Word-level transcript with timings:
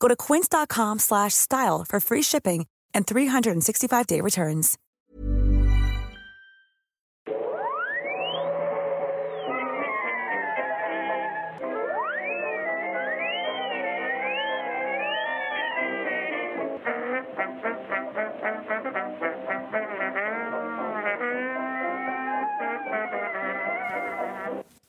Go 0.00 0.08
to 0.08 0.16
quince.com 0.16 0.98
slash 0.98 1.34
style 1.34 1.84
for 1.88 2.00
free 2.00 2.22
shipping 2.22 2.66
and 2.94 3.06
365-day 3.06 4.20
returns. 4.20 4.78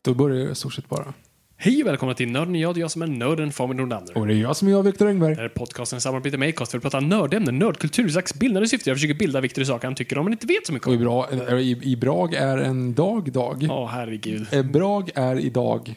Då 0.01 0.13
börjar 0.13 0.39
jag 0.39 0.51
i 0.51 0.55
stort 0.55 0.73
sett 0.73 0.89
bara. 0.89 1.13
Hej 1.61 1.81
och 1.81 1.88
välkomna 1.88 2.13
till 2.13 2.31
Nörden 2.31 2.55
jag, 2.55 2.75
det 2.75 2.79
är 2.79 2.81
jag 2.81 2.91
som 2.91 3.02
är 3.02 3.07
nörden 3.07 3.52
Fabian 3.52 3.77
Nordlander. 3.77 4.17
Och 4.17 4.27
det 4.27 4.33
är 4.33 4.38
jag 4.38 4.55
som 4.55 4.67
är 4.67 4.71
jag, 4.71 4.83
Viktor 4.83 5.07
Engberg. 5.07 5.35
Det 5.35 5.41
här 5.41 5.45
är 5.45 5.49
podcasten 5.49 5.97
i 5.97 6.01
samarbete 6.01 6.38
med 6.38 6.49
Acast 6.49 6.71
för 6.71 6.77
att 6.77 6.81
prata 6.81 6.99
nördämnen, 6.99 7.59
nördkultur, 7.59 8.07
i 8.07 8.11
slags 8.11 8.33
bildande 8.33 8.67
syfte. 8.67 8.89
Jag 8.89 8.97
försöker 8.97 9.13
bilda 9.13 9.41
Viktor 9.41 9.61
i 9.61 9.66
saker 9.66 9.88
han 9.88 9.95
tycker 9.95 10.17
om 10.17 10.25
men 10.25 10.33
inte 10.33 10.47
vet 10.47 10.67
så 10.67 10.73
mycket 10.73 10.88
Och 10.88 10.93
i, 10.93 10.97
om. 10.97 11.01
bra, 11.01 11.59
i, 11.59 11.79
i 11.83 11.95
Brag 11.95 12.33
är 12.33 12.57
en 12.57 12.93
dag, 12.93 13.31
dag. 13.31 13.63
Ja, 13.63 13.85
herregud. 13.85 14.47
Eh, 14.51 14.63
Brag 14.63 15.11
är 15.16 15.39
idag. 15.39 15.95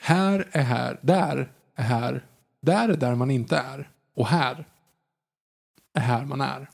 Här 0.00 0.46
är 0.52 0.62
här. 0.62 0.98
Där 1.02 1.48
är 1.76 1.84
här. 1.84 2.24
Där 2.62 2.88
är 2.88 2.96
där 2.96 3.14
man 3.14 3.30
inte 3.30 3.56
är. 3.56 3.88
Och 4.16 4.26
här 4.26 4.64
är 5.94 6.00
här 6.00 6.24
man 6.24 6.40
är. 6.40 6.68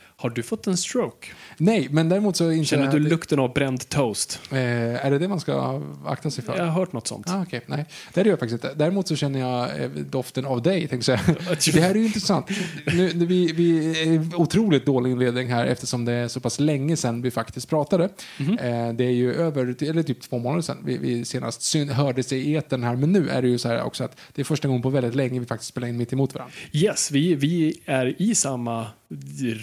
Har 0.00 0.30
du 0.30 0.42
fått 0.42 0.66
en 0.66 0.76
stroke? 0.76 1.26
Nej, 1.56 1.88
men 1.90 2.08
däremot 2.08 2.36
så 2.36 2.50
inser 2.52 2.76
Känner 2.76 2.92
du 2.92 3.04
att- 3.04 3.10
lukten 3.10 3.38
av 3.38 3.52
bränd 3.52 3.88
toast? 3.88 4.40
Eh, 4.50 4.58
är 5.06 5.10
det 5.10 5.18
det 5.18 5.28
man 5.28 5.40
ska 5.40 5.82
akta 6.06 6.30
sig 6.30 6.44
för? 6.44 6.56
Jag 6.56 6.64
har 6.64 6.72
hört 6.72 6.92
något 6.92 7.06
sånt. 7.06 7.26
Ah, 7.30 7.42
okej, 7.42 7.60
nej. 7.66 7.84
Det 8.14 8.20
gör 8.20 8.28
jag 8.28 8.38
faktiskt 8.38 8.64
inte. 8.64 8.74
Däremot 8.76 9.08
så 9.08 9.16
känner 9.16 9.40
jag 9.40 9.82
eh, 9.84 9.90
doften 9.90 10.44
av 10.46 10.62
dig, 10.62 10.88
tänkte 10.88 11.10
jag. 11.10 11.20
Det 11.74 11.80
här 11.80 11.90
är 11.90 11.94
ju 11.94 12.06
intressant. 12.06 12.46
Nu, 12.86 13.12
nu, 13.14 13.26
vi, 13.26 13.52
vi 13.52 13.90
är 14.14 14.40
otroligt 14.40 14.86
dålig 14.86 15.10
inledning 15.10 15.48
här 15.48 15.66
eftersom 15.66 16.04
det 16.04 16.12
är 16.12 16.28
så 16.28 16.40
pass 16.40 16.60
länge 16.60 16.96
sedan 16.96 17.22
vi 17.22 17.30
faktiskt 17.30 17.68
pratade. 17.68 18.08
Mhm. 18.38 18.58
Eh, 18.58 18.92
det 18.92 19.04
är 19.04 19.10
ju 19.10 19.34
över, 19.34 19.82
eller 19.82 20.02
typ 20.02 20.20
två 20.20 20.38
månader 20.38 20.62
sedan 20.62 20.76
vi, 20.84 20.98
vi 20.98 21.24
senast 21.24 21.62
syn, 21.62 21.88
hördes 21.88 22.32
i 22.32 22.52
eten 22.54 22.82
här. 22.82 22.96
Men 22.96 23.12
nu 23.12 23.28
är 23.28 23.42
det 23.42 23.48
ju 23.48 23.58
så 23.58 23.68
här 23.68 23.82
också 23.82 24.04
att 24.04 24.16
det 24.34 24.42
är 24.42 24.44
första 24.44 24.68
gången 24.68 24.82
på 24.82 24.90
väldigt 24.90 25.14
länge 25.14 25.40
vi 25.40 25.46
faktiskt 25.46 25.68
spelar 25.70 25.88
in 25.88 25.96
mitt 25.96 26.12
emot 26.12 26.34
varandra. 26.34 26.54
Yes, 26.72 27.10
vi, 27.10 27.34
vi 27.34 27.80
är 27.86 28.22
i 28.22 28.34
samma 28.34 28.86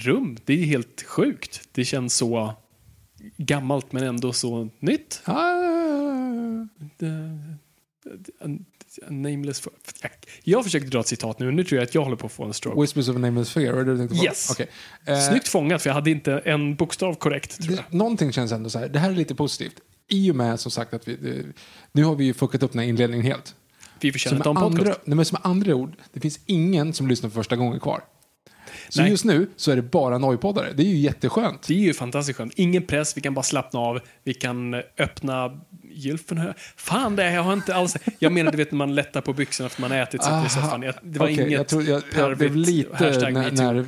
rum. 0.03 0.37
Det 0.45 0.53
är 0.53 0.65
helt 0.65 1.03
sjukt. 1.07 1.61
Det 1.71 1.85
känns 1.87 2.15
så 2.15 2.53
gammalt 3.37 3.91
men 3.91 4.03
ändå 4.03 4.33
så 4.33 4.69
nytt. 4.79 5.21
Ah, 5.25 5.33
en 9.07 9.21
nameless... 9.23 9.59
för- 9.59 9.73
Jag, 10.43 10.63
försökte 10.63 10.87
dra 10.89 10.99
ett 10.99 11.07
citat 11.07 11.39
nu, 11.39 11.51
nu 11.51 11.63
tror 11.63 11.77
jag 11.79 11.87
att 11.87 11.95
jag 11.95 12.03
håller 12.03 12.15
på 12.15 12.25
att 12.25 12.31
få 12.33 12.43
en 12.45 12.53
stroke. 12.53 12.81
Whispers 12.81 13.09
of 13.09 13.15
a 13.15 13.19
Nameless 13.19 13.51
Fear, 13.51 13.83
det? 13.83 14.23
Yes. 14.23 14.49
Okej. 14.51 14.67
Eh, 15.05 15.19
Snyggt 15.19 15.47
fångat, 15.47 15.81
för 15.81 15.89
jag 15.89 15.95
hade 15.95 16.11
inte 16.11 16.33
en 16.45 16.75
bokstav 16.75 17.13
korrekt, 17.15 17.61
tror 17.61 17.75
jag. 17.75 17.85
det, 17.91 17.97
någonting 17.97 18.33
känns 18.33 18.51
ändå 18.51 18.69
så 18.69 18.79
här, 18.79 18.89
det 18.89 18.99
här 18.99 19.09
är 19.11 19.15
lite 19.15 19.35
positivt. 19.35 19.75
I 20.07 20.31
och 20.31 20.35
med 20.35 20.59
som 20.59 20.71
sagt 20.71 20.93
att 20.93 21.07
vi, 21.07 21.15
det, 21.15 21.45
nu 21.91 22.03
har 22.03 22.15
vi 22.15 22.25
ju 22.25 22.33
fuckat 22.33 22.63
upp 22.63 22.71
den 22.71 22.79
här 22.79 22.87
inledningen 22.87 23.25
helt. 23.25 23.55
Vi 23.99 24.11
förtjänar 24.11 24.37
inte 24.37 24.49
en 24.49 24.55
podcast. 24.55 24.79
andra, 24.79 24.95
nej, 25.05 25.15
men 25.15 25.25
som 25.25 25.37
andra 25.41 25.75
ord, 25.75 25.93
det 26.13 26.19
finns 26.19 26.39
ingen 26.45 26.93
som 26.93 27.07
lyssnar 27.07 27.29
för 27.29 27.35
första 27.35 27.55
gången 27.55 27.79
kvar. 27.79 28.03
Så 28.89 29.01
Nej. 29.01 29.11
just 29.11 29.25
nu 29.25 29.47
så 29.55 29.71
är 29.71 29.75
det 29.75 29.81
bara 29.81 30.17
nojpoddare. 30.17 30.73
Det 30.75 30.83
är 30.83 30.87
ju 30.87 30.97
jätteskönt. 30.97 31.67
Det 31.67 31.73
är 31.73 31.77
ju 31.79 31.93
fantastiskt 31.93 32.37
skönt. 32.37 32.53
Ingen 32.55 32.83
press, 32.85 33.17
vi 33.17 33.21
kan 33.21 33.33
bara 33.33 33.43
slappna 33.43 33.79
av. 33.79 33.99
Vi 34.23 34.33
kan 34.33 34.73
eh, 34.73 34.79
öppna 34.99 35.59
gylfen. 35.91 36.53
Fan, 36.77 37.15
det 37.15 37.31
jag 37.33 37.43
har 37.43 37.53
inte 37.53 37.75
alls... 37.75 37.97
Jag 38.19 38.31
menar, 38.31 38.51
du 38.51 38.57
vet 38.57 38.71
när 38.71 38.77
man 38.77 38.95
lättar 38.95 39.21
på 39.21 39.33
byxorna 39.33 39.67
efter 39.67 39.81
man 39.81 39.91
har 39.91 39.97
ätit 39.97 40.23
sätter 40.23 40.45
i 40.45 40.49
soffan. 40.49 40.81
Jag- 40.81 40.93
Det 41.01 41.19
var 41.19 41.25
Okej, 41.25 41.35
inget 41.39 41.51
jag, 41.51 41.67
tror, 41.67 41.83
jag, 41.83 42.01
jag 42.17 42.37
blev 42.37 42.55
lite 42.55 43.29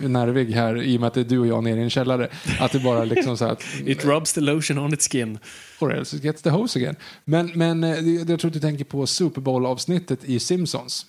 nervig 0.07 0.51
här 0.51 0.81
i 0.83 0.97
och 0.97 1.01
med 1.01 1.07
att 1.07 1.13
det 1.13 1.19
är 1.19 1.23
du 1.25 1.39
och 1.39 1.47
jag 1.47 1.63
nere 1.63 1.79
i 1.79 1.83
en 1.83 1.89
källare. 1.89 2.29
Att 2.59 2.71
det 2.71 2.79
bara 2.79 3.03
liksom 3.03 3.37
så 3.37 3.45
att... 3.45 3.63
It 3.85 4.05
rubs 4.05 4.33
the 4.33 4.41
lotion 4.41 4.77
on 4.77 4.93
its 4.93 5.07
skin. 5.11 5.39
Or 5.79 5.93
else 5.95 6.15
it 6.17 6.23
gets 6.23 6.41
the 6.41 6.49
hose 6.49 6.79
again. 6.79 6.95
Men, 7.25 7.51
men 7.55 7.83
eh, 7.83 7.97
det- 7.97 8.29
jag 8.31 8.39
tror 8.39 8.49
att 8.49 8.53
du 8.53 8.59
tänker 8.59 8.83
på 8.85 9.07
Super 9.07 9.41
Bowl-avsnittet 9.41 10.19
i 10.23 10.39
Simpsons. 10.39 11.05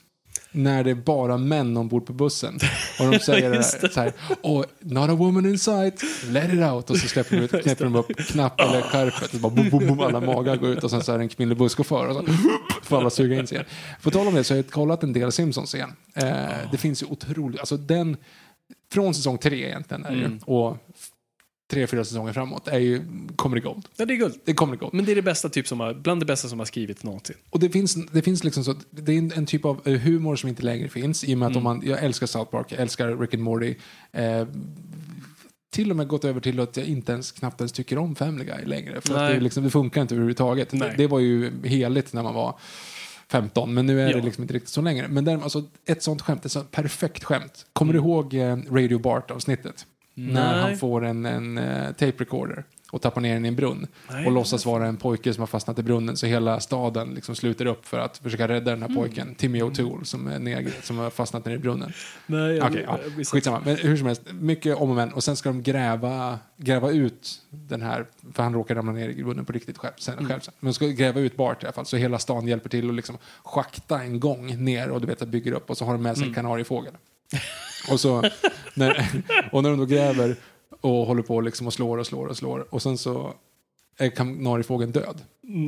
När 0.53 0.85
det 0.85 0.91
är 0.91 0.95
bara 0.95 1.37
män 1.37 1.77
ombord 1.77 2.07
på 2.07 2.13
bussen. 2.13 2.59
Och 3.01 3.11
de 3.11 3.19
säger 3.19 3.51
här, 3.55 3.89
så 3.89 4.01
här, 4.01 4.13
oh, 4.43 4.65
not 4.81 5.11
a 5.11 5.15
woman 5.15 5.47
in 5.47 5.59
sight, 5.59 6.03
let 6.29 6.53
it 6.55 6.61
out. 6.61 6.91
Och 6.91 6.97
så 6.97 7.09
släpper 7.09 7.37
de 7.37 7.43
ut, 7.43 7.63
knäpper 7.63 7.85
de 7.85 7.97
upp 7.97 8.17
knapp 8.17 8.61
eller 8.61 8.83
skärpet. 8.83 9.35
Och 9.35 9.41
bara 9.41 9.53
boom, 9.53 9.71
boom, 9.71 9.87
boom, 9.87 10.01
alla 10.01 10.21
magar 10.21 10.57
går 10.57 10.69
ut 10.69 10.85
och 10.85 10.91
sen 10.91 11.03
så 11.03 11.13
är 11.13 11.19
det 11.19 11.25
en 11.25 11.29
kvinnlig 11.29 11.59
busschaufför. 11.59 12.09
Och 12.09 12.17
så 12.17 12.33
får 12.83 12.99
alla 12.99 13.11
suga 13.11 13.39
in 13.39 13.47
sig 13.47 13.57
igen. 13.57 13.69
På 14.03 14.11
tal 14.11 14.27
om 14.27 14.35
det 14.35 14.45
så 14.45 14.55
har 14.55 14.57
jag 14.57 14.71
kollat 14.71 15.03
en 15.03 15.13
del 15.13 15.33
Simpsons 15.33 15.75
igen. 15.75 15.93
Eh, 16.15 16.27
det 16.71 16.77
finns 16.79 17.03
ju 17.03 17.07
otroligt, 17.07 17.61
alltså 17.61 17.77
den, 17.77 18.17
från 18.93 19.15
säsong 19.15 19.39
tre 19.39 19.67
egentligen 19.67 20.05
är 20.05 20.11
det 20.11 20.17
ju, 20.17 20.39
och 20.45 20.77
tre, 21.71 21.87
fyra 21.87 22.05
säsonger 22.05 22.33
framåt 22.33 22.69
är 22.69 22.79
ju 22.79 23.03
comedy 23.37 23.61
gold. 23.61 23.87
Ja, 23.97 24.05
det 24.05 24.15
är 24.15 24.17
guld. 24.17 24.35
Det 24.45 24.55
comedy 24.55 24.79
gold. 24.79 24.95
Men 24.95 25.05
det 25.05 25.13
är 25.13 25.17
det 25.17 25.23
bästa 25.23 25.49
typ 25.49 25.69
som 25.69 25.81
har, 25.81 25.95
bland 25.95 26.23
det 26.23 26.27
bästa 26.27 26.49
som 26.49 26.59
har 26.59 26.67
skrivits 26.67 27.05
någonsin. 27.05 27.37
Och 27.51 27.61
det 27.61 27.71
finns, 27.71 27.95
det 27.95 28.23
finns 28.23 28.45
liksom 28.45 28.65
så, 28.65 28.75
det 28.91 29.13
är 29.13 29.19
en, 29.19 29.33
en 29.37 29.47
typ 29.47 29.65
av 29.65 29.89
humor 29.89 30.37
som 30.37 30.49
inte 30.49 30.63
längre 30.63 30.89
finns. 30.89 31.25
I 31.25 31.35
och 31.35 31.39
med 31.39 31.49
att 31.51 31.57
om 31.57 31.63
man, 31.63 31.83
jag 31.85 32.05
älskar 32.05 32.27
South 32.27 32.51
Park, 32.51 32.67
jag 32.73 32.81
älskar 32.81 33.17
Rick 33.17 33.35
and 33.35 33.43
Morty. 33.43 33.75
Eh, 34.13 34.47
till 35.73 35.91
och 35.91 35.97
med 35.97 36.09
gått 36.09 36.25
över 36.25 36.41
till 36.41 36.61
att 36.61 36.77
jag 36.77 36.87
inte 36.87 37.13
ens, 37.13 37.33
knappt 37.33 37.61
ens 37.61 37.73
tycker 37.73 37.99
om 37.99 38.15
Family 38.15 38.45
Guy 38.45 38.65
längre. 38.65 39.01
För 39.01 39.15
det, 39.33 39.41
liksom, 39.41 39.65
det 39.65 39.71
funkar 39.71 40.03
inte 40.03 40.15
överhuvudtaget. 40.15 40.71
Det, 40.71 40.95
det 40.97 41.07
var 41.07 41.19
ju 41.19 41.53
heligt 41.65 42.13
när 42.13 42.23
man 42.23 42.35
var 42.35 42.59
15, 43.29 43.75
men 43.75 43.87
nu 43.87 44.01
är 44.01 44.11
Ja. 44.11 44.17
det 44.17 44.23
liksom 44.23 44.43
inte 44.45 44.55
riktigt 44.55 44.71
så 44.71 44.81
längre. 44.81 45.09
Men 45.09 45.25
däremot, 45.25 45.45
alltså, 45.45 45.65
ett 45.87 46.03
sånt 46.03 46.23
skämt, 46.23 46.45
ett 46.45 46.53
sånt 46.53 46.71
perfekt 46.71 47.25
skämt. 47.25 47.67
Kommer 47.73 47.93
du 47.93 47.99
ihåg 47.99 48.35
eh, 48.35 48.57
Radio 48.71 48.99
Bart-avsnittet? 48.99 49.87
När 50.29 50.53
Nej. 50.53 50.63
han 50.63 50.77
får 50.77 51.05
en, 51.05 51.27
en 51.27 51.59
eh, 51.59 51.87
tape 51.87 52.15
recorder 52.17 52.65
och 52.91 53.03
tappar 53.03 53.21
ner 53.21 53.35
den 53.35 53.45
i 53.45 53.49
en 53.49 53.57
brunn. 53.57 53.87
Nej. 54.11 54.27
Och 54.27 54.33
låtsas 54.33 54.67
vara 54.67 54.87
en 54.87 54.97
pojke 54.97 55.35
som 55.35 55.41
har 55.41 55.47
fastnat 55.47 55.79
i 55.79 55.83
brunnen 55.83 56.17
så 56.17 56.27
hela 56.27 56.61
staden 56.61 57.15
liksom 57.15 57.37
sluter 57.37 57.67
upp 57.67 57.87
för 57.87 57.99
att 57.99 58.19
försöka 58.19 58.49
rädda 58.49 58.71
den 58.71 58.83
här 58.83 58.95
pojken. 58.95 59.35
Timmy 59.35 59.63
O'Toole 59.63 60.05
som 60.05 60.27
är 60.27 60.39
neger 60.39 60.73
som 60.83 60.99
har 60.99 61.11
fastnat 61.11 61.45
nere 61.45 61.55
i 61.55 61.59
brunnen. 61.59 61.93
Nej, 62.27 62.63
Okej, 62.63 62.87
ja, 62.87 62.99
skitsamma. 63.25 63.63
Men 63.65 63.77
hur 63.77 63.97
som 63.97 64.07
helst, 64.07 64.23
mycket 64.33 64.77
om 64.77 64.91
och 64.91 64.97
men. 64.97 65.13
Och 65.13 65.25
sen 65.25 65.37
ska 65.37 65.49
de 65.49 65.63
gräva, 65.63 66.39
gräva 66.57 66.91
ut 66.91 67.43
den 67.51 67.83
här, 67.83 68.07
för 68.33 68.43
han 68.43 68.55
råkar 68.55 68.75
ramla 68.75 68.93
ner 68.93 69.09
i 69.09 69.25
brunnen 69.25 69.45
på 69.45 69.53
riktigt 69.53 69.79
själv 69.79 69.95
sen. 69.99 70.29
Själv 70.29 70.41
sen. 70.41 70.55
Men 70.61 70.69
de 70.69 70.75
ska 70.75 70.87
gräva 70.87 71.21
ut 71.21 71.37
Bart 71.37 71.63
i 71.63 71.67
alla 71.67 71.73
fall, 71.73 71.87
så 71.87 71.97
hela 71.97 72.19
stan 72.19 72.49
hjälper 72.49 72.69
till 72.69 72.89
och 72.89 72.95
liksom 72.95 73.19
schakta 73.43 74.03
en 74.03 74.21
gång 74.21 74.65
ner 74.65 74.91
och 74.91 75.01
du 75.01 75.07
vet, 75.07 75.23
att 75.23 75.29
bygger 75.29 75.53
upp 75.53 75.71
och 75.71 75.79
så 75.79 75.85
har 75.85 75.93
de 75.93 76.03
med 76.03 76.19
sig 76.19 76.27
en 76.27 76.35
kanariefågel. 76.35 76.93
Och, 77.91 78.01
så, 78.01 78.23
när, 78.75 79.23
och 79.53 79.63
när 79.63 79.71
de 79.71 79.79
då 79.79 79.87
gräver 79.87 80.37
och 80.81 81.07
håller 81.07 81.23
på 81.23 81.41
liksom 81.41 81.67
och 81.67 81.73
slår 81.73 81.99
och 81.99 82.07
slår 82.07 82.27
och 82.27 82.37
slår 82.37 82.75
och 82.75 82.83
sen 82.83 82.99
så 82.99 83.35
är 83.99 84.11
kanariefågeln 84.11 84.93
död. 84.93 85.21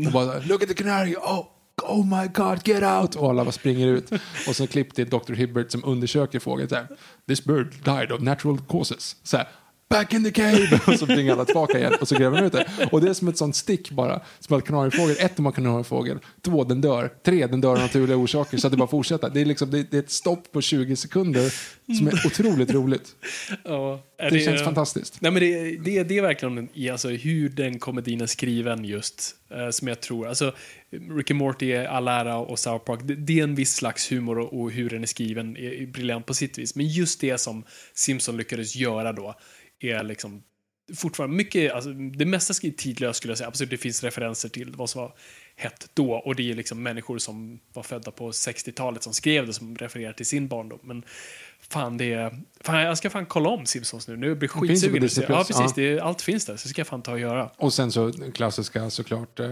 Och 0.06 0.12
bara 0.12 0.38
look 0.38 0.62
at 0.62 0.68
the 0.68 0.74
canary, 0.74 1.14
oh, 1.14 1.46
oh 1.82 2.20
my 2.20 2.28
god, 2.28 2.68
get 2.68 2.82
out! 2.82 3.14
Och 3.14 3.30
alla 3.30 3.44
bara 3.44 3.52
springer 3.52 3.86
ut. 3.86 4.10
Och 4.48 4.56
så 4.56 4.66
klipp 4.66 4.94
till 4.94 5.08
Dr. 5.10 5.32
Hibbert 5.32 5.70
som 5.70 5.84
undersöker 5.84 6.38
fågeln 6.38 6.68
så 6.68 6.74
här, 6.74 6.86
this 7.28 7.44
bird 7.44 7.74
died 7.84 8.12
of 8.12 8.20
natural 8.20 8.58
causes. 8.68 9.16
Så 9.22 9.36
här, 9.36 9.48
back 9.92 10.14
in 10.14 10.24
the 10.24 10.30
cave! 10.30 10.80
Och 10.86 10.98
så 10.98 11.06
springer 11.06 11.32
alla 11.32 11.44
tillbaka 11.44 11.78
igen 11.78 11.94
och 12.00 12.08
så 12.08 12.14
gräver 12.14 12.38
de 12.38 12.46
ut 12.46 12.52
det. 12.52 12.88
Och 12.92 13.00
det 13.00 13.08
är 13.08 13.14
som 13.14 13.28
ett 13.28 13.38
sånt 13.38 13.56
stick 13.56 13.90
bara. 13.90 14.20
Som 14.40 14.58
att 14.58 14.64
kanariefågel, 14.64 15.16
ett, 15.20 15.36
de 15.36 15.44
har 15.44 15.52
kanariefågel, 15.52 16.18
två, 16.40 16.64
den 16.64 16.80
dör, 16.80 17.10
tre, 17.24 17.46
den 17.46 17.60
dör 17.60 17.72
av 17.72 17.78
naturliga 17.78 18.16
orsaker 18.16 18.58
så 18.58 18.66
att 18.66 18.70
det 18.70 18.76
bara 18.76 18.88
fortsätter. 18.88 19.30
Det 19.30 19.40
är, 19.40 19.44
liksom, 19.44 19.70
det, 19.70 19.90
det 19.90 19.96
är 19.96 20.02
ett 20.02 20.10
stopp 20.10 20.52
på 20.52 20.60
20 20.60 20.96
sekunder 20.96 21.54
som 21.98 22.08
är 22.08 22.26
otroligt 22.26 22.70
roligt. 22.70 23.16
Ja, 23.64 24.02
är 24.18 24.30
Det 24.30 24.40
känns 24.40 24.62
fantastiskt. 24.62 25.20
Nej, 25.20 25.32
men 25.32 25.42
det, 25.42 25.76
det, 25.76 26.02
det 26.02 26.18
är 26.18 26.22
verkligen 26.22 26.68
i, 26.74 26.90
alltså, 26.90 27.08
hur 27.08 27.48
den 27.48 27.78
komedin 27.78 28.20
är 28.20 28.26
skriven 28.26 28.84
just, 28.84 29.34
eh, 29.54 29.70
som 29.70 29.88
jag 29.88 30.00
tror. 30.00 30.28
Alltså, 30.28 30.52
Rick 31.16 31.30
and 31.30 31.38
Morty 31.38 31.72
är 31.72 31.84
all 31.84 32.08
ära 32.08 32.36
och 32.36 32.58
South 32.58 32.84
Park, 32.84 33.00
det, 33.02 33.14
det 33.14 33.38
är 33.38 33.44
en 33.44 33.54
viss 33.54 33.74
slags 33.74 34.12
humor 34.12 34.38
och, 34.38 34.60
och 34.60 34.70
hur 34.70 34.90
den 34.90 35.02
är 35.02 35.06
skriven 35.06 35.56
är, 35.56 35.82
är 35.82 35.86
briljant 35.86 36.26
på 36.26 36.34
sitt 36.34 36.58
vis. 36.58 36.74
Men 36.74 36.88
just 36.88 37.20
det 37.20 37.38
som 37.38 37.64
Simpson 37.94 38.36
lyckades 38.36 38.76
göra 38.76 39.12
då 39.12 39.34
är 39.82 40.02
liksom 40.02 40.42
fortfarande 40.94 41.36
mycket, 41.36 41.72
alltså, 41.72 41.90
det 41.92 42.24
mesta 42.24 42.66
är 42.66 42.70
tidlöst 42.70 43.16
skulle 43.16 43.30
jag 43.30 43.38
säga. 43.38 43.48
Absolut, 43.48 43.70
det 43.70 43.76
finns 43.76 44.04
referenser 44.04 44.48
till 44.48 44.74
vad 44.76 44.90
som 44.90 45.02
var 45.02 45.14
hett 45.56 45.90
då 45.94 46.12
och 46.12 46.34
det 46.34 46.50
är 46.50 46.54
liksom 46.54 46.82
människor 46.82 47.18
som 47.18 47.60
var 47.72 47.82
födda 47.82 48.10
på 48.10 48.30
60-talet 48.30 49.02
som 49.02 49.12
skrev 49.12 49.46
det 49.46 49.52
som 49.52 49.76
refererar 49.76 50.12
till 50.12 50.26
sin 50.26 50.48
barndom. 50.48 50.78
Men 50.82 51.02
fan, 51.60 51.96
det 51.96 52.12
är, 52.12 52.42
fan 52.60 52.80
jag 52.80 52.98
ska 52.98 53.10
fan 53.10 53.26
kolla 53.26 53.48
om 53.48 53.66
Simpsons 53.66 54.08
nu. 54.08 54.16
Nu 54.16 54.34
blir 54.34 54.50
jag 54.54 54.66
finns 54.66 54.82
skitsugen. 54.82 55.02
Disney+, 55.02 55.26
Ja, 55.28 55.36
precis. 55.36 55.58
ja. 55.58 55.72
Det 55.76 56.00
allt 56.00 56.22
finns 56.22 56.46
där, 56.46 56.56
så 56.56 56.68
ska 56.68 56.80
jag 56.80 56.86
fan 56.86 57.02
ta 57.02 57.12
och 57.12 57.20
göra. 57.20 57.50
Och 57.56 57.72
sen 57.72 57.92
så 57.92 58.12
klassiska 58.34 58.90
såklart 58.90 59.40
eh, 59.40 59.46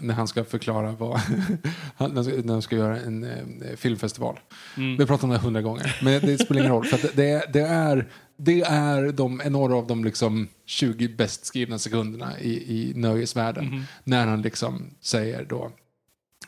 när 0.00 0.14
han 0.14 0.28
ska 0.28 0.44
förklara 0.44 0.92
vad 0.92 1.20
han, 1.96 2.14
när, 2.14 2.52
han 2.52 2.62
ska, 2.62 2.76
göra 2.76 3.00
en 3.00 3.24
eh, 3.24 3.76
filmfestival. 3.76 4.40
Vi 4.76 4.96
har 4.98 5.06
pratat 5.06 5.24
om 5.24 5.30
det 5.30 5.38
hundra 5.38 5.62
gånger, 5.62 5.98
men 6.02 6.20
det 6.20 6.38
spelar 6.38 6.60
ingen 6.60 6.72
roll. 6.72 6.84
För 6.84 7.16
det, 7.16 7.52
det, 7.52 7.60
är, 7.60 8.08
det 8.40 8.62
är 8.62 9.12
de, 9.12 9.42
några 9.46 9.76
av 9.76 9.86
de 9.86 10.04
liksom 10.04 10.48
20 10.66 11.08
bäst 11.08 11.44
skrivna 11.44 11.78
sekunderna 11.78 12.40
i, 12.40 12.52
i 12.52 12.92
nöjesvärlden. 12.94 13.84
När 14.04 14.26
han 14.26 14.42
liksom 14.42 14.90
säger 15.00 15.44
då 15.44 15.70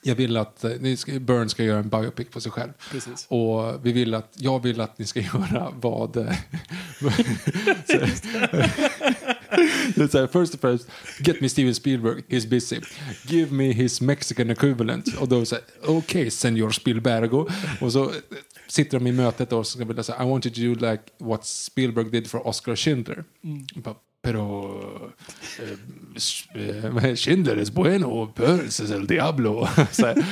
jag 0.02 0.14
vill 0.14 0.36
att 0.36 0.64
eh, 0.64 0.70
Burn 1.20 1.48
ska 1.48 1.64
göra 1.64 1.78
en 1.78 1.88
biopic 1.88 2.28
på 2.28 2.40
sig 2.40 2.52
själv. 2.52 2.72
Precis. 2.90 3.26
Och 3.28 3.86
vi 3.86 3.92
vill 3.92 4.14
att, 4.14 4.34
jag 4.38 4.62
vill 4.62 4.80
att 4.80 4.98
ni 4.98 5.06
ska 5.06 5.20
göra 5.34 5.72
vad... 5.80 6.16
eh, 6.16 6.36
så, 7.86 7.98
det 9.94 10.14
är 10.14 10.26
first 10.26 10.54
of 10.54 10.60
first, 10.60 10.88
get 11.20 11.40
me 11.40 11.48
Steven 11.48 11.74
Spielberg, 11.74 12.22
he's 12.28 12.48
busy. 12.48 12.80
Give 13.26 13.52
me 13.52 13.72
his 13.72 14.00
Mexican 14.00 14.50
equivalent. 14.50 15.16
Och 15.18 15.28
då 15.28 15.44
säger 15.44 15.64
okej, 15.82 15.96
okay, 15.96 16.30
senor 16.30 16.70
Spielbergo. 16.70 17.48
Och 17.80 17.92
så 17.92 18.12
sitter 18.68 18.98
de 18.98 19.06
i 19.06 19.12
mötet 19.12 19.52
och 19.52 19.66
ska 19.66 19.84
vi 19.84 20.02
säga 20.02 20.22
I 20.22 20.30
want 20.30 20.46
you 20.46 20.54
to 20.54 20.60
do 20.60 20.90
like 20.90 21.02
what 21.18 21.46
Spielberg 21.46 22.10
did 22.10 22.30
for 22.30 22.46
Oscar 22.46 22.76
Schindler. 22.76 23.24
Bara, 23.74 23.94
Pero 24.22 25.12
eh, 26.54 27.04
eh, 27.04 27.16
Schindler 27.16 27.58
is 27.58 27.70
bueno, 27.70 28.32
Pearls 28.34 28.80
is 28.80 28.90
el 28.90 29.06
diablo. 29.06 29.68
så 29.92 30.06
här, 30.06 30.24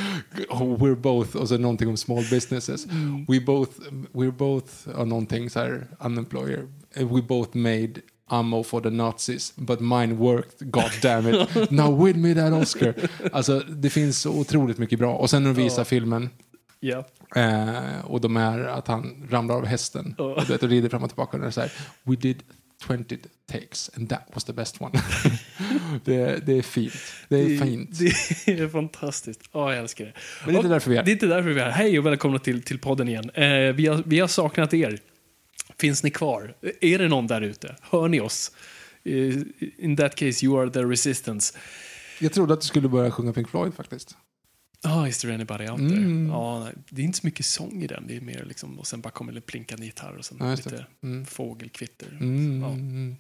oh, 0.49 0.77
we're 0.79 0.95
both, 0.95 1.37
och 1.37 1.49
så 1.49 1.59
någonting 1.59 1.89
om 1.89 1.97
small 1.97 2.25
businesses. 2.31 2.87
We 3.29 3.41
both, 3.41 3.71
we're 4.13 4.31
both, 4.31 4.89
och 4.89 5.09
någonting 5.09 5.51
så 5.51 5.59
här, 5.59 5.87
unemployer. 6.01 6.69
We 6.95 7.23
both 7.23 7.57
made 7.57 7.93
ammo 8.31 8.63
for 8.63 8.81
the 8.81 8.91
Nazis, 8.91 9.53
but 9.57 9.81
mine 9.81 10.17
worked, 10.17 10.71
god 10.71 10.91
damn 11.03 11.29
it. 11.35 11.71
Now 11.71 12.05
with 12.07 12.19
me 12.19 12.35
that 12.35 12.53
Oscar. 12.53 12.95
Alltså, 13.33 13.59
det 13.61 13.91
finns 13.91 14.21
så 14.21 14.31
otroligt 14.31 14.79
mycket 14.79 14.99
bra. 14.99 15.15
Och 15.15 15.31
sen 15.31 15.43
när 15.43 15.55
de 15.55 15.63
visar 15.63 15.85
filmen, 15.85 16.29
Ja. 16.81 17.05
Eh, 17.37 18.05
och 18.05 18.21
de 18.21 18.37
är 18.37 18.59
att 18.59 18.89
han 18.89 19.27
ramlar 19.31 19.55
av 19.55 19.67
hästen 19.67 20.15
Ja. 20.19 20.25
och, 20.25 20.47
du 20.47 20.53
vet, 20.53 20.63
och 20.63 20.69
rider 20.69 20.89
fram 20.89 21.03
och 21.03 21.11
tillbaka. 21.11 21.37
Och 21.37 21.43
det 21.43 21.53
så 21.53 21.61
här, 21.61 21.73
We 22.03 22.17
did 22.17 22.43
20 22.89 23.19
takes 23.53 23.91
and 23.97 24.09
that 24.09 24.23
was 24.35 24.45
the 24.45 24.53
best 24.53 24.81
one. 24.81 24.91
det, 26.05 26.47
det 26.47 26.53
är 26.59 26.63
fint. 26.63 26.93
Det 27.29 27.37
är 27.37 27.59
fint. 27.65 27.99
Det 28.47 28.53
är 28.61 28.69
fantastiskt. 28.69 29.41
Ja, 29.53 29.71
jag 29.71 29.79
älskar 29.83 30.05
det. 30.05 30.13
Men 30.45 30.55
det 30.55 30.57
är 30.57 30.57
inte 30.57 30.67
Och 30.67 30.73
därför 30.73 30.91
vi 30.91 30.97
är. 30.97 31.03
Det 31.03 31.11
är 31.11 31.13
inte 31.13 31.27
därför 31.27 31.51
vi 31.51 31.61
är 31.61 31.65
här. 31.65 31.71
Hej 31.71 31.99
och 31.99 32.07
välkomna 32.07 32.39
till, 32.39 32.63
till 32.63 32.79
podden 32.79 33.09
igen. 33.09 33.31
Eh, 33.31 33.75
vi, 33.75 33.87
har, 33.87 34.03
vi 34.07 34.21
har 34.21 34.29
saknat 34.29 34.75
er. 34.75 34.99
Finns 35.81 36.03
ni 36.03 36.11
kvar? 36.11 36.55
Är 36.81 36.99
det 36.99 37.09
någon 37.09 37.27
där 37.27 37.41
ute? 37.41 37.77
Hör 37.81 38.09
ni 38.09 38.21
oss? 38.21 38.53
Eh, 39.05 39.35
in 39.79 39.97
that 39.97 40.15
case, 40.15 40.47
you 40.47 40.61
are 40.63 40.71
the 40.71 40.85
resistance. 40.85 41.59
Jag 42.19 42.33
trodde 42.33 42.55
att 42.55 42.61
du 42.61 42.67
skulle 42.67 42.89
börja 42.89 43.11
sjunga 43.11 43.33
Pink 43.33 43.49
Floyd 43.49 43.75
faktiskt. 43.75 44.17
Ah, 44.85 45.07
is 45.07 45.19
there 45.19 45.35
anybody 45.35 45.69
out 45.69 45.79
there? 45.79 45.97
Mm. 45.97 46.29
Ja, 46.29 46.69
det 46.91 47.03
är 47.03 47.07
inte 47.07 47.19
så 47.19 47.27
mycket 47.27 47.47
sång 47.47 47.83
i 47.83 47.87
den. 47.87 48.05
Det 48.09 48.17
är 48.17 48.21
mer 48.21 48.45
liksom, 48.49 48.79
och 48.79 48.87
sen 48.87 49.01
bara 49.01 49.11
kommer 49.11 49.33
det 49.33 49.41
plinkande 49.41 49.87
gitarr 49.87 50.17
och 50.19 50.25
sen 50.25 50.37
Ja, 50.41 50.51
lite 50.55 50.87
Mm. 51.03 51.27
fågelkvitter. 51.27 52.09
Mm. 52.21 52.61
Ja. 52.63 52.69
Mm. 52.71 53.17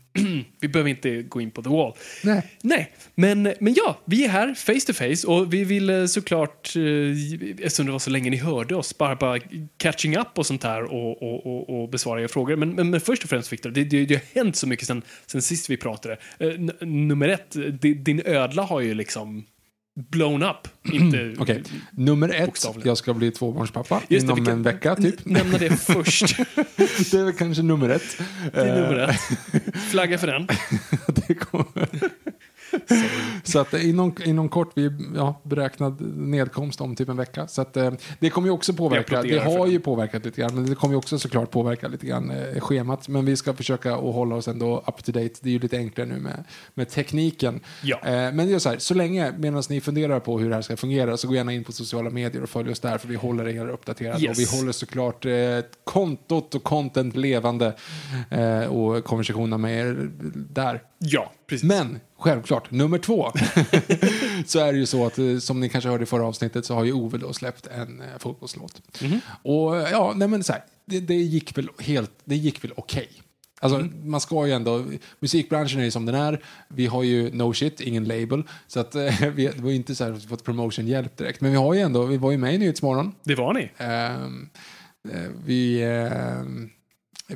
Vi 0.60 0.68
behöver 0.68 0.90
inte 0.90 1.22
gå 1.22 1.40
in 1.40 1.50
på 1.50 1.62
the 1.62 1.68
wall. 1.68 1.92
Nej. 2.24 2.42
Nej, 2.62 2.92
men, 3.14 3.42
men 3.60 3.74
ja, 3.76 4.00
vi 4.04 4.24
är 4.24 4.28
här 4.28 4.54
face 4.54 4.86
to 4.86 4.92
face 4.92 5.26
och 5.26 5.54
vi 5.54 5.64
vill 5.64 5.90
eh, 5.90 6.06
såklart, 6.06 6.76
eh, 6.76 7.62
eftersom 7.64 7.86
det 7.86 7.92
var 7.92 7.98
så 7.98 8.10
länge 8.10 8.30
ni 8.30 8.36
hörde 8.36 8.74
oss, 8.76 8.98
bara, 8.98 9.16
bara 9.16 9.38
catching 9.76 10.16
up 10.16 10.38
och 10.38 10.46
sånt 10.46 10.62
här 10.62 10.82
och, 10.84 11.22
och, 11.22 11.46
och, 11.46 11.82
och 11.82 11.88
besvara 11.90 12.20
era 12.20 12.28
frågor. 12.28 12.56
Men, 12.56 12.70
men, 12.70 12.90
men 12.90 13.00
först 13.00 13.22
och 13.24 13.30
främst 13.30 13.52
Viktor, 13.52 13.70
det, 13.70 13.84
det, 13.84 14.04
det 14.06 14.14
har 14.14 14.40
hänt 14.44 14.56
så 14.56 14.66
mycket 14.68 14.86
sen, 14.86 15.02
sen 15.26 15.42
sist 15.42 15.70
vi 15.70 15.76
pratade. 15.76 16.16
Eh, 16.38 16.50
nummer 16.86 17.28
ett, 17.28 17.56
di- 17.80 17.94
din 17.94 18.22
ödla 18.24 18.62
har 18.62 18.80
ju 18.80 18.94
liksom 18.94 19.44
blown 19.94 20.42
up. 20.42 20.68
Inte, 20.92 21.34
Okej, 21.38 21.62
nummer 21.90 22.28
ett. 22.28 22.46
Bokstavligen. 22.46 22.88
Jag 22.88 22.98
ska 22.98 23.14
bli 23.14 23.30
tvåbarnspappa 23.30 24.02
Just 24.08 24.26
det, 24.26 24.32
inom 24.32 24.44
kan 24.44 24.54
en 24.54 24.62
vecka 24.62 24.96
typ. 24.96 25.24
Nämna 25.24 25.58
det 25.58 25.70
först. 25.80 26.36
det 27.10 27.14
är 27.14 27.24
väl 27.24 27.32
kanske 27.34 27.62
nummer 27.62 27.88
ett. 27.88 28.18
Det 28.52 28.60
är 28.60 28.80
nummer 28.80 28.98
Eh, 28.98 29.08
ett. 29.54 29.76
Flagga 29.90 30.18
för 30.18 30.26
den. 30.26 30.46
det 31.28 31.34
kommer. 31.34 31.88
Så 33.44 33.58
att 33.58 33.74
eh, 33.74 33.88
inom, 33.88 34.14
inom 34.24 34.48
kort, 34.48 34.72
vi 34.74 34.90
ja, 35.16 35.40
beräknad 35.42 36.00
nedkomst 36.16 36.80
om 36.80 36.96
typ 36.96 37.08
en 37.08 37.16
vecka. 37.16 37.48
Så 37.48 37.62
att 37.62 37.76
eh, 37.76 37.92
det 38.18 38.30
kommer 38.30 38.48
ju 38.48 38.52
också 38.52 38.72
påverka, 38.72 39.22
det 39.22 39.38
har 39.38 39.66
ju 39.66 39.80
påverkat 39.80 40.24
lite 40.24 40.40
grann, 40.40 40.54
men 40.54 40.66
det 40.66 40.74
kommer 40.74 40.94
ju 40.94 40.98
också 40.98 41.18
såklart 41.18 41.50
påverka 41.50 41.88
lite 41.88 42.06
grann 42.06 42.30
eh, 42.30 42.60
schemat. 42.60 43.08
Men 43.08 43.24
vi 43.24 43.36
ska 43.36 43.54
försöka 43.54 43.94
att 43.94 44.14
hålla 44.14 44.34
oss 44.34 44.48
ändå 44.48 44.84
up 44.86 45.04
to 45.04 45.12
date. 45.12 45.34
Det 45.40 45.48
är 45.48 45.52
ju 45.52 45.58
lite 45.58 45.76
enklare 45.76 46.08
nu 46.08 46.18
med, 46.18 46.44
med 46.74 46.88
tekniken. 46.88 47.60
Ja. 47.82 47.96
Eh, 47.96 48.10
men 48.10 48.36
det 48.36 48.54
är 48.54 48.58
så 48.58 48.68
här, 48.68 48.78
så 48.78 48.94
länge, 48.94 49.32
medan 49.38 49.62
ni 49.68 49.80
funderar 49.80 50.20
på 50.20 50.38
hur 50.38 50.48
det 50.48 50.54
här 50.54 50.62
ska 50.62 50.76
fungera, 50.76 51.16
så 51.16 51.28
gå 51.28 51.34
gärna 51.34 51.52
in 51.52 51.64
på 51.64 51.72
sociala 51.72 52.10
medier 52.10 52.42
och 52.42 52.50
följ 52.50 52.70
oss 52.70 52.80
där, 52.80 52.98
för 52.98 53.08
vi 53.08 53.14
håller 53.14 53.48
er 53.48 53.68
uppdaterade. 53.68 54.22
Yes. 54.22 54.30
Och 54.30 54.38
vi 54.38 54.58
håller 54.58 54.72
såklart 54.72 55.26
eh, 55.26 55.32
kontot 55.84 56.54
och 56.54 56.62
content 56.62 57.16
levande 57.16 57.74
eh, 58.30 58.64
och 58.64 59.04
konversationerna 59.04 59.58
med 59.58 59.80
er 59.80 60.10
där. 60.34 60.82
Ja, 60.98 61.32
precis. 61.46 61.68
Men 61.68 62.00
självklart, 62.18 62.59
nummer 62.68 62.98
två, 62.98 63.32
så 64.46 64.58
är 64.58 64.72
det 64.72 64.78
ju 64.78 64.86
så 64.86 65.06
att 65.06 65.18
eh, 65.18 65.38
som 65.38 65.60
ni 65.60 65.68
kanske 65.68 65.90
hörde 65.90 66.02
i 66.02 66.06
förra 66.06 66.26
avsnittet 66.26 66.64
så 66.64 66.74
har 66.74 66.84
ju 66.84 66.92
Ove 66.92 67.18
då 67.18 67.32
släppt 67.32 67.66
en 67.66 68.00
eh, 68.00 68.18
fotbollslåt. 68.18 68.82
Och 69.42 69.76
eh, 69.76 69.90
ja, 69.90 70.12
nej 70.16 70.28
men 70.28 70.44
så 70.44 70.52
här, 70.52 70.64
det, 70.86 71.00
det 71.00 71.14
gick 71.14 71.58
väl 71.58 71.68
helt, 71.78 72.12
det 72.24 72.36
gick 72.36 72.64
väl 72.64 72.72
okej. 72.76 73.08
Alltså, 73.62 73.88
man 74.04 74.20
ska 74.20 74.46
ju 74.46 74.52
ändå, 74.52 74.84
musikbranschen 75.20 75.80
är 75.80 75.84
ju 75.84 75.90
som 75.90 76.06
den 76.06 76.14
är. 76.14 76.44
Vi 76.68 76.86
har 76.86 77.02
ju 77.02 77.30
no 77.32 77.52
shit, 77.52 77.80
ingen 77.80 78.04
label. 78.04 78.42
Så 78.66 78.80
att, 78.80 78.94
eh, 78.94 79.28
vi, 79.34 79.46
det 79.46 79.60
var 79.60 79.70
ju 79.70 79.76
inte 79.76 79.94
så 79.94 80.04
här 80.04 80.28
fått 80.28 80.44
promotion-hjälp 80.44 81.16
direkt. 81.16 81.40
Men 81.40 81.50
vi 81.50 81.56
har 81.56 81.74
ju 81.74 81.80
ändå, 81.80 82.04
vi 82.04 82.16
var 82.16 82.30
ju 82.30 82.38
med 82.38 82.54
i 82.54 82.58
Nyhetsmorgon. 82.58 83.14
Det 83.24 83.34
var 83.34 83.54
ni. 83.54 83.70
Ehm, 83.78 84.48
eh, 85.08 85.30
vi, 85.44 85.82
ehm, 85.82 86.70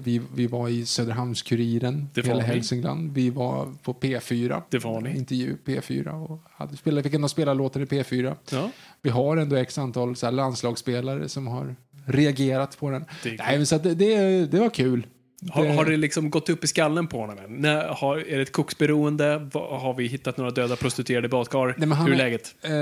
vi, 0.00 0.20
vi 0.34 0.46
var 0.46 0.68
i 0.68 0.84
Söderhamns-Kuriren, 0.84 2.06
hela 2.14 2.34
ni. 2.34 2.42
Hälsingland. 2.42 3.12
Vi 3.12 3.30
var 3.30 3.68
på 3.82 3.94
P4. 3.94 4.62
Det 4.68 4.78
var 4.78 5.00
ni. 5.00 5.16
Intervju 5.16 5.56
P4 5.64 6.08
och 6.08 6.42
hade 6.50 6.76
spelat, 6.76 7.04
fick 7.04 7.14
ändå 7.14 7.28
spela 7.28 7.54
låten 7.54 7.82
i 7.82 7.84
P4. 7.84 8.36
Ja. 8.50 8.70
Vi 9.02 9.10
har 9.10 9.36
ändå 9.36 9.56
x 9.56 9.78
antal 9.78 10.16
så 10.16 10.30
landslagsspelare 10.30 11.28
som 11.28 11.46
har 11.46 11.76
reagerat 12.06 12.78
på 12.78 12.90
den. 12.90 13.04
Det 13.22 13.36
Nej, 13.38 13.66
så 13.66 13.78
det, 13.78 13.94
det, 13.94 14.46
det 14.46 14.60
var 14.60 14.70
kul. 14.70 15.06
Har, 15.50 15.66
har 15.66 15.84
det 15.84 15.96
liksom 15.96 16.30
gått 16.30 16.48
upp 16.48 16.64
i 16.64 16.66
skallen 16.66 17.06
på 17.06 17.20
honom 17.20 17.38
än? 17.38 17.56
När, 17.56 17.88
har, 17.88 18.16
är 18.16 18.36
det 18.36 18.42
ett 18.42 18.52
koksberoende? 18.52 19.48
Har 19.52 19.94
vi 19.94 20.06
hittat 20.06 20.36
några 20.36 20.50
döda 20.50 20.76
prostituerade 20.76 21.28
badkar? 21.28 21.74
Nej, 21.78 21.88
han 21.88 22.06
Hur 22.06 22.14
är 22.14 22.18
läget? 22.18 22.54
Eh, 22.62 22.72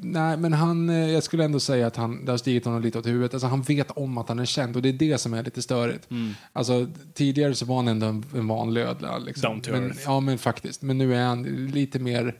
nej, 0.00 0.36
men 0.36 0.52
han, 0.52 0.90
eh, 0.90 1.10
jag 1.10 1.22
skulle 1.22 1.44
ändå 1.44 1.60
säga 1.60 1.86
att 1.86 1.96
han, 1.96 2.24
det 2.24 2.30
har 2.30 2.38
stigit 2.38 2.64
honom 2.64 2.82
lite 2.82 2.98
åt 2.98 3.06
huvudet. 3.06 3.34
Alltså, 3.34 3.46
han 3.46 3.62
vet 3.62 3.90
om 3.90 4.18
att 4.18 4.28
han 4.28 4.38
är 4.38 4.44
känd 4.44 4.76
och 4.76 4.82
det 4.82 4.88
är 4.88 4.92
det 4.92 5.18
som 5.18 5.34
är 5.34 5.42
lite 5.42 5.62
störigt. 5.62 6.10
Mm. 6.10 6.34
Alltså, 6.52 6.86
tidigare 7.14 7.54
så 7.54 7.66
var 7.66 7.76
han 7.76 7.88
ändå 7.88 8.06
en, 8.06 8.24
en 8.34 8.48
vanlig 8.48 8.80
ödla. 8.80 9.18
Liksom. 9.18 9.50
Down 9.50 9.60
to 9.60 9.70
men, 9.70 9.84
earth. 9.84 10.00
Ja, 10.04 10.20
men 10.20 10.38
faktiskt. 10.38 10.82
Men 10.82 10.98
nu 10.98 11.14
är 11.14 11.24
han 11.24 11.42
lite 11.72 11.98
mer 11.98 12.34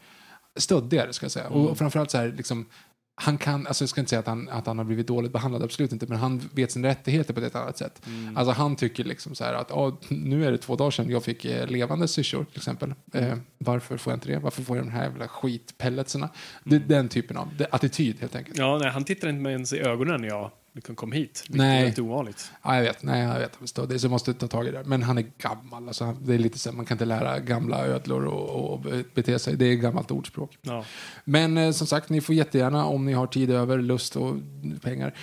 stöddigare, 0.56 1.12
ska 1.12 1.24
jag 1.24 1.32
säga. 1.32 1.46
Mm. 1.46 1.58
Och 1.58 1.78
framförallt 1.78 2.10
så 2.10 2.18
här, 2.18 2.34
liksom, 2.36 2.66
han 3.14 3.38
kan, 3.38 3.66
alltså 3.66 3.82
jag 3.82 3.88
ska 3.88 4.00
inte 4.00 4.10
säga 4.10 4.20
att 4.20 4.26
han, 4.26 4.48
att 4.48 4.66
han 4.66 4.78
har 4.78 4.84
blivit 4.84 5.06
dåligt 5.06 5.32
behandlad, 5.32 5.62
absolut 5.62 5.92
inte, 5.92 6.06
men 6.06 6.18
han 6.18 6.50
vet 6.52 6.72
sina 6.72 6.88
rättigheter 6.88 7.34
på 7.34 7.40
ett 7.40 7.56
annat 7.56 7.78
sätt. 7.78 8.02
Mm. 8.06 8.36
Alltså 8.36 8.52
han 8.52 8.76
tycker 8.76 9.04
liksom 9.04 9.34
så 9.34 9.44
här 9.44 9.54
att 9.54 9.70
"Ja, 9.70 10.00
nu 10.08 10.46
är 10.46 10.52
det 10.52 10.58
två 10.58 10.76
dagar 10.76 10.90
sedan 10.90 11.10
jag 11.10 11.24
fick 11.24 11.44
eh, 11.44 11.66
levande 11.66 12.08
syrsor 12.08 12.44
till 12.44 12.56
exempel. 12.56 12.94
Eh, 13.12 13.34
varför 13.58 13.96
får 13.96 14.12
jag 14.12 14.16
inte 14.16 14.28
det? 14.28 14.38
Varför 14.38 14.62
får 14.62 14.76
jag 14.76 14.86
de 14.86 14.90
här 14.90 15.02
jävla 15.02 15.28
skitpelletsarna? 15.28 16.28
Det 16.64 16.76
är 16.76 16.80
den 16.80 17.08
typen 17.08 17.36
av 17.36 17.48
det, 17.58 17.66
attityd 17.70 18.20
helt 18.20 18.36
enkelt. 18.36 18.58
Ja, 18.58 18.78
nej, 18.78 18.90
han 18.90 19.04
tittar 19.04 19.28
inte 19.28 19.50
ens 19.50 19.72
i 19.72 19.78
ögonen 19.80 20.24
jag 20.24 20.50
liksom 20.74 20.94
kom 20.96 21.12
hit. 21.12 21.44
Vilket 21.48 21.58
Nej. 21.58 21.94
är 21.96 22.00
ovanligt. 22.00 22.52
Ja, 22.62 22.76
jag 22.76 22.82
vet, 22.82 23.02
nej, 23.02 23.22
jag 23.22 23.38
vet. 23.38 23.56
Förstår. 23.56 23.86
Det 23.86 23.94
är 23.94 23.98
så 23.98 24.04
jag 24.06 24.10
måste 24.10 24.34
ta 24.34 24.46
tag 24.48 24.66
i 24.66 24.70
det. 24.70 24.82
Men 24.84 25.02
han 25.02 25.18
är 25.18 25.24
gammal. 25.38 25.88
Alltså, 25.88 26.04
han- 26.04 26.16
det 26.24 26.34
är 26.34 26.38
lite 26.38 26.58
så 26.58 26.70
här, 26.70 26.76
man 26.76 26.86
kan 26.86 26.94
inte 26.94 27.04
lära 27.04 27.38
gamla 27.38 27.86
ödlor 27.86 28.24
och, 28.26 28.72
och 28.72 28.80
bete 29.14 29.38
sig. 29.38 29.56
Det 29.56 29.64
är 29.64 29.74
gammalt 29.74 30.10
ordspråk. 30.10 30.58
Ja. 30.62 30.84
Men 31.24 31.58
eh, 31.58 31.70
som 31.72 31.86
sagt, 31.86 32.08
ni 32.08 32.20
får 32.20 32.34
jättegärna, 32.34 32.86
om 32.86 33.04
ni 33.04 33.12
har 33.12 33.26
tid 33.26 33.50
över, 33.50 33.78
lust 33.78 34.16
och 34.16 34.34
pengar, 34.82 35.14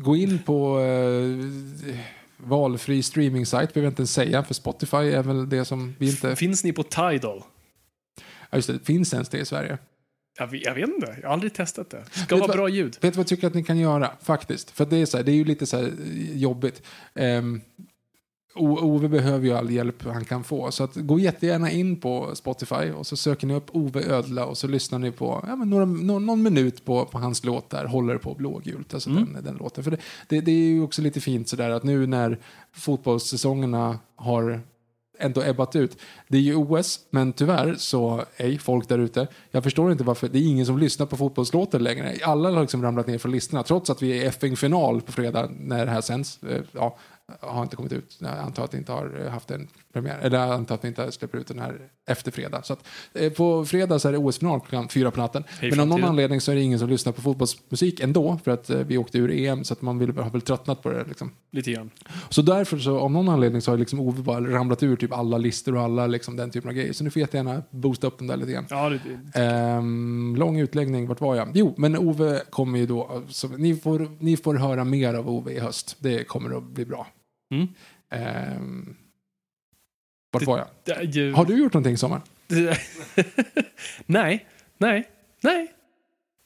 gå 0.00 0.16
in 0.16 0.38
på 0.38 0.80
eh, 0.80 1.46
valfri 2.38 3.02
streaming-sajt 3.02 3.74
behöver 3.74 3.88
inte 3.90 4.06
säga, 4.06 4.42
för 4.44 4.54
Spotify 4.54 4.96
är 4.96 5.22
väl 5.22 5.48
det 5.48 5.64
som 5.64 5.94
vi 5.98 6.10
inte... 6.10 6.36
Finns 6.36 6.64
ni 6.64 6.72
på 6.72 6.82
Tidal? 6.82 7.42
Ja, 8.50 8.56
just 8.58 8.68
det, 8.68 8.78
finns 8.84 9.12
ens 9.14 9.28
det 9.28 9.38
i 9.38 9.44
Sverige? 9.44 9.78
Jag 10.38 10.46
vet, 10.46 10.64
jag 10.64 10.74
vet 10.74 10.88
inte, 10.88 11.16
jag 11.22 11.28
har 11.28 11.32
aldrig 11.32 11.54
testat 11.54 11.90
det. 11.90 12.04
Ska 12.10 12.20
Vet 12.20 12.30
vara 12.30 12.48
vad- 12.48 12.56
bra 12.56 12.68
ljud. 12.68 12.92
Vet 12.92 13.00
du 13.00 13.08
vad 13.10 13.16
jag 13.18 13.26
tycker 13.26 13.46
att 13.46 13.54
ni 13.54 13.62
kan 13.64 13.78
göra? 13.78 14.10
Faktiskt. 14.22 14.70
För 14.70 14.86
det 14.86 14.96
är, 14.96 15.06
så 15.06 15.16
här, 15.16 15.24
det 15.24 15.32
är 15.32 15.36
ju 15.36 15.44
lite 15.44 15.66
så 15.66 15.76
här 15.76 15.84
eh, 15.84 16.36
jobbigt. 16.36 16.82
Um, 17.14 17.60
Ove 18.58 19.08
behöver 19.08 19.46
ju 19.46 19.52
all 19.52 19.70
hjälp 19.70 20.02
han 20.04 20.24
kan 20.24 20.44
få. 20.44 20.70
Så 20.70 20.84
att 20.84 20.94
gå 20.94 21.18
jättegärna 21.18 21.70
in 21.70 22.00
på 22.00 22.30
Spotify 22.34 22.90
och 22.90 23.06
så 23.06 23.16
söker 23.16 23.46
ni 23.46 23.54
upp 23.54 23.66
Ove 23.76 24.04
Ödla 24.04 24.44
och 24.46 24.58
så 24.58 24.68
lyssnar 24.68 24.98
ni 24.98 25.12
på 25.12 25.44
ja, 25.46 25.54
några, 25.56 25.84
någon, 25.84 26.26
någon 26.26 26.42
minut 26.42 26.84
på, 26.84 27.04
på 27.04 27.18
hans 27.18 27.44
låt 27.44 27.70
där, 27.70 27.84
Håller 27.84 28.18
på 28.18 28.34
blågult. 28.34 28.94
Alltså 28.94 29.10
den, 29.10 29.38
den 29.44 29.56
låten. 29.56 29.84
För 29.84 29.90
det, 29.90 29.96
det, 30.28 30.40
det 30.40 30.50
är 30.52 30.68
ju 30.68 30.82
också 30.82 31.02
lite 31.02 31.20
fint 31.20 31.48
sådär 31.48 31.70
att 31.70 31.82
nu 31.82 32.06
när 32.06 32.38
fotbollssäsongerna 32.72 33.98
har 34.16 34.60
ändå 35.18 35.42
ebbat 35.42 35.76
ut. 35.76 35.98
Det 36.28 36.36
är 36.36 36.42
ju 36.42 36.54
OS, 36.54 37.00
men 37.10 37.32
tyvärr 37.32 37.74
så, 37.74 38.24
är 38.36 38.58
folk 38.58 38.88
där 38.88 38.98
ute. 38.98 39.26
Jag 39.50 39.62
förstår 39.62 39.92
inte 39.92 40.04
varför, 40.04 40.28
det 40.28 40.38
är 40.38 40.42
ingen 40.42 40.66
som 40.66 40.78
lyssnar 40.78 41.06
på 41.06 41.16
fotbollslåtar 41.16 41.78
längre. 41.78 42.14
Alla 42.24 42.50
har 42.50 42.60
liksom 42.60 42.82
ramlat 42.82 43.06
ner 43.06 43.18
från 43.18 43.32
listorna, 43.32 43.62
trots 43.62 43.90
att 43.90 44.02
vi 44.02 44.22
är 44.22 44.28
FN-final 44.28 45.00
på 45.00 45.12
fredag 45.12 45.50
när 45.60 45.86
det 45.86 45.92
här 45.92 46.00
sänds. 46.00 46.42
Eh, 46.42 46.62
ja, 46.72 46.96
har 47.40 47.62
inte 47.62 47.76
kommit 47.76 47.92
ut. 47.92 48.16
Jag 48.18 48.38
antar 48.38 48.64
att 48.64 48.70
det 48.70 48.78
inte 48.78 48.92
har 48.92 49.20
eh, 49.24 49.30
haft 49.30 49.50
en 49.50 49.68
premiär. 49.96 50.18
Eller 50.22 50.38
jag 50.38 50.50
antar 50.50 50.74
att 50.74 50.84
vi 50.84 50.88
inte 50.88 51.12
släpper 51.12 51.38
ut 51.38 51.46
den 51.46 51.58
här 51.58 51.80
efter 52.08 52.30
fredag. 52.30 52.62
Så 52.62 52.72
att, 52.72 52.86
eh, 53.14 53.32
på 53.32 53.64
fredag 53.64 53.98
så 53.98 54.08
är 54.08 54.12
det 54.12 54.18
OS-final 54.18 54.60
klockan 54.60 54.88
fyra 54.88 55.10
på 55.10 55.20
natten. 55.20 55.44
Hej, 55.60 55.70
men 55.70 55.80
av 55.80 55.86
någon 55.86 56.04
anledning 56.04 56.40
så 56.40 56.52
är 56.52 56.56
det 56.56 56.62
ingen 56.62 56.78
som 56.78 56.88
lyssnar 56.88 57.12
på 57.12 57.22
fotbollsmusik 57.22 58.00
ändå. 58.00 58.38
För 58.44 58.50
att 58.50 58.70
eh, 58.70 58.78
vi 58.78 58.98
åkte 58.98 59.18
ur 59.18 59.30
EM, 59.30 59.64
så 59.64 59.72
att 59.72 59.82
man 59.82 59.98
vill, 59.98 60.16
har 60.16 60.30
väl 60.30 60.40
tröttnat 60.40 60.82
på 60.82 60.90
det. 60.90 61.04
Liksom. 61.08 61.30
Lite 61.52 61.72
grann. 61.72 61.90
Så 62.28 62.42
därför 62.42 62.78
så 62.78 62.98
av 62.98 63.10
någon 63.10 63.28
anledning 63.28 63.62
så 63.62 63.70
har 63.70 63.78
liksom 63.78 64.00
Ove 64.00 64.22
bara 64.22 64.40
ramlat 64.40 64.82
ur 64.82 64.96
typ 64.96 65.12
alla 65.12 65.38
listor 65.38 65.76
och 65.76 65.82
alla 65.82 66.06
liksom 66.06 66.36
den 66.36 66.50
typen 66.50 66.68
av 66.68 66.74
grejer. 66.74 66.92
Så 66.92 67.04
nu 67.04 67.10
får 67.10 67.20
jag 67.20 67.26
jättegärna 67.26 67.62
boosta 67.70 68.06
upp 68.06 68.18
den 68.18 68.26
där 68.26 68.36
lite 68.36 68.52
grann. 68.52 68.66
Ja, 68.70 68.88
det, 68.88 69.00
det, 69.32 69.40
Ehm, 69.40 70.36
lång 70.38 70.58
utläggning, 70.60 71.06
vart 71.06 71.20
var 71.20 71.36
jag? 71.36 71.48
Jo, 71.54 71.74
men 71.76 71.96
Ove 71.96 72.42
kommer 72.50 72.78
ju 72.78 72.86
då, 72.86 73.22
så 73.28 73.48
ni, 73.48 73.76
får, 73.76 74.16
ni 74.18 74.36
får 74.36 74.54
höra 74.54 74.84
mer 74.84 75.14
av 75.14 75.30
Ove 75.30 75.52
i 75.52 75.58
höst. 75.58 75.96
Det 75.98 76.24
kommer 76.24 76.56
att 76.56 76.64
bli 76.64 76.84
bra. 76.84 77.06
Mm. 77.54 77.68
Ehm, 78.10 78.96
vart 80.38 80.46
var 80.46 80.68
jag? 80.86 81.04
ju- 81.04 81.32
Har 81.32 81.44
du 81.44 81.56
gjort 81.58 81.72
någonting 81.72 81.92
i 81.94 81.96
sommar? 81.96 82.20
nej, 84.06 84.46
nej, 84.78 85.08
nej. 85.40 85.72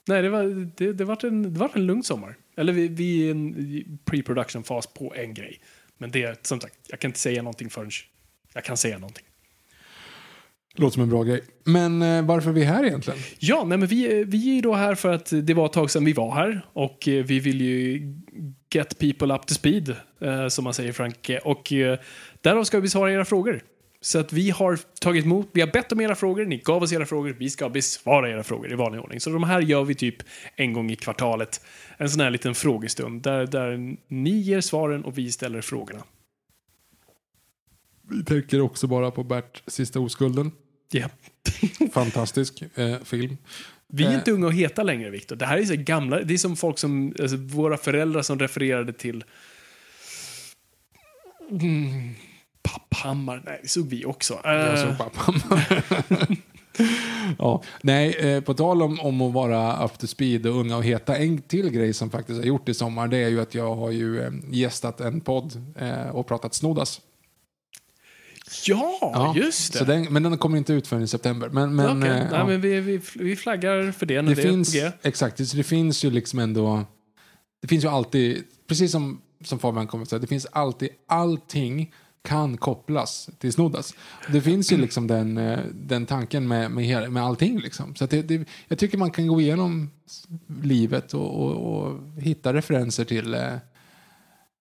Nej, 0.08 0.22
det 0.22 0.28
var, 0.28 0.44
det, 0.76 0.92
det 0.92 1.04
var, 1.04 1.24
en, 1.24 1.42
det 1.42 1.60
var 1.60 1.70
en 1.74 1.86
lugn 1.86 2.02
sommar. 2.02 2.36
Eller 2.56 2.72
vi, 2.72 2.88
vi 2.88 3.20
är 3.22 3.26
i 3.26 3.30
en 3.30 3.98
pre-production-fas 4.04 4.86
på 4.86 5.14
en 5.16 5.34
grej. 5.34 5.60
Men 5.98 6.10
det, 6.10 6.46
som 6.46 6.60
sagt, 6.60 6.74
jag 6.88 7.00
kan 7.00 7.08
inte 7.08 7.20
säga 7.20 7.42
någonting 7.42 7.70
förrän 7.70 7.90
jag 8.54 8.64
kan 8.64 8.76
säga 8.76 8.98
någonting. 8.98 9.24
Låter 10.74 10.94
som 10.94 11.02
en 11.02 11.08
bra 11.10 11.22
grej. 11.22 11.42
Men 11.64 12.02
eh, 12.02 12.24
varför 12.24 12.50
är 12.50 12.54
vi 12.54 12.64
här 12.64 12.84
egentligen? 12.84 13.18
Ja, 13.38 13.64
nej, 13.66 13.78
men 13.78 13.88
vi, 13.88 14.24
vi 14.24 14.50
är 14.50 14.54
ju 14.54 14.60
då 14.60 14.74
här 14.74 14.94
för 14.94 15.12
att 15.12 15.32
det 15.42 15.54
var 15.54 15.66
ett 15.66 15.72
tag 15.72 15.90
sedan 15.90 16.04
vi 16.04 16.12
var 16.12 16.34
här 16.34 16.66
och 16.72 17.08
eh, 17.08 17.24
vi 17.24 17.40
vill 17.40 17.60
ju 17.60 18.00
get 18.74 18.98
people 18.98 19.34
up 19.34 19.46
to 19.46 19.54
speed, 19.54 19.96
eh, 20.20 20.48
som 20.48 20.64
man 20.64 20.74
säger 20.74 20.92
Frank. 20.92 21.30
Och 21.44 21.72
eh, 21.72 21.98
därav 22.40 22.64
ska 22.64 22.76
vi 22.76 22.82
besvara 22.82 23.12
era 23.12 23.24
frågor. 23.24 23.62
Så 24.02 24.18
att 24.18 24.32
vi 24.32 24.50
har 24.50 24.78
tagit 25.00 25.24
emot, 25.24 25.48
vi 25.52 25.60
har 25.60 25.68
bett 25.68 25.92
om 25.92 26.00
era 26.00 26.14
frågor, 26.14 26.44
ni 26.44 26.56
gav 26.56 26.82
oss 26.82 26.92
era 26.92 27.06
frågor, 27.06 27.36
vi 27.38 27.50
ska 27.50 27.68
besvara 27.68 28.30
era 28.30 28.42
frågor 28.44 28.72
i 28.72 28.74
vanlig 28.74 29.00
ordning. 29.00 29.20
Så 29.20 29.30
de 29.30 29.44
här 29.44 29.60
gör 29.60 29.84
vi 29.84 29.94
typ 29.94 30.16
en 30.56 30.72
gång 30.72 30.90
i 30.90 30.96
kvartalet. 30.96 31.60
En 31.96 32.10
sån 32.10 32.20
här 32.20 32.30
liten 32.30 32.54
frågestund 32.54 33.22
där, 33.22 33.46
där 33.46 33.96
ni 34.08 34.30
ger 34.30 34.60
svaren 34.60 35.04
och 35.04 35.18
vi 35.18 35.32
ställer 35.32 35.60
frågorna. 35.60 36.04
Vi 38.10 38.24
tänker 38.24 38.60
också 38.60 38.86
bara 38.86 39.10
på 39.10 39.24
Bert, 39.24 39.62
Sista 39.66 40.00
oskulden. 40.00 40.52
Ja. 40.90 41.08
Fantastisk 41.92 42.62
eh, 42.74 42.98
film. 43.04 43.36
Vi 43.88 44.04
är 44.04 44.08
Eh. 44.08 44.14
inte 44.14 44.32
unga 44.32 44.46
och 44.46 44.52
heta 44.52 44.82
längre, 44.82 45.10
Viktor. 45.10 45.36
Det 45.36 45.46
här 45.46 45.58
är 45.58 45.64
så 45.64 45.76
gamla, 45.76 46.22
det 46.22 46.34
är 46.34 46.38
som 46.38 46.56
folk 46.56 46.78
som, 46.78 47.14
alltså, 47.20 47.36
våra 47.36 47.76
föräldrar 47.76 48.22
som 48.22 48.38
refererade 48.38 48.92
till 48.92 49.24
mm, 51.50 52.14
Papphammar. 52.72 53.42
Nej, 53.46 53.60
det 53.62 53.68
såg 53.68 53.86
vi 53.86 54.04
också. 54.04 54.40
Jag 54.44 54.78
Eh, 54.78 54.86
såg 54.88 54.98
pappa. 54.98 55.32
ja, 57.38 57.62
nej, 57.82 58.14
eh, 58.14 58.40
på 58.40 58.54
tal 58.54 58.82
om, 58.82 59.00
om 59.00 59.20
att 59.20 59.32
vara 59.32 59.84
up 59.84 59.98
to 59.98 60.06
speed 60.06 60.46
och 60.46 60.56
unga 60.60 60.76
och 60.76 60.84
heta. 60.84 61.16
En 61.16 61.42
till 61.42 61.70
grej 61.70 61.92
som 61.92 62.10
faktiskt 62.10 62.38
har 62.38 62.46
gjort 62.46 62.68
i 62.68 62.74
sommar 62.74 63.08
det 63.08 63.16
är 63.16 63.28
ju 63.28 63.40
att 63.40 63.54
jag 63.54 63.74
har 63.76 63.90
ju 63.90 64.22
eh, 64.22 64.30
gästat 64.50 65.00
en 65.00 65.20
podd 65.20 65.74
eh, 65.78 66.08
och 66.08 66.26
pratat 66.26 66.54
snoddas. 66.54 67.00
ja, 68.66 69.32
just 69.36 69.72
det. 69.72 69.78
Så 69.78 69.84
den, 69.84 70.02
men 70.10 70.22
den 70.22 70.38
kommer 70.38 70.58
inte 70.58 70.72
ut 70.72 70.86
förrän 70.86 71.02
i 71.02 71.08
september. 71.08 71.48
Men, 71.48 71.74
men, 71.74 71.98
Okej, 71.98 72.10
eh, 72.10 72.16
Nej, 72.16 72.26
ja. 72.32 72.46
men 72.46 72.60
vi, 72.60 72.80
vi, 72.80 73.00
vi 73.14 73.36
flaggar 73.36 73.92
för 73.92 74.06
det 74.06 74.22
när 74.22 74.34
det 74.34 74.42
det, 74.42 74.48
finns, 74.48 74.74
är 74.74 74.90
på 74.90 74.96
G. 74.96 75.08
exakt, 75.08 75.48
så 75.48 75.56
det 75.56 75.64
finns 75.64 76.04
ju 76.04 76.10
liksom 76.10 76.38
ändå, 76.38 76.84
det 77.62 77.68
finns 77.68 77.84
ju 77.84 77.88
alltid, 77.88 78.44
precis 78.66 78.92
som, 78.92 79.20
som 79.44 79.58
Fabian 79.58 79.86
kommer 79.86 80.02
att 80.02 80.08
säga, 80.08 80.20
det 80.20 80.26
finns 80.26 80.46
alltid, 80.52 80.88
allting 81.06 81.92
kan 82.22 82.56
kopplas 82.56 83.30
till 83.38 83.52
snoddas. 83.52 83.94
Det 84.32 84.40
finns 84.40 84.72
ju 84.72 84.76
liksom 84.76 85.06
den, 85.06 85.38
eh, 85.38 85.58
den 85.72 86.06
tanken 86.06 86.48
med, 86.48 86.70
med, 86.70 87.12
med 87.12 87.22
allting. 87.22 87.58
Liksom. 87.58 87.94
Så 87.94 88.04
att 88.04 88.10
det, 88.10 88.22
det, 88.22 88.48
jag 88.68 88.78
tycker 88.78 88.98
man 88.98 89.10
kan 89.10 89.26
gå 89.26 89.40
igenom 89.40 89.90
livet 90.62 91.14
och, 91.14 91.42
och, 91.42 91.82
och 91.82 92.00
hitta 92.16 92.54
referenser 92.54 93.04
till 93.04 93.34
eh, 93.34 93.56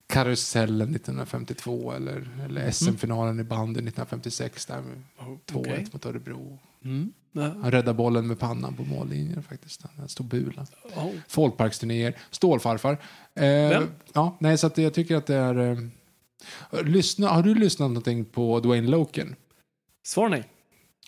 Karusellen 0.08 0.96
1952 0.96 1.92
eller, 1.92 2.30
eller 2.46 2.72
SM-finalen 2.72 3.40
i 3.40 3.44
bandy 3.44 3.80
1956 3.80 4.66
där 4.66 4.82
med 4.82 5.04
2-1 5.18 5.38
okej. 5.54 5.88
mot 5.94 6.06
Örebro. 6.06 6.60
Mm. 6.84 7.14
Han 7.34 7.72
räddade 7.72 7.94
bollen 7.94 8.28
med 8.28 8.40
pannan 8.40 8.76
på 8.76 8.84
mållinjen 8.84 9.44
faktiskt. 9.44 9.84
Han 9.98 10.10
stod 10.10 10.26
bulan. 10.26 10.68
Oh. 10.96 11.12
Folkparksturnéer. 11.28 12.18
Stålfarfar. 12.32 12.98
Eh, 13.36 13.46
ja, 14.14 14.38
nej, 14.40 14.58
så 14.58 14.72
jag 14.76 14.94
tycker 14.94 15.16
att 15.16 15.26
det 15.26 15.36
är... 15.36 15.90
Lyssna, 16.84 17.28
har 17.28 17.44
du 17.44 17.56
lyssnat 17.56 17.90
någonting 17.90 18.26
på 18.26 18.60
Dwayne 18.60 18.88
Loken? 18.88 19.36
Svar 20.04 20.30
nej. 20.30 20.50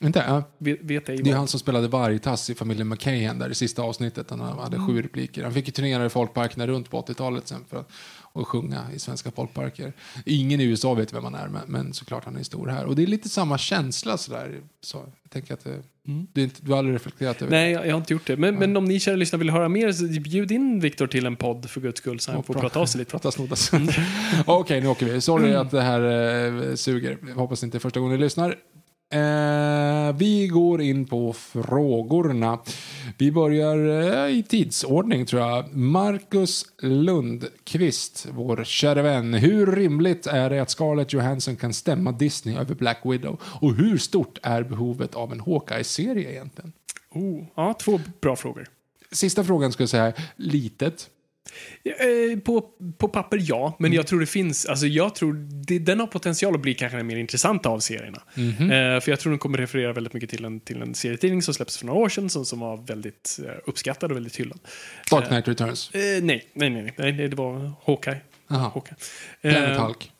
Inte? 0.04 0.24
Ja. 0.28 0.44
Vet, 0.58 0.80
vet 0.82 1.06
Det 1.06 1.30
är 1.30 1.36
han 1.36 1.48
som 1.48 1.60
spelade 1.60 1.88
vargtass 1.88 2.50
i 2.50 2.56
familjen 2.56 2.90
McKahan 2.90 3.40
där 3.40 3.50
i 3.50 3.56
sista 3.56 3.82
avsnittet. 3.82 4.30
Han 4.30 4.40
hade 4.40 4.80
sju 4.80 5.02
repliker. 5.02 5.44
Han 5.44 5.54
fick 5.54 5.68
ju 5.68 5.72
turnera 5.72 6.06
i 6.06 6.10
folkparkerna 6.10 6.68
runt 6.68 6.90
på 6.90 7.02
80-talet 7.02 7.48
sen 7.48 7.66
för 7.70 7.78
att 7.78 7.92
och 8.34 8.48
sjunga 8.48 8.88
i 8.96 9.00
svenska 9.00 9.32
folkparker. 9.32 9.94
Ingen 10.26 10.60
i 10.62 10.64
USA 10.64 10.94
vet 10.94 11.14
vem 11.14 11.24
han 11.24 11.36
är, 11.36 11.48
men, 11.48 11.62
men 11.68 11.94
såklart 11.94 12.26
han 12.26 12.36
är 12.36 12.44
stor 12.44 12.68
här. 12.68 12.86
Och 12.86 12.96
det 12.96 13.04
är 13.04 13.08
lite 13.08 13.30
samma 13.30 13.58
känsla 13.58 14.18
sådär. 14.18 14.62
Så 14.82 14.98
jag 14.98 15.32
tänker 15.32 15.54
att 15.54 15.64
det, 15.64 15.84
du, 16.34 16.44
inte, 16.44 16.62
du 16.62 16.72
har 16.72 16.78
aldrig 16.78 16.96
reflekterat 16.96 17.42
över 17.42 17.52
Nej, 17.52 17.72
jag, 17.72 17.88
jag 17.88 17.92
har 17.92 17.98
inte 18.00 18.14
gjort 18.14 18.28
det. 18.28 18.38
Men, 18.38 18.56
men 18.56 18.78
om 18.78 18.86
ni 18.86 19.00
kära 19.00 19.16
lyssnare 19.16 19.40
vill 19.40 19.50
höra 19.50 19.70
mer, 19.70 19.92
så 19.92 20.06
bjud 20.06 20.52
in 20.52 20.80
Viktor 20.80 21.08
till 21.08 21.26
en 21.26 21.36
podd 21.36 21.70
för 21.70 21.82
guds 21.82 21.98
skull, 21.98 22.20
så 22.20 22.32
han 22.32 22.40
Och 22.40 22.46
får 22.46 22.54
pra- 22.54 22.60
prata 22.60 22.80
av 22.80 22.86
sig 22.86 23.00
lite. 23.00 23.12
Prata. 23.20 23.32
Okej, 24.46 24.82
nu 24.82 24.88
åker 24.88 25.06
vi. 25.06 25.22
Sorry 25.22 25.54
att 25.54 25.72
det 25.72 25.82
här 25.82 26.02
eh, 26.70 26.76
suger. 26.76 27.18
Jag 27.28 27.36
hoppas 27.36 27.60
det 27.60 27.66
inte 27.66 27.78
är 27.78 27.80
första 27.80 28.00
gången 28.00 28.16
ni 28.18 28.24
lyssnar. 28.24 28.56
Eh, 29.12 30.14
vi 30.16 30.48
går 30.48 30.82
in 30.82 31.06
på 31.06 31.34
frågorna. 31.34 32.60
Vi 33.18 33.32
börjar 33.32 33.78
eh, 34.28 34.38
i 34.38 34.44
tidsordning 34.44 35.26
tror 35.26 35.42
jag. 35.42 35.76
Marcus 35.76 36.66
Lundqvist, 36.82 38.28
vår 38.32 38.64
kära 38.64 39.02
vän. 39.02 39.34
Hur 39.34 39.76
rimligt 39.76 40.28
är 40.28 40.50
det 40.50 40.60
att 40.60 40.70
Scarlett 40.70 41.14
Johansson 41.14 41.56
kan 41.56 41.74
stämma 41.74 42.12
Disney 42.12 42.58
över 42.58 42.76
Black 42.76 43.00
Widow? 43.04 43.42
Och 43.44 43.76
hur 43.76 43.98
stort 43.98 44.40
är 44.44 44.64
behovet 44.64 45.16
av 45.16 45.32
en 45.32 45.40
Hawkeye-serie 45.40 46.32
egentligen? 46.32 46.74
Oh, 47.14 47.44
ja, 47.56 47.74
två 47.74 48.00
bra 48.22 48.36
frågor. 48.36 48.68
Sista 49.12 49.44
frågan 49.44 49.72
skulle 49.72 49.84
jag 49.84 49.90
säga, 49.90 50.14
litet. 50.36 51.10
Eh, 51.84 52.40
På, 52.40 52.70
på 52.98 53.08
papper 53.08 53.40
ja, 53.42 53.76
men 53.80 53.94
jag 53.94 54.08
tror 54.08 54.20
det 54.20 54.26
finns, 54.26 54.66
alltså 54.66 54.88
jag 54.88 55.16
tror 55.16 55.34
det, 55.68 55.80
den 55.80 56.00
har 56.00 56.08
potential 56.08 56.56
att 56.56 56.62
bli 56.62 56.74
kanske 56.74 56.98
den 56.98 57.08
mer 57.08 57.18
intressanta 57.18 57.70
av 57.70 57.80
serierna. 57.80 58.22
Eh, 58.36 59.00
för 59.02 59.10
jag 59.10 59.20
tror 59.20 59.32
den 59.32 59.40
kommer 59.40 59.58
referera 59.58 59.94
väldigt 59.94 60.14
mycket 60.14 60.30
till 60.30 60.46
en, 60.46 60.60
till 60.60 60.82
en 60.82 60.96
serietidning 60.96 61.42
som 61.42 61.54
släpptes 61.54 61.78
för 61.78 61.86
några 61.86 62.00
år 62.00 62.10
sedan 62.10 62.30
som, 62.30 62.46
som 62.46 62.60
var 62.60 62.78
väldigt 62.78 63.40
eh, 63.46 63.52
uppskattad 63.66 64.12
och 64.12 64.18
väldigt 64.18 64.36
hyllad. 64.36 64.60
Dark 65.12 65.28
Knight 65.28 65.48
Returns. 65.48 65.92
Eh, 65.96 66.24
nej, 66.24 66.50
nej, 66.54 66.70
nej, 66.70 66.94
nej, 66.98 67.14
det 67.14 67.36
var 67.36 67.72
Hawkeye. 67.86 68.18
Jaha. 68.48 68.72
Hawkeye. 68.74 68.96
Eh, 69.42 69.84
Hulk. 69.86 70.12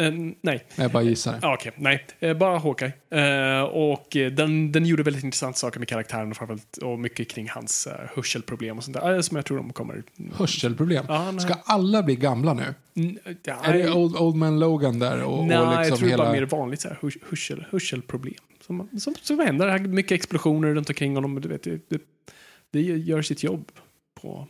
Eh, 0.00 0.12
nej, 0.40 0.64
Jag 0.76 0.90
bara 0.90 1.02
gissar. 1.02 1.38
Ja, 1.42 1.54
Okej, 1.54 1.72
nej. 1.76 2.06
Eh, 2.20 2.36
bara 2.36 2.58
Hawkeye. 2.58 2.92
Eh, 3.10 3.62
och 3.62 4.06
den, 4.12 4.72
den 4.72 4.86
gjorde 4.86 5.02
väldigt 5.02 5.24
intressanta 5.24 5.58
saker 5.58 5.78
med 5.78 5.88
karaktären 5.88 6.30
och, 6.30 6.36
framförallt, 6.36 6.76
och 6.76 6.98
mycket 6.98 7.28
kring 7.28 7.48
hans 7.48 7.86
uh, 7.86 8.08
hörselproblem 8.16 8.78
och 8.78 8.84
sånt 8.84 8.96
där. 8.96 9.22
Som 9.22 9.36
jag 9.36 9.46
tror 9.46 9.56
de 9.56 9.72
kommer... 9.72 10.02
Hörselproblem. 10.32 11.04
Ska 11.40 11.54
alla 11.64 12.02
bli 12.02 12.16
gamla 12.16 12.54
nu? 12.54 12.74
Mm, 12.94 13.18
ja, 13.42 13.56
Är 13.62 13.72
det 13.72 13.92
Old, 13.92 14.16
old 14.16 14.36
Man 14.36 14.60
Logan 14.60 14.98
där? 14.98 15.22
Och, 15.22 15.46
nej, 15.46 15.58
och 15.58 15.66
liksom 15.66 15.88
jag 15.88 15.98
tror 15.98 15.98
det 15.98 16.04
är 16.06 16.10
hela... 16.10 16.24
bara 16.24 16.32
mer 16.32 16.42
vanligt 16.42 16.80
så 16.80 16.88
här, 16.88 16.98
hörs, 17.02 17.16
hörsel, 17.30 17.66
hörselproblem. 17.70 18.34
Som, 18.66 18.88
som, 19.00 19.14
som 19.22 19.38
händer. 19.38 19.78
Mycket 19.78 20.12
explosioner 20.12 20.74
runt 20.74 20.88
omkring 20.88 21.14
honom. 21.14 21.40
Du 21.40 21.48
vet, 21.48 21.62
det, 21.62 21.90
det, 21.90 22.02
det 22.70 22.80
gör 22.80 23.22
sitt 23.22 23.42
jobb 23.42 23.72
på... 24.20 24.48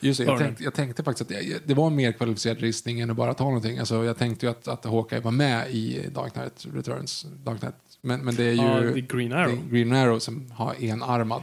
Just 0.00 0.20
det, 0.20 0.24
jag, 0.24 0.38
tänkte, 0.38 0.64
jag 0.64 0.74
tänkte 0.74 1.02
faktiskt 1.02 1.30
att 1.30 1.36
det, 1.40 1.66
det 1.66 1.74
var 1.74 1.86
en 1.86 1.96
mer 1.96 2.12
kvalificerad 2.12 2.60
listning 2.60 3.00
än 3.00 3.10
att 3.10 3.16
bara 3.16 3.34
ta 3.34 3.44
någonting. 3.44 3.78
Alltså, 3.78 4.04
jag 4.04 4.18
tänkte 4.18 4.46
ju 4.46 4.50
att, 4.50 4.68
att 4.68 4.84
Hawkeye 4.84 5.20
var 5.20 5.30
med 5.30 5.70
i 5.70 6.08
Dark 6.14 6.32
Knight 6.32 6.66
Returns. 6.74 7.26
Dark 7.44 7.60
Knight. 7.60 7.74
Men, 8.00 8.20
men 8.20 8.34
det 8.34 8.44
är 8.44 8.52
ju 8.52 8.60
är 8.60 9.16
Green 9.16 9.32
Arrow. 9.32 9.58
Green 9.70 9.92
Arrow 9.92 10.18
som 10.18 10.50
har 10.50 10.84
enarmad. 10.84 11.42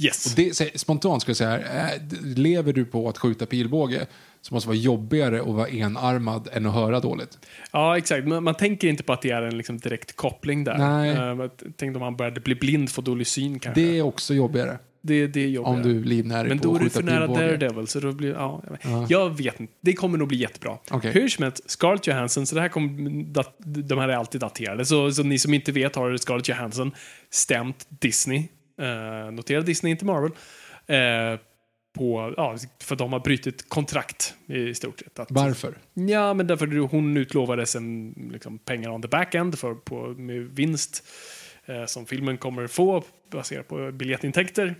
Yes. 0.00 0.34
Det, 0.34 0.80
spontant 0.80 1.22
ska 1.22 1.30
jag 1.30 1.36
säga, 1.36 1.58
d- 2.00 2.16
lever 2.22 2.72
du 2.72 2.84
på 2.84 3.08
att 3.08 3.18
skjuta 3.18 3.46
pilbåge 3.46 4.06
så 4.40 4.54
måste 4.54 4.66
det 4.66 4.70
vara 4.70 4.78
jobbigare 4.78 5.40
att 5.40 5.46
vara 5.46 5.68
enarmad 5.68 6.48
än 6.52 6.66
att 6.66 6.74
höra 6.74 7.00
dåligt. 7.00 7.38
Ja, 7.72 7.98
exakt. 7.98 8.26
Man, 8.26 8.44
man 8.44 8.54
tänker 8.54 8.88
inte 8.88 9.02
på 9.02 9.12
att 9.12 9.22
det 9.22 9.30
är 9.30 9.42
en 9.42 9.56
liksom, 9.56 9.78
direkt 9.78 10.16
koppling 10.16 10.64
där. 10.64 10.78
Nej. 10.78 11.38
Uh, 11.38 11.50
tänk 11.76 11.96
om 11.96 12.00
man 12.00 12.16
började 12.16 12.40
bli 12.40 12.54
blind, 12.54 12.90
få 12.90 13.02
dålig 13.02 13.26
syn 13.26 13.58
kanske. 13.58 13.80
Det 13.80 13.98
är 13.98 14.02
också 14.02 14.34
jobbigare 14.34 14.78
det, 15.00 15.26
det 15.26 15.40
är 15.40 15.48
jobbigare. 15.48 15.76
om 15.76 15.82
du 15.82 16.04
livnär 16.04 16.38
dig 16.38 16.48
Men 16.48 16.58
på 16.58 16.64
då 16.64 16.76
är 16.76 16.80
du 16.80 16.90
för 16.90 17.02
nära. 17.02 17.26
Daredevil, 17.26 17.86
så 17.86 18.00
då 18.00 18.12
blir 18.12 18.32
ja, 18.32 18.62
jag 18.64 18.70
vet. 18.70 18.80
Ja. 18.84 19.06
Jag 19.08 19.36
vet 19.38 19.60
inte. 19.60 19.72
Det 19.80 19.92
kommer 19.92 20.18
nog 20.18 20.28
bli 20.28 20.36
jättebra. 20.36 20.78
Okej. 20.90 21.12
Hur 21.12 21.28
som 21.28 21.42
helst, 21.42 21.70
Scarlett 21.70 22.06
Johansson, 22.06 22.46
så 22.46 22.54
det 22.54 22.60
här 22.60 22.68
kommer, 22.68 23.24
dat, 23.24 23.56
de 23.58 23.98
här 23.98 24.08
är 24.08 24.16
alltid 24.16 24.40
daterade. 24.40 24.84
Så, 24.84 25.12
så 25.12 25.22
ni 25.22 25.38
som 25.38 25.54
inte 25.54 25.72
vet 25.72 25.96
har 25.96 26.16
Scarlett 26.16 26.48
Johansson 26.48 26.92
stämt 27.30 27.86
Disney, 27.88 28.38
uh, 28.80 29.32
notera 29.32 29.60
Disney, 29.60 29.90
inte 29.90 30.04
Marvel, 30.04 30.30
eh, 30.86 31.40
på, 31.98 32.34
ja, 32.36 32.56
för 32.82 32.96
de 32.96 33.12
har 33.12 33.20
brutit 33.20 33.68
kontrakt 33.68 34.34
i 34.46 34.74
stort 34.74 34.98
sett. 34.98 35.18
Att, 35.18 35.30
Varför? 35.30 35.78
Ja, 35.94 36.34
men 36.34 36.46
därför 36.46 36.66
hon 36.66 37.16
utlovades 37.16 37.76
en, 37.76 38.14
liksom, 38.32 38.58
pengar 38.58 38.90
on 38.90 39.02
the 39.02 39.08
back-end 39.08 39.58
för, 39.58 39.74
på, 39.74 40.06
med 40.06 40.42
vinst 40.42 41.04
eh, 41.66 41.84
som 41.86 42.06
filmen 42.06 42.38
kommer 42.38 42.66
få 42.66 43.04
baserat 43.30 43.68
på 43.68 43.92
biljettintäkter. 43.92 44.74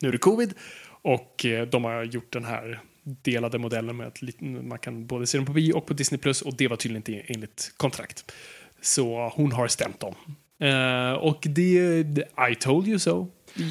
Nu 0.00 0.08
är 0.08 0.12
det 0.12 0.18
covid 0.18 0.54
och 1.02 1.44
eh, 1.44 1.66
de 1.66 1.84
har 1.84 2.04
gjort 2.04 2.32
den 2.32 2.44
här 2.44 2.80
delade 3.02 3.58
modellen 3.58 3.96
med 3.96 4.06
att 4.06 4.20
man 4.40 4.78
kan 4.78 5.06
både 5.06 5.26
se 5.26 5.38
den 5.38 5.46
på 5.46 5.52
bio 5.52 5.72
och 5.72 5.86
på 5.86 5.94
Disney 5.94 6.18
Plus 6.18 6.42
och 6.42 6.54
det 6.56 6.68
var 6.68 6.76
tydligen 6.76 7.14
inte 7.14 7.32
enligt 7.32 7.72
kontrakt. 7.76 8.32
Så 8.80 9.32
hon 9.34 9.52
har 9.52 9.68
stämt 9.68 10.00
dem. 10.00 10.14
Eh, 10.60 11.12
och 11.12 11.46
det, 11.50 12.04
I 12.50 12.54
told 12.60 12.88
you 12.88 12.98
so. 12.98 13.26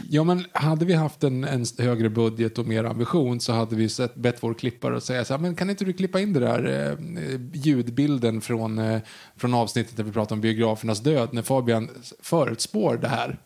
Ja, 0.10 0.24
men 0.24 0.46
hade 0.52 0.86
vi 0.86 0.94
haft 0.94 1.24
en, 1.24 1.44
en 1.44 1.66
högre 1.78 2.10
budget 2.10 2.58
och 2.58 2.68
mer 2.68 2.84
ambition 2.84 3.40
så 3.40 3.54
hade 3.54 3.76
vi 3.76 3.90
sett, 3.90 4.16
bett 4.16 4.44
vår 4.44 4.54
klippare 4.54 4.98
att 4.98 5.04
säga 5.04 5.26
så 5.26 5.34
här, 5.34 5.42
men 5.42 5.56
kan 5.56 5.70
inte 5.70 5.86
du 5.86 5.94
klippa 5.94 6.20
in 6.20 6.34
det 6.34 6.40
där 6.40 6.90
eh, 6.90 7.40
ljudbilden 7.54 8.42
från, 8.42 8.80
eh, 8.80 9.00
från 9.36 9.54
avsnittet 9.54 9.98
där 9.98 10.04
vi 10.04 10.12
pratar 10.12 10.36
om 10.36 10.42
biografernas 10.42 11.00
död 11.00 11.30
när 11.32 11.42
Fabian 11.42 11.90
förutspår 12.20 12.98
det 12.98 13.08
här. 13.08 13.38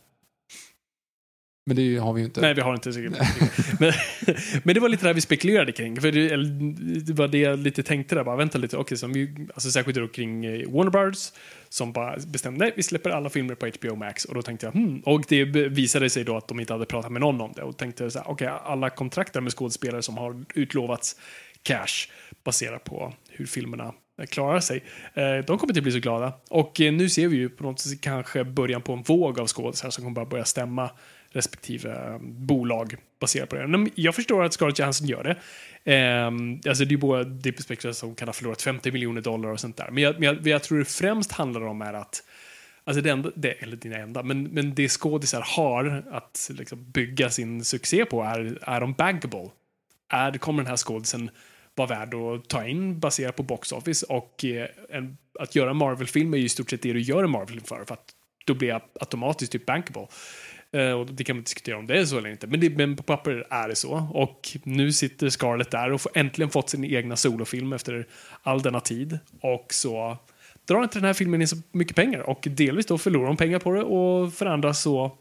Men 1.65 1.75
det 1.75 1.97
har 1.97 2.13
vi 2.13 2.21
ju 2.21 2.25
inte. 2.25 2.41
Nej, 2.41 2.53
vi 2.53 2.61
har 2.61 2.73
inte 2.73 2.93
säkert. 2.93 3.11
men, 3.79 3.93
men 4.63 4.73
det 4.75 4.79
var 4.79 4.89
lite 4.89 5.03
det 5.03 5.09
här 5.09 5.13
vi 5.13 5.21
spekulerade 5.21 5.71
kring. 5.71 6.01
För 6.01 6.11
det, 6.11 6.29
eller, 6.29 7.05
det 7.05 7.13
var 7.13 7.27
det 7.27 7.37
jag 7.37 7.59
lite 7.59 7.83
tänkte 7.83 8.15
där. 8.15 8.23
Bara, 8.23 8.35
vänta 8.35 8.57
lite. 8.57 8.77
Okej, 8.77 8.97
så 8.97 9.07
vi, 9.07 9.47
alltså 9.53 9.71
särskilt 9.71 9.97
då 9.97 10.07
kring 10.07 10.45
eh, 10.45 10.69
Warner 10.69 10.91
Brothers 10.91 11.31
som 11.69 11.91
bara 11.91 12.17
bestämde 12.27 12.59
nej, 12.59 12.73
vi 12.75 12.83
släpper 12.83 13.09
alla 13.09 13.29
filmer 13.29 13.55
på 13.55 13.71
HBO 13.79 13.95
Max. 13.95 14.25
Och 14.25 14.35
då 14.35 14.41
tänkte 14.41 14.65
jag, 14.65 14.73
hmm. 14.73 14.99
Och 14.99 15.23
det 15.27 15.45
visade 15.45 16.09
sig 16.09 16.23
då 16.23 16.37
att 16.37 16.47
de 16.47 16.59
inte 16.59 16.73
hade 16.73 16.85
pratat 16.85 17.11
med 17.11 17.21
någon 17.21 17.41
om 17.41 17.53
det. 17.55 17.63
Och 17.63 17.77
tänkte 17.77 18.11
så 18.11 18.19
här, 18.19 18.29
okej, 18.29 18.47
alla 18.47 18.89
kontrakt 18.89 19.33
där 19.33 19.41
med 19.41 19.53
skådespelare 19.53 20.01
som 20.01 20.17
har 20.17 20.43
utlovats 20.55 21.15
cash 21.63 22.07
baserat 22.43 22.83
på 22.83 23.13
hur 23.29 23.45
filmerna 23.45 23.93
eh, 24.21 24.25
klarar 24.25 24.59
sig. 24.59 24.83
Eh, 25.13 25.37
de 25.47 25.57
kommer 25.57 25.71
inte 25.71 25.81
bli 25.81 25.91
så 25.91 25.99
glada. 25.99 26.33
Och 26.49 26.79
nu 26.79 27.09
ser 27.09 27.27
vi 27.27 27.37
ju 27.37 27.49
på 27.49 27.63
något 27.63 27.79
sätt 27.79 28.01
kanske 28.01 28.43
början 28.43 28.81
på 28.81 28.93
en 28.93 29.01
våg 29.01 29.39
av 29.39 29.47
skådespelare 29.47 29.91
som 29.91 30.03
kommer 30.03 30.15
bara 30.15 30.25
börja 30.25 30.45
stämma 30.45 30.89
respektive 31.31 31.93
ehm, 31.93 32.45
bolag 32.45 32.95
baserat 33.19 33.49
på 33.49 33.55
det. 33.55 33.67
Men 33.67 33.89
jag 33.95 34.15
förstår 34.15 34.43
att 34.43 34.53
Scarlett 34.53 34.79
Johansson 34.79 35.07
gör 35.07 35.23
det. 35.23 35.37
Ehm, 35.91 36.59
alltså 36.67 36.85
det 36.85 36.89
är 36.89 36.91
ju 36.91 36.97
båda 36.97 37.23
Deep 37.23 37.61
Spectre 37.61 37.93
som 37.93 38.15
kan 38.15 38.27
ha 38.27 38.33
förlorat 38.33 38.61
50 38.61 38.91
miljoner 38.91 39.21
dollar 39.21 39.49
och 39.49 39.59
sånt 39.59 39.77
där. 39.77 39.91
Men 39.91 40.03
jag, 40.03 40.19
men 40.19 40.23
jag, 40.23 40.47
jag 40.47 40.63
tror 40.63 40.79
det 40.79 40.85
främst 40.85 41.31
handlar 41.31 41.65
om 41.65 41.81
är 41.81 41.93
att 41.93 42.23
Alltså 42.83 43.01
det 43.01 43.09
enda, 43.09 43.31
det, 43.35 43.51
eller 43.51 43.75
dina 43.75 43.97
enda, 43.97 44.23
men, 44.23 44.43
men 44.43 44.75
det 44.75 44.89
skådisar 44.89 45.43
har 45.45 46.03
att 46.11 46.51
liksom 46.53 46.91
bygga 46.91 47.29
sin 47.29 47.63
succé 47.63 48.05
på 48.05 48.23
är, 48.23 48.57
är 48.61 48.81
de 48.81 48.93
bankable? 48.93 49.49
Är, 50.09 50.31
kommer 50.31 50.63
den 50.63 50.69
här 50.69 50.77
skådisen 50.77 51.29
vara 51.75 51.87
värd 51.87 52.13
att 52.13 52.47
ta 52.47 52.67
in 52.67 52.99
baserat 52.99 53.35
på 53.35 53.43
box 53.43 53.71
office? 53.71 54.05
Och 54.05 54.45
eh, 54.45 54.67
en, 54.89 55.17
att 55.39 55.55
göra 55.55 55.69
en 55.69 55.77
Marvel-film 55.77 56.33
är 56.33 56.37
ju 56.37 56.45
i 56.45 56.49
stort 56.49 56.69
sett 56.69 56.81
det 56.81 56.93
du 56.93 57.01
gör 57.01 57.23
en 57.23 57.29
Marvel-film 57.29 57.63
för, 57.63 57.85
för 57.85 57.93
att 57.93 58.15
då 58.45 58.53
blir 58.53 58.69
jag 58.69 58.81
automatiskt 58.99 59.51
typ 59.51 59.65
bankable. 59.65 60.07
Eh, 60.73 60.91
och 60.91 61.05
det 61.05 61.23
kan 61.23 61.35
man 61.35 61.43
diskutera 61.43 61.77
om 61.77 61.87
det 61.87 61.99
är 61.99 62.05
så 62.05 62.17
eller 62.17 62.29
inte, 62.29 62.47
men, 62.47 62.59
det, 62.59 62.69
men 62.69 62.95
på 62.95 63.03
papper 63.03 63.47
är 63.49 63.67
det 63.67 63.75
så. 63.75 64.09
Och 64.13 64.57
nu 64.63 64.91
sitter 64.91 65.29
Scarlett 65.29 65.71
där 65.71 65.91
och 65.91 66.01
får 66.01 66.11
äntligen 66.15 66.49
fått 66.49 66.69
sin 66.69 66.85
egna 66.85 67.15
solofilm 67.15 67.73
efter 67.73 68.07
all 68.43 68.61
denna 68.61 68.79
tid. 68.79 69.19
Och 69.41 69.73
så 69.73 70.17
drar 70.67 70.83
inte 70.83 70.97
den 70.97 71.05
här 71.05 71.13
filmen 71.13 71.41
in 71.41 71.47
så 71.47 71.57
mycket 71.71 71.95
pengar 71.95 72.19
och 72.19 72.47
delvis 72.49 72.85
då 72.85 72.97
förlorar 72.97 73.27
hon 73.27 73.37
pengar 73.37 73.59
på 73.59 73.71
det 73.71 73.83
och 73.83 74.33
för 74.33 74.45
andra 74.45 74.73
så 74.73 75.17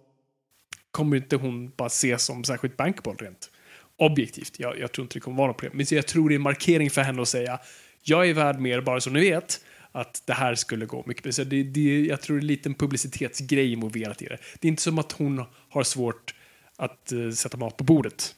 kommer 0.90 1.16
inte 1.16 1.36
hon 1.36 1.72
bara 1.76 1.86
ses 1.86 2.24
som 2.24 2.44
särskilt 2.44 2.76
bankable 2.76 3.12
rent 3.12 3.50
objektivt. 3.96 4.54
Jag, 4.58 4.78
jag 4.78 4.92
tror 4.92 5.04
inte 5.04 5.16
det 5.16 5.20
kommer 5.20 5.36
vara 5.36 5.46
något 5.46 5.56
problem. 5.56 5.76
Men 5.76 5.86
så 5.86 5.94
jag 5.94 6.06
tror 6.06 6.28
det 6.28 6.34
är 6.34 6.36
en 6.36 6.42
markering 6.42 6.90
för 6.90 7.02
henne 7.02 7.22
att 7.22 7.28
säga 7.28 7.58
jag 8.02 8.28
är 8.28 8.34
värd 8.34 8.60
mer 8.60 8.80
bara 8.80 9.00
så 9.00 9.10
ni 9.10 9.20
vet 9.20 9.60
att 9.92 10.22
det 10.26 10.33
här 10.33 10.55
skulle 10.55 10.87
gå 10.87 11.05
mycket 11.07 11.35
så 11.35 11.44
det, 11.44 11.62
det, 11.62 12.05
Jag 12.05 12.20
tror 12.20 12.37
det 12.37 12.40
är 12.40 12.42
en 12.42 12.46
liten 12.46 12.74
publicitetsgrej 12.74 13.72
involverat 13.72 14.22
i 14.22 14.24
det. 14.24 14.38
Det 14.61 14.68
är 14.68 14.70
inte 14.70 14.83
som 14.83 14.98
att 14.98 15.12
hon 15.12 15.44
har 15.68 15.83
svårt 15.83 16.35
att 16.76 17.12
uh, 17.12 17.31
sätta 17.31 17.57
mat 17.57 17.76
på 17.76 17.85
bordet. 17.85 18.35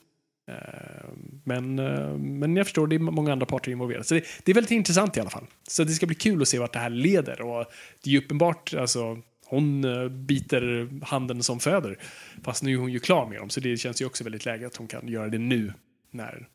Uh, 0.48 1.08
men, 1.44 1.78
uh, 1.78 2.18
men 2.18 2.56
jag 2.56 2.66
förstår, 2.66 2.86
det 2.86 2.96
är 2.96 2.98
många 2.98 3.32
andra 3.32 3.46
parter 3.46 3.72
involverade. 3.72 4.04
Så 4.04 4.14
det, 4.14 4.24
det 4.44 4.52
är 4.52 4.54
väldigt 4.54 4.70
intressant 4.70 5.16
i 5.16 5.20
alla 5.20 5.30
fall. 5.30 5.46
Så 5.68 5.84
det 5.84 5.92
ska 5.92 6.06
bli 6.06 6.14
kul 6.14 6.42
att 6.42 6.48
se 6.48 6.58
vart 6.58 6.72
det 6.72 6.78
här 6.78 6.90
leder. 6.90 7.40
Och 7.40 7.66
det 8.02 8.10
är 8.10 8.12
ju 8.12 8.18
uppenbart, 8.18 8.74
alltså, 8.74 9.18
hon 9.46 9.82
biter 10.26 10.88
handen 11.04 11.42
som 11.42 11.60
föder. 11.60 11.98
Fast 12.42 12.62
nu 12.62 12.72
är 12.72 12.76
hon 12.76 12.92
ju 12.92 12.98
klar 12.98 13.28
med 13.28 13.38
dem, 13.38 13.50
så 13.50 13.60
det 13.60 13.76
känns 13.76 14.02
ju 14.02 14.06
också 14.06 14.24
väldigt 14.24 14.44
läge 14.44 14.66
att 14.66 14.76
hon 14.76 14.86
kan 14.86 15.08
göra 15.08 15.28
det 15.28 15.38
nu. 15.38 15.72
När 16.10 16.48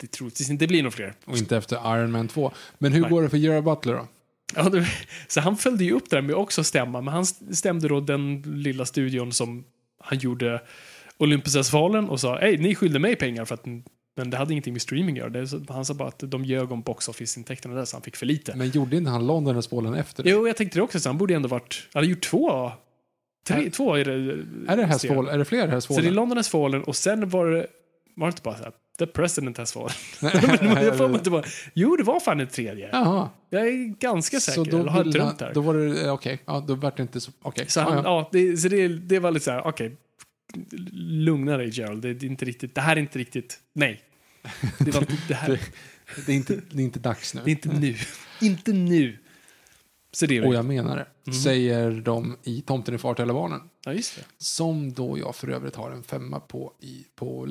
det 0.00 0.06
troligtvis 0.10 0.50
inte 0.50 0.66
blir 0.66 0.82
några 0.82 0.90
fler. 0.90 1.14
Och 1.24 1.36
inte 1.38 1.56
efter 1.56 1.96
Iron 1.96 2.12
Man 2.12 2.28
2. 2.28 2.52
Men 2.78 2.92
hur 2.92 3.00
Nej. 3.00 3.10
går 3.10 3.22
det 3.22 3.28
för 3.28 3.36
Gerard 3.36 3.64
Butler 3.64 3.94
då? 3.94 4.08
Ja, 4.56 4.68
det, 4.68 4.86
så 5.28 5.40
han 5.40 5.56
följde 5.56 5.84
ju 5.84 5.92
upp 5.92 6.10
det 6.10 6.16
där 6.16 6.22
med 6.22 6.34
också 6.34 6.64
stämma, 6.64 7.00
men 7.00 7.14
han 7.14 7.26
stämde 7.26 7.88
då 7.88 8.00
den 8.00 8.42
lilla 8.46 8.84
studion 8.86 9.32
som 9.32 9.64
han 10.00 10.18
gjorde 10.18 10.60
Olympusfestivalen 11.18 12.08
och 12.08 12.20
sa 12.20 12.38
hej, 12.38 12.58
ni 12.58 12.74
skyllde 12.74 12.98
mig 12.98 13.16
pengar 13.16 13.44
för 13.44 13.54
att 13.54 13.66
men 14.16 14.30
det 14.30 14.36
hade 14.36 14.52
ingenting 14.52 14.72
med 14.72 14.82
streaming 14.82 15.20
att 15.20 15.34
göra. 15.34 15.46
Han 15.68 15.84
sa 15.84 15.94
bara 15.94 16.08
att 16.08 16.18
de 16.26 16.44
ljög 16.44 16.72
om 16.72 16.82
box 16.82 17.08
office-intäkterna 17.08 17.74
där 17.74 17.84
så 17.84 17.96
han 17.96 18.02
fick 18.02 18.16
för 18.16 18.26
lite. 18.26 18.56
Men 18.56 18.70
gjorde 18.70 18.96
inte 18.96 19.10
han 19.10 19.26
London 19.26 19.56
och 19.56 19.64
Spålen 19.64 19.94
efter 19.94 20.22
det? 20.22 20.30
Jo, 20.30 20.46
jag 20.46 20.56
tänkte 20.56 20.78
det 20.78 20.82
också, 20.82 21.00
så 21.00 21.08
han 21.08 21.18
borde 21.18 21.34
ändå 21.34 21.48
varit... 21.48 21.88
Han 21.92 22.00
hade 22.00 22.10
gjort 22.10 22.22
två... 22.22 22.72
Tre, 23.46 23.66
Är- 23.66 23.70
två 23.70 23.94
är 23.94 24.04
det. 24.04 24.12
Är 24.72 24.76
det 24.76 24.86
Hästfall? 24.86 25.28
Är 25.28 25.38
det 25.38 25.44
fler 25.44 25.80
Så 25.80 26.00
det 26.00 26.06
är? 26.06 26.10
London 26.10 26.36
has 26.36 26.48
fallen 26.48 26.84
och 26.84 26.96
sen 26.96 27.28
var 27.28 27.46
det... 27.46 27.66
Var 28.14 28.26
det 28.26 28.30
inte 28.30 28.42
bara 28.42 28.56
så 28.56 28.62
här, 28.62 28.72
The 29.06 29.12
president 29.12 29.58
has 29.58 29.72
fallen? 29.72 29.90
jag 30.84 30.98
får 30.98 31.08
mig 31.08 31.18
inte 31.18 31.30
bara, 31.30 31.44
jo, 31.74 31.96
det 31.96 32.02
var 32.04 32.20
fan 32.20 32.40
en 32.40 32.46
tredje. 32.48 32.88
Jaha. 32.92 33.28
Jag 33.50 33.68
är 33.68 33.98
ganska 33.98 34.40
säker. 34.40 34.64
Så 34.64 34.70
då, 34.70 34.78
eller 34.78 34.90
har 34.90 35.04
jag 35.14 35.24
han, 35.24 35.36
här? 35.40 35.54
då 35.54 35.60
var 35.60 35.74
det, 35.74 36.04
eh, 36.06 36.12
okej, 36.12 36.40
ja, 36.46 36.64
då 36.68 36.74
vart 36.74 36.96
det 36.96 37.02
inte 37.02 37.20
så, 37.20 37.32
okej. 37.42 37.64
Så, 37.68 37.80
Ja, 37.80 37.84
han, 37.84 37.94
ja. 37.96 38.02
ja. 38.04 38.28
det, 38.32 38.56
så 38.56 38.68
det, 38.68 38.88
det 38.88 39.18
var 39.18 39.30
lite 39.30 39.44
så 39.44 39.50
här, 39.50 39.66
okej. 39.66 39.96
Lugna 40.92 41.56
dig 41.56 41.70
Gerald, 41.80 42.02
det, 42.02 42.08
är 42.08 42.24
inte 42.24 42.44
riktigt, 42.44 42.74
det 42.74 42.80
här 42.80 42.96
är 42.96 43.00
inte 43.00 43.18
riktigt, 43.18 43.58
nej. 43.74 44.00
Det, 44.78 44.90
var, 44.94 45.00
inte- 45.00 45.12
det, 45.28 45.34
här, 45.34 45.48
Det- 46.16 46.26
Det 46.26 46.32
är 46.32 46.36
inte, 46.36 46.60
det 46.70 46.82
är 46.82 46.84
inte 46.84 46.98
dags 46.98 47.34
nu. 47.34 47.40
det 47.44 47.50
är 47.50 47.52
inte 47.52 47.68
nu. 47.68 47.94
Inte 48.40 48.72
nu. 48.72 49.18
Så 50.12 50.26
det 50.26 50.42
Och 50.42 50.54
jag 50.54 50.64
menar 50.64 50.96
det. 50.96 51.06
Mhm. 51.24 51.34
Säger 51.34 51.90
de 51.90 52.36
i 52.42 52.60
Tomten 52.60 52.94
är 52.94 52.98
far 52.98 53.14
till 53.14 53.22
alla 53.22 53.32
barnen. 53.32 53.60
Ja, 53.84 53.92
just 53.92 54.16
det. 54.16 54.22
Som 54.38 54.92
då 54.92 55.18
jag 55.18 55.36
för 55.36 55.48
övrigt 55.48 55.76
har 55.76 55.90
en 55.90 56.02
femma 56.02 56.40
på, 56.40 56.72
i, 56.80 57.04
på 57.14 57.46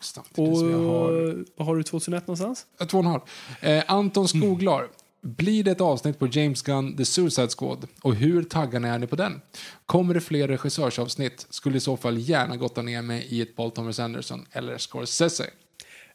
samtidigt 0.00 0.52
Och 0.52 0.58
som 0.58 0.70
jag 0.70 0.78
har 0.78 1.44
vad 1.56 1.66
har 1.66 1.76
du 1.76 1.82
2001 1.82 2.26
någonstans? 2.26 2.66
Två 2.88 2.98
och 2.98 3.04
en 3.04 3.10
halv. 3.10 3.20
Eh, 3.60 3.84
Anton 3.86 4.28
Skoglar. 4.28 4.88
Blir 5.20 5.64
det 5.64 5.70
ett 5.70 5.80
avsnitt 5.80 6.18
på 6.18 6.26
James 6.26 6.62
Gunn 6.62 6.96
The 6.96 7.04
Suicide 7.04 7.48
Squad? 7.48 7.86
Och 8.02 8.14
hur 8.14 8.42
taggade 8.42 8.88
är 8.88 8.98
ni 8.98 9.06
på 9.06 9.16
den? 9.16 9.40
Kommer 9.86 10.14
det 10.14 10.20
fler 10.20 10.48
regissörsavsnitt? 10.48 11.46
Skulle 11.50 11.76
i 11.76 11.80
så 11.80 11.96
fall 11.96 12.18
gärna 12.18 12.56
gotta 12.56 12.82
ner 12.82 13.02
mig 13.02 13.26
i 13.30 13.40
ett 13.40 13.56
Paul 13.56 13.70
Thomas 13.70 13.98
Anderson 14.00 14.46
eller 14.52 14.78
Scorsese. 14.78 15.50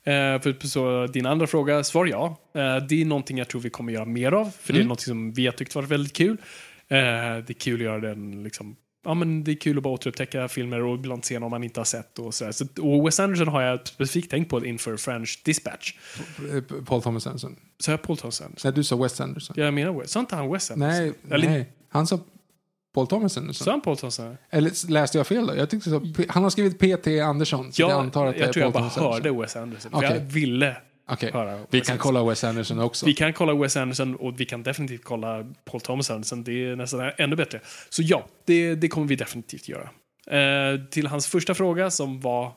Eh, 0.03 0.41
för 0.41 1.07
din 1.07 1.25
andra 1.25 1.47
fråga, 1.47 1.83
svar 1.83 2.05
ja. 2.05 2.37
Eh, 2.55 2.85
det 2.89 3.01
är 3.01 3.05
någonting 3.05 3.37
jag 3.37 3.47
tror 3.47 3.61
vi 3.61 3.69
kommer 3.69 3.93
göra 3.93 4.05
mer 4.05 4.31
av, 4.31 4.45
för 4.61 4.73
det 4.73 4.77
är 4.77 4.81
Mm. 4.81 4.87
något 4.87 5.01
som 5.01 5.33
vi 5.33 5.45
har 5.45 5.53
tyckt 5.53 5.75
varit 5.75 5.89
väldigt 5.89 6.13
kul. 6.13 6.37
Eh, 6.87 6.97
det 6.97 7.49
är 7.49 7.53
kul 7.53 7.75
att 7.75 7.83
göra 7.85 7.99
den 7.99 8.43
liksom 8.43 8.75
Ja, 9.05 9.13
men 9.13 9.43
det 9.43 9.51
är 9.51 9.55
kul 9.55 9.77
att 9.77 9.83
bara 9.83 9.93
återupptäcka 9.93 10.47
filmer 10.47 10.83
och 10.83 10.95
ibland 10.95 11.25
se 11.25 11.39
någon 11.39 11.49
man 11.51 11.63
inte 11.63 11.79
har 11.79 11.85
sett. 11.85 12.19
Och, 12.19 12.33
så 12.33 12.53
så, 12.53 12.65
och 12.81 13.07
Wes 13.07 13.19
Anderson 13.19 13.47
har 13.47 13.61
jag 13.61 13.87
specifikt 13.87 14.31
tänkt 14.31 14.49
på 14.49 14.65
inför 14.65 14.97
French 14.97 15.41
Dispatch. 15.45 15.93
Paul 16.85 17.01
Thomas 17.01 17.27
Anderson. 17.27 17.55
Så 17.79 17.91
jag 17.91 18.01
Paul 18.01 18.17
Thomas 18.17 18.41
Anderson. 18.41 18.69
Nej, 18.69 18.75
du 18.75 18.83
sa 18.83 18.95
Wes 18.95 19.21
Anderson. 19.21 19.55
Jag 19.59 19.73
menar 19.73 19.93
Wes. 19.99 20.11
Sa 20.11 20.19
inte 20.19 20.35
han 20.35 20.51
Wes 20.51 20.71
Anderson? 20.71 20.97
Nej, 21.05 21.13
Eller- 21.35 21.49
nej. 21.49 21.69
Han 21.89 22.07
sa... 22.07 22.19
Paul 22.93 23.08
Thomason? 23.08 23.54
Så 23.54 23.71
han 23.71 23.82
Paul 23.82 23.97
Thompson? 23.97 24.38
Eller 24.49 24.89
läste 24.91 25.17
jag 25.17 25.27
fel 25.27 25.47
då? 25.47 25.56
Jag 25.56 25.69
tyckte 25.69 25.89
så. 25.89 26.08
Han 26.30 26.43
har 26.43 26.49
skrivit 26.49 26.80
P.T. 26.80 27.19
Andersson. 27.19 27.73
så 27.73 27.82
Ja, 27.82 27.89
jag 27.89 27.99
antar 27.99 28.25
att 28.25 28.34
det 28.34 28.39
jag 28.39 28.49
är 28.49 28.54
tror 28.54 28.63
jag 28.63 28.73
Paul 28.73 28.84
bara 28.84 28.89
Thomas 28.89 29.13
hörde 29.13 29.32
Wes 29.41 29.56
Anderson. 29.56 29.91
För 29.91 29.97
Okej. 29.97 30.10
jag 30.13 30.19
ville 30.19 30.75
Okej, 31.10 31.32
höra 31.34 31.51
vi 31.51 31.82
kan 31.82 31.93
Anderson. 31.93 31.97
kolla 31.97 32.23
Wes 32.30 32.43
Anderson 32.43 32.80
också. 32.80 33.06
Vi 33.06 33.13
kan 33.13 33.34
kolla 33.34 33.54
Wes 33.54 33.77
Anderson 33.77 34.15
och 34.15 34.39
vi 34.39 34.45
kan 34.45 34.63
definitivt 34.63 35.04
kolla 35.04 35.45
Paul 35.65 35.82
Thomas 35.82 36.12
Anderson. 36.12 36.43
Det 36.43 36.51
är 36.65 36.75
nästan 36.75 37.12
ännu 37.17 37.36
bättre. 37.36 37.60
Så 37.89 38.01
ja, 38.01 38.25
det, 38.45 38.75
det 38.75 38.88
kommer 38.88 39.08
vi 39.08 39.15
definitivt 39.15 39.67
göra. 39.69 39.89
Eh, 40.27 40.80
till 40.89 41.08
hans 41.08 41.27
första 41.27 41.54
fråga 41.54 41.91
som 41.91 42.19
var... 42.21 42.51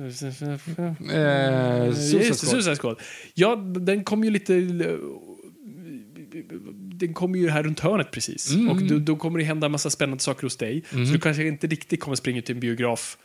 Eh, 0.00 0.10
Suicide 1.94 2.34
Squad. 2.34 2.36
Suicide 2.36 2.76
Squad. 2.76 3.00
Ja, 3.34 3.56
den 3.56 4.04
kom 4.04 4.24
ju 4.24 4.30
lite... 4.30 4.52
Den 6.98 7.14
kommer 7.14 7.38
ju 7.38 7.50
här 7.50 7.62
runt 7.62 7.80
hörnet 7.80 8.10
precis. 8.10 8.54
Mm. 8.54 8.68
Och 8.68 8.82
då, 8.82 8.98
då 8.98 9.16
kommer 9.16 9.38
det 9.38 9.44
hända 9.44 9.66
en 9.66 9.72
massa 9.72 9.90
spännande 9.90 10.22
saker 10.22 10.42
hos 10.42 10.56
dig. 10.56 10.84
Så 10.90 10.96
du 10.96 11.18
kanske 11.18 11.46
inte 11.46 11.66
riktigt 11.66 12.00
kommer 12.00 12.16
springa 12.16 12.42
till 12.42 12.54
en 12.54 12.60
biograf 12.60 13.18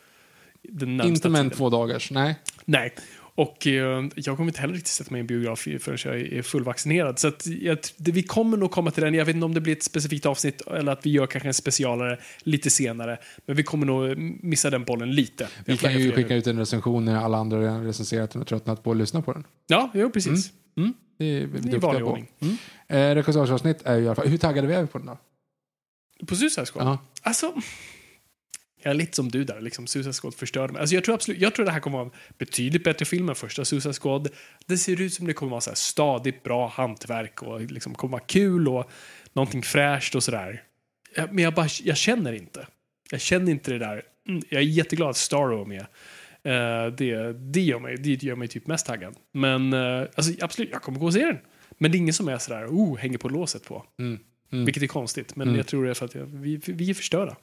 den 0.68 0.96
närmsta 0.96 1.08
Inte 1.08 1.28
med 1.28 1.40
en 1.40 1.50
två 1.50 1.70
dagars, 1.70 2.10
nej. 2.10 2.36
Nej. 2.64 2.94
Och 3.36 3.66
eh, 3.66 4.04
jag 4.14 4.36
kommer 4.36 4.50
inte 4.50 4.60
heller 4.60 4.74
riktigt 4.74 4.92
sätta 4.92 5.10
mig 5.10 5.18
i 5.18 5.20
en 5.20 5.26
biograf 5.26 5.68
förrän 5.80 5.98
jag 6.04 6.20
är 6.20 6.42
fullvaccinerad. 6.42 7.18
Så 7.18 7.28
att 7.28 7.46
jag, 7.46 7.78
det, 7.96 8.12
vi 8.12 8.22
kommer 8.22 8.56
nog 8.56 8.70
komma 8.70 8.90
till 8.90 9.02
den. 9.02 9.14
Jag 9.14 9.24
vet 9.24 9.34
inte 9.34 9.44
om 9.44 9.54
det 9.54 9.60
blir 9.60 9.72
ett 9.72 9.82
specifikt 9.82 10.26
avsnitt 10.26 10.60
eller 10.60 10.92
att 10.92 11.06
vi 11.06 11.10
gör 11.10 11.26
kanske 11.26 11.48
en 11.48 11.54
specialare 11.54 12.18
lite 12.42 12.70
senare. 12.70 13.18
Men 13.46 13.56
vi 13.56 13.62
kommer 13.62 13.86
nog 13.86 14.18
missa 14.44 14.70
den 14.70 14.84
bollen 14.84 15.10
lite. 15.10 15.48
Vi 15.64 15.76
kan 15.76 15.98
ju 15.98 16.12
skicka 16.12 16.34
ut 16.34 16.46
en 16.46 16.58
recension 16.58 17.04
när 17.04 17.16
alla 17.16 17.38
andra 17.38 17.60
redan 17.60 17.84
recenserat 17.84 18.30
den 18.30 18.42
och 18.42 18.48
tröttnat 18.48 18.82
på 18.82 18.90
att 18.90 18.96
lyssna 18.96 19.22
på 19.22 19.32
den. 19.32 19.44
Ja, 19.66 19.90
jo, 19.94 20.10
precis. 20.10 20.52
Mm. 20.76 20.94
Det 21.24 21.42
är 21.42 21.46
vi 21.46 21.70
duktiga 21.70 21.80
på. 21.80 22.18
Mm. 22.40 22.56
Eh, 22.88 23.14
Regissörsavsnitt 23.14 23.82
är 23.82 23.96
ju 23.96 24.02
i 24.02 24.06
alla 24.06 24.14
fall... 24.14 24.28
Hur 24.28 24.38
taggade 24.38 24.68
vi 24.68 24.74
är 24.74 24.86
på 24.86 24.98
den 24.98 25.06
då? 25.06 25.18
På 26.26 26.36
Suicide 26.36 26.66
Squad? 26.66 26.86
Ja. 26.86 26.98
Alltså, 27.22 27.54
jag 28.82 28.90
är 28.90 28.94
lite 28.94 29.16
som 29.16 29.28
du 29.30 29.44
där. 29.44 29.60
Liksom, 29.60 29.86
Suicide 29.86 30.12
Squad 30.12 30.34
förstörde 30.34 30.72
mig. 30.72 30.80
Alltså, 30.80 30.94
jag, 30.94 31.04
tror 31.04 31.14
absolut, 31.14 31.40
jag 31.40 31.54
tror 31.54 31.66
det 31.66 31.72
här 31.72 31.80
kommer 31.80 31.98
vara 31.98 32.06
en 32.06 32.12
betydligt 32.38 32.84
bättre 32.84 33.04
film 33.04 33.28
än 33.28 33.34
första 33.34 33.64
Suicide 33.64 33.94
Squad. 33.94 34.28
Det 34.66 34.78
ser 34.78 35.00
ut 35.00 35.14
som 35.14 35.26
det 35.26 35.32
kommer 35.32 35.50
vara 35.50 35.60
så 35.60 35.70
här 35.70 35.74
stadigt 35.74 36.42
bra 36.42 36.68
hantverk 36.68 37.42
och 37.42 37.60
liksom 37.60 37.94
kommer 37.94 38.12
vara 38.12 38.24
kul 38.26 38.68
och 38.68 38.90
någonting 39.32 39.62
fräscht 39.62 40.14
och 40.14 40.22
sådär. 40.24 40.62
Men 41.16 41.38
jag, 41.38 41.54
bara, 41.54 41.68
jag 41.82 41.96
känner 41.96 42.32
inte. 42.32 42.66
Jag 43.10 43.20
känner 43.20 43.52
inte 43.52 43.70
det 43.72 43.78
där. 43.78 44.02
Mm, 44.28 44.42
Jag 44.48 44.62
är 44.62 44.66
jätteglad 44.66 45.10
att 45.10 45.16
Starro 45.16 45.60
är 45.62 45.66
med. 45.66 45.86
Eh, 46.44 46.86
det, 46.86 47.32
det, 47.32 47.60
gör 47.60 47.78
mig, 47.78 47.96
det 47.96 48.22
gör 48.22 48.36
mig 48.36 48.48
typ 48.48 48.66
mest 48.66 48.86
taggad. 48.86 49.14
Men 49.32 49.72
eh, 49.72 50.08
alltså, 50.14 50.32
absolut, 50.44 50.70
jag 50.72 50.82
kommer 50.82 50.98
gå 50.98 51.06
och 51.06 51.12
se 51.12 51.24
den. 51.24 51.38
Men 51.78 51.90
det 51.90 51.96
är 51.96 51.98
ingen 51.98 52.14
som 52.14 52.28
är 52.28 52.38
sådär, 52.38 52.66
oh, 52.66 52.98
hänger 52.98 53.18
på 53.18 53.28
låset 53.28 53.64
på. 53.64 53.84
Mm. 53.98 54.18
Mm. 54.52 54.64
Vilket 54.64 54.82
är 54.82 54.86
konstigt, 54.86 55.36
men 55.36 55.48
Mm. 55.48 55.56
jag 55.58 55.66
tror 55.66 55.84
det 55.84 55.90
är 55.90 55.94
för 55.94 56.04
att 56.04 56.14
jag, 56.14 56.24
vi, 56.26 56.60
vi 56.66 56.90
är 56.90 56.94
förstörda. 56.94 57.36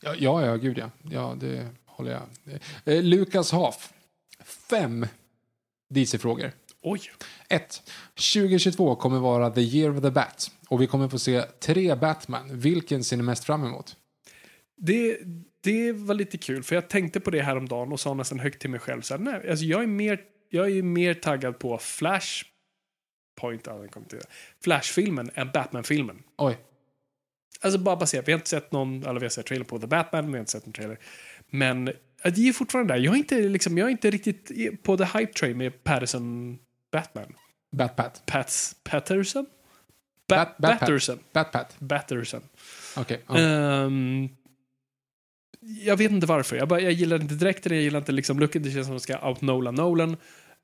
Ja, 0.00 0.14
ja, 0.18 0.46
ja, 0.46 0.56
gud 0.56 0.78
ja. 0.78 0.90
Ja, 1.10 1.36
det 1.40 1.68
håller 1.84 2.10
jag. 2.12 2.22
Eh, 2.84 3.02
Lukas 3.02 3.52
Haf. 3.52 3.92
Fem 4.70 5.06
DC-frågor. 5.90 6.52
Oj. 6.82 7.00
1. 7.48 7.82
2022 8.34 8.94
kommer 8.94 9.18
vara 9.18 9.50
the 9.50 9.60
year 9.60 9.96
of 9.96 10.02
the 10.02 10.10
bat. 10.10 10.50
Och 10.68 10.82
vi 10.82 10.86
kommer 10.86 11.08
få 11.08 11.18
se 11.18 11.42
tre 11.42 11.94
Batman. 11.94 12.58
Vilken 12.58 13.04
ser 13.04 13.16
ni 13.16 13.22
mest 13.22 13.44
fram 13.44 13.64
emot? 13.64 13.96
Det, 14.84 15.18
det 15.60 15.92
var 15.92 16.14
lite 16.14 16.38
kul, 16.38 16.62
för 16.62 16.74
jag 16.74 16.88
tänkte 16.88 17.20
på 17.20 17.30
det 17.30 17.42
häromdagen 17.42 17.92
och 17.92 18.00
sa 18.00 18.14
nästan 18.14 18.38
högt 18.38 18.60
till 18.60 18.70
mig 18.70 18.80
själv. 18.80 19.02
Så 19.02 19.14
här, 19.14 19.20
nej, 19.20 19.50
alltså 19.50 19.64
jag, 19.64 19.82
är 19.82 19.86
mer, 19.86 20.20
jag 20.48 20.70
är 20.70 20.82
mer 20.82 21.14
taggad 21.14 21.58
på 21.58 21.78
Flash 21.78 22.44
Point. 23.40 23.68
Flash-filmen 24.64 25.30
än 25.34 25.50
Batman-filmen. 25.54 26.22
Oj. 26.38 26.58
Alltså 27.60 27.78
bara 27.78 27.96
baserat, 27.96 28.28
vi 28.28 28.32
har 28.32 28.38
inte 28.38 28.48
sett 28.48 28.72
någon, 28.72 29.02
eller 29.02 29.20
vi 29.20 29.24
har 29.26 29.30
sett 29.30 29.46
trailer 29.46 29.64
på 29.64 29.78
The 29.78 29.86
Batman, 29.86 30.24
men 30.24 30.32
vi 30.32 30.38
har 30.38 30.40
inte 30.40 30.52
sett 30.52 30.66
en 30.66 30.72
trailer. 30.72 30.98
Men 31.50 31.84
det 32.24 32.48
är 32.48 32.52
fortfarande 32.52 32.94
där. 32.94 33.00
Jag 33.00 33.14
är 33.14 33.18
inte, 33.18 33.40
liksom, 33.40 33.78
jag 33.78 33.86
är 33.86 33.90
inte 33.90 34.10
riktigt 34.10 34.82
på 34.82 34.96
the 34.96 35.04
hype 35.04 35.32
train 35.32 35.58
med 35.58 35.84
Patterson 35.84 36.58
Batman. 36.92 37.34
Bat-Pat. 37.76 38.22
Pats, 38.26 38.76
Patterson? 38.84 39.46
Ba- 40.28 40.36
Bat- 40.36 40.56
Bat- 40.58 40.80
Batterson. 40.80 41.18
Bat-Pat. 41.32 41.76
Batterson. 41.78 42.42
Okej. 42.96 43.20
ja. 43.28 43.38
Ehm, 43.38 44.28
jag 45.62 45.96
vet 45.96 46.10
inte 46.10 46.26
varför. 46.26 46.56
Jag, 46.56 46.68
bara, 46.68 46.80
jag 46.80 46.92
gillar 46.92 47.22
inte 47.22 47.34
direkt 47.34 47.64
det, 47.64 47.74
jag 47.74 47.84
gillar 47.84 47.98
inte 47.98 48.12
liksom 48.12 48.38
looken. 48.38 48.62
Det 48.62 48.70
känns 48.70 48.86
som 48.86 48.96
att 48.96 49.06
de 49.06 49.12
ska 49.12 49.28
out-nola 49.28 49.70
Nolan. 49.70 50.16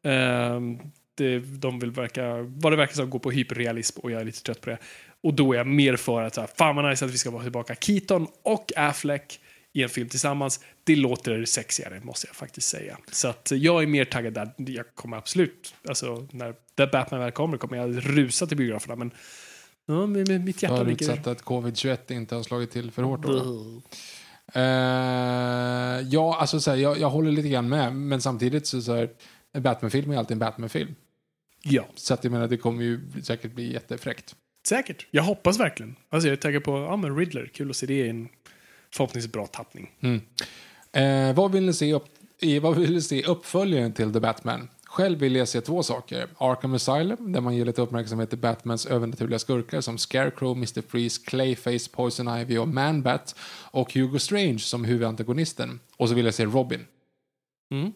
Um, 0.02 0.78
det, 1.14 1.38
de 1.38 1.78
vill 1.78 1.90
verka, 1.90 2.36
vad 2.42 2.72
det 2.72 2.76
verkar 2.76 2.94
som, 2.94 3.10
gå 3.10 3.18
på 3.18 3.30
hyperrealism 3.30 4.00
och 4.00 4.10
jag 4.10 4.20
är 4.20 4.24
lite 4.24 4.42
trött 4.42 4.60
på 4.60 4.70
det. 4.70 4.78
Och 5.22 5.34
då 5.34 5.52
är 5.52 5.56
jag 5.56 5.66
mer 5.66 5.96
för 5.96 6.22
att 6.22 6.34
så 6.34 6.40
här, 6.40 6.48
fan 6.58 6.76
vad 6.76 6.90
nice 6.90 7.04
att 7.04 7.10
vi 7.10 7.18
ska 7.18 7.30
vara 7.30 7.42
tillbaka 7.42 7.74
Keaton 7.74 8.26
och 8.42 8.72
Affleck 8.76 9.40
i 9.72 9.82
en 9.82 9.88
film 9.88 10.08
tillsammans. 10.08 10.60
Det 10.84 10.96
låter 10.96 11.44
sexigare, 11.44 12.00
måste 12.02 12.26
jag 12.26 12.36
faktiskt 12.36 12.68
säga. 12.68 12.98
Så 13.12 13.28
att 13.28 13.52
jag 13.54 13.82
är 13.82 13.86
mer 13.86 14.04
taggad 14.04 14.32
där. 14.32 14.50
Jag 14.56 14.94
kommer 14.94 15.16
absolut, 15.16 15.74
alltså 15.88 16.28
när 16.30 16.54
The 16.76 16.86
Batman 16.86 17.20
väl 17.20 17.32
kommer 17.32 17.56
kommer 17.56 17.76
jag 17.76 18.18
rusa 18.18 18.46
till 18.46 18.56
biograferna. 18.56 18.96
Men 18.96 19.10
ja, 19.86 20.06
mitt 20.06 20.62
hjärta 20.62 20.82
ligger... 20.82 21.06
Förutsatt 21.06 21.26
att 21.26 21.44
covid-21 21.44 22.12
inte 22.12 22.34
har 22.34 22.42
slagit 22.42 22.70
till 22.70 22.90
för 22.90 23.02
hårt. 23.02 23.22
Då. 23.22 23.82
Eh, 24.54 24.62
ja, 26.08 26.36
alltså 26.40 26.60
så 26.60 26.70
här, 26.70 26.78
jag, 26.78 26.98
jag 26.98 27.10
håller 27.10 27.32
lite 27.32 27.48
grann 27.48 27.68
med. 27.68 27.96
Men 27.96 28.20
samtidigt 28.20 28.66
så, 28.66 28.82
så 28.82 28.94
här, 28.94 29.10
en 29.52 29.62
Batman-film 29.62 30.10
är 30.10 30.16
alltid 30.16 30.32
en 30.32 30.38
Batman-film. 30.38 30.94
Ja. 31.62 31.86
Så 31.94 32.14
att 32.14 32.24
jag 32.24 32.30
menar, 32.30 32.48
det 32.48 32.56
kommer 32.56 32.82
ju 32.82 33.00
säkert 33.22 33.52
bli 33.52 33.72
jättefräckt. 33.72 34.34
Säkert. 34.68 35.06
Jag 35.10 35.22
hoppas 35.22 35.60
verkligen. 35.60 35.96
Alltså 36.08 36.28
jag 36.28 36.32
är 36.32 36.40
taggad 36.40 36.64
på 36.64 36.70
ja, 36.70 36.96
men 36.96 37.16
Riddler. 37.16 37.50
Kul 37.54 37.70
att 37.70 37.76
se 37.76 37.86
det 37.86 37.94
i 37.94 38.08
en 38.08 38.28
förhoppningsvis 38.94 39.32
bra 39.32 39.46
tappning. 39.46 39.90
Eh, 40.92 41.34
vad, 41.34 41.52
vill 41.52 41.66
ni 41.66 41.72
se 41.72 41.94
upp, 41.94 42.06
i, 42.40 42.58
vad 42.58 42.76
vill 42.76 42.94
ni 42.94 43.02
se 43.02 43.24
uppföljaren 43.24 43.92
till 43.92 44.12
The 44.12 44.20
Batman? 44.20 44.68
Själv 44.88 45.18
vill 45.18 45.36
jag 45.36 45.48
se 45.48 45.60
två 45.60 45.82
saker. 45.82 46.28
Arkham 46.38 46.74
Asylum, 46.74 47.32
där 47.32 47.40
man 47.40 47.56
ger 47.56 47.64
lite 47.64 47.82
uppmärksamhet 47.82 48.28
till 48.28 48.38
Batmans 48.38 48.86
övernaturliga 48.86 49.38
skurkar 49.38 49.80
som 49.80 49.98
Scarecrow, 49.98 50.56
Mr. 50.56 50.82
Freeze, 50.88 51.20
Clayface, 51.26 51.90
Poison 51.92 52.38
Ivy 52.38 52.58
och 52.58 52.68
Man-Bat. 52.68 53.34
Och 53.70 53.94
Hugo 53.94 54.18
Strange 54.18 54.58
som 54.58 54.84
huvudantagonisten. 54.84 55.80
Och 55.96 56.08
så 56.08 56.14
vill 56.14 56.24
jag 56.24 56.34
se 56.34 56.44
Robin. 56.44 56.86
Mm. 57.70 57.92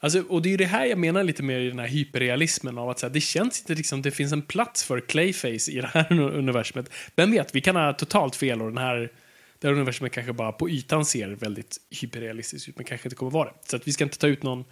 Alltså, 0.00 0.20
och 0.20 0.42
det 0.42 0.48
är 0.48 0.50
ju 0.50 0.56
det 0.56 0.64
här 0.64 0.86
jag 0.86 0.98
menar 0.98 1.24
lite 1.24 1.42
mer 1.42 1.60
i 1.60 1.68
den 1.68 1.78
här 1.78 1.86
hyperrealismen 1.86 2.78
av 2.78 2.90
att 2.90 2.98
så 2.98 3.06
här, 3.06 3.12
det 3.12 3.20
känns 3.20 3.60
inte 3.60 3.74
liksom 3.74 4.02
det 4.02 4.10
finns 4.10 4.32
en 4.32 4.42
plats 4.42 4.84
för 4.84 5.00
Clayface 5.00 5.70
i 5.70 5.80
det 5.80 5.86
här 5.86 6.12
universumet. 6.38 6.90
Vem 7.16 7.30
vet, 7.30 7.54
vi 7.54 7.60
kan 7.60 7.76
ha 7.76 7.92
totalt 7.92 8.36
fel 8.36 8.62
och 8.62 8.68
den 8.68 8.78
här 8.78 9.12
det 9.58 9.68
här 9.68 9.74
universumet 9.74 10.12
kanske 10.12 10.32
bara 10.32 10.52
på 10.52 10.70
ytan 10.70 11.04
ser 11.04 11.28
väldigt 11.28 11.76
hyperrealistiskt 12.00 12.68
ut 12.68 12.76
men 12.76 12.84
kanske 12.84 13.08
inte 13.08 13.16
kommer 13.16 13.32
vara 13.32 13.48
det. 13.48 13.54
Så 13.68 13.76
att 13.76 13.88
vi 13.88 13.92
ska 13.92 14.04
inte 14.04 14.18
ta 14.18 14.26
ut 14.26 14.42
någon 14.42 14.64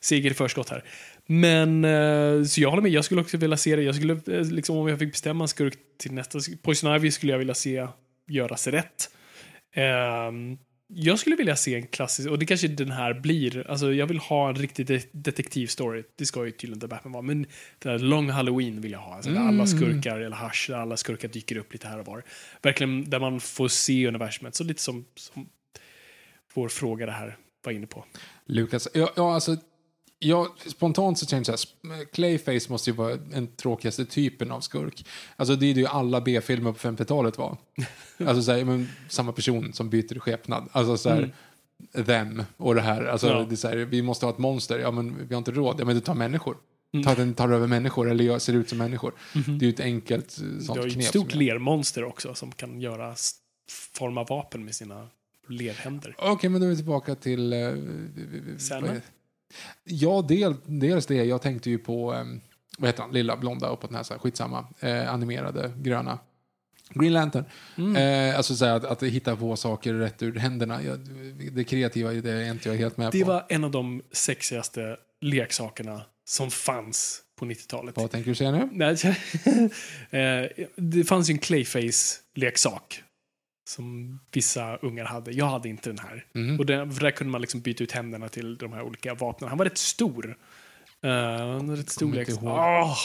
seger 0.00 0.30
i 0.30 0.34
förskott 0.34 0.68
här. 0.68 0.84
Men 1.26 1.84
eh, 1.84 2.44
så 2.44 2.60
jag 2.60 2.70
håller 2.70 2.82
med, 2.82 2.92
jag 2.92 3.04
skulle 3.04 3.20
också 3.20 3.36
vilja 3.36 3.56
se 3.56 3.76
det. 3.76 3.82
Jag 3.82 3.94
skulle, 3.94 4.12
eh, 4.12 4.50
liksom, 4.50 4.76
om 4.76 4.88
jag 4.88 4.98
fick 4.98 5.12
bestämma 5.12 5.44
en 5.44 5.48
skurk 5.48 5.78
till 5.98 6.12
nästa, 6.12 6.38
Poison 6.62 6.96
Ivy 6.96 7.10
skulle 7.10 7.32
jag 7.32 7.38
vilja 7.38 7.54
se 7.54 7.86
göras 8.28 8.66
rätt. 8.66 9.10
Ehm, 9.74 10.58
jag 10.94 11.18
skulle 11.18 11.36
vilja 11.36 11.56
se 11.56 11.74
en 11.74 11.86
klassisk, 11.86 12.30
och 12.30 12.38
det 12.38 12.46
kanske 12.46 12.68
den 12.68 12.90
här 12.90 13.14
blir, 13.14 13.70
alltså 13.70 13.92
jag 13.92 14.06
vill 14.06 14.18
ha 14.18 14.48
en 14.48 14.54
riktig 14.54 14.86
de 14.86 15.00
detektivstory. 15.12 16.02
Det 16.16 16.26
ska 16.26 16.44
ju 16.44 16.50
tydligen 16.50 16.76
inte 16.76 16.88
Batman 16.88 17.12
vara, 17.12 17.22
men 17.22 17.46
den 17.78 17.92
här 17.92 17.98
Long 17.98 18.30
Halloween 18.30 18.80
vill 18.80 18.92
jag 18.92 18.98
ha. 18.98 19.14
Alltså 19.14 19.30
där 19.30 19.40
alla 19.40 19.66
skurkar, 19.66 20.20
eller 20.20 20.36
Hush, 20.36 20.70
där 20.70 20.76
alla 20.76 20.96
skurkar 20.96 21.28
dyker 21.28 21.56
upp 21.56 21.72
lite 21.72 21.88
här 21.88 21.98
och 21.98 22.06
var. 22.06 22.24
Verkligen 22.62 23.10
där 23.10 23.20
man 23.20 23.40
får 23.40 23.68
se 23.68 24.08
universumet, 24.08 24.54
så 24.54 24.64
lite 24.64 24.82
som, 24.82 25.04
som 25.14 25.48
vår 26.54 26.68
fråga 26.68 27.06
det 27.06 27.12
här 27.12 27.36
var 27.64 27.72
inne 27.72 27.86
på. 27.86 28.04
Lukas, 28.46 28.88
ja, 28.94 29.12
ja 29.16 29.34
alltså, 29.34 29.56
ja, 30.20 30.54
spontant 30.66 31.18
så 31.18 31.26
känner 31.26 31.44
jag 31.50 31.58
så 31.58 31.68
här, 31.88 32.04
Clayface 32.04 32.72
måste 32.72 32.90
ju 32.90 32.96
vara 32.96 33.16
den 33.16 33.46
tråkigaste 33.46 34.04
typen 34.04 34.50
av 34.50 34.60
skurk. 34.60 35.06
Alltså 35.36 35.56
det 35.56 35.66
är 35.66 35.74
ju 35.74 35.86
alla 35.86 36.20
B-filmer 36.20 36.72
på 36.72 36.78
50-talet 36.78 37.38
var. 37.38 37.56
Alltså 38.26 38.42
så 38.42 38.52
här, 38.52 38.64
men, 38.64 38.88
samma 39.08 39.32
person 39.32 39.72
som 39.72 39.90
byter 39.90 40.18
skepnad. 40.18 40.68
Alltså 40.72 40.96
så 40.96 41.08
här, 41.10 41.34
them 42.06 42.42
och 42.56 42.74
det 42.74 42.80
här. 42.80 43.04
Alltså, 43.04 43.28
Ja. 43.28 43.44
det 43.48 43.54
är 43.54 43.56
så 43.56 43.68
här, 43.68 43.76
vi 43.76 44.02
måste 44.02 44.26
ha 44.26 44.32
ett 44.32 44.38
monster, 44.38 44.78
ja 44.78 44.90
men 44.90 45.28
vi 45.28 45.34
har 45.34 45.38
inte 45.38 45.50
råd. 45.52 45.76
Ja 45.80 45.84
men 45.84 45.94
du 45.94 46.00
tar 46.00 46.14
människor. 46.14 46.56
Ta, 47.04 47.14
den 47.14 47.34
tar 47.34 47.48
över 47.48 47.66
människor 47.66 48.10
eller 48.10 48.24
gör, 48.24 48.38
ser 48.38 48.52
ut 48.52 48.68
som 48.68 48.78
människor. 48.78 49.12
Det 49.34 49.64
är 49.64 49.68
ju 49.68 49.68
ett 49.70 49.80
enkelt 49.80 50.38
eh, 50.38 50.44
Du 50.44 50.64
sånt 50.64 50.78
har 50.78 50.86
ju 50.86 50.90
knep. 50.92 51.04
ett 51.04 51.08
stort 51.08 51.34
lermonster 51.34 52.04
också 52.04 52.34
som 52.34 52.52
kan 52.52 52.80
göra 52.80 53.14
forma 53.94 54.24
vapen 54.24 54.64
med 54.64 54.74
sina 54.74 55.08
lerhänder. 55.48 56.14
Okej, 56.18 56.50
men 56.50 56.60
då 56.60 56.66
är 56.66 56.70
vi 56.70 56.76
tillbaka 56.76 57.14
till... 57.14 57.52
Uh, 57.52 58.58
Sandman? 58.58 59.00
Ja, 59.84 60.22
del, 60.28 60.54
dels 60.66 61.06
det. 61.06 61.14
Jag 61.14 61.42
tänkte 61.42 61.70
ju 61.70 61.78
på, 61.78 62.12
um, 62.12 62.40
vad 62.78 62.88
heter 62.88 63.02
han, 63.02 63.12
lilla 63.12 63.36
blonda 63.36 63.68
uppåt 63.68 63.90
näsa, 63.90 64.18
skitsamma, 64.18 64.66
eh, 64.80 65.12
animerade, 65.12 65.72
gröna. 65.76 66.18
Green 66.94 67.12
Lantern. 67.12 67.44
Eh, 67.96 68.36
alltså 68.36 68.56
så 68.56 68.64
att, 68.64 68.84
att 68.84 69.02
hitta 69.02 69.36
på 69.36 69.56
saker 69.56 69.94
rätt 69.94 70.22
ur 70.22 70.38
händerna. 70.38 70.82
Jag, 70.82 70.98
det 71.52 71.64
kreativa 71.64 72.12
det 72.12 72.30
är 72.30 72.50
inte 72.50 72.68
jag 72.68 72.76
helt 72.76 72.96
med 72.96 73.12
Det 73.12 73.20
på. 73.20 73.26
var 73.28 73.46
en 73.48 73.64
av 73.64 73.70
de 73.70 74.02
sexigaste 74.12 74.96
leksakerna 75.20 76.02
som 76.24 76.50
fanns 76.50 77.22
på 77.38 77.44
90-talet. 77.44 77.96
Vad 77.96 78.10
tänker 78.10 78.30
du 78.30 78.34
säga 78.34 78.50
nu? 78.50 78.68
Eh, 80.10 80.66
det 80.76 81.04
fanns 81.04 81.30
ju 81.30 81.32
en 81.32 81.38
Clayface-leksak 81.38 83.02
som 83.64 84.18
vissa 84.32 84.76
ungar 84.76 85.04
hade. 85.04 85.32
Jag 85.32 85.46
hade 85.46 85.68
inte 85.68 85.90
den 85.90 85.98
här. 85.98 86.26
Mhm. 86.32 86.60
Och 86.60 86.66
för 86.66 87.00
där 87.00 87.10
kunde 87.10 87.30
man 87.30 87.40
liksom 87.40 87.60
byta 87.60 87.84
ut 87.84 87.92
händerna 87.92 88.28
till 88.28 88.56
de 88.56 88.72
här 88.72 88.82
olika 88.82 89.14
vapnen. 89.14 89.48
Han 89.48 89.58
var 89.58 89.64
rätt 89.64 89.78
stor. 89.78 90.26
Uh, 91.04 91.10
han 91.10 91.68
var 91.68 91.76
rätt 91.76 91.90
storlek. 91.90 92.28
inte 92.28 92.44
ihåg. 92.44 92.54
Åh! 92.54 92.98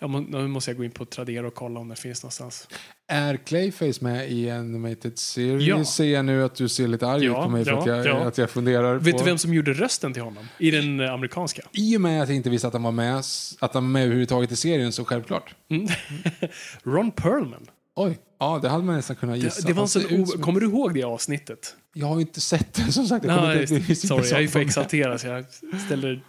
Ja, 0.00 0.08
men, 0.08 0.22
nu 0.22 0.48
måste 0.48 0.70
jag 0.70 0.78
gå 0.78 0.84
in 0.84 0.90
på 0.90 1.04
Tradera 1.04 1.46
och 1.46 1.54
kolla 1.54 1.80
om 1.80 1.88
det 1.88 1.96
finns 1.96 2.22
någonstans. 2.22 2.68
Är 3.08 3.36
Clayface 3.36 4.04
med 4.04 4.30
i 4.32 4.50
Animated 4.50 5.18
Series? 5.18 5.68
Ja. 5.68 5.84
Ser 5.84 6.04
jag 6.04 6.24
nu 6.24 6.44
att 6.44 6.54
du 6.54 6.68
ser 6.68 6.88
lite 6.88 7.06
arg 7.06 7.24
Ja, 7.24 7.30
ut 7.30 7.44
på 7.44 7.48
mig 7.48 7.64
för 7.64 7.72
ja, 7.72 7.78
att, 7.78 7.86
jag, 7.86 8.06
ja. 8.06 8.16
att 8.16 8.38
jag 8.38 8.50
funderar 8.50 8.98
Vet 8.98 9.12
på... 9.12 9.18
du 9.18 9.24
vem 9.24 9.38
som 9.38 9.54
gjorde 9.54 9.72
rösten 9.72 10.12
till 10.12 10.22
honom? 10.22 10.48
I 10.58 10.70
den 10.70 11.00
eh, 11.00 11.12
amerikanska? 11.12 11.62
I 11.72 11.96
och 11.96 12.00
med 12.00 12.22
att 12.22 12.28
jag 12.28 12.36
inte 12.36 12.50
visste 12.50 12.66
att 12.66 12.72
han 12.72 12.82
var 12.82 12.92
med, 12.92 13.18
att 13.58 13.74
han 13.74 13.84
var 13.84 13.90
med 13.90 14.02
överhuvudtaget 14.02 14.52
i 14.52 14.56
serien 14.56 14.92
så 14.92 15.04
självklart. 15.04 15.54
Mm. 15.68 15.88
Ron 16.82 17.10
Perlman. 17.10 17.66
Oj, 18.00 18.18
ja 18.38 18.58
det 18.62 18.68
hade 18.68 18.84
man 18.84 18.96
nästan 18.96 19.16
kunnat 19.16 19.38
gissa. 19.38 19.60
Det, 19.62 19.66
det 19.68 19.72
var 19.72 19.86
som- 19.86 20.02
o- 20.22 20.42
Kommer 20.42 20.60
du 20.60 20.66
ihåg 20.66 20.94
det 20.94 21.02
avsnittet? 21.04 21.76
Jag 21.94 22.06
har 22.06 22.14
ju 22.14 22.20
inte 22.20 22.40
sett 22.40 22.74
den 22.74 22.92
som 22.92 23.06
sagt. 23.06 23.24
Jag 23.24 23.34
kommer 23.36 23.54
Nej, 23.54 23.62
inte, 23.62 23.74
det 23.88 23.96
sorry, 23.96 24.28
jag 24.28 24.42
är 24.42 24.46
så- 24.46 24.52
för 24.52 24.60
exalterad 24.60 25.20
så 25.20 25.26
jag 25.26 25.44
ställer 25.86 26.24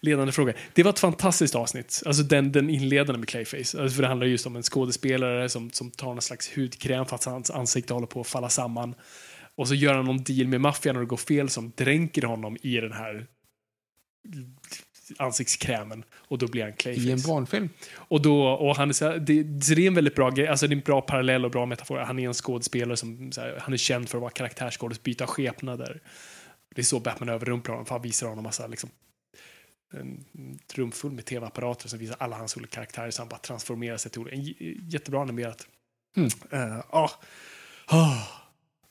ledande 0.00 0.32
frågor. 0.32 0.54
Det 0.74 0.82
var 0.82 0.90
ett 0.90 0.98
fantastiskt 0.98 1.54
avsnitt. 1.54 2.02
Alltså 2.06 2.22
den, 2.22 2.52
den 2.52 2.70
inledande 2.70 3.18
med 3.18 3.28
Clayface. 3.28 3.80
Alltså 3.80 3.88
för 3.94 4.02
det 4.02 4.08
handlar 4.08 4.26
just 4.26 4.46
om 4.46 4.56
en 4.56 4.62
skådespelare 4.62 5.48
som, 5.48 5.70
som 5.70 5.90
tar 5.90 6.06
någon 6.06 6.22
slags 6.22 6.56
hudkräm 6.56 7.06
för 7.06 7.16
att 7.16 7.24
hans 7.24 7.50
ansikte 7.50 7.94
håller 7.94 8.06
på 8.06 8.20
att 8.20 8.26
falla 8.26 8.48
samman. 8.48 8.94
Och 9.56 9.68
så 9.68 9.74
gör 9.74 9.94
han 9.94 10.04
någon 10.04 10.24
deal 10.24 10.46
med 10.48 10.60
maffian 10.60 10.96
och 10.96 11.02
det 11.02 11.06
går 11.08 11.16
fel 11.16 11.48
som 11.48 11.72
dränker 11.76 12.22
honom 12.22 12.56
i 12.62 12.76
den 12.80 12.92
här 12.92 13.26
ansiktskrämen. 15.18 16.04
Och 16.14 16.38
då 16.38 16.46
blir 16.46 16.62
han 16.62 16.72
Clayface. 16.72 17.08
I 17.08 17.12
en 17.12 17.22
barnfilm. 17.26 17.68
Och, 17.94 18.22
då, 18.22 18.48
och 18.48 18.76
han 18.76 18.88
är 18.88 18.92
så 18.92 19.04
här, 19.04 19.18
det, 19.18 19.64
så 19.64 19.74
det 19.74 19.82
är 19.82 19.86
en 19.86 19.94
väldigt 19.94 20.14
bra 20.14 20.30
grej, 20.30 20.48
alltså 20.48 20.66
det 20.66 20.74
är 20.74 20.76
en 20.76 20.82
bra 20.82 21.00
parallell 21.00 21.44
och 21.44 21.50
bra 21.50 21.66
metafor. 21.66 21.98
Han 21.98 22.18
är 22.18 22.26
en 22.26 22.34
skådespelare 22.34 22.96
som 22.96 23.30
här, 23.36 23.58
han 23.60 23.72
är 23.72 23.78
känd 23.78 24.08
för 24.08 24.18
att 24.18 24.22
vara 24.22 24.30
karaktärsskådis, 24.30 25.02
byta 25.02 25.26
skepnader. 25.26 26.00
Det 26.74 26.80
är 26.80 26.84
så 26.84 27.00
Batman 27.00 27.28
överrumplar 27.28 27.74
honom, 27.74 27.86
för 27.86 27.94
han 27.94 28.02
visar 28.02 28.28
honom 28.28 28.44
massa 28.44 28.66
liksom, 28.66 28.90
en 29.92 30.24
rum 30.74 30.92
full 30.92 31.12
med 31.12 31.24
tv-apparater 31.24 31.88
som 31.88 31.98
visar 31.98 32.16
alla 32.18 32.36
hans 32.36 32.56
olika 32.56 32.74
karaktärer 32.74 33.10
så 33.10 33.22
han 33.22 33.28
bara 33.28 33.38
transformerar 33.38 33.96
sig 33.96 34.10
till 34.10 34.20
olika. 34.20 34.36
Jättebra 34.82 35.22
animerat. 35.22 35.66
Mm. 36.16 36.30
Eh, 36.50 36.78
ah. 36.90 37.10
Ah. 37.86 38.22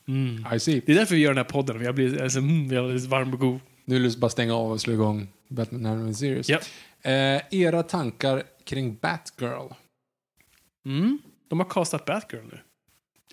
Mm. 0.08 0.54
I 0.54 0.60
see. 0.60 0.82
Det 0.86 0.92
är 0.92 0.96
därför 0.96 1.16
vi 1.16 1.22
gör 1.22 1.30
den 1.30 1.38
här 1.38 1.44
podden, 1.44 1.82
jag 1.82 1.96
blir, 1.96 2.22
alltså, 2.22 2.40
mm, 2.40 2.72
jag 2.72 2.90
blir 2.90 3.08
varm 3.08 3.34
och 3.34 3.40
god. 3.40 3.60
Nu 3.86 3.96
är 3.96 4.00
det 4.00 4.18
bara 4.18 4.30
stänga 4.30 4.56
av 4.56 4.72
och 4.72 4.82
slå 4.82 4.94
igång 4.94 5.28
Batman 5.48 5.86
Animated 5.86 6.18
Series. 6.18 6.50
Ja. 6.50 6.60
Eh, 7.02 7.42
era 7.52 7.84
tankar 7.84 8.44
kring 8.64 8.96
Batgirl? 9.02 9.72
Mm. 10.86 11.20
De 11.48 11.60
har 11.60 11.70
castat 11.70 12.06
Batgirl 12.06 12.44
nu. 12.52 12.60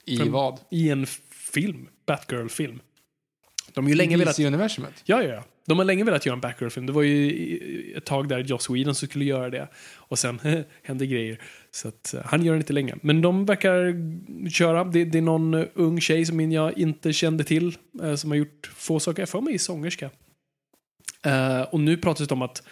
I 0.04 0.16
Från- 0.16 0.32
vad? 0.32 0.60
I 0.70 0.88
en 0.90 1.06
film, 1.30 1.88
Batgirl-film. 2.06 2.80
De 3.74 3.84
har 3.84 3.88
ju 3.90 3.94
länge 3.96 4.14
I 4.16 4.18
velat... 4.18 4.36
DC-universumet? 4.36 5.02
Ja, 5.04 5.22
ja, 5.22 5.28
ja. 5.34 5.44
De 5.66 5.78
har 5.78 5.84
länge 5.84 6.04
velat 6.04 6.26
göra 6.26 6.34
en 6.34 6.40
Batgirl-film. 6.40 6.86
Det 6.86 6.92
var 6.92 7.02
ju 7.02 7.94
ett 7.96 8.04
tag 8.04 8.28
där 8.28 8.38
Joss 8.38 8.70
Whedon 8.70 8.94
som 8.94 9.08
skulle 9.08 9.24
göra 9.24 9.50
det. 9.50 9.68
Och 9.94 10.18
sen 10.18 10.40
hände 10.82 11.06
grejer. 11.06 11.40
Så 11.70 11.88
att, 11.88 12.14
eh, 12.14 12.20
han 12.24 12.44
gör 12.44 12.52
den 12.52 12.60
inte 12.60 12.72
längre. 12.72 12.98
Men 13.02 13.22
de 13.22 13.46
verkar 13.46 13.94
köra. 14.50 14.84
Det, 14.84 15.04
det 15.04 15.18
är 15.18 15.22
någon 15.22 15.54
ung 15.74 16.00
tjej 16.00 16.26
som 16.26 16.52
jag 16.52 16.78
inte 16.78 17.12
kände 17.12 17.44
till. 17.44 17.76
eh, 18.02 18.14
som 18.14 18.30
har 18.30 18.36
gjort 18.38 18.70
få 18.76 19.00
saker. 19.00 19.22
Jag 19.22 19.28
får 19.28 19.40
mig 19.40 19.58
sångerska. 19.58 20.10
Eh, 21.26 21.62
och 21.62 21.80
nu 21.80 21.96
pratas 21.96 22.28
det 22.28 22.34
om 22.34 22.42
att 22.42 22.62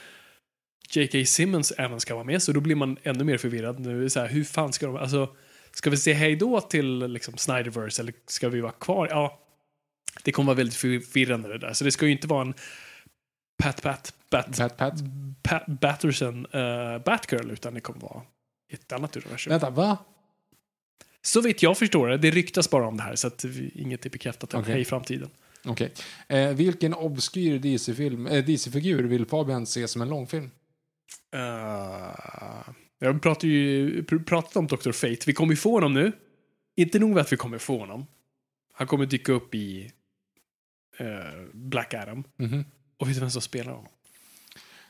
J.K. 0.90 1.24
Simmons 1.24 1.72
även 1.78 2.00
ska 2.00 2.14
vara 2.14 2.24
med. 2.24 2.42
Så 2.42 2.52
då 2.52 2.60
blir 2.60 2.74
man 2.74 2.96
ännu 3.02 3.24
mer 3.24 3.38
förvirrad. 3.38 3.80
Nu 3.80 4.04
är 4.04 4.08
så 4.08 4.20
här, 4.20 4.28
hur 4.28 4.44
fan 4.44 4.72
ska 4.72 4.86
de... 4.86 4.96
Alltså, 4.96 5.28
ska 5.72 5.90
vi 5.90 5.96
säga 5.96 6.16
hej 6.16 6.36
då 6.36 6.60
till 6.60 6.98
liksom, 6.98 7.36
Snyderverse? 7.36 8.02
Eller 8.02 8.14
ska 8.26 8.48
vi 8.48 8.60
vara 8.60 8.72
kvar? 8.72 9.08
Ja, 9.10 9.40
det 10.22 10.32
kommer 10.32 10.46
vara 10.46 10.56
väldigt 10.56 10.76
förvirrande 10.76 11.48
det 11.48 11.58
där. 11.58 11.72
Så 11.72 11.84
det 11.84 11.92
ska 11.92 12.06
ju 12.06 12.12
inte 12.12 12.26
vara 12.26 12.42
en 12.42 12.54
Pat 13.62 13.82
Pat 13.82 14.14
Bat, 14.30 14.58
Pat 14.58 14.76
Pat? 14.76 14.94
Pat 15.42 15.66
Batterson 15.66 16.46
uh, 16.46 16.98
Batgirl 17.04 17.50
utan 17.50 17.74
det 17.74 17.80
kommer 17.80 18.00
vara 18.00 18.22
ett 18.68 18.92
annat 18.92 19.16
universum. 19.16 19.50
Vänta, 19.50 19.70
va? 19.70 19.98
Så 21.22 21.40
vitt 21.40 21.62
jag 21.62 21.78
förstår 21.78 22.08
det, 22.08 22.16
det 22.16 22.30
ryktas 22.30 22.70
bara 22.70 22.86
om 22.86 22.96
det 22.96 23.02
här 23.02 23.14
så 23.14 23.26
att 23.26 23.44
vi, 23.44 23.70
inget 23.74 24.06
är 24.06 24.10
bekräftat 24.10 24.54
än 24.54 24.60
Okej. 24.60 24.80
i 24.80 24.84
framtiden. 24.84 25.30
Okej. 25.64 25.92
Eh, 26.28 26.48
vilken 26.50 26.94
obskyr 26.94 27.58
DC-film, 27.58 28.26
eh, 28.26 28.44
DC-figur 28.44 29.02
vill 29.04 29.26
Fabian 29.26 29.66
se 29.66 29.88
som 29.88 30.02
en 30.02 30.08
långfilm? 30.08 30.50
Uh, 31.36 31.40
jag 32.98 33.22
pratar 33.22 33.48
ju 33.48 34.02
pr- 34.02 34.24
pratat 34.24 34.56
om 34.56 34.66
Dr. 34.66 34.92
Fate. 34.92 35.18
Vi 35.26 35.32
kommer 35.32 35.52
ju 35.52 35.56
få 35.56 35.72
honom 35.72 35.94
nu. 35.94 36.12
Inte 36.76 36.98
nog 36.98 37.10
med 37.10 37.20
att 37.20 37.32
vi 37.32 37.36
kommer 37.36 37.58
få 37.58 37.78
honom. 37.78 38.06
Han 38.72 38.86
kommer 38.86 39.06
dyka 39.06 39.32
upp 39.32 39.54
i 39.54 39.90
eh, 40.98 41.06
Black 41.52 41.94
Adam. 41.94 42.24
Mhm. 42.36 42.64
Och 42.98 43.08
vet 43.08 43.14
du 43.14 43.20
vem 43.20 43.30
som 43.30 43.42
spelar 43.42 43.72
honom? 43.72 43.88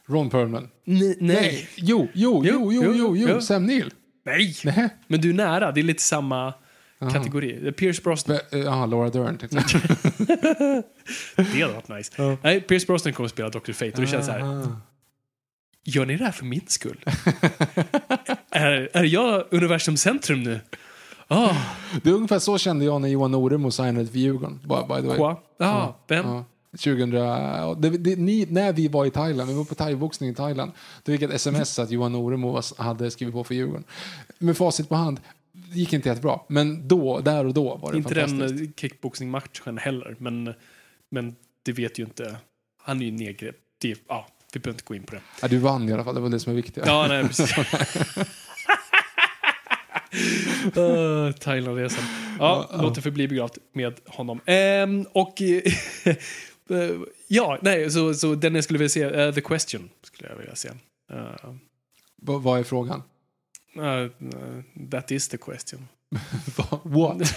Ron 0.07 0.31
Perlman? 0.31 0.69
Nej. 0.85 1.17
Nej! 1.21 1.69
Jo, 1.77 2.09
jo, 2.15 2.43
jo, 2.47 2.73
jo, 2.73 2.83
jo, 2.83 3.17
jo, 3.17 3.29
jo. 3.29 3.41
Sam 3.41 3.67
Neill? 3.67 3.93
Nej! 4.25 4.55
Nej. 4.65 4.89
Men 5.07 5.21
du 5.21 5.31
är 5.31 5.35
nära. 5.35 5.73
Det 5.73 5.81
är 5.81 5.83
lite 5.83 6.03
samma 6.03 6.55
Aha. 7.01 7.11
kategori. 7.11 7.73
Pierce 7.73 8.03
Brosnan. 8.03 8.39
Be- 8.51 8.59
eh, 8.59 8.87
Laura 8.89 9.11
Dern 9.11 9.39
tänkte 9.39 9.57
jag. 9.59 10.85
Det 11.55 11.63
hade 11.63 11.75
varit 11.75 11.89
nice. 11.89 12.13
Ja. 12.17 12.37
Nej, 12.43 12.61
Pierce 12.61 12.87
Brosnan 12.87 13.15
kommer 13.15 13.25
att 13.27 13.31
spela 13.33 13.49
Dr. 13.51 13.73
Fate 13.73 13.93
och 13.95 14.01
det 14.01 14.07
känns 14.07 14.27
så 14.27 14.33
här. 14.33 14.67
Gör 15.85 16.07
ni 16.07 16.17
det 16.17 16.25
här 16.25 16.33
för 16.33 16.45
min 16.45 16.67
skull? 16.67 17.05
är, 18.51 18.89
är 18.97 19.05
jag 19.05 19.45
universums 19.51 20.01
centrum 20.03 20.43
nu? 20.43 20.61
Ah, 21.29 21.55
Det 22.03 22.11
är 22.11 22.15
ungefär 22.15 22.39
så 22.39 22.59
kände 22.59 22.85
jag 22.85 23.01
när 23.01 23.09
Johan 23.09 23.35
Oremo 23.35 23.71
signade 23.71 24.07
för 24.07 24.19
Djurgården. 24.19 24.61
By, 24.63 24.95
by 24.95 25.01
the 25.01 25.07
way. 25.09 25.17
qua? 25.17 25.37
Ah, 25.59 25.89
vem? 26.09 26.27
Ja. 26.27 26.45
2000, 26.73 27.13
ja, 27.13 27.77
det, 27.79 27.91
det, 27.91 28.17
ni, 28.17 28.47
när 28.51 28.73
vi 28.73 28.89
var 28.89 29.07
i 29.07 29.11
Thailand, 29.11 29.49
vi 29.51 29.57
var 29.57 29.65
på 29.65 29.75
thaiboxning 29.75 30.31
i 30.31 30.35
Thailand, 30.35 30.73
då 31.03 31.13
fick 31.13 31.23
jag 31.23 31.31
ett 31.31 31.37
sms 31.37 31.79
att 31.79 31.91
Johan 31.91 32.15
Oremo 32.15 32.61
hade 32.79 33.11
skrivit 33.11 33.35
på 33.35 33.45
för 33.45 33.55
Djurgården. 33.55 33.85
Med 34.39 34.57
facit 34.57 34.89
på 34.89 34.95
hand, 34.95 35.21
det 35.53 35.79
gick 35.79 35.93
inte 35.93 36.09
jättebra. 36.09 36.41
Men 36.49 36.89
då, 36.89 37.21
där 37.21 37.47
och 37.47 37.55
då 37.55 37.77
var 37.77 37.93
det 37.93 37.99
Inte 37.99 38.15
fantastiskt. 38.15 38.57
den 38.59 38.65
eh, 38.67 38.71
kickboxing-matchen 38.77 39.79
heller, 39.79 40.17
men, 40.19 40.55
men 41.11 41.37
det 41.63 41.73
vet 41.73 41.99
ju 41.99 42.03
inte. 42.05 42.37
Han 42.83 43.01
är 43.03 43.05
ju 43.07 43.11
nedgrävd. 43.13 43.57
Det, 43.79 43.99
ja, 44.09 44.27
vi 44.53 44.61
behöver 44.61 44.75
inte 44.75 44.85
gå 44.85 44.95
in 44.95 45.03
på 45.03 45.15
det. 45.15 45.21
Ja, 45.43 45.49
du 45.49 45.59
vann 45.59 45.89
i 45.89 45.93
alla 45.93 46.05
fall, 46.05 46.15
det 46.15 46.21
var 46.21 46.29
det 46.29 46.41
som 46.41 46.53
är 46.53 46.57
viktigt. 46.57 46.83
Ja, 46.87 47.07
nej, 47.09 47.25
precis. 47.25 47.59
uh, 50.77 51.33
Thailandresan. 51.41 52.05
Ja, 52.09 52.35
Ja, 52.39 52.69
ja. 52.77 52.83
låt 52.83 52.95
det 52.95 53.03
förbli 53.03 53.29
begravt 53.29 53.59
med 53.73 53.95
honom. 54.07 54.41
Ehm, 54.47 55.07
och 55.13 55.43
eh, 56.71 56.91
ja, 57.29 57.59
nej, 57.63 57.91
så, 57.91 58.15
så 58.15 58.35
den 58.35 58.55
jag 58.55 58.65
skulle 58.65 58.79
vilja 58.79 58.89
se, 58.89 59.03
eh, 59.03 59.35
The 59.35 59.41
Question, 59.41 59.89
skulle 60.03 60.29
jag 60.31 60.37
vilja 60.37 60.55
se. 60.55 60.69
Uh, 61.13 61.55
Va- 62.23 62.39
vad 62.39 62.59
är 62.61 62.65
frågan? 62.65 63.03
Uh, 63.77 64.11
that 64.91 65.11
is 65.11 65.29
the 65.29 65.37
question. 65.39 65.89
What? 66.85 67.37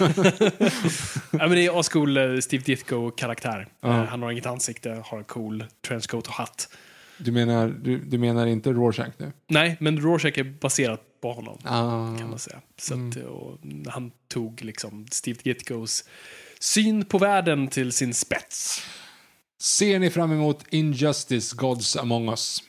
ja, 1.32 1.38
men 1.38 1.50
det 1.50 1.64
är 1.66 1.80
ascool 1.80 2.16
eh, 2.16 2.38
Steve 2.40 2.62
Ditko-karaktär. 2.64 3.66
Ja. 3.80 3.88
Eh, 4.02 4.04
han 4.08 4.22
har 4.22 4.30
inget 4.30 4.46
ansikte, 4.46 5.02
har 5.04 5.18
en 5.18 5.24
cool 5.24 5.64
trenchcoat 5.88 6.26
och 6.26 6.32
hatt. 6.34 6.68
Du 7.18 7.32
menar, 7.32 7.68
du, 7.68 7.98
du 7.98 8.18
menar 8.18 8.46
inte 8.46 8.72
Rorschach 8.72 9.12
nu? 9.18 9.32
Nej, 9.48 9.76
men 9.80 10.00
Rorschach 10.00 10.38
är 10.38 10.44
baserat 10.60 11.00
på 11.20 11.32
honom. 11.32 11.58
Ah, 11.64 12.18
kan 12.18 12.30
man 12.30 12.38
säga. 12.38 12.60
Så 12.80 12.94
Mm. 12.94 13.08
att, 13.10 13.16
och 13.16 13.58
han 13.92 14.10
tog 14.28 14.64
liksom 14.64 15.06
Steve 15.10 15.38
Ditkos 15.44 16.04
syn 16.60 17.04
på 17.04 17.18
världen 17.18 17.68
till 17.68 17.92
sin 17.92 18.14
spets. 18.14 18.82
Ser 19.60 19.98
ni 19.98 20.10
fram 20.10 20.32
emot 20.32 20.64
Injustice, 20.70 21.52
Gods 21.56 21.96
Among 21.96 22.28
Us? 22.28 22.62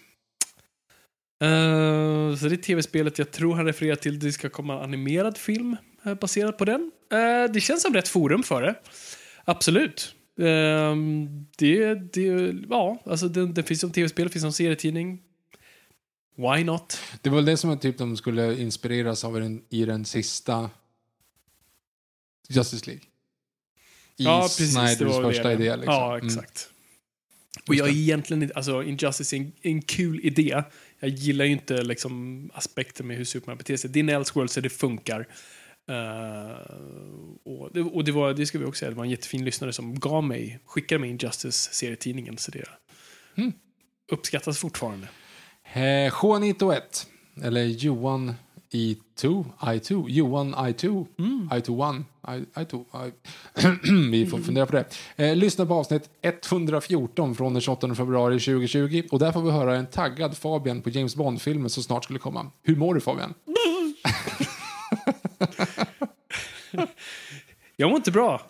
Eh, 1.41 2.35
så 2.35 2.47
det 2.47 2.55
är 2.55 2.61
tv-spelet 2.61 3.17
jag 3.19 3.31
tror 3.31 3.55
han 3.55 3.65
refererar 3.65 3.95
till. 3.95 4.19
Det 4.19 4.31
ska 4.31 4.49
komma 4.49 4.73
en 4.73 4.79
animerad 4.83 5.37
film 5.37 5.77
uh, 6.07 6.13
baserad 6.13 6.57
på 6.57 6.65
den. 6.65 6.91
Eh, 7.11 7.51
det 7.53 7.61
känns 7.61 7.81
som 7.81 7.93
rätt 7.93 8.07
forum 8.07 8.43
för 8.43 8.61
det. 8.61 8.75
Absolut. 9.45 10.15
Eh, 10.39 10.95
det, 11.57 11.93
det, 12.13 12.53
ja, 12.69 13.01
alltså 13.05 13.27
det, 13.27 13.47
det 13.47 13.63
finns 13.63 13.79
som 13.79 13.91
tv-spel, 13.91 14.25
det 14.27 14.31
finns 14.31 14.43
som 14.43 14.53
serietidning. 14.53 15.21
Why 16.37 16.63
not? 16.63 16.99
Det 17.21 17.29
var 17.29 17.35
väl 17.35 17.45
det 17.45 17.57
som 17.57 17.69
var 17.69 17.77
typ 17.77 17.97
de 17.97 18.17
skulle 18.17 18.61
inspireras 18.61 19.23
av 19.23 19.33
den, 19.39 19.61
i 19.69 19.85
den 19.85 20.05
sista 20.05 20.69
Justice 22.49 22.85
League. 22.85 23.03
I 24.17 24.49
Snyders 24.49 24.97
det 24.97 25.05
var 25.05 25.23
första 25.23 25.47
det. 25.47 25.53
idé. 25.53 25.75
Liksom. 25.75 25.93
Ja, 25.93 26.13
Mm. 26.15 26.27
exakt. 26.27 26.69
Och 27.67 27.75
jag 27.75 27.87
är 27.87 27.91
egentligen 27.91 28.43
inte, 28.43 28.55
alltså 28.55 28.83
Injustice 28.83 29.33
är 29.33 29.37
en, 29.37 29.51
en 29.61 29.81
kul 29.81 30.19
idé. 30.23 30.63
Jag 30.99 31.09
gillar 31.09 31.45
ju 31.45 31.51
inte 31.51 31.81
liksom 31.83 32.49
aspekten 32.53 33.07
med 33.07 33.17
hur 33.17 33.25
Superman 33.25 33.57
beter 33.57 33.77
sig. 33.77 33.89
Det 33.89 33.99
är 33.99 34.03
en 34.03 34.09
Elseworld 34.09 34.51
så 34.51 34.61
det 34.61 34.69
funkar. 34.69 35.27
Eh, 35.89 36.75
och 37.43 37.69
det, 37.73 37.81
och 37.81 38.03
det, 38.03 38.11
var, 38.11 38.33
det 38.33 38.45
ska 38.45 38.59
vi 38.59 38.65
också 38.65 38.79
säga, 38.79 38.89
det 38.89 38.95
var 38.97 39.03
en 39.03 39.09
jättefin 39.09 39.45
lyssnare 39.45 39.73
som 39.73 39.99
gav 39.99 40.23
mig, 40.23 40.59
skickade 40.65 40.99
mig 40.99 41.09
Injustice-serietidningen. 41.09 42.37
Så 42.37 42.51
det 42.51 42.63
Mm. 43.37 43.51
uppskattas 44.11 44.57
fortfarande. 44.59 45.07
Eh, 45.73 46.13
Juanito 46.23 46.71
1, 46.71 47.07
eller 47.43 47.63
Johan 47.63 48.33
I2, 48.75 49.45
I2, 49.59 50.05
Johan 50.09 50.55
I2, 50.55 51.05
I21, 51.51 52.03
I, 52.27 52.45
I2. 52.59 52.85
I, 53.07 53.11
vi 54.11 54.25
får 54.25 54.37
fundera 54.37 54.65
på 54.65 54.71
det. 54.71 54.85
Eh, 55.15 55.35
lyssna 55.35 55.65
på 55.65 55.73
avsnitt 55.73 56.09
114 56.21 57.35
från 57.35 57.53
den 57.53 57.61
28 57.61 57.95
februari 57.95 58.39
2020 58.39 59.03
och 59.11 59.19
där 59.19 59.31
får 59.31 59.41
vi 59.41 59.51
höra 59.51 59.75
en 59.75 59.85
taggad 59.85 60.37
Fabian 60.37 60.81
på 60.81 60.89
James 60.89 61.15
Bond-filmen 61.15 61.69
som 61.69 61.83
snart 61.83 62.03
skulle 62.03 62.19
komma. 62.19 62.51
Hur 62.63 62.75
mår 62.75 62.93
du 62.93 63.01
Fabian? 63.01 63.33
Jag 67.75 67.89
mår 67.89 67.97
inte 67.97 68.11
bra. 68.11 68.41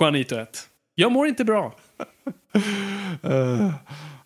Juanito 0.00 0.36
1. 0.36 0.68
Jag 0.94 1.12
mår 1.12 1.26
inte 1.26 1.44
bra. 1.44 1.74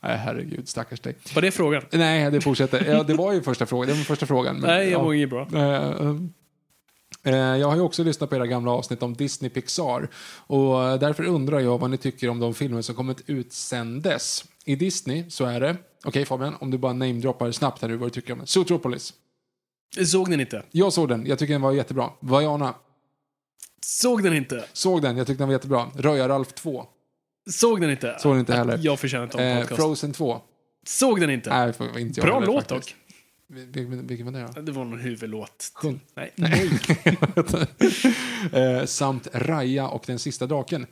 Nej, 0.00 0.16
herregud, 0.16 0.68
stackars 0.68 1.00
dig. 1.00 1.16
Var 1.34 1.42
det 1.42 1.50
frågan? 1.50 1.82
Nej, 1.92 2.30
det 2.30 2.40
fortsätter. 2.40 2.84
Ja, 2.90 3.02
det 3.02 3.14
var 3.14 3.32
ju 3.32 3.42
första 3.42 3.66
frågan. 3.66 3.86
Det 3.88 3.94
var 3.94 4.04
första 4.04 4.26
frågan. 4.26 4.56
men- 4.56 4.70
Nej, 4.70 4.84
jag 4.90 5.00
ja. 5.00 5.04
mår 5.04 5.14
inget 5.14 5.30
bra. 5.30 5.48
Eh, 7.22 7.34
Jag 7.34 7.68
har 7.68 7.74
ju 7.76 7.80
också 7.82 8.04
lyssnat 8.04 8.30
på 8.30 8.36
era 8.36 8.46
gamla 8.46 8.70
avsnitt 8.70 9.02
om 9.02 9.14
Disney 9.14 9.50
Pixar 9.50 10.08
och 10.46 10.98
därför 10.98 11.24
undrar 11.24 11.60
jag 11.60 11.78
vad 11.78 11.90
ni 11.90 11.96
tycker 11.96 12.28
om 12.28 12.40
de 12.40 12.54
filmer 12.54 12.82
som 12.82 12.94
kommit 12.94 13.22
ut 13.26 13.52
sen 13.52 14.02
dess. 14.02 14.44
I 14.64 14.76
Disney 14.76 15.30
så 15.30 15.44
är 15.44 15.60
det, 15.60 15.76
okej 16.04 16.24
Fabian, 16.24 16.54
om 16.60 16.70
du 16.70 16.78
bara 16.78 16.92
namedroppar 16.92 17.50
snabbt 17.52 17.82
här 17.82 17.88
nu 17.88 17.96
vad 17.96 18.06
du 18.06 18.10
tycker 18.10 18.32
om. 18.32 18.46
Zootropolis. 18.46 19.12
Såg 20.06 20.30
den 20.30 20.40
inte? 20.40 20.62
Jag 20.70 20.92
såg 20.92 21.08
den, 21.08 21.26
jag 21.26 21.38
tycker 21.38 21.54
den 21.54 21.62
var 21.62 21.72
jättebra. 21.72 22.10
Vaiana, 22.20 22.74
Såg 23.80 24.22
den 24.22 24.34
inte? 24.36 24.64
såg 24.72 25.02
den, 25.02 25.16
jag 25.16 25.26
tyckte 25.26 25.40
den 25.42 25.48
var 25.48 25.54
jättebra. 25.54 25.86
Röja-Ralf 25.96 26.52
2, 26.52 26.86
Såg 27.50 27.80
den 27.80 27.90
inte? 27.90 28.16
såg 28.20 28.32
den 28.32 28.40
inte 28.40 28.54
heller. 28.54 28.78
Jag 28.82 29.00
förtjänar 29.00 29.24
inte 29.24 29.38
en 29.38 29.56
Eh, 29.56 29.60
podcast. 29.62 29.80
Frozen 29.82 30.12
2, 30.12 30.40
Såg 30.86 31.20
den 31.20 31.30
inte? 31.30 31.50
nej 31.50 31.72
var 31.78 31.98
inte 31.98 32.20
jag 32.20 32.26
Bra 32.26 32.34
heller, 32.40 32.46
låt 32.52 32.68
dock. 32.68 32.94
Vilken, 33.50 34.06
vilken 34.06 34.26
var 34.26 34.32
det 34.40 34.48
då? 34.54 34.60
Det 34.60 34.72
var 34.72 34.84
någon 34.84 34.98
huvudlåt. 35.00 35.72
Sjung. 35.74 36.00
Nej. 36.14 36.32
Nej. 36.36 36.70
eh, 38.52 38.84
samt 38.84 39.28
Raya 39.32 39.88
och 39.88 40.02
Den 40.06 40.18
sista 40.18 40.46
draken. 40.46 40.86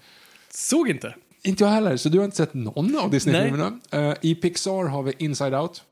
Såg 0.51 0.89
inte. 0.89 1.15
Inte 1.43 1.65
jag 1.65 1.71
heller, 1.71 1.97
så 1.97 2.09
du 2.09 2.19
har 2.19 2.25
inte 2.25 2.37
sett 2.37 2.55
någon 2.55 2.99
av 2.99 3.11
Disney-filmerna. 3.11 3.81
Eh, 3.91 4.15
I 4.21 4.35
Pixar 4.35 4.85
har 4.85 5.03
vi 5.03 5.13
Inside 5.19 5.55
Out. 5.55 5.83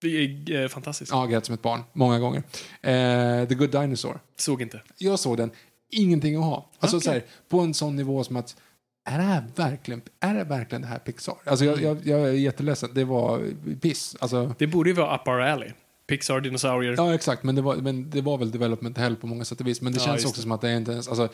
Det 0.00 0.08
är 0.08 0.62
eh, 0.62 0.68
fantastiskt. 0.68 1.10
Ja, 1.12 1.26
grät 1.26 1.46
som 1.46 1.54
ett 1.54 1.62
barn, 1.62 1.80
många 1.92 2.18
gånger. 2.18 2.42
Eh, 2.82 3.48
The 3.48 3.54
Good 3.54 3.70
Dinosaur. 3.70 4.20
Såg 4.36 4.62
inte. 4.62 4.82
Jag 4.98 5.18
såg 5.18 5.36
den, 5.36 5.50
ingenting 5.90 6.36
att 6.36 6.44
ha. 6.44 6.70
Alltså 6.78 6.96
Okej. 6.96 7.04
så 7.04 7.10
här, 7.12 7.22
på 7.48 7.60
en 7.60 7.74
sån 7.74 7.96
nivå 7.96 8.24
som 8.24 8.36
att, 8.36 8.56
är 9.04 9.18
det 9.18 9.24
här 9.24 9.44
verkligen, 9.56 10.02
är 10.20 10.34
det, 10.34 10.44
verkligen 10.44 10.82
det 10.82 10.88
här 10.88 10.98
Pixar? 10.98 11.34
Alltså 11.44 11.64
jag, 11.64 11.82
jag, 11.82 12.06
jag 12.06 12.20
är 12.20 12.32
jätteledsen, 12.32 12.90
det 12.94 13.04
var 13.04 13.50
piss. 13.80 14.16
Alltså, 14.20 14.54
Det 14.58 14.66
borde 14.66 14.90
ju 14.90 14.96
vara 14.96 15.16
Up 15.16 15.28
Our 15.28 15.40
Alley. 15.40 15.70
Pixar, 16.06 16.40
dinosaurier. 16.40 16.94
ja, 16.96 17.14
exakt, 17.14 17.42
men 17.42 17.54
det, 17.54 17.62
var, 17.62 17.76
men 17.76 18.10
det 18.10 18.20
var 18.20 18.38
väl 18.38 18.50
development 18.50 18.98
hell 18.98 19.16
på 19.16 19.26
många 19.26 19.44
sätt 19.44 19.60
och 19.60 19.66
vis. 19.66 19.80
Men 19.80 19.92
det 19.92 19.98
Ja, 19.98 20.04
känns 20.06 20.24
också 20.24 20.36
det. 20.36 20.42
som 20.42 20.52
att 20.52 20.60
det 20.60 20.68
är 20.70 20.76
inte 20.76 20.92
ens, 20.92 21.08
alltså, 21.08 21.28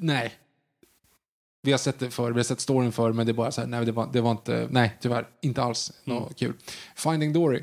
nej. 0.00 0.34
Vi 1.62 1.70
har 1.70 1.78
sett 1.78 1.98
det 1.98 2.10
förr, 2.10 2.30
vi 2.32 2.38
har 2.38 2.44
sett 2.44 2.60
storyn 2.60 2.92
förr, 2.92 3.12
men 3.12 3.26
det 3.26 3.32
är 3.32 3.34
bara 3.34 3.50
så 3.50 3.60
här, 3.60 3.68
nej, 3.68 3.84
det 3.86 3.92
var, 3.92 4.08
det 4.12 4.20
var 4.20 4.30
inte, 4.30 4.68
nej, 4.70 4.96
tyvärr, 5.00 5.26
inte 5.40 5.62
alls 5.62 5.92
Mm. 6.06 6.18
något 6.18 6.36
kul. 6.38 6.52
Finding 6.96 7.32
Dory. 7.32 7.62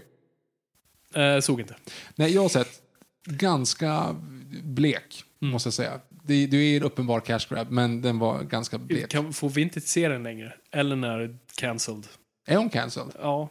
Eh, 1.16 1.40
såg 1.40 1.60
inte. 1.62 1.76
Nej, 2.16 2.34
jag 2.34 2.42
har 2.42 2.50
sett 2.50 2.82
ganska 3.26 4.16
blek, 4.64 5.24
Mm. 5.42 5.52
måste 5.52 5.68
jag 5.68 5.74
säga. 5.74 6.00
Det, 6.24 6.46
det 6.46 6.58
är 6.58 6.78
en 6.78 6.84
uppenbar 6.84 7.20
cash 7.20 7.40
grab, 7.50 7.72
men 7.72 8.02
den 8.02 8.20
var 8.20 8.44
ganska 8.44 8.78
blek. 8.78 9.10
Kan, 9.10 9.34
får 9.34 9.50
vi 9.50 9.62
inte 9.62 9.82
se 9.82 10.08
den 10.08 10.24
längre? 10.24 10.54
Ellen 10.72 11.04
är 11.04 11.38
cancelled. 11.56 12.08
Är 12.48 12.58
hon 12.58 12.70
cancelled? 12.70 13.14
Ja. 13.20 13.50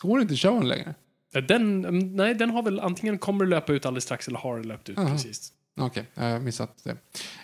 Går 0.00 0.20
inte 0.20 0.34
den 0.34 0.68
längre. 0.68 0.94
Den, 1.32 1.84
mm, 1.84 2.16
nej, 2.16 2.34
den 2.34 2.50
har 2.50 2.62
väl 2.62 2.80
antingen 2.80 3.18
kommer 3.18 3.46
löpa 3.46 3.72
ut 3.72 3.86
alldeles 3.86 4.04
strax 4.04 4.28
eller 4.28 4.38
har 4.38 4.62
löpt 4.62 4.88
ut 4.88 4.98
Aha. 4.98 5.08
precis. 5.08 5.52
Okej, 5.80 6.06
jag 6.14 6.22
har 6.22 6.38
missat 6.38 6.84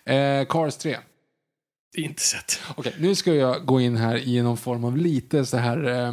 det. 0.05 0.15
Eh, 0.15 0.47
Cars 0.47 0.77
3. 0.77 0.97
Inte 1.97 2.23
sett. 2.23 2.61
Okej, 2.77 2.95
nu 2.99 3.15
ska 3.15 3.35
jag 3.35 3.67
gå 3.67 3.81
in 3.81 3.97
här 3.97 4.17
i 4.17 4.43
någon 4.43 4.57
form 4.57 4.85
av 4.85 4.97
lite 4.97 5.47
så 5.47 5.57
här, 5.57 5.85
eh, 5.85 6.13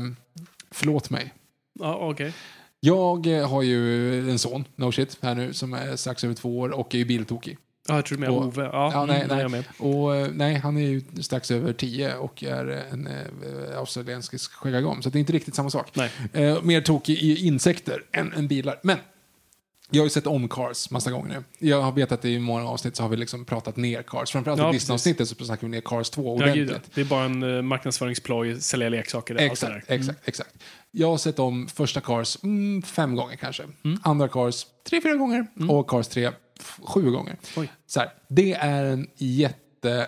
förlåt 0.72 1.10
mig. 1.10 1.34
Ja, 1.80 1.96
okej. 1.96 2.34
Jag 2.80 3.28
eh, 3.28 3.50
har 3.50 3.62
ju 3.62 4.30
en 4.30 4.40
son, 4.40 4.66
no 4.76 4.92
shit, 4.92 5.18
här 5.22 5.36
nu, 5.36 5.54
som 5.54 5.74
är 5.74 5.96
strax 5.96 6.24
över 6.24 6.36
två 6.36 6.60
år 6.60 6.70
och 6.70 6.96
är 6.96 7.00
ju 7.00 7.06
biltokig. 7.06 7.58
Ja, 7.88 7.96
jag 7.96 8.06
tror 8.06 8.18
du 8.18 8.22
menar 8.22 8.46
Ove. 8.48 8.64
Ja, 8.64 8.92
Ja, 8.94 9.06
nej, 9.06 9.16
mm, 9.22 9.28
nej. 9.28 9.42
Jag 9.42 9.52
med. 9.52 9.64
Och 9.78 10.16
eh, 10.16 10.28
nej, 10.34 10.56
han 10.56 10.78
är 10.78 10.82
ju 10.82 11.02
strax 11.22 11.52
över 11.52 11.74
tio 11.74 12.16
och 12.16 12.44
är 12.44 12.66
en 12.92 13.08
eh, 13.08 13.78
australiensisk 13.80 14.52
skäggagam, 14.54 15.02
så 15.02 15.10
det 15.10 15.18
är 15.18 15.20
inte 15.20 15.34
riktigt 15.34 15.56
samma 15.56 15.70
sak. 15.70 15.88
Nej. 15.94 16.12
Eh, 16.34 16.62
mer 16.62 16.82
tokig 16.82 17.18
i 17.18 17.48
insekter 17.48 18.04
än, 18.12 18.34
än 18.34 18.48
bilar. 18.48 18.80
Men 18.84 18.98
jag 19.90 20.02
har 20.02 20.06
ju 20.06 20.10
sett 20.10 20.28
om 20.28 20.48
Cars 20.48 20.90
massa 20.92 21.12
gånger 21.12 21.30
nu. 21.60 21.68
Jag 21.70 21.82
har 21.82 21.92
vetat 21.92 22.20
att 22.20 22.26
i 22.26 22.40
många 22.40 22.70
avsnitt 22.70 22.96
så 22.96 23.04
har 23.04 23.10
vi 23.10 23.18
liksom 23.18 23.46
pratat 23.46 23.76
ner 23.78 24.02
Cars. 24.04 24.32
Framförallt 24.32 24.62
Ja, 24.62 24.70
i. 24.70 24.74
Disney-avsnittet 24.74 25.30
så 25.30 25.36
snackar 25.46 25.68
vi 25.68 25.72
ner 25.72 25.82
Cars 25.82 26.10
2 26.10 26.24
Ja, 26.24 26.30
ordentligt. 26.32 26.70
ja. 26.72 26.80
det 26.94 27.02
är 27.02 27.06
bara 27.06 27.26
en 27.26 27.44
uh, 27.44 27.62
marknadsföringsploj, 27.62 28.62
sälja 28.62 28.90
leksaker. 28.90 29.34
Allt 29.34 29.40
det 29.40 29.46
Exakt. 29.46 29.90
Mm. 29.90 30.00
exakt, 30.02 30.28
exakt. 30.28 30.50
Jag 30.92 31.08
har 31.08 31.18
sett 31.18 31.40
om 31.40 31.68
första 31.68 32.02
Cars 32.02 32.38
mm, 32.44 32.82
fem 32.82 33.16
gånger 33.16 33.36
kanske. 33.36 33.64
Mm. 33.84 34.00
Andra 34.04 34.28
Cars 34.28 34.66
tre, 34.90 35.02
fyra 35.02 35.16
gånger. 35.16 35.48
Och 35.70 35.88
Cars 35.90 36.08
3 36.08 36.26
f- 36.26 36.34
sju 36.84 37.12
gånger. 37.12 37.38
Oj. 37.58 37.72
Så 37.86 38.00
här, 38.00 38.10
det 38.30 38.54
är 38.54 38.84
en 38.86 39.08
jätte... 39.18 40.08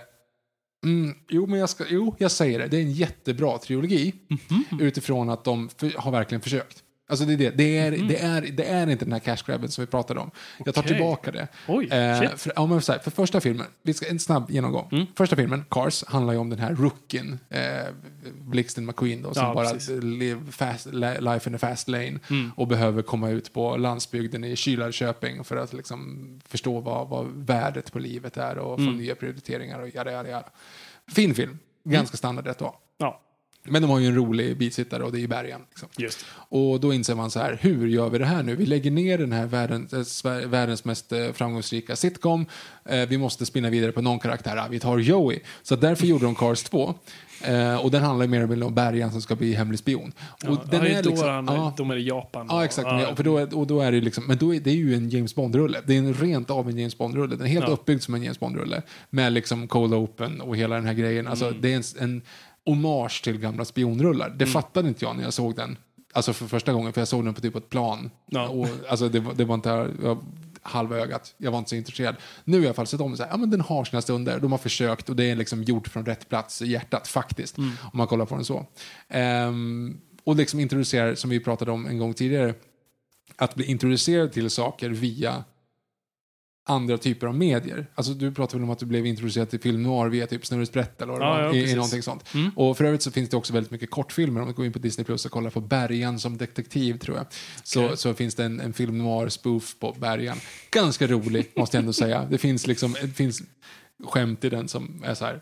Mm, 0.86 1.16
jo, 1.30 1.46
men 1.48 1.60
jag, 1.60 1.70
ska, 1.70 1.84
jo, 1.90 2.16
jag 2.20 2.32
säger 2.32 2.60
det. 2.60 2.68
Det 2.68 2.78
är 2.78 2.82
en 2.82 2.92
jättebra 2.92 3.58
trilogi 3.58 4.14
Mhm. 4.30 4.80
utifrån 4.82 5.30
att 5.30 5.44
de 5.44 5.70
för, 5.70 5.92
har 5.98 6.12
verkligen 6.12 6.42
försökt. 6.42 6.84
Alltså 7.10 7.26
det 7.26 7.34
är 7.34 7.38
det. 7.38 7.50
Det 7.50 7.78
är, 7.78 7.92
Mhm. 7.92 8.08
det 8.08 8.18
är, 8.20 8.42
det 8.42 8.64
är 8.66 8.90
inte 8.90 9.06
den 9.06 9.12
här 9.12 9.20
cash 9.20 9.38
grabben 9.46 9.70
som 9.70 9.82
vi 9.82 9.88
pratade 9.92 10.20
om. 10.20 10.32
Jag 10.66 10.76
tar 10.76 10.82
Okej. 10.82 10.94
tillbaka 10.96 11.32
det. 11.32 11.48
Oj, 11.68 11.86
Eh, 11.92 12.36
för, 12.36 12.54
ja, 12.56 12.66
men 12.66 12.82
här, 12.88 13.00
för 13.00 13.12
första 13.12 13.42
filmen, 13.42 13.66
vi 13.84 13.94
ska, 13.94 14.08
en 14.10 14.20
snabb 14.20 14.52
genomgång. 14.52 14.90
Mm. 14.92 15.06
Första 15.16 15.36
filmen, 15.36 15.66
Cars, 15.70 16.04
handlar 16.08 16.34
ju 16.34 16.40
om 16.40 16.50
den 16.50 16.60
här 16.60 16.76
rookien, 16.76 17.40
eh, 17.50 17.62
Blixten 18.42 18.86
McQueen 18.86 19.22
då, 19.22 19.34
som 19.34 19.44
Ja, 19.46 19.54
bara 19.54 19.74
live 20.02 20.42
fast, 20.52 20.86
li- 20.86 21.18
life 21.22 21.50
in 21.50 21.56
a 21.56 21.58
fast 21.58 21.88
lane 21.88 22.20
Mm. 22.30 22.52
och 22.56 22.68
behöver 22.68 23.02
komma 23.02 23.30
ut 23.30 23.54
på 23.54 23.78
landsbygden 23.78 24.44
i 24.44 24.56
Kylarköping 24.56 25.44
för 25.44 25.58
att 25.58 25.74
liksom 25.74 26.30
förstå 26.48 26.80
vad, 26.80 27.08
vad 27.10 27.28
värdet 27.36 27.92
på 27.92 28.00
livet 28.00 28.38
är 28.38 28.58
och 28.58 28.78
få 28.80 28.84
Mm. 28.84 28.98
nya 28.98 29.16
prioriteringar 29.16 29.80
och 29.80 29.96
jada, 29.96 30.12
jada, 30.12 30.30
jada. 30.30 30.50
Fin 31.16 31.36
film, 31.36 31.60
ganska 31.84 32.18
standard 32.18 32.48
rätt 32.48 32.58
bra. 32.60 32.80
Ja, 32.98 33.22
Men 33.70 33.82
de 33.82 33.92
har 33.92 34.00
ju 34.00 34.08
en 34.08 34.16
rolig 34.16 34.58
bisittare 34.58 35.04
och 35.04 35.12
det 35.12 35.20
är 35.20 35.22
i 35.22 35.28
bergen. 35.28 35.62
Liksom. 35.70 35.90
just 35.98 36.26
Och 36.50 36.80
då 36.80 36.94
inser 36.94 37.16
man 37.16 37.32
så 37.32 37.40
här, 37.40 37.58
hur 37.62 37.88
gör 37.88 38.10
vi 38.10 38.18
det 38.18 38.26
här 38.26 38.44
nu? 38.44 38.56
Vi 38.56 38.66
lägger 38.66 38.92
ner 38.92 39.18
den 39.18 39.32
här 39.32 39.46
världens, 39.46 40.26
eh, 40.26 40.48
världens 40.48 40.86
mest 40.86 41.12
eh, 41.12 41.32
framgångsrika 41.34 41.96
sitcom. 41.96 42.46
Eh, 42.86 43.06
vi 43.10 43.18
måste 43.18 43.46
spinna 43.46 43.70
vidare 43.70 43.92
på 43.92 44.02
någon 44.02 44.20
karaktär. 44.20 44.68
Vi 44.70 44.80
tar 44.80 44.98
Joey. 44.98 45.40
Så 45.64 45.76
därför 45.76 46.08
gjorde 46.08 46.26
de 46.26 46.36
Cars 46.36 46.64
2. 46.64 46.94
Eh, 47.44 47.76
och 47.76 47.92
den 47.92 48.04
handlar 48.04 48.28
mer 48.28 48.64
om 48.64 48.74
bergen 48.76 49.12
som 49.12 49.22
ska 49.22 49.36
bli 49.36 49.54
hemlig 49.54 49.80
spion. 49.80 50.12
Ja, 50.44 50.50
Och 50.50 50.60
den 50.72 50.82
ja, 50.82 50.88
är 50.88 51.04
då 51.04 51.10
liksom, 51.10 51.28
är 51.28 51.32
han, 51.32 51.46
ja, 51.46 51.74
De 51.78 51.92
är 51.92 51.96
i 51.96 52.08
Japan. 52.08 52.46
Ja, 52.50 52.66
exakt. 52.66 53.10
Och, 53.12 53.18
för 53.18 53.24
då, 53.24 53.38
är- 53.38 53.58
och 53.58 53.68
då 53.68 53.82
är 53.82 53.92
det 53.92 54.02
liksom, 54.02 54.24
men 54.28 54.38
då 54.38 54.56
är 54.56 54.60
det 54.60 54.72
ju 54.72 54.94
en 54.96 55.10
James 55.10 55.36
Bond-rulle. 55.36 55.82
Det 55.86 55.94
är 55.94 55.98
en 55.98 56.14
rent 56.14 56.50
av 56.50 56.70
en 56.70 56.78
James 56.78 56.98
Bond-rulle. 56.98 57.36
Den 57.36 57.46
är 57.48 57.52
helt 57.52 57.66
Ja. 57.68 57.74
uppbyggd 57.74 58.02
som 58.02 58.14
en 58.16 58.24
James 58.24 58.40
Bond-rulle. 58.40 58.82
Med 59.10 59.34
liksom 59.34 59.68
Cold 59.68 59.94
Open 59.94 60.42
och 60.42 60.58
hela 60.58 60.76
den 60.76 60.86
här 60.86 60.94
grejen. 60.94 61.28
Alltså, 61.28 61.48
Mm. 61.48 61.62
Det 61.62 61.74
är 61.74 61.76
en, 61.78 61.84
en 62.00 62.22
hommage 62.68 63.24
till 63.24 63.38
gamla 63.38 63.66
spionrullar. 63.66 64.30
Det 64.30 64.46
fattade 64.46 64.88
inte 64.88 65.06
jag 65.06 65.16
när 65.16 65.24
jag 65.24 65.34
såg 65.34 65.56
den. 65.56 65.78
Alltså 66.14 66.34
för 66.34 66.48
första 66.48 66.74
gången, 66.74 66.94
för 66.94 67.02
jag 67.02 67.08
såg 67.08 67.26
den 67.26 67.34
på 67.34 67.42
typ 67.42 67.56
ett 67.56 67.70
plan. 67.70 68.12
Ja. 68.26 68.48
Och, 68.50 68.68
alltså 68.90 69.10
det, 69.10 69.20
var- 69.20 69.34
det 69.34 69.46
var 69.46 69.56
inte 69.56 69.70
jag, 70.04 70.18
halva 70.62 70.96
ögat. 70.98 71.34
Jag 71.38 71.52
var 71.52 71.58
inte 71.58 71.70
så 71.70 71.76
intresserad. 71.76 72.16
Nu 72.44 72.58
har 72.58 72.60
jag 72.60 72.64
i 72.64 72.68
alla 72.68 72.74
fall 72.74 72.88
sett 72.88 73.02
om 73.02 73.12
det 73.12 73.18
så 73.18 73.24
här, 73.24 73.30
ja 73.30 73.38
men 73.38 73.50
den 73.50 73.62
har 73.62 73.86
sina 73.86 74.02
stunder. 74.02 74.40
De 74.40 74.52
har 74.52 74.60
försökt 74.60 75.10
och 75.10 75.16
det 75.16 75.24
är 75.32 75.36
liksom 75.36 75.64
gjort 75.64 75.88
från 75.88 76.06
rätt 76.06 76.30
plats 76.30 76.62
i 76.62 76.68
hjärtat 76.68 77.08
faktiskt. 77.08 77.58
Mm. 77.58 77.72
Om 77.84 77.98
man 77.98 78.08
kollar 78.08 78.26
på 78.26 78.36
den 78.36 78.46
så. 78.46 78.66
Ehm, 79.10 79.98
och 80.24 80.36
liksom 80.36 80.60
introducerar, 80.60 81.16
som 81.16 81.30
vi 81.30 81.40
pratade 81.40 81.72
om 81.72 81.86
en 81.86 81.98
gång 81.98 82.14
tidigare, 82.14 82.54
att 83.36 83.56
bli 83.56 83.66
introducerad 83.66 84.32
till 84.32 84.50
saker 84.50 84.90
via 84.90 85.44
andra 86.70 86.98
typer 86.98 87.28
av 87.28 87.36
medier. 87.36 87.88
Alltså 87.96 88.14
du 88.14 88.34
pratade 88.34 88.58
väl 88.58 88.64
om 88.64 88.70
att 88.70 88.80
du 88.80 88.86
blev 88.86 89.06
introducerad 89.06 89.50
till 89.50 89.60
film 89.60 89.84
noir 89.84 90.10
via 90.10 90.28
typ 90.28 90.46
Snurre 90.46 90.66
Sprätt 90.66 91.02
eller 91.02 91.14
vad 91.14 91.22
Ja, 91.22 91.42
ja, 91.42 91.54
i, 91.54 91.72
i 91.72 91.76
någonting 91.76 92.04
sånt. 92.04 92.34
Mm. 92.34 92.52
Och 92.56 92.78
för 92.78 92.84
övrigt 92.84 93.02
så 93.02 93.12
finns 93.12 93.30
det 93.30 93.38
också 93.38 93.54
väldigt 93.54 93.72
mycket 93.72 93.92
kortfilmer. 93.92 94.42
Om 94.42 94.48
du 94.48 94.54
går 94.54 94.66
in 94.66 94.74
på 94.74 94.80
Disney 94.80 95.06
Plus 95.06 95.26
och 95.26 95.32
kollar 95.32 95.50
på 95.50 95.62
Bergan 95.62 96.20
som 96.20 96.38
detektiv 96.38 96.98
tror 96.98 97.18
jag. 97.18 97.26
Så, 97.64 97.86
Okej. 97.86 97.98
så 97.98 98.14
finns 98.14 98.36
det 98.36 98.46
en, 98.46 98.60
en 98.60 98.74
film 98.74 98.98
noir 98.98 99.30
spoof 99.30 99.76
på 99.80 99.96
Bergan. 100.00 100.38
Ganska 100.72 101.08
rolig 101.08 101.52
måste 101.56 101.78
jag 101.78 101.82
ändå 101.82 101.94
säga. 101.94 102.28
Det 102.30 102.38
finns 102.38 102.68
liksom, 102.68 102.96
det 103.02 103.08
finns 103.08 103.42
skämt 104.04 104.44
i 104.44 104.50
den 104.50 104.68
som 104.68 105.04
är 105.06 105.14
så 105.14 105.26
här. 105.26 105.42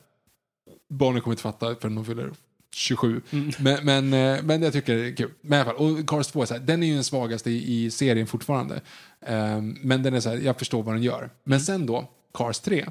Barnen 0.89 1.21
kommer 1.21 1.33
inte 1.33 1.43
fatta 1.43 1.75
förrän 1.75 1.95
de 1.95 2.05
fyller 2.05 2.31
27. 2.75 3.21
Mm. 3.31 3.51
Men, 3.59 3.85
men, 3.85 4.13
eh, 4.13 4.43
men 4.43 4.61
jag 4.61 4.73
tycker 4.73 4.95
det 4.95 5.07
är 5.07 5.15
kul. 5.15 5.31
Men 5.41 5.59
i 5.59 5.61
alla 5.61 5.71
fall, 5.71 5.99
och 5.99 6.09
Cars 6.09 6.27
2 6.27 6.41
är 6.41 6.45
så 6.45 6.53
här, 6.53 6.61
den 6.61 6.83
är 6.83 6.87
ju 6.87 6.93
den 6.93 7.03
svagaste 7.03 7.51
i, 7.51 7.85
i 7.85 7.91
serien 7.91 8.27
fortfarande. 8.27 8.81
Ehm, 9.25 9.77
men 9.81 10.03
den 10.03 10.13
är 10.13 10.19
så 10.19 10.29
här, 10.29 10.37
jag 10.37 10.59
förstår 10.59 10.83
vad 10.83 10.95
den 10.95 11.03
gör. 11.03 11.29
Men 11.43 11.59
sen 11.59 11.85
då, 11.85 12.09
Cars 12.33 12.59
3, 12.59 12.85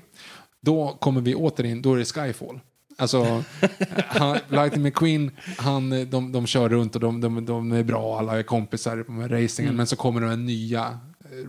då 0.61 0.97
kommer 1.01 1.21
vi 1.21 1.35
åter 1.35 1.65
in, 1.65 1.83
då 1.83 1.95
är 1.95 1.99
det 1.99 2.05
Skyfall. 2.05 2.61
Alltså, 2.99 3.45
han, 4.07 4.39
Lightning 4.49 4.83
McQueen, 4.83 5.31
han, 5.59 6.11
de, 6.11 6.33
de 6.33 6.47
kör 6.47 6.69
runt 6.69 6.95
och 6.95 7.01
de, 7.01 7.21
de, 7.21 7.47
de 7.47 7.73
är 7.73 7.83
bra, 7.83 8.19
alla 8.19 8.39
är 8.39 8.43
kompisar 8.43 8.97
på 8.97 9.13
de 9.13 9.21
här 9.21 9.29
racingen. 9.29 9.77
Men 9.77 9.87
så 9.87 9.97
kommer 9.97 10.21
det 10.21 10.37
nya 10.37 10.99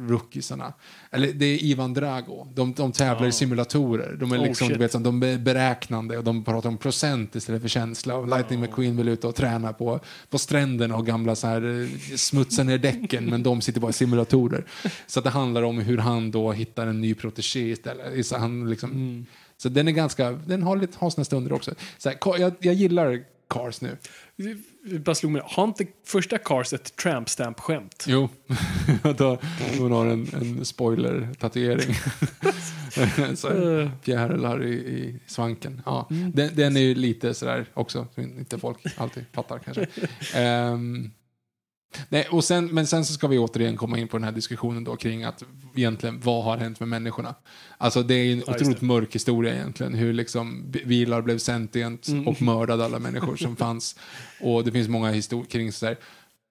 rookiesarna. 0.09 0.73
Eller 1.11 1.33
det 1.33 1.45
är 1.45 1.63
Ivan 1.63 1.93
Drago. 1.93 2.47
De, 2.53 2.73
de 2.73 2.91
tävlar 2.91 3.27
i 3.27 3.31
simulatorer. 3.31 4.17
De 4.19 4.31
är, 4.31 4.37
Oh, 4.37 4.43
liksom, 4.43 4.67
du 4.67 4.73
shit. 4.73 4.95
vet, 4.95 5.03
de 5.03 5.23
är 5.23 5.37
beräknande 5.37 6.17
och 6.17 6.23
de 6.23 6.43
pratar 6.43 6.69
om 6.69 6.77
procent 6.77 7.35
istället 7.35 7.61
för 7.61 7.69
känsla. 7.69 8.15
Och 8.15 8.27
Lightning 8.27 8.59
McQueen 8.61 8.97
vill 8.97 9.07
ut 9.07 9.23
och 9.23 9.35
träna 9.35 9.73
på, 9.73 9.99
på 10.29 10.37
stränderna 10.37 10.95
och 10.95 11.05
gamla 11.05 11.35
så 11.35 11.47
här, 11.47 11.89
smutsa 12.17 12.63
ner 12.63 12.77
däcken 12.77 13.25
men 13.25 13.43
de 13.43 13.61
sitter 13.61 13.81
bara 13.81 13.89
i 13.89 13.93
simulatorer. 13.93 14.65
Så 15.07 15.21
det 15.21 15.29
handlar 15.29 15.63
om 15.63 15.77
hur 15.79 15.97
han 15.97 16.31
då 16.31 16.51
hittar 16.51 16.87
en 16.87 17.01
ny 17.01 17.13
protegé 17.13 17.69
istället. 17.71 18.25
Så, 18.25 18.37
han 18.37 18.69
liksom, 18.69 18.91
Mm. 18.91 19.25
så 19.57 19.69
den 19.69 19.87
är 19.87 19.91
ganska, 19.91 20.31
den 20.31 20.63
har 20.63 20.77
lite 20.77 20.97
har 20.99 21.09
sina 21.09 21.25
stunder 21.25 21.53
också. 21.53 21.71
Så 21.97 22.09
här, 22.09 22.17
jag, 22.39 22.53
jag 22.59 22.73
gillar 22.73 23.34
Cars 23.47 23.81
nu. 23.81 23.97
Bara 24.99 25.15
slog 25.15 25.31
mig. 25.31 25.41
Har 25.45 25.63
inte 25.63 25.85
första 26.05 26.37
Cars 26.37 26.73
ett 26.73 26.95
tramp 26.95 27.29
stamp-skämt? 27.29 28.05
Jo, 28.07 28.29
då, 29.17 29.37
hon 29.79 29.91
har 29.91 30.05
en, 30.05 30.27
en 30.33 30.65
spoiler-tatuering. 30.65 31.95
Fjärilar 34.01 34.63
i, 34.63 34.73
i 34.73 35.19
svanken. 35.27 35.81
Ja, 35.85 36.07
den, 36.09 36.55
den 36.55 36.77
är 36.77 36.81
ju 36.81 36.95
lite 36.95 37.33
sådär 37.33 37.65
också, 37.73 38.07
som 38.15 38.23
inte 38.23 38.59
folk 38.59 38.77
alltid 38.97 39.25
fattar 39.33 39.59
kanske. 39.59 39.87
Ehm, 40.35 41.11
nej, 42.09 42.27
och 42.31 42.43
sen, 42.43 42.65
men 42.65 42.87
sen 42.87 43.05
så 43.05 43.13
ska 43.13 43.27
vi 43.27 43.37
återigen 43.37 43.77
komma 43.77 43.99
in 43.99 44.07
på 44.07 44.17
den 44.17 44.23
här 44.23 44.31
diskussionen 44.31 44.83
då 44.83 44.95
kring 44.95 45.23
att 45.23 45.43
egentligen 45.75 46.19
vad 46.19 46.43
har 46.43 46.57
hänt 46.57 46.79
med 46.79 46.89
människorna? 46.89 47.35
Alltså 47.77 48.03
det 48.03 48.13
är 48.13 48.31
en 48.31 48.37
just 48.37 48.49
otroligt 48.49 48.79
det. 48.79 48.85
mörk 48.85 49.15
historia 49.15 49.55
egentligen, 49.55 49.93
hur 49.93 50.13
liksom 50.13 50.71
bilar 50.85 51.21
blev 51.21 51.37
sentient 51.37 52.07
och 52.25 52.41
mördade 52.41 52.85
alla 52.85 52.99
människor 52.99 53.35
som 53.35 53.55
fanns. 53.65 53.95
Och 54.41 54.63
det 54.63 54.71
finns 54.71 54.87
många 54.87 55.11
historier 55.11 55.45
kring 55.45 55.71
sådär, 55.71 55.97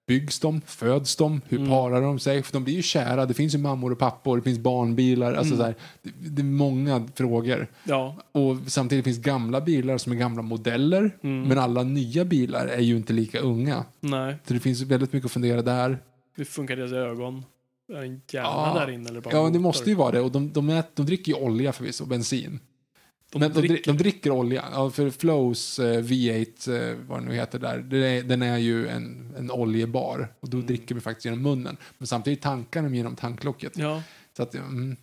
byggs 0.07 0.39
de, 0.39 0.61
föds 0.65 1.15
de, 1.15 1.41
hur 1.47 1.67
parar 1.69 2.01
de 2.01 2.19
sig? 2.19 2.43
För 2.43 2.53
de 2.53 2.63
blir 2.63 2.73
ju 2.73 2.81
kära, 2.81 3.25
det 3.25 3.33
finns 3.33 3.53
ju 3.53 3.57
mammor 3.57 3.91
och 3.91 3.99
pappor, 3.99 4.37
det 4.37 4.43
finns 4.43 4.59
barnbilar, 4.59 5.33
alltså 5.33 5.57
sådär, 5.57 5.75
det, 6.01 6.11
det 6.29 6.41
är 6.41 6.43
många 6.43 7.07
frågor. 7.15 7.67
Ja. 7.83 8.15
Och 8.31 8.57
samtidigt 8.67 9.05
finns 9.05 9.17
gamla 9.19 9.61
bilar 9.61 9.97
som 9.97 10.11
är 10.11 10.15
gamla 10.15 10.41
modeller, 10.41 11.17
men 11.21 11.57
alla 11.59 11.83
nya 11.83 12.25
bilar 12.25 12.67
är 12.67 12.81
ju 12.81 12.95
inte 12.97 13.13
lika 13.13 13.39
unga. 13.39 13.85
Nej. 13.99 14.35
Så 14.47 14.53
det 14.53 14.59
finns 14.59 14.81
väldigt 14.81 15.13
mycket 15.13 15.25
att 15.25 15.31
fundera 15.31 15.61
där. 15.61 15.97
Hur 16.35 16.45
funkar 16.45 16.75
deras 16.75 16.91
ögon? 16.91 17.45
Är 17.89 17.93
det 17.93 17.99
en 18.05 18.21
hjärna 18.31 18.49
Ja. 18.49 18.77
där 18.79 18.89
inne 18.91 19.09
eller 19.09 19.21
bara 19.21 19.29
Ja, 19.33 19.39
det 19.39 19.45
motor? 19.49 19.59
måste 19.59 19.89
ju 19.89 19.95
vara 19.95 20.11
det. 20.11 20.21
Och 20.21 20.31
de, 20.31 20.51
de, 20.51 20.69
ät, 20.69 20.95
de 20.95 21.05
dricker 21.05 21.31
ju 21.31 21.37
olja 21.37 21.73
förvisso, 21.73 22.05
bensin. 22.05 22.59
De 23.31 23.39
men 23.39 23.49
de, 23.53 23.59
dricker. 23.59 23.73
dricker. 23.73 23.91
de 23.93 23.97
dricker 23.97 24.31
olja. 24.31 24.65
Ja, 24.71 24.89
för 24.89 25.09
Flows 25.09 25.79
eh, 25.79 26.01
V8, 26.03 26.89
eh, 26.91 26.97
vad 27.07 27.21
det 27.21 27.25
nu 27.25 27.35
heter 27.35 27.59
där, 27.59 27.93
är, 27.93 28.23
den 28.23 28.41
är 28.41 28.57
ju 28.57 28.87
en, 28.87 29.33
en 29.37 29.51
oljebar. 29.51 30.33
Och 30.39 30.47
Mm. 30.53 30.61
då 30.61 30.67
dricker 30.67 30.95
vi 30.95 31.01
faktiskt 31.01 31.25
genom 31.25 31.41
munnen. 31.41 31.77
Men 31.97 32.07
samtidigt 32.07 32.41
tankar 32.41 32.81
de 32.83 32.95
genom 32.95 33.15
tanklocket. 33.15 33.77
Ja. 33.77 34.03
Så 34.37 34.43
att, 34.43 34.55
mm. 34.55 34.95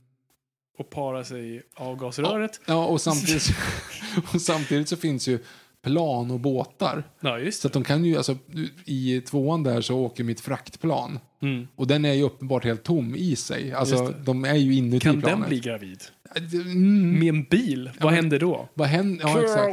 Och 0.79 0.91
para 0.91 1.25
sig 1.25 1.57
i 1.57 1.63
avgasröret. 1.75 2.61
Ja, 2.67 2.87
och 2.87 3.01
samtidigt, 3.01 3.49
och 4.35 4.41
samtidigt 4.41 4.89
så 4.89 4.97
finns 4.97 5.29
ju 5.29 5.39
plan 5.83 6.31
och 6.31 6.41
båtar. 6.41 7.05
Ja, 7.21 7.39
Så 7.53 7.67
att 7.67 7.73
de 7.73 7.85
kan 7.85 8.05
ju, 8.05 8.17
alltså, 8.17 8.37
i 8.85 9.21
tvåan 9.21 9.63
där 9.63 9.81
så 9.81 9.99
åker 9.99 10.25
mitt 10.25 10.41
fraktplan. 10.41 11.19
Mm. 11.43 11.69
Och 11.77 11.87
den 11.87 12.05
är 12.05 12.13
ju 12.13 12.23
uppenbart 12.23 12.65
helt 12.65 12.83
tom 12.83 13.15
i 13.17 13.37
sig. 13.37 13.73
Alltså, 13.73 14.15
de 14.25 14.45
är 14.45 14.55
ju 14.55 14.75
inuti 14.75 15.01
Kan 15.05 15.21
planet. 15.21 15.41
den 15.41 15.49
bli 15.49 15.61
gravid? 15.61 16.03
Mm, 16.37 17.19
Med 17.19 17.29
en 17.29 17.43
bil? 17.45 17.91
Vad 18.01 18.05
men- 18.13 18.15
händer 18.15 18.39
då? 18.39 18.69
vad 18.75 18.89
händer? 18.89 19.25
Ja, 19.29 19.43
exakt. 19.43 19.73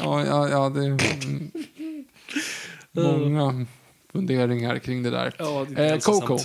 Ja, 0.00 0.24
ja, 0.26 0.48
ja 0.48 0.68
det 0.68 0.80
är 0.84 0.86
mm, 0.86 1.50
många 3.20 3.66
funderingar 4.12 4.78
kring 4.78 5.02
det 5.02 5.10
där. 5.10 5.34
Ja, 5.38 5.66
det 5.68 5.86
Eh. 5.90 5.98
Coco. 5.98 6.38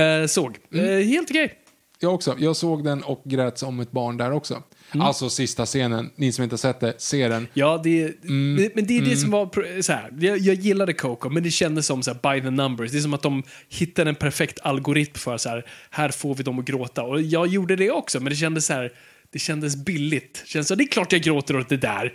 Eh, 0.00 0.26
såg. 0.26 0.58
Eh, 0.72 0.80
helt 0.82 1.30
okej. 1.30 1.58
Jag 2.00 2.14
också. 2.14 2.36
Jag 2.38 2.56
såg 2.56 2.84
den 2.84 3.02
och 3.02 3.22
grät 3.24 3.58
som 3.58 3.80
ett 3.80 3.90
barn 3.90 4.16
där 4.16 4.30
också. 4.32 4.62
Mm. 4.94 5.06
Alltså 5.06 5.30
sista 5.30 5.66
scenen. 5.66 6.10
Ni 6.16 6.32
som 6.32 6.44
inte 6.44 6.58
sett 6.58 6.80
det, 6.80 6.94
se 6.98 7.28
den. 7.28 7.46
Ja, 7.54 7.80
det, 7.84 8.24
Mm. 8.24 8.56
det, 8.56 8.74
men 8.74 8.86
det 8.86 8.98
är 8.98 9.02
det 9.02 9.16
som 9.16 9.30
var 9.30 9.80
så 9.82 9.92
här. 9.92 10.10
Jag, 10.20 10.38
jag 10.38 10.54
gillade 10.54 10.92
Coco, 10.92 11.28
men 11.28 11.42
det 11.42 11.50
kändes 11.50 11.86
som 11.86 12.02
så 12.02 12.10
här, 12.12 12.34
by 12.34 12.42
the 12.42 12.50
numbers. 12.50 12.90
Det 12.92 12.98
är 12.98 13.02
som 13.02 13.14
att 13.14 13.22
de 13.22 13.42
hittade 13.68 14.10
en 14.10 14.14
perfekt 14.16 14.58
algoritm 14.62 15.14
för 15.14 15.38
så 15.38 15.48
här, 15.48 15.64
här 15.90 16.08
får 16.08 16.34
vi 16.34 16.42
dem 16.42 16.58
att 16.58 16.64
gråta. 16.64 17.02
Och 17.02 17.22
jag 17.22 17.46
gjorde 17.46 17.76
det 17.76 17.90
också, 17.90 18.20
men 18.20 18.30
det 18.30 18.36
kändes 18.36 18.66
så 18.66 18.72
här, 18.72 18.92
det 19.32 19.38
kändes 19.38 19.76
billigt. 19.76 20.40
Det 20.44 20.48
kändes 20.48 20.68
så, 20.68 20.74
det 20.74 20.84
är 20.84 20.88
klart 20.88 21.12
jag 21.12 21.22
gråter 21.22 21.56
åt 21.56 21.68
det 21.68 21.76
där. 21.76 22.12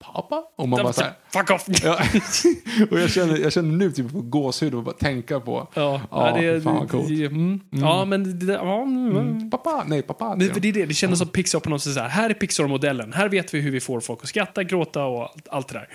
Pappa? 0.00 0.44
Och 0.56 0.68
man 0.68 0.82
bara 0.82 0.92
så 0.92 1.02
här. 1.02 1.12
Fuck 1.32 1.50
off! 1.50 1.64
Ja. 1.82 1.98
och 2.90 3.00
jag 3.00 3.10
känner, 3.10 3.38
jag 3.38 3.52
känner 3.52 3.76
nu 3.76 3.92
typ 3.92 4.12
på 4.12 4.20
gåshud 4.20 4.74
och 4.74 4.82
bara 4.82 4.94
tänka 4.94 5.40
på. 5.40 5.68
Ja, 5.74 6.00
Ja, 6.10 6.36
det, 6.40 6.60
fan 6.60 6.76
vad 6.76 6.90
coolt. 6.90 7.08
det- 7.08 7.24
mm. 7.24 7.60
ja 7.70 8.04
men 8.04 8.38
det, 8.46 8.52
ja, 8.52 8.82
mm. 8.82 9.50
Pappa? 9.50 9.84
Nej, 9.86 10.02
pappa. 10.02 10.36
Men 10.36 10.54
för 10.54 10.60
det 10.60 10.68
är 10.68 10.72
det, 10.72 10.86
det 10.86 10.94
kändes 10.94 11.18
som 11.18 11.28
Pixar 11.28 11.60
på 11.60 11.70
något 11.70 11.82
sätt 11.82 11.94
så 11.94 12.00
här, 12.00 12.08
här 12.08 12.30
är 12.30 12.34
Pixar-modellen, 12.34 13.12
här 13.12 13.28
vet 13.28 13.54
vi 13.54 13.60
hur 13.60 13.70
vi 13.70 13.80
får 13.80 14.00
folk 14.00 14.18
att 14.22 14.28
skratta, 14.28 14.64
gråta 14.64 15.04
och 15.04 15.28
allt, 15.50 15.68
det 15.68 15.74
där. 15.74 15.88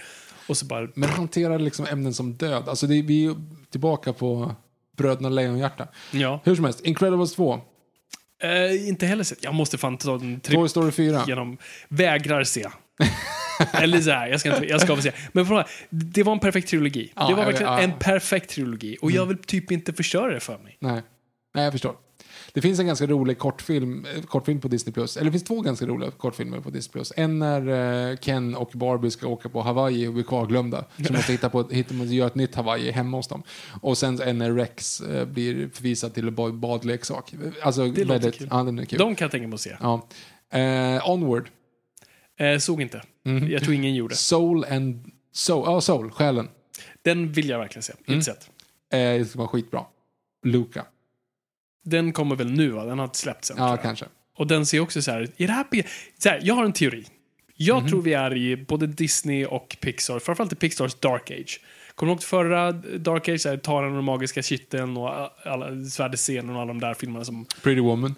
Och 0.47 0.57
så 0.57 0.65
bara, 0.65 0.87
Men 0.95 1.09
hanterar 1.09 1.59
liksom 1.59 1.85
ämnen 1.91 2.13
som 2.13 2.33
död. 2.33 2.69
Alltså 2.69 2.87
det, 2.87 3.01
vi 3.01 3.25
är 3.25 3.35
tillbaka 3.71 4.13
på 4.13 4.55
Bröderna 4.97 5.29
Lejonhjärta. 5.29 5.87
ja. 6.11 6.39
Hur 6.43 6.55
som 6.55 6.65
helst, 6.65 6.81
Incredibles 6.81 7.33
2. 7.35 7.59
Eh, 8.43 8.87
inte 8.87 9.05
heller 9.05 9.23
sett. 9.23 9.43
Jag 9.43 9.53
måste 9.53 9.77
fan 9.77 9.97
ta 9.97 10.13
en 10.15 10.39
tripp 10.39 10.55
Toy 10.59 10.69
Story 10.69 10.91
4. 10.91 11.23
genom... 11.27 11.57
Vägrar 11.89 12.43
se. 12.43 12.67
Eller 13.73 14.01
så 14.01 14.11
här, 14.11 14.27
jag 14.27 14.39
ska, 14.39 14.55
inte, 14.55 14.65
jag 14.67 14.81
ska 14.81 15.01
se. 15.01 15.11
Men 15.31 15.45
fråga, 15.45 15.65
det 15.89 16.23
var 16.23 16.33
en 16.33 16.39
perfekt 16.39 16.67
trilogi. 16.67 17.11
Ja, 17.15 17.27
det 17.27 17.33
var 17.35 17.45
verkligen 17.45 17.71
ja. 17.71 17.79
Mm. 17.79 17.91
en 17.91 17.99
perfekt 17.99 18.49
trilogi. 18.49 18.97
Och 19.01 19.11
jag 19.11 19.25
vill 19.25 19.37
typ 19.37 19.71
inte 19.71 19.93
förstöra 19.93 20.33
det 20.33 20.39
för 20.39 20.57
mig. 20.57 20.77
Nej. 20.79 21.01
Nej, 21.55 21.63
jag 21.63 21.73
förstår. 21.73 21.95
Det 22.53 22.61
finns 22.61 22.79
en 22.79 22.87
ganska 22.87 23.05
rolig 23.05 23.37
kortfilm, 23.37 24.05
eh, 24.15 24.21
kortfilm 24.23 24.59
på 24.59 24.67
Disney+. 24.67 24.93
Plus. 24.93 25.17
Eller 25.17 25.25
det 25.25 25.31
finns 25.31 25.43
två 25.43 25.61
ganska 25.61 25.85
roliga 25.85 26.11
kortfilmer 26.11 26.59
på 26.59 26.69
Disney+. 26.69 26.91
Plus. 26.91 27.13
En 27.15 27.39
när 27.39 28.09
eh, 28.11 28.17
Ken 28.17 28.55
och 28.55 28.71
Barbie 28.73 29.11
ska 29.11 29.27
åka 29.27 29.49
på 29.49 29.61
Hawaii 29.61 30.07
och 30.07 30.13
blir 30.13 30.23
kvarglömda. 30.23 30.85
Så 31.07 31.13
måste 31.13 31.31
hitta 31.31 31.49
på, 31.49 31.69
hitta, 31.69 31.93
måste 31.93 32.15
göra 32.15 32.27
ett 32.27 32.35
nytt 32.35 32.55
Hawaii 32.55 32.91
hemma 32.91 33.17
hos 33.17 33.27
dem. 33.27 33.43
Och 33.81 33.97
sen 33.97 34.21
en 34.21 34.37
när 34.37 34.51
Rex 34.53 35.01
eh, 35.01 35.25
blir 35.25 35.69
förvisad 35.73 36.13
till 36.13 36.27
en 36.27 36.35
ba- 36.35 36.51
badleksak. 36.51 37.33
Alltså, 37.63 37.87
Det 37.87 38.03
låter 38.03 38.31
kul. 38.31 38.47
Ja, 38.51 38.63
den 38.63 38.79
är 38.79 38.85
kul. 38.85 38.99
De 38.99 39.15
kan 39.15 39.25
jag 39.25 39.31
tänka 39.31 39.47
mig 39.47 39.55
att 39.55 39.61
se. 39.61 39.75
Ja. 39.81 40.07
Eh, 40.53 41.09
onward. 41.09 41.49
Eh, 42.39 42.57
såg 42.57 42.81
inte. 42.81 43.01
Mhm. 43.25 43.51
Jag 43.51 43.63
tror 43.63 43.75
ingen 43.75 43.95
gjorde. 43.95 44.15
Soul 44.15 44.65
and... 44.65 45.11
Soul, 45.31 45.63
ja, 45.65 45.81
Soul, 45.81 46.11
själen. 46.11 46.49
Den 47.01 47.31
vill 47.31 47.49
jag 47.49 47.59
verkligen 47.59 47.83
se. 47.83 47.93
Mm. 48.05 48.13
Inte 48.19 48.25
sett. 48.25 48.49
Eh, 48.93 48.99
det 48.99 49.25
ska 49.29 49.39
vara 49.39 49.47
skitbra. 49.47 49.85
Luca. 50.45 50.85
Den 51.83 52.13
kommer 52.13 52.35
väl 52.35 52.51
nu 52.51 52.69
va? 52.69 52.85
Den 52.85 52.99
har 52.99 53.05
inte 53.05 53.17
släppts 53.17 53.51
än. 53.51 53.57
Ja, 53.57 53.77
kanske. 53.77 54.05
Och 54.37 54.47
den 54.47 54.65
ser 54.65 54.79
också 54.79 55.01
så 55.01 55.11
här, 55.11 55.21
är 55.37 55.47
det 55.47 55.53
här, 55.53 55.65
så 56.17 56.29
här 56.29 56.39
jag 56.43 56.55
har 56.55 56.65
en 56.65 56.73
teori. 56.73 57.05
Jag 57.55 57.81
Mhm. 57.81 57.89
tror 57.89 58.01
vi 58.01 58.13
är 58.13 58.37
i 58.37 58.57
både 58.57 58.87
Disney 58.87 59.45
och 59.45 59.77
Pixar, 59.81 60.19
framförallt 60.19 60.53
i 60.53 60.55
Pixars 60.55 60.95
Dark 60.95 61.31
Age. 61.31 61.61
Kommer 61.95 62.09
du 62.09 62.13
ihåg 62.13 62.23
förra 62.23 62.71
Dark 62.71 63.29
Age, 63.29 63.45
här, 63.45 63.57
Taren 63.57 63.89
och 63.89 63.95
den 63.95 64.03
magiska 64.03 64.41
kitteln 64.41 64.97
och 64.97 65.09
alla 65.47 65.85
svärdescenen 65.85 66.55
och 66.55 66.61
alla 66.61 66.67
de 66.73 66.79
där 66.79 66.93
filmerna 66.93 67.25
som, 67.25 67.45
Pretty 67.63 67.81
Woman. 67.81 68.15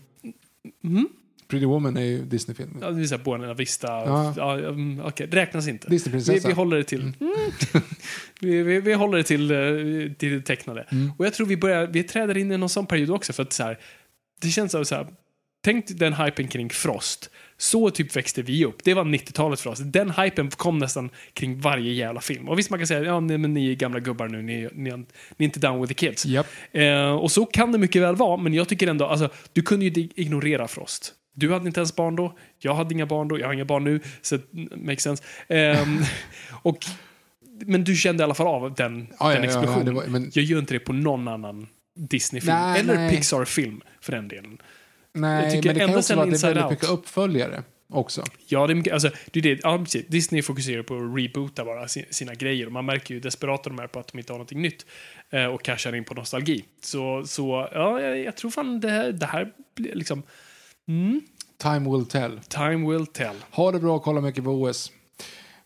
Pretty 1.48 1.66
Woman 1.66 1.98
är 1.98 2.02
ju 2.02 2.26
Disney-film. 2.26 2.78
ja, 2.82 2.92
det 2.92 3.02
är 3.02 3.06
så 3.06 3.16
här 3.16 3.24
Buena 3.24 3.54
Vista, 3.54 3.88
Ja. 3.88 4.34
ja. 4.38 4.58
mm, 4.58 5.02
okej, 5.06 5.28
det 5.28 5.38
räknas 5.38 5.68
inte. 5.68 5.88
Vi, 5.90 5.96
Disneyprinsessa. 5.96 6.48
vi 6.48 6.54
håller 6.54 6.78
det 6.78 6.84
till, 6.84 7.02
mm. 7.02 7.14
vi, 8.40 8.64
vi, 8.64 8.80
vi 8.80 8.94
håller 8.94 9.18
det 9.18 9.24
till, 9.24 9.52
eh, 9.52 9.58
till 10.18 10.32
det 10.32 10.42
tecknade. 10.42 10.86
Mm. 10.92 11.12
Och 11.18 11.26
jag 11.26 11.34
tror 11.34 11.48
vi 11.48 11.58
börjar, 11.58 11.88
vi 11.88 12.04
träder 12.04 12.38
in 12.38 12.52
i 12.52 12.58
någon 12.58 12.70
sån 12.70 12.86
period 12.86 13.10
också 13.10 13.34
för 13.34 13.44
att 13.44 13.54
så 13.54 13.64
här, 13.64 13.80
det 14.42 14.48
känns 14.48 14.72
som 14.72 14.86
så 14.86 14.96
här, 14.96 15.08
tänk 15.64 15.86
den 15.88 16.14
hypen 16.14 16.48
kring 16.48 16.70
Frost. 16.70 17.30
Så 17.58 17.90
typ 17.90 18.16
växte 18.16 18.42
vi 18.42 18.66
upp. 18.66 18.84
Det 18.84 18.94
var 18.94 19.04
90-talet 19.04 19.60
för 19.60 19.70
oss. 19.70 19.80
Den 19.80 20.12
hypen 20.12 20.50
kom 20.50 20.78
nästan 20.78 21.10
kring 21.34 21.60
varje 21.60 21.94
jävla 21.94 22.22
film. 22.22 22.50
Och 22.50 22.60
visst, 22.60 22.70
man 22.70 22.80
kan 22.80 22.88
säga 22.88 23.04
ja, 23.04 23.20
nej, 23.20 23.38
men 23.38 23.54
ni 23.54 23.72
är 23.72 23.76
gamla 23.76 24.00
gubbar 24.00 24.28
nu, 24.28 24.42
ni, 24.42 24.70
ni, 24.74 24.90
ni 24.92 25.06
är 25.38 25.44
inte 25.46 25.60
down 25.60 25.82
with 25.82 25.94
the 25.94 26.08
kids. 26.08 26.26
Japp. 26.26 26.48
Eh, 26.72 27.12
och 27.12 27.32
så 27.32 27.46
kan 27.46 27.72
det 27.72 27.78
mycket 27.78 28.02
väl 28.02 28.16
vara, 28.16 28.38
men 28.38 28.54
jag 28.54 28.68
tycker 28.70 28.88
ändå, 28.88 29.06
alltså, 29.06 29.30
du 29.54 29.62
kunde 29.62 29.86
ju 29.86 30.10
ignorera 30.16 30.68
Frost. 30.68 31.14
Du 31.38 31.54
hade 31.54 31.68
inte 31.68 31.80
ens 31.80 31.96
barn 31.96 32.16
då, 32.16 32.38
jag 32.60 32.74
hade 32.76 32.94
inga 32.94 33.06
barn 33.06 33.28
då, 33.28 33.40
jag 33.40 33.46
har 33.48 33.54
inga 33.54 33.66
barn 33.66 33.84
nu, 33.84 34.00
så 34.22 34.38
makes 34.76 35.04
sense. 35.04 35.24
Ehm, 35.48 36.00
och, 36.62 36.78
men 37.66 37.84
du 37.84 37.96
kände 37.96 38.22
i 38.22 38.24
alla 38.24 38.34
fall 38.34 38.48
av 38.48 38.74
den, 38.74 39.08
Ja, 39.20 39.30
den 39.30 39.34
ja, 39.34 39.34
ja, 39.34 39.38
ja, 39.40 39.44
explosionen. 39.46 39.96
var- 39.96 40.06
men- 40.08 40.32
Jag 40.34 40.46
gör 40.46 40.60
inte 40.60 40.74
det 40.74 40.80
på 40.80 40.94
någon 40.94 41.28
annan 41.28 41.68
Disney-film, 41.96 42.58
eller. 42.58 43.10
Pixar-film 43.10 43.82
för 44.02 44.12
den 44.12 44.28
delen. 44.28 44.58
Nej, 45.14 45.52
men 45.54 45.62
det 45.62 45.80
kan 45.80 45.96
också 45.96 46.16
vara 46.16 46.26
att 46.26 46.32
det 46.32 46.38
är 46.38 46.48
väldigt 46.48 46.64
Out. 46.64 46.72
mycket 46.72 46.90
uppföljare 46.90 47.64
också. 47.90 48.24
Ja, 48.48 48.68
det 48.68 48.74
är, 48.74 48.76
mycket, 48.76 48.94
alltså, 48.94 49.10
det 49.32 49.40
är 49.40 49.44
det, 49.44 49.60
ja, 49.64 49.78
precis. 49.78 50.06
Disney 50.08 50.42
fokuserar 50.42 50.84
på 50.84 50.96
att 50.96 51.18
reboota 51.20 51.66
bara 51.66 51.88
si- 51.88 52.06
sina 52.10 52.34
grejer. 52.34 52.70
Man 52.70 52.86
märker 52.86 53.14
ju 53.14 53.16
hur 53.16 53.22
desperata 53.24 53.70
de 53.70 53.80
är 53.80 53.88
på 53.88 54.00
att 54.00 54.08
de 54.08 54.18
inte 54.20 54.34
har 54.34 54.38
någonting 54.38 54.62
nytt. 54.62 54.86
Eh, 55.30 55.46
och 55.46 55.64
cashar 55.64 55.96
in 55.96 56.04
på 56.04 56.14
nostalgi. 56.14 56.66
Så, 56.82 57.24
så 57.26 57.70
ja, 57.74 58.02
jag, 58.02 58.20
jag 58.20 58.38
tror 58.38 58.52
fan 58.52 58.80
det 58.80 58.90
här, 58.90 59.12
det 59.12 59.26
här 59.26 59.52
blir 59.76 59.96
liksom... 59.96 60.24
Mm, 60.88 61.22
Time 61.58 61.92
will 61.92 62.06
tell. 62.06 62.40
time 62.50 62.90
will 62.92 63.06
tell. 63.08 63.36
Ha 63.52 63.72
det 63.72 63.80
bra 63.80 63.96
och 63.96 64.04
kolla 64.04 64.22
mycket 64.22 64.44
på 64.44 64.50
OS. 64.50 64.92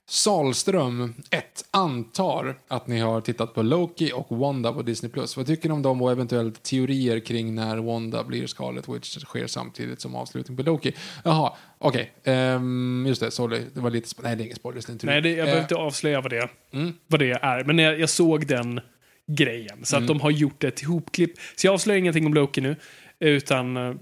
Salström 0.09 1.13
1 1.31 1.65
antar 1.71 2.57
att 2.67 2.87
ni 2.87 2.99
har 2.99 3.21
tittat 3.21 3.53
på 3.53 3.61
Loki 3.61 4.11
och 4.15 4.37
Wanda 4.37 4.73
på 4.73 4.81
Disney+. 4.81 5.11
Vad 5.37 5.47
tycker 5.47 5.69
ni 5.69 5.75
om 5.75 5.81
dem 5.81 6.01
och 6.01 6.11
eventuellt 6.11 6.63
teorier 6.63 7.19
kring 7.19 7.55
när 7.55 7.77
Wanda 7.77 8.23
blir 8.23 8.47
Scarlet 8.47 8.89
Witch 8.89 9.17
sker 9.17 9.47
samtidigt 9.47 10.01
som 10.01 10.15
avslutning 10.15 10.57
på 10.57 10.63
Loki? 10.63 10.93
Jaha, 11.23 11.53
okej. 11.77 12.11
Ehm, 12.23 13.05
just 13.07 13.21
det, 13.21 13.31
sorry. 13.31 13.61
Det 13.73 13.79
var 13.79 13.89
lite... 13.89 14.07
Nej, 14.23 14.35
det 14.35 14.41
är 14.43 14.45
ingen 14.45 14.57
det 14.63 14.89
är 14.89 14.97
teori. 14.97 14.97
Nej, 15.13 15.21
det, 15.21 15.29
jag 15.29 15.35
behöver 15.37 15.55
Eh, 15.57 15.61
inte 15.63 15.75
avslöja 15.75 16.21
vad 16.21 16.31
det, 16.31 16.49
Mm. 16.73 16.93
vad 17.07 17.19
det 17.19 17.31
är. 17.31 17.63
Men 17.63 17.79
jag, 17.79 17.99
jag 17.99 18.09
såg 18.09 18.47
den 18.47 18.79
grejen. 19.27 19.85
Så 19.85 19.97
att 19.97 20.07
de 20.07 20.21
har 20.21 20.31
gjort 20.31 20.63
ett 20.63 20.81
ihopklipp. 20.81 21.31
Så 21.55 21.67
jag 21.67 21.73
avslöjar 21.73 21.99
ingenting 21.99 22.25
om 22.25 22.33
Loki 22.33 22.61
nu. 22.61 22.75
Utan, 23.19 23.77
eh, 23.77 23.95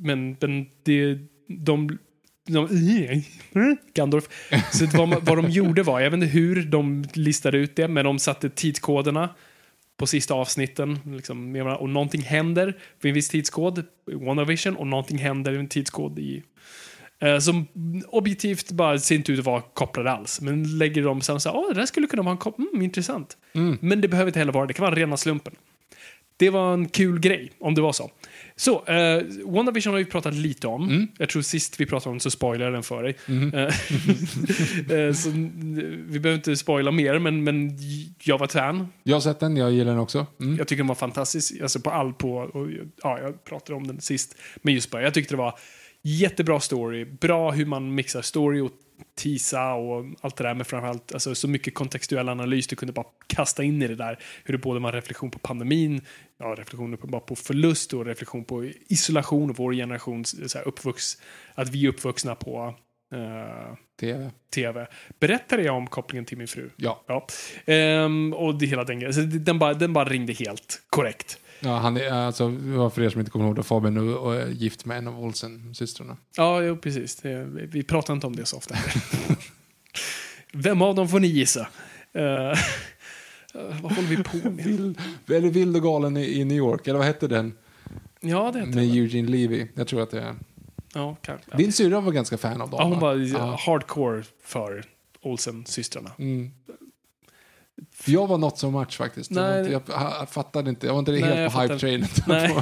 men, 0.00 0.36
men 0.40 0.66
det, 0.82 1.18
de... 1.48 1.98
de 2.46 2.68
Gandorf. 3.94 4.28
Så 4.72 4.84
det 4.84 4.94
var, 4.98 5.06
vad 5.06 5.38
de 5.38 5.50
gjorde 5.50 5.82
var, 5.82 6.00
jag 6.00 6.10
vet 6.10 6.22
inte 6.22 6.26
hur 6.26 6.62
de 6.62 7.04
listade 7.12 7.58
ut 7.58 7.76
det, 7.76 7.88
men 7.88 8.04
de 8.04 8.18
satte 8.18 8.50
tidskoderna 8.50 9.28
på 9.96 10.06
sista 10.06 10.34
avsnitten. 10.34 10.98
Liksom, 11.04 11.56
och 11.80 11.88
någonting 11.88 12.22
händer 12.22 12.76
vid 13.00 13.10
en 13.10 13.14
viss 13.14 13.28
tidskod, 13.28 13.78
i 13.78 14.14
WandaVision, 14.14 14.76
och 14.76 14.86
någonting 14.86 15.18
händer 15.18 15.52
i 15.52 15.56
en 15.58 15.68
tidskod 15.68 16.18
i 16.18 16.42
Eh, 17.20 17.38
som 17.38 17.66
objektivt 18.08 18.70
bara 18.70 18.98
ser 18.98 19.14
inte 19.14 19.32
ut 19.32 19.38
att 19.38 19.44
vara 19.44 19.60
kopplade 19.60 20.10
alls. 20.10 20.40
Men 20.40 20.78
lägger 20.78 21.02
de 21.02 21.20
sen 21.20 21.40
så 21.40 21.48
här, 21.52 21.74
det 21.74 21.80
där 21.80 21.86
skulle 21.86 22.06
kunna 22.06 22.22
vara 22.22 22.32
en 22.32 22.38
koppling, 22.38 22.68
mm, 22.72 22.82
intressant. 22.82 23.36
Men 23.80 24.00
det 24.00 24.08
behöver 24.08 24.28
inte 24.28 24.38
heller 24.38 24.52
vara 24.52 24.66
det, 24.66 24.72
kan 24.72 24.84
vara 24.84 24.94
rena 24.94 25.16
slumpen. 25.16 25.54
Det 26.36 26.50
var 26.50 26.74
en 26.74 26.88
kul 26.88 27.20
grej, 27.20 27.52
om 27.60 27.74
det 27.74 27.80
var 27.80 27.92
så. 27.92 28.10
Så, 28.58 28.84
eh, 28.84 29.22
WandaVision 29.44 29.92
har 29.92 29.98
vi 29.98 30.04
pratat 30.04 30.34
lite 30.34 30.66
om. 30.66 31.08
Jag 31.18 31.28
tror 31.28 31.42
sist 31.42 31.80
vi 31.80 31.86
pratade 31.86 32.08
om 32.08 32.14
den 32.14 32.20
så 32.20 32.30
spoilade 32.30 32.64
jag 32.64 32.72
den 32.72 32.82
för 32.82 33.02
dig. 33.02 33.16
Eh, 33.28 34.98
eh, 34.98 35.12
så, 35.14 35.28
mm, 35.30 36.04
vi 36.08 36.20
behöver 36.20 36.38
inte 36.38 36.56
spoila 36.56 36.90
mer, 36.90 37.18
men, 37.18 37.44
men 37.44 37.78
jag 38.22 38.38
var 38.38 38.46
fan. 38.46 38.88
Jag 39.02 39.16
har 39.16 39.20
sett 39.20 39.40
den, 39.40 39.56
jag 39.56 39.72
gillar 39.72 39.92
den 39.92 40.00
också. 40.00 40.26
Mm. 40.40 40.56
Jag 40.56 40.68
tycker 40.68 40.82
den 40.82 40.88
var 40.88 40.94
fantastisk. 40.94 41.60
Alltså 41.62 41.80
på 41.80 41.90
all 41.90 42.12
på, 42.12 42.36
och, 42.36 42.68
ja, 43.02 43.18
jag 43.22 43.44
pratade 43.44 43.76
om 43.76 43.86
den 43.86 44.00
sist. 44.00 44.36
Men 44.56 44.74
just 44.74 44.90
bara, 44.90 45.02
jag 45.02 45.14
tyckte 45.14 45.34
det 45.34 45.38
var 45.38 45.58
jättebra 46.02 46.60
story. 46.60 47.04
Bra 47.04 47.50
hur 47.50 47.66
man 47.66 47.94
mixar 47.94 48.22
story 48.22 48.60
och 48.60 48.72
tisa 49.14 49.72
och 49.72 50.06
allt 50.20 50.36
det 50.36 50.44
där. 50.44 50.54
Men 50.54 50.64
framförallt 50.64 51.12
alltså, 51.12 51.34
så 51.34 51.48
mycket 51.48 51.74
kontextuell 51.74 52.28
analys 52.28 52.66
du 52.66 52.76
kunde 52.76 52.92
bara 52.92 53.06
kasta 53.26 53.62
in 53.62 53.82
i 53.82 53.88
det 53.88 53.94
där. 53.94 54.18
Hur 54.44 54.52
det 54.52 54.58
både 54.58 54.80
var 54.80 54.92
reflektion 54.92 55.30
på 55.30 55.38
pandemin, 55.38 56.00
ja, 56.38 56.46
reflektion 56.46 56.96
på, 56.96 57.06
bara 57.06 57.20
på 57.20 57.36
förlust 57.36 57.94
och 57.94 58.06
reflektion 58.06 58.44
på 58.44 58.64
isolation 58.88 59.50
och 59.50 59.56
vår 59.56 59.72
generations 59.72 60.52
så 60.52 60.58
här, 60.58 60.68
uppvux, 60.68 61.04
att 61.54 61.68
vi 61.68 61.84
är 61.84 61.88
uppvuxna 61.88 62.34
på 62.34 62.74
eh, 63.14 63.74
TV. 64.00 64.30
tv. 64.54 64.86
Berättade 65.20 65.62
jag 65.62 65.76
om 65.76 65.86
kopplingen 65.86 66.24
till 66.24 66.38
min 66.38 66.48
fru? 66.48 66.70
Ja. 66.76 67.04
Ja. 67.06 67.26
Ehm, 67.66 68.32
och 68.32 68.58
det 68.58 68.66
hela 68.66 68.84
den 68.84 69.00
grejen. 69.00 69.44
Den 69.44 69.58
bara, 69.58 69.74
den 69.74 69.92
bara 69.92 70.04
ringde 70.04 70.32
helt 70.32 70.82
korrekt. 70.90 71.40
Ja 71.60 71.78
han 71.78 71.96
är, 71.96 72.10
alltså, 72.10 72.50
för 72.94 73.02
er 73.02 73.08
som 73.10 73.20
inte 73.20 73.30
kommer 73.30 73.44
ihåg 73.46 73.56
det, 73.56 73.62
Fabian 73.62 73.94
nu 73.94 74.14
och 74.14 74.34
är 74.34 74.46
gift 74.46 74.84
med 74.84 74.98
en 74.98 75.08
av 75.08 75.24
Olsen-systrarna. 75.24 76.16
Ja, 76.36 76.62
jo, 76.62 76.76
precis. 76.76 77.16
Det, 77.16 77.44
vi 77.44 77.82
pratar 77.82 78.14
inte 78.14 78.26
om 78.26 78.36
det 78.36 78.44
så 78.46 78.56
ofta. 78.56 78.74
Vem 80.52 80.82
av 80.82 80.94
dem 80.94 81.08
får 81.08 81.20
ni 81.20 81.26
gissa? 81.28 81.60
Eh, 82.12 82.58
vad 83.82 83.92
håller 83.92 84.08
vi 84.08 84.16
på 84.24 84.36
med? 84.50 84.64
Vild, 84.64 84.98
eller 85.26 85.50
Vild 85.50 85.76
och 85.76 85.82
galen 85.82 86.16
i, 86.16 86.40
i 86.40 86.44
New 86.44 86.56
York, 86.56 86.86
eller 86.86 86.98
vad 86.98 87.06
hette 87.06 87.26
den? 87.28 87.54
Ja, 88.20 88.50
det 88.52 88.58
heter 88.58 88.72
Med 88.74 88.84
det. 88.88 88.98
Eugene 88.98 89.28
Levy. 89.28 89.66
Jag 89.74 89.88
tror 89.88 90.02
att 90.02 90.10
det 90.10 90.20
är. 90.20 90.34
Ja, 90.94 91.14
kan, 91.22 91.38
ja. 91.50 91.56
Din 91.56 91.72
syrra 91.72 92.00
var 92.00 92.12
ganska 92.12 92.38
fan 92.38 92.60
av 92.62 92.70
dem. 92.70 92.78
ja, 92.80 92.84
hon 92.84 93.00
va? 93.00 93.08
var 93.08 93.16
Ja. 93.16 93.56
hardcore 93.66 94.22
för 94.44 94.84
Olsen-systrarna. 95.22 96.10
Mm. 96.18 96.50
För 97.92 98.12
jag 98.12 98.26
var 98.26 98.38
not 98.38 98.58
so 98.58 98.70
much 98.70 98.96
faktiskt. 98.96 99.30
Jag, 99.30 99.42
Nej. 99.42 99.58
inte, 99.58 99.72
jag, 99.72 99.82
jag 99.88 100.28
fattade 100.30 100.70
inte, 100.70 100.86
jag 100.86 100.92
var 100.94 100.98
inte 100.98 101.12
Nej, 101.12 101.22
helt 101.22 101.38
jag 101.38 101.52
på 101.52 101.60
hype-trainet. 101.60 102.22
Nej. 102.26 102.56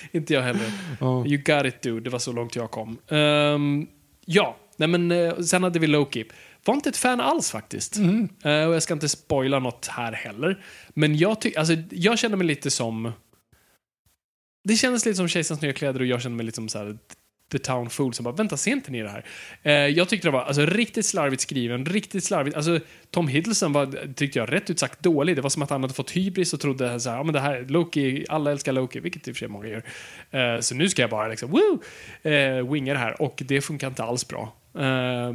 Inte 0.12 0.34
jag 0.34 0.42
heller. 0.42 0.72
ja. 1.00 1.26
You 1.26 1.36
got 1.42 1.66
it 1.66 1.82
dude, 1.82 2.00
det 2.00 2.10
var 2.10 2.18
så 2.18 2.32
långt 2.32 2.56
jag 2.56 2.70
kom. 2.70 2.98
Ehm, 3.08 3.86
ja, 4.24 4.56
nej 4.76 4.88
men 4.88 5.10
eh, 5.10 5.36
sen 5.38 5.62
hade 5.62 5.78
vi 5.78 5.86
Loki. 5.86 6.24
Var 6.64 6.74
inte 6.74 6.88
ett 6.88 6.96
fan 6.96 7.20
alls 7.20 7.50
faktiskt. 7.50 7.96
Mm. 7.96 8.28
Eh, 8.44 8.68
och 8.68 8.74
jag 8.74 8.82
ska 8.82 8.94
inte 8.94 9.08
spoila 9.08 9.58
något 9.58 9.86
här 9.86 10.12
heller. 10.12 10.64
Men 10.88 11.16
jag, 11.18 11.40
ty- 11.40 11.54
alltså, 11.56 11.74
jag 11.90 12.18
känner 12.18 12.36
mig 12.36 12.46
lite 12.46 12.70
som... 12.70 13.12
Det 14.64 14.76
kändes 14.76 15.06
lite 15.06 15.16
som 15.16 15.28
Kejsarens 15.28 15.62
nya 15.62 15.72
kläder 15.72 16.00
och 16.00 16.06
jag 16.06 16.22
känner 16.22 16.36
mig 16.36 16.46
lite 16.46 16.56
som 16.56 16.68
så 16.68 16.78
här, 16.78 16.98
The 17.52 17.58
Town 17.58 17.90
Fool 17.90 18.14
som 18.14 18.24
bara, 18.24 18.34
vänta, 18.34 18.56
ser 18.56 18.70
inte 18.70 18.90
ni 18.90 19.02
det 19.02 19.08
här? 19.08 19.24
Eh, 19.62 19.72
jag 19.72 20.08
tyckte 20.08 20.28
det 20.28 20.32
var 20.32 20.42
alltså, 20.42 20.66
riktigt 20.66 21.06
slarvigt 21.06 21.42
skriven, 21.42 21.84
riktigt 21.84 22.24
slarvigt. 22.24 22.56
Alltså, 22.56 22.80
Tom 23.10 23.28
Hiddleston 23.28 23.72
var, 23.72 24.14
tyckte 24.14 24.38
jag, 24.38 24.52
rätt 24.52 24.70
ut 24.70 24.78
sagt 24.78 25.02
dålig. 25.02 25.36
Det 25.36 25.42
var 25.42 25.50
som 25.50 25.62
att 25.62 25.70
han 25.70 25.82
hade 25.82 25.94
fått 25.94 26.10
hybris 26.10 26.52
och 26.52 26.60
trodde 26.60 27.00
så 27.00 27.10
här, 27.10 27.16
ja 27.16 27.22
men 27.22 27.32
det 27.32 27.40
här, 27.40 27.66
Loki, 27.68 28.26
alla 28.28 28.50
älskar 28.50 28.72
Loki, 28.72 29.00
vilket 29.00 29.28
i 29.28 29.30
och 29.30 29.36
för 29.36 29.38
sig 29.38 29.48
många 29.48 29.68
gör. 29.68 29.82
Eh, 30.30 30.60
så 30.60 30.74
nu 30.74 30.88
ska 30.88 31.02
jag 31.02 31.10
bara 31.10 31.28
liksom, 31.28 31.50
woo, 31.50 31.82
eh, 32.32 32.72
winga 32.72 32.92
det 32.92 32.98
här. 32.98 33.22
Och 33.22 33.42
det 33.46 33.60
funkar 33.60 33.88
inte 33.88 34.04
alls 34.04 34.28
bra. 34.28 34.56
Eh, 34.74 35.30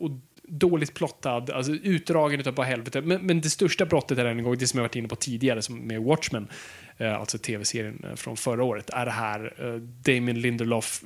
och 0.00 0.10
dåligt 0.50 0.94
plottad, 0.94 1.50
alltså 1.52 1.72
utdragen 1.72 2.40
utav 2.40 2.54
bara 2.54 2.66
helvete. 2.66 3.00
Men, 3.00 3.26
men 3.26 3.40
det 3.40 3.50
största 3.50 3.86
brottet 3.86 4.18
är 4.18 4.24
en 4.24 4.42
gång, 4.42 4.58
det 4.58 4.66
som 4.66 4.78
jag 4.78 4.84
varit 4.84 4.96
inne 4.96 5.08
på 5.08 5.16
tidigare 5.16 5.62
som 5.62 5.78
med 5.78 6.02
Watchmen, 6.02 6.48
eh, 6.96 7.14
alltså 7.14 7.38
tv-serien 7.38 8.04
eh, 8.04 8.14
från 8.14 8.36
förra 8.36 8.64
året, 8.64 8.90
är 8.90 9.04
det 9.04 9.10
här 9.10 9.54
eh, 9.58 9.74
Damien 9.74 10.40
Lindelof, 10.40 11.02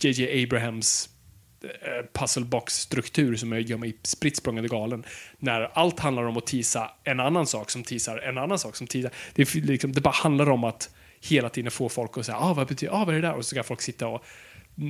JJ 0.00 0.44
Abrahams 0.44 1.08
eh, 1.62 2.06
pusselbox-struktur 2.12 3.36
som 3.36 3.60
gör 3.60 3.76
mig 3.76 3.96
spritt 4.02 4.36
språngande 4.36 4.68
galen. 4.68 5.04
När 5.38 5.60
allt 5.60 6.00
handlar 6.00 6.22
om 6.22 6.36
att 6.36 6.46
tisa 6.46 6.90
en 7.04 7.20
annan 7.20 7.46
sak 7.46 7.70
som 7.70 7.82
tisar 7.82 8.18
en 8.18 8.38
annan 8.38 8.58
sak 8.58 8.76
som 8.76 8.86
tisar. 8.86 9.10
Det, 9.34 9.54
liksom, 9.54 9.92
det 9.92 10.00
bara 10.00 10.14
handlar 10.14 10.50
om 10.50 10.64
att 10.64 10.90
hela 11.20 11.48
tiden 11.48 11.70
få 11.70 11.88
folk 11.88 12.18
att 12.18 12.26
säga 12.26 12.38
ah, 12.38 12.54
vad 12.54 12.66
betyder 12.66 12.92
ah, 12.92 13.04
vad 13.04 13.14
är 13.14 13.20
det 13.20 13.28
där? 13.28 13.34
Och 13.34 13.44
så 13.44 13.48
ska 13.48 13.62
folk 13.62 13.80
sitta 13.80 14.08
och 14.08 14.24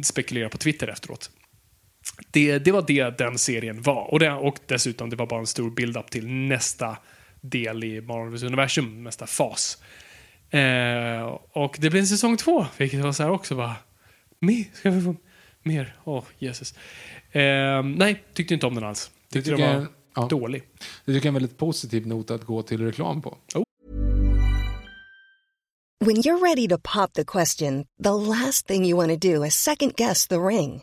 spekulera 0.04 0.48
på 0.48 0.58
Twitter 0.58 0.88
efteråt. 0.88 1.30
Det, 2.30 2.58
det 2.58 2.72
var 2.72 2.84
det 2.86 3.18
den 3.18 3.38
serien 3.38 3.82
var. 3.82 4.12
Och, 4.12 4.18
det, 4.18 4.32
och 4.32 4.58
dessutom, 4.66 5.10
det 5.10 5.16
var 5.16 5.26
bara 5.26 5.40
en 5.40 5.46
stor 5.46 5.70
build-up 5.70 6.10
till 6.10 6.26
nästa 6.28 6.96
del 7.40 7.84
i 7.84 8.00
Marvels 8.00 8.42
universum, 8.42 9.04
nästa 9.04 9.26
fas. 9.26 9.78
Eh, 10.50 11.22
och 11.52 11.76
det 11.80 11.90
blev 11.90 12.00
en 12.00 12.06
säsong 12.06 12.36
två, 12.36 12.66
vilket 12.76 13.00
var 13.00 13.12
så 13.12 13.22
här 13.22 13.30
också 13.30 13.54
bara, 13.54 13.76
mer, 14.40 14.64
ska 14.72 14.90
vi 14.90 15.02
få 15.02 15.16
mer? 15.62 15.94
Åh, 16.04 16.24
Jesus. 16.38 16.74
Eh, 17.32 17.82
nej, 17.82 18.22
tyckte 18.34 18.54
inte 18.54 18.66
om 18.66 18.74
den 18.74 18.84
alls. 18.84 19.10
Tyckte 19.32 19.50
den 19.50 19.60
var 19.60 19.68
jag- 19.68 19.86
ja. 20.16 20.26
dålig. 20.30 20.62
Det 21.04 21.12
tycker 21.12 21.14
jag 21.14 21.24
är 21.24 21.28
en 21.28 21.34
väldigt 21.34 21.58
positiv 21.58 22.06
not 22.06 22.30
att 22.30 22.44
gå 22.44 22.62
till 22.62 22.84
reklam 22.84 23.22
på. 23.22 23.36
When 26.04 26.16
you're 26.16 26.40
ready 26.48 26.68
to 26.68 26.78
pop 26.78 27.12
the 27.12 27.24
question, 27.24 27.84
the 28.02 28.10
last 28.10 28.66
thing 28.66 28.84
you 28.86 28.96
want 28.96 29.22
to 29.22 29.28
do 29.28 29.44
is 29.44 29.54
second 29.54 29.92
guess 29.96 30.26
the 30.28 30.36
ring. 30.36 30.82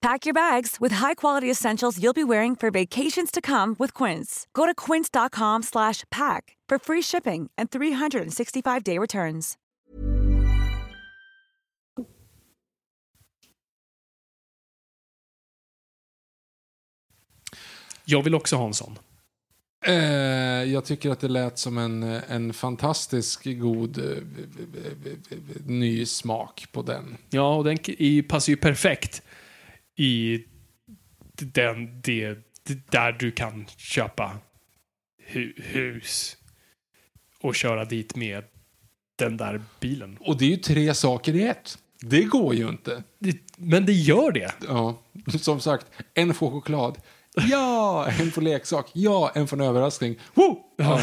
Pack 0.00 0.26
your 0.26 0.34
bags 0.34 0.76
with 0.80 0.92
high-quality 0.92 1.50
essentials 1.50 1.98
you'll 2.00 2.12
be 2.12 2.24
wearing 2.24 2.56
for 2.56 2.70
vacations 2.70 3.30
to 3.32 3.40
come 3.40 3.74
with 3.78 3.94
Quince. 3.94 4.46
Go 4.52 4.64
to 4.64 4.74
quince.com 4.74 5.62
slash 5.62 6.04
pack 6.10 6.56
for 6.68 6.78
free 6.78 7.02
shipping 7.02 7.50
and 7.58 7.70
365-day 7.70 8.98
returns. 8.98 9.56
Jag 18.04 18.22
vill 18.22 18.34
också 18.34 18.56
ha 18.56 18.66
en 18.66 18.74
sån. 18.74 18.98
Eh, 19.86 19.94
jag 20.72 20.84
tycker 20.84 21.10
att 21.10 21.20
det 21.20 21.28
lät 21.28 21.58
som 21.58 21.78
en, 21.78 22.02
en 22.02 22.52
fantastisk 22.52 23.44
god 23.44 23.98
eh, 23.98 24.22
ny 25.66 26.06
smak 26.06 26.66
på 26.72 26.82
den. 26.82 27.16
Ja, 27.30 27.54
och 27.54 27.64
den 27.64 27.78
passar 28.28 28.50
ju 28.50 28.56
perfekt 28.56 29.22
i 29.98 30.44
den, 31.34 32.00
det, 32.00 32.38
där 32.90 33.12
du 33.12 33.30
kan 33.30 33.66
köpa 33.76 34.38
hu, 35.26 35.52
hus 35.56 36.36
och 37.40 37.54
köra 37.54 37.84
dit 37.84 38.16
med 38.16 38.44
den 39.16 39.36
där 39.36 39.62
bilen. 39.80 40.16
Och 40.20 40.38
det 40.38 40.44
är 40.44 40.50
ju 40.50 40.56
tre 40.56 40.94
saker 40.94 41.34
i 41.34 41.42
ett. 41.42 41.78
Det 42.00 42.22
går 42.22 42.54
ju 42.54 42.68
inte. 42.68 43.02
Men 43.56 43.86
det 43.86 43.92
gör 43.92 44.32
det. 44.32 44.52
Ja, 44.68 45.02
som 45.40 45.60
sagt, 45.60 45.86
en 46.14 46.34
får 46.34 46.50
choklad. 46.50 46.98
Ja, 47.50 48.08
en 48.20 48.30
får 48.30 48.42
leksak. 48.42 48.90
Ja, 48.92 49.32
en 49.34 49.48
får 49.48 49.56
en 49.56 49.68
överraskning. 49.68 50.18
Woo! 50.34 50.58
Ja. 50.76 51.00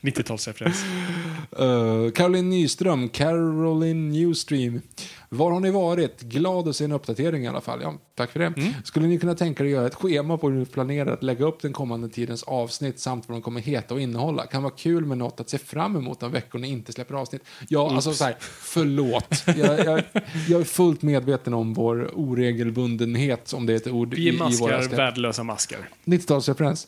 90-talsreferens. 0.00 0.84
Uh, 1.60 2.10
Caroline 2.10 2.50
Nyström, 2.50 3.08
Caroline 3.08 4.08
Newstream. 4.08 4.80
Var 5.34 5.50
har 5.50 5.60
ni 5.60 5.70
varit? 5.70 6.20
Glad 6.22 6.68
att 6.68 6.76
se 6.76 6.84
en 6.84 6.92
uppdatering 6.92 7.44
i 7.44 7.48
alla 7.48 7.60
fall. 7.60 7.78
Ja, 7.82 7.94
tack 8.14 8.30
för 8.30 8.40
det. 8.40 8.52
Skulle 8.84 9.06
ni 9.06 9.18
kunna 9.18 9.34
tänka 9.34 9.62
er 9.62 9.66
att 9.66 9.72
göra 9.72 9.86
ett 9.86 9.94
schema 9.94 10.38
på 10.38 10.50
hur 10.50 10.58
ni 10.58 10.66
planerar 10.66 11.12
att 11.12 11.22
lägga 11.22 11.44
upp 11.44 11.62
den 11.62 11.72
kommande 11.72 12.08
tidens 12.08 12.42
avsnitt 12.42 12.98
samt 13.00 13.28
vad 13.28 13.36
de 13.38 13.42
kommer 13.42 13.60
heta 13.60 13.94
och 13.94 14.00
innehålla? 14.00 14.46
Kan 14.46 14.62
vara 14.62 14.72
kul 14.76 15.04
med 15.06 15.18
något 15.18 15.40
att 15.40 15.48
se 15.50 15.58
fram 15.58 15.96
emot 15.96 16.20
de 16.20 16.32
veckor 16.32 16.58
ni 16.58 16.68
inte 16.68 16.92
släpper 16.92 17.14
avsnitt. 17.14 17.42
Ja, 17.68 17.90
alltså 17.94 18.12
så 18.12 18.24
här, 18.24 18.36
förlåt. 18.40 19.42
Jag, 19.46 19.56
jag, 19.86 20.02
jag 20.48 20.60
är 20.60 20.64
fullt 20.64 21.02
medveten 21.02 21.54
om 21.54 21.74
vår 21.74 22.10
oregelbundenhet, 22.14 23.52
om 23.52 23.66
det 23.66 23.72
är 23.72 23.76
ett 23.76 23.86
ord 23.86 24.14
Vi 24.14 24.28
är 24.28 24.32
i 24.32 24.36
våra 24.36 24.48
maskar, 24.48 24.82
släpp. 24.82 24.98
värdelösa 24.98 25.42
maskar. 25.42 25.78
90-talsreferens. 26.04 26.86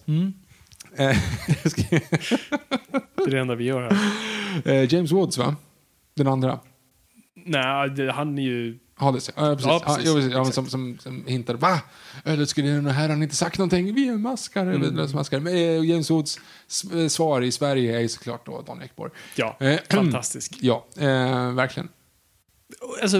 Eh, 0.96 1.16
jag 1.62 1.70
ska- 1.72 1.82
Det 1.90 3.22
är 3.26 3.30
det 3.30 3.40
enda 3.40 3.54
vi 3.54 3.64
gör 3.64 3.80
här. 3.82 4.72
eh, 4.72 4.94
James 4.94 5.12
Woods, 5.12 5.38
va? 5.38 5.56
Den 6.16 6.26
andra. 6.28 6.58
Nej, 7.44 7.90
det, 7.90 8.12
han 8.12 8.38
är 8.38 8.42
ju... 8.42 8.78
Hades, 8.96 9.30
ja. 9.36 9.54
Precis. 9.54 9.66
Ja, 9.66 9.82
precis. 9.86 10.06
ja, 10.06 10.14
precis. 10.14 10.32
Ja, 10.32 10.44
som, 10.44 10.66
som, 10.66 10.98
som 11.00 11.24
hintade, 11.26 11.58
va? 11.58 11.80
Göra 12.24 12.90
här, 12.92 13.08
har 13.08 13.16
ni 13.16 13.22
inte 13.24 13.36
sagt 13.36 13.58
någonting? 13.58 13.94
Vi 13.94 14.08
är 14.08 14.16
maskar, 14.16 14.66
Mm. 14.66 15.10
maskar. 15.14 15.40
Men 15.40 15.54
eh, 15.54 15.84
James 15.90 16.10
Woods 16.10 16.38
eh, 16.94 17.08
svar 17.08 17.40
i 17.42 17.52
Sverige 17.52 17.96
är 17.96 18.00
ju 18.00 18.08
såklart 18.08 18.46
då 18.46 18.62
Dan 18.62 18.82
Ekborg. 18.82 19.12
Ja, 19.36 19.56
Eh, 19.60 19.78
fantastisk. 19.90 20.56
Ja, 20.60 20.86
eh, 20.96 21.52
verkligen. 21.52 21.88
Alltså, 23.02 23.18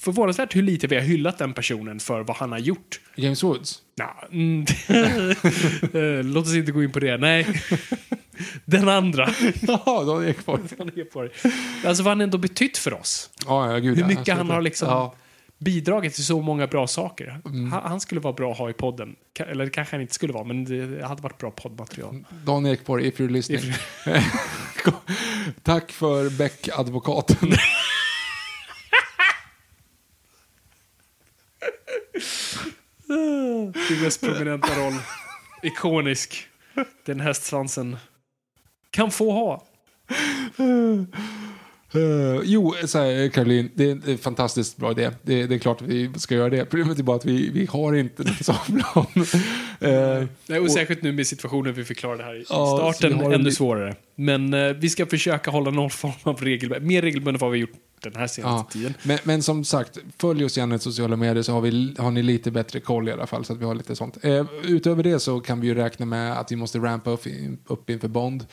förvånansvärt 0.00 0.56
hur 0.56 0.62
lite 0.62 0.86
vi 0.86 0.96
har 0.96 1.02
hyllat 1.02 1.38
den 1.38 1.52
personen 1.54 2.00
för 2.00 2.20
vad 2.22 2.36
han 2.36 2.52
har 2.52 2.58
gjort. 2.58 3.00
James 3.16 3.42
Woods. 3.42 3.82
Nah, 3.98 4.08
mm, 4.32 4.64
Eh, 5.92 6.24
Låt 6.24 6.46
oss 6.46 6.54
inte 6.54 6.72
gå 6.72 6.82
in 6.82 6.92
på 6.92 6.98
det. 7.00 7.16
Nej. 7.16 7.46
Den 8.64 8.88
andra. 8.88 9.28
Ja, 9.60 10.04
Dan 10.06 10.28
Ekborg. 10.28 11.30
Alltså 11.84 12.02
vad 12.02 12.10
han 12.10 12.20
ändå 12.20 12.38
betytt 12.38 12.78
för 12.78 12.92
oss. 12.94 13.30
Ja, 13.46 13.72
ja, 13.72 13.78
gud, 13.78 13.94
Hur 13.96 14.02
ja. 14.02 14.08
mycket 14.08 14.36
han 14.36 14.50
har 14.50 14.62
liksom 14.62 14.88
Ja. 14.88 15.14
bidragit 15.58 16.14
till 16.14 16.24
så 16.24 16.40
många 16.42 16.66
bra 16.66 16.86
saker. 16.86 17.40
Mm. 17.44 17.72
Han, 17.72 17.82
han 17.82 18.00
skulle 18.00 18.20
vara 18.20 18.32
bra 18.32 18.52
att 18.52 18.58
ha 18.58 18.70
i 18.70 18.72
podden. 18.72 19.16
Eller 19.38 19.64
det 19.64 19.70
kanske 19.70 19.94
han 19.94 20.00
inte 20.00 20.14
skulle 20.14 20.32
vara, 20.32 20.44
men 20.44 20.64
det 20.64 21.06
hade 21.06 21.22
varit 21.22 21.38
bra 21.38 21.50
poddmaterial. 21.50 22.24
Dan 22.44 22.66
Ekborg, 22.66 23.06
if 23.08 23.20
you're 23.20 23.30
listening. 23.30 23.60
If 23.60 23.80
Tack 25.62 25.92
för 25.92 26.30
Beck-advokaten. 26.30 27.52
Din 33.88 34.02
mest 34.02 34.20
prominenta 34.20 34.68
roll. 34.68 34.92
Ikonisk. 35.62 36.46
Den 37.06 37.20
hästsvansen 37.20 37.96
kan 38.90 39.10
få 39.10 39.32
ha. 39.32 39.64
Uh, 41.94 42.40
jo, 42.44 42.74
så 42.86 42.98
här, 42.98 43.28
Caroline, 43.28 43.70
det 43.74 43.84
är 43.90 44.10
en 44.10 44.18
fantastiskt 44.18 44.76
bra 44.76 44.90
idé. 44.90 45.10
Det, 45.22 45.46
det 45.46 45.54
är 45.54 45.58
klart 45.58 45.82
att 45.82 45.88
vi 45.88 46.10
ska 46.16 46.34
göra 46.34 46.48
det. 46.50 46.64
Problemet 46.64 46.98
är 46.98 47.02
bara 47.02 47.16
att 47.16 47.24
vi, 47.24 47.50
vi 47.50 47.66
har 47.66 47.94
inte 47.94 48.22
en 48.22 48.44
sån 48.44 48.54
plan. 48.92 49.06
Eh, 49.80 50.24
Nej, 50.46 50.60
och 50.60 50.70
särskilt 50.70 51.02
nu 51.02 51.12
med 51.12 51.26
situationen 51.26 51.74
vi 51.74 51.84
förklarade 51.84 52.24
här 52.24 52.40
i 52.40 52.44
så 52.44 52.76
starten, 52.94 53.20
en 53.20 53.32
ännu 53.32 53.44
li- 53.44 53.52
svårare. 53.52 53.94
Men 54.20 54.54
eh, 54.54 54.72
vi 54.72 54.88
ska 54.88 55.06
försöka 55.06 55.50
hålla 55.50 55.70
någon 55.70 55.90
form 55.90 56.12
av 56.22 56.40
regel, 56.40 56.80
mer 56.82 57.02
regelbundet 57.02 57.42
än 57.42 57.46
vad 57.46 57.52
vi 57.52 57.58
har 57.58 57.60
gjort 57.60 57.78
den 58.02 58.14
här 58.16 58.26
senaste 58.26 58.78
Ja, 58.78 58.80
tiden. 58.80 58.94
men, 59.02 59.18
men 59.22 59.42
som 59.42 59.64
sagt, 59.64 59.98
följ 60.18 60.44
oss 60.44 60.58
gärna 60.58 60.74
i 60.74 60.78
sociala 60.78 61.16
medier 61.16 61.42
så 61.42 61.52
har, 61.52 61.60
vi, 61.60 61.94
har 61.98 62.10
ni 62.10 62.22
lite 62.22 62.50
bättre 62.50 62.80
koll 62.80 63.08
i 63.08 63.12
alla 63.12 63.26
fall. 63.26 63.44
Så 63.44 63.52
att 63.52 63.58
vi 63.58 63.64
har 63.64 63.74
lite 63.74 63.96
sånt. 63.96 64.24
Eh, 64.24 64.46
utöver 64.64 65.02
det 65.02 65.20
så 65.20 65.40
kan 65.40 65.60
vi 65.60 65.66
ju 65.66 65.74
räkna 65.74 66.06
med 66.06 66.38
att 66.38 66.52
vi 66.52 66.56
måste 66.56 66.78
rampa 66.78 67.10
upp, 67.10 67.20
upp 67.66 67.90
inför 67.90 68.08
Bond. 68.08 68.46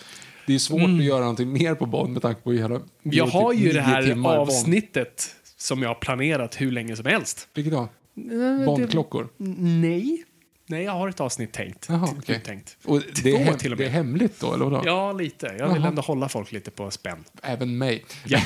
Det 0.47 0.55
är 0.55 0.59
svårt 0.59 0.81
att 0.81 1.03
göra 1.03 1.19
någonting 1.19 1.53
mer 1.53 1.75
på 1.75 1.85
Bond 1.85 2.13
med 2.13 2.21
tanke 2.21 2.41
på 2.41 2.51
hela... 2.51 2.75
Mm. 2.75 2.83
Jag 3.03 3.25
har 3.27 3.51
typ 3.53 3.61
ju 3.61 3.65
nio 3.67 3.73
det 3.73 3.81
här 3.81 4.27
avsnittet 4.27 5.35
som 5.57 5.81
jag 5.81 5.89
har 5.89 5.95
planerat 5.95 6.61
hur 6.61 6.71
länge 6.71 6.95
som 6.95 7.05
helst. 7.05 7.47
Vilket 7.53 7.73
då? 7.73 7.79
Eh, 7.79 8.65
Bondklockor? 8.65 9.27
Nej. 9.37 10.23
Nej, 10.67 10.83
jag 10.83 10.91
har 10.91 11.09
ett 11.09 11.19
avsnitt 11.21 11.53
tänkt. 11.53 11.85
Jaha, 11.89 12.07
T- 12.07 12.13
okej. 12.19 12.41
Tänkt. 12.45 12.77
Och 12.85 13.01
det, 13.23 13.31
är 13.41 13.53
till 13.53 13.71
och 13.71 13.77
det 13.77 13.83
är 13.83 13.87
med. 13.87 13.93
hemligt 13.93 14.39
då, 14.39 14.53
eller 14.53 14.65
vadå? 14.65 14.81
Ja, 14.85 15.11
lite. 15.13 15.45
Jag 15.45 15.67
vill 15.67 15.81
Jaha. 15.81 15.87
ändå 15.87 16.01
hålla 16.01 16.29
folk 16.29 16.51
lite 16.51 16.71
på 16.71 16.91
spänn. 16.91 17.23
Även 17.43 17.77
mig. 17.77 18.05
Ja. 18.25 18.39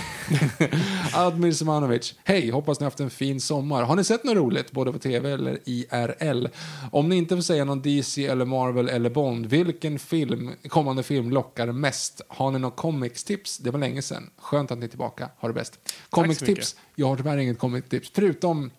Admir 1.14 1.52
Semanovic. 1.52 2.16
Hej, 2.24 2.50
hoppas 2.50 2.80
ni 2.80 2.84
haft 2.84 3.00
en 3.00 3.10
fin 3.10 3.42
sommar. 3.42 3.84
Har 3.84 3.96
ni 3.96 4.04
sett 4.04 4.24
något 4.24 4.36
roligt, 4.36 4.72
både 4.72 4.92
på 4.92 5.00
tv 5.00 5.32
eller 5.32 5.60
IRL? 5.66 6.48
Om 6.92 7.10
ni 7.10 7.16
inte 7.16 7.36
får 7.36 7.42
säga 7.44 7.66
någon 7.66 7.82
DC 7.82 8.26
eller 8.26 8.46
Marvel 8.46 8.90
eller 8.90 9.10
Bond, 9.10 9.46
vilken 9.46 10.00
film, 10.00 10.52
kommande 10.68 11.04
film 11.04 11.30
lockar 11.32 11.68
mest? 11.72 12.22
Har 12.28 12.52
ni 12.52 12.60
någon 12.60 12.72
comics-tips? 12.72 13.58
Det 13.58 13.72
var 13.72 13.80
länge 13.80 14.02
sedan. 14.02 14.30
Skönt 14.38 14.72
att 14.72 14.78
ni 14.78 14.86
är 14.86 14.90
tillbaka. 14.90 15.30
Ha 15.38 15.48
det 15.48 15.54
bäst. 15.54 15.80
Comics-tips? 16.10 16.76
Jag 16.96 17.08
har 17.08 17.18
tyvärr 17.18 17.38
inget 17.38 17.60
comics-tips, 17.60 18.12
förutom 18.16 18.72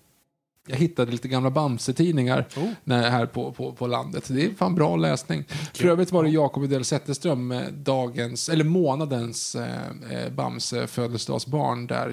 jag 0.69 0.77
hittade 0.77 1.13
lite 1.13 1.29
gamla 1.29 1.51
Bamse-tidningar 1.51 2.45
Oh. 2.57 2.93
här 2.95 3.27
på, 3.27 3.53
på, 3.53 3.73
på 3.73 3.87
landet. 3.87 4.29
Det 4.29 4.45
är 4.45 4.51
fan 4.55 4.75
bra 4.75 4.97
läsning. 4.97 5.45
För 5.75 5.85
övrigt 5.89 6.13
var 6.13 6.25
det 6.25 6.31
Jakob 6.31 6.65
Edell 6.65 6.85
Zetterström, 6.85 7.55
dagens, 7.73 8.49
eller 8.49 8.65
månadens 8.65 9.55
eh, 9.55 9.91
eh, 10.11 10.33
Bamse 10.33 10.87
födelsedagsbarn 10.87 11.87
där 11.87 12.13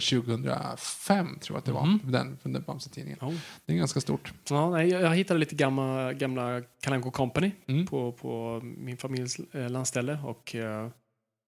2005 0.54 1.40
tror 1.40 1.56
jag 1.56 1.60
att 1.60 1.66
det 1.66 1.72
var. 1.72 2.00
Den, 2.04 2.38
den 2.44 2.62
Bamse-tidningen. 2.68 3.20
Oh. 3.22 3.34
Det 3.66 3.74
är 3.74 3.78
ganska 3.78 4.02
stort. 4.02 4.34
Ja, 4.50 4.70
nej, 4.70 4.90
jag 4.90 5.02
jag 5.02 5.16
hittade 5.16 5.40
lite 5.40 5.56
gamla, 5.56 6.14
gamla 6.14 6.62
Kalanko 6.82 7.12
Company 7.12 7.52
Mm. 7.68 7.86
på, 7.88 8.12
på 8.12 8.62
min 8.64 8.98
familjs 8.98 9.38
eh, 9.54 9.70
landställe 9.70 10.20
och 10.24 10.56
eh, 10.56 10.88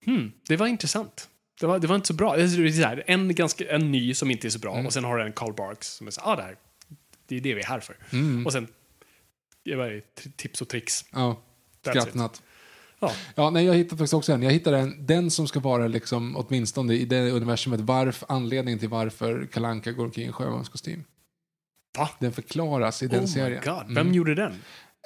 hmm, 0.06 0.32
det 0.48 0.58
var 0.58 0.68
intressant. 0.68 1.30
Det 1.62 1.68
var, 1.68 1.80
det 1.80 1.88
var 1.88 1.96
inte 1.96 2.08
så 2.08 2.14
bra. 2.14 2.36
Det 2.36 2.44
är 2.44 2.72
så 2.72 2.82
här, 2.88 3.04
en, 3.08 3.36
ganska, 3.36 3.72
en 3.76 3.92
ny 3.92 4.14
som 4.14 4.32
inte 4.32 4.48
är 4.48 4.50
så 4.50 4.60
bra 4.60 4.74
Mm. 4.74 4.86
och 4.86 4.94
sen 4.94 5.04
har 5.04 5.18
du 5.18 5.24
en 5.24 5.32
Carl 5.34 5.54
Barks 5.54 5.88
som 5.88 6.08
är 6.08 6.12
så 6.12 6.22
ah, 6.24 6.36
det, 6.36 6.42
här, 6.42 6.56
det 7.30 7.38
är 7.38 7.42
det 7.42 7.54
vi 7.54 7.62
är 7.62 7.66
här 7.66 7.80
för. 7.80 7.96
Mm. 8.12 8.46
Och 8.46 8.54
sen 8.54 8.68
det 9.66 9.76
var 9.76 10.02
tips 10.36 10.62
och 10.62 10.68
tricks. 10.68 11.06
Ja, 11.12 11.42
skrattnatt. 11.82 12.42
Ja. 13.00 13.12
Ja, 13.36 13.50
nej, 13.50 13.66
jag 13.66 13.74
hittade 13.74 13.98
faktiskt 13.98 14.14
också 14.14 14.32
en. 14.34 14.44
Jag 14.44 14.52
hittade 14.52 14.78
en, 14.78 15.06
den 15.06 15.32
som 15.32 15.48
ska 15.48 15.60
vara 15.60 15.88
liksom, 15.88 16.38
åtminstone 16.38 16.94
i 16.94 17.06
det 17.06 17.32
universumet, 17.32 17.80
varf, 17.80 18.24
anledningen 18.28 18.80
till 18.80 18.90
varför 18.90 19.46
Kalanka 19.52 19.92
går 19.92 20.06
omkring 20.06 20.30
i 20.30 20.32
sjömanskostym. 20.32 21.04
Va? 21.98 22.10
Den 22.20 22.32
förklaras 22.34 23.04
i 23.04 23.08
den 23.08 23.24
oh 23.24 23.28
serien. 23.28 23.62
god, 23.66 23.84
vem 23.88 23.98
Mm. 23.98 24.14
gjorde 24.14 24.36
den? 24.36 24.56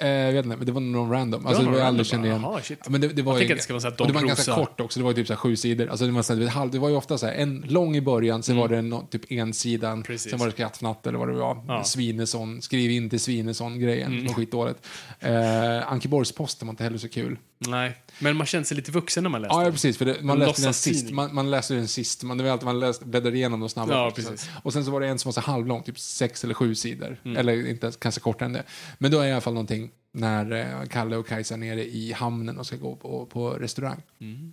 Eh, 0.02 0.08
jag 0.08 0.32
vet 0.32 0.44
inte, 0.44 0.56
men 0.56 0.66
det 0.66 0.72
var 0.72 0.80
någon 0.80 1.10
random. 1.10 1.46
Alltså, 1.46 1.62
det 1.62 1.70
var 1.70 1.78
jag 1.78 1.86
aldrig 1.86 2.06
kände 2.06 2.28
igen. 2.28 2.44
Shit. 2.62 2.88
Men 2.88 3.00
det, 3.00 3.08
det 3.08 3.22
var 3.22 3.38
Jag 3.38 3.42
att 3.42 3.56
det 3.56 3.62
ska 3.62 3.74
vara 3.74 3.90
och 3.90 4.06
det 4.06 4.12
var 4.12 4.22
ganska 4.22 4.54
kort 4.54 4.80
också, 4.80 5.00
det 5.00 5.04
var 5.04 5.10
ju 5.10 5.14
typ 5.14 5.26
så 5.26 5.32
här 5.32 5.38
sju 5.38 5.56
sidor. 5.56 5.88
Alltså 5.88 6.06
det, 6.06 6.12
var 6.12 6.22
så 6.22 6.34
här, 6.34 6.46
halv- 6.46 6.70
det 6.70 6.78
var 6.78 6.88
ju 6.88 6.96
ofta 6.96 7.18
så 7.18 7.26
här, 7.26 7.32
en 7.34 7.64
lång 7.68 7.96
i 7.96 8.00
början, 8.00 8.42
sen 8.42 8.56
var 8.56 8.68
det 8.68 8.82
no, 8.82 9.06
typ 9.10 9.32
en 9.32 9.52
sidan, 9.54 10.02
Precis. 10.02 10.30
sen 10.30 10.38
var 10.38 10.46
det 10.46 10.52
skrattfnatt 10.52 11.06
eller 11.06 11.18
vad 11.18 11.28
det 11.28 11.34
var. 11.34 11.62
Ja. 11.66 11.72
Mm. 11.72 11.84
Svinesson, 11.84 12.62
skriv 12.62 12.90
in 12.90 13.10
till 13.10 13.20
Svinesson-grejen, 13.20 14.26
var 14.26 14.34
skitdåligt. 14.34 14.86
Eh, 15.20 15.92
Ankeborgs-Posten 15.92 16.66
var 16.68 16.72
inte 16.72 16.84
heller 16.84 16.98
så 16.98 17.08
kul. 17.08 17.38
Nej, 17.58 17.96
men 18.18 18.36
man 18.36 18.46
kände 18.46 18.64
sig 18.68 18.76
lite 18.76 18.92
vuxen 18.92 19.22
när 19.22 19.30
man 19.30 19.42
läste 19.42 19.54
Ja, 19.54 19.60
ja 19.60 19.64
den. 19.64 19.72
precis, 19.72 19.98
för 19.98 20.04
det, 20.04 20.22
man 20.22 20.38
läste 20.38 20.62
den 20.62 20.74
sist. 20.74 21.10
Man, 21.10 21.34
man 21.34 21.50
läste 21.50 21.74
den 21.74 21.88
sist, 21.88 22.22
man, 22.22 22.38
det 22.38 22.44
var 22.44 22.50
alltid 22.50 22.64
man 22.66 22.80
läste, 22.80 23.04
bläddrade 23.04 23.36
igenom 23.36 23.60
dem 23.60 23.68
snabbare. 23.68 23.96
Ja, 23.98 24.10
precis. 24.16 24.50
Och 24.62 24.72
sen 24.72 24.84
så 24.84 24.90
var 24.90 25.00
det 25.00 25.06
en 25.08 25.18
som 25.18 25.28
var 25.28 25.32
så 25.32 25.40
halvlång, 25.40 25.82
typ 25.82 25.98
sex 25.98 26.44
eller 26.44 26.54
sju 26.54 26.74
sidor. 26.74 27.16
Mm. 27.24 27.36
Eller 27.36 27.66
inte 27.68 27.86
ens- 27.86 27.96
kanske 27.96 28.20
kortare 28.20 28.46
än 28.46 28.52
det. 28.52 28.62
Men 28.98 29.10
då 29.10 29.18
är 29.18 29.22
det 29.22 29.28
i 29.28 29.32
alla 29.32 29.40
fall 29.40 29.54
någonting 29.54 29.90
när 30.12 30.52
eh, 30.82 30.88
Kalle 30.88 31.16
och 31.16 31.26
Kajsa 31.26 31.54
är 31.54 31.58
nere 31.58 31.84
i 31.84 32.12
hamnen 32.12 32.58
och 32.58 32.66
ska 32.66 32.76
gå 32.76 32.96
på, 32.96 33.26
på 33.26 33.50
restaurang. 33.50 34.02
Mm. 34.20 34.52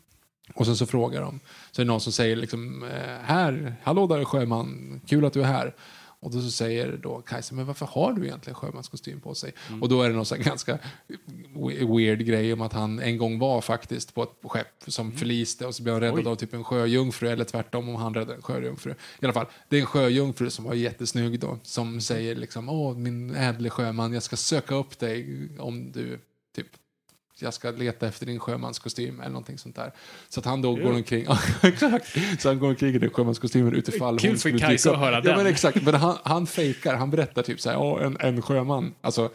Och 0.54 0.66
sen 0.66 0.76
så 0.78 0.86
frågar 0.86 1.22
de, 1.22 1.40
så 1.72 1.82
är 1.82 1.86
det 1.86 1.92
någon 1.92 2.02
som 2.02 2.14
säger 2.14 2.36
liksom, 2.36 2.84
eh, 2.84 2.90
här, 3.24 3.76
hallå 3.84 4.08
där 4.08 4.26
sjöman, 4.26 5.02
kul 5.08 5.26
att 5.26 5.34
du 5.34 5.42
är 5.42 5.46
här. 5.46 5.76
Och 6.22 6.32
då 6.32 6.42
så 6.42 6.52
säger 6.52 7.00
då 7.04 7.22
Kajsa, 7.22 7.56
men 7.56 7.66
varför 7.66 7.86
har 7.86 8.14
du 8.14 8.26
egentligen 8.26 8.56
sjömanskostym 8.56 9.20
på 9.22 9.36
sig? 9.36 9.54
Och 9.82 9.90
då 9.90 10.02
är 10.02 10.10
det 10.10 10.16
någon 10.16 10.26
så 10.26 10.36
ganska 10.36 10.80
we- 11.56 11.98
weird 11.98 12.26
grej 12.26 12.54
om 12.54 12.62
att 12.62 12.74
han 12.74 13.00
en 13.00 13.18
gång 13.18 13.40
var 13.40 13.62
faktiskt 13.62 14.14
på 14.14 14.24
ett 14.24 14.30
skepp 14.44 14.84
som 14.88 15.12
förliste 15.12 15.66
och 15.66 15.76
så 15.76 15.84
blev 15.84 15.96
han 15.96 16.02
räddad 16.02 16.28
av 16.28 16.36
typ 16.36 16.54
en 16.54 16.64
sjöjungfru 16.64 17.30
eller 17.30 17.46
tvärtom 17.46 17.90
om 17.90 17.96
han 17.96 18.14
räddade 18.14 18.36
en 18.36 18.42
sjöjungfru. 18.42 18.92
I 18.92 19.26
alla 19.26 19.34
fall, 19.34 19.46
det 19.70 19.76
är 19.76 19.80
en 19.80 19.86
sjöjungfru 19.86 20.50
som 20.50 20.66
var 20.66 20.74
jättesnygg 20.74 21.40
då 21.40 21.60
som 21.64 22.02
säger 22.02 22.36
liksom, 22.36 22.70
åh 22.70 22.98
min 22.98 23.36
ädle 23.36 23.70
sjöman, 23.70 24.14
jag 24.14 24.24
ska 24.24 24.36
söka 24.36 24.76
upp 24.76 25.00
dig 25.00 25.50
om 25.60 25.92
du 25.92 26.20
typ 26.56 26.68
jag 27.42 27.54
ska 27.54 27.72
leta 27.72 28.08
efter 28.08 28.26
din 28.26 28.40
sjömanskostym 28.40 29.20
eller 29.20 29.30
någonting 29.30 29.58
sånt 29.58 29.76
där. 29.76 29.92
Så 30.30 30.40
att 30.40 30.46
han 30.46 30.62
då 30.62 30.76
går 30.76 30.94
omkring, 30.94 31.26
exakt, 31.62 32.18
så 32.42 32.50
han 32.50 32.60
går 32.60 32.70
omkring 32.70 32.96
i 32.96 33.00
den 33.00 33.10
sjömanskostymen 33.10 33.74
utifall 33.74 34.20
Kul 34.20 34.30
hon 34.30 34.38
för 34.38 34.40
skulle 34.40 34.60
Kajsa 34.60 34.90
dyka 34.90 34.90
upp. 34.90 34.96
att 34.96 35.08
höra 35.08 35.16
ja, 35.16 35.22
den. 35.22 35.38
Men 35.38 35.46
exakt, 35.48 35.84
men 35.84 35.94
han, 35.94 36.18
han 36.24 36.48
fejkar, 36.48 36.96
han 36.96 37.10
berättar 37.10 37.44
typ 37.44 37.62
så 37.62 37.70
här, 37.70 37.78
ja, 37.78 38.02
en, 38.02 38.18
en 38.20 38.42
sjöman, 38.42 38.94
alltså 39.02 39.30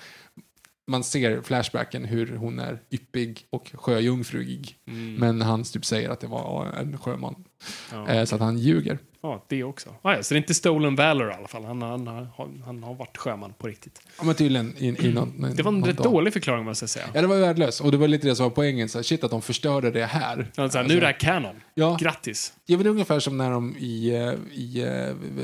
man 0.86 1.04
ser 1.04 1.42
flashbacken 1.42 2.04
hur 2.04 2.36
hon 2.36 2.58
är 2.58 2.78
yppig 2.90 3.46
och 3.50 3.72
sjöjungfruig. 3.74 4.76
Mm. 4.86 5.14
Men 5.14 5.42
han 5.42 5.64
typ 5.64 5.84
säger 5.84 6.10
att 6.10 6.20
det 6.20 6.26
var 6.26 6.66
en 6.80 6.98
sjöman. 6.98 7.44
Ja. 7.92 8.08
Eh, 8.08 8.24
så 8.24 8.34
att 8.34 8.40
han 8.40 8.58
ljuger. 8.58 8.98
Ja, 9.26 9.44
det 9.48 9.64
också. 9.64 9.90
Ah, 10.02 10.14
ja, 10.14 10.22
så 10.22 10.34
det 10.34 10.38
är 10.38 10.40
inte 10.40 10.54
Stolen 10.54 10.96
Valor 10.96 11.30
i 11.30 11.34
alla 11.34 11.48
fall. 11.48 11.64
Han, 11.64 11.82
han, 11.82 12.06
han, 12.06 12.62
han 12.66 12.82
har 12.82 12.94
varit 12.94 13.16
sjöman 13.16 13.52
på 13.58 13.66
riktigt. 13.66 14.00
Ja, 14.18 14.24
men 14.24 14.34
tydligen 14.34 14.74
i, 14.78 15.06
i 15.06 15.12
någon, 15.12 15.52
Det 15.56 15.62
var 15.62 15.72
en 15.72 15.78
någon 15.78 15.88
rätt 15.88 15.96
dag. 15.96 16.12
dålig 16.12 16.32
förklaring 16.32 16.64
måste 16.64 16.82
jag 16.82 16.90
säga. 16.90 17.06
Ja, 17.14 17.20
det 17.20 17.26
var 17.26 17.36
värdelöst. 17.36 17.80
Och 17.80 17.90
det 17.90 17.96
var 17.96 18.08
lite 18.08 18.26
det 18.28 18.36
som 18.36 18.44
var 18.44 18.50
poängen. 18.50 18.88
Så 18.88 18.98
här, 18.98 19.02
shit 19.02 19.24
att 19.24 19.30
de 19.30 19.42
förstörde 19.42 19.90
det 19.90 20.04
här. 20.04 20.50
Ja, 20.56 20.68
så 20.68 20.78
här, 20.78 20.84
nu 20.84 20.96
är 20.96 21.00
det 21.00 21.06
här 21.06 21.20
canon. 21.20 21.54
Ja. 21.74 21.96
Grattis. 22.00 22.52
Ja, 22.66 22.76
men 22.76 22.84
det 22.84 22.88
är 22.88 22.90
ungefär 22.90 23.20
som 23.20 23.36
när 23.38 23.50
de 23.50 23.76
i, 23.76 24.08
eh, 24.14 24.58
i 24.60 24.82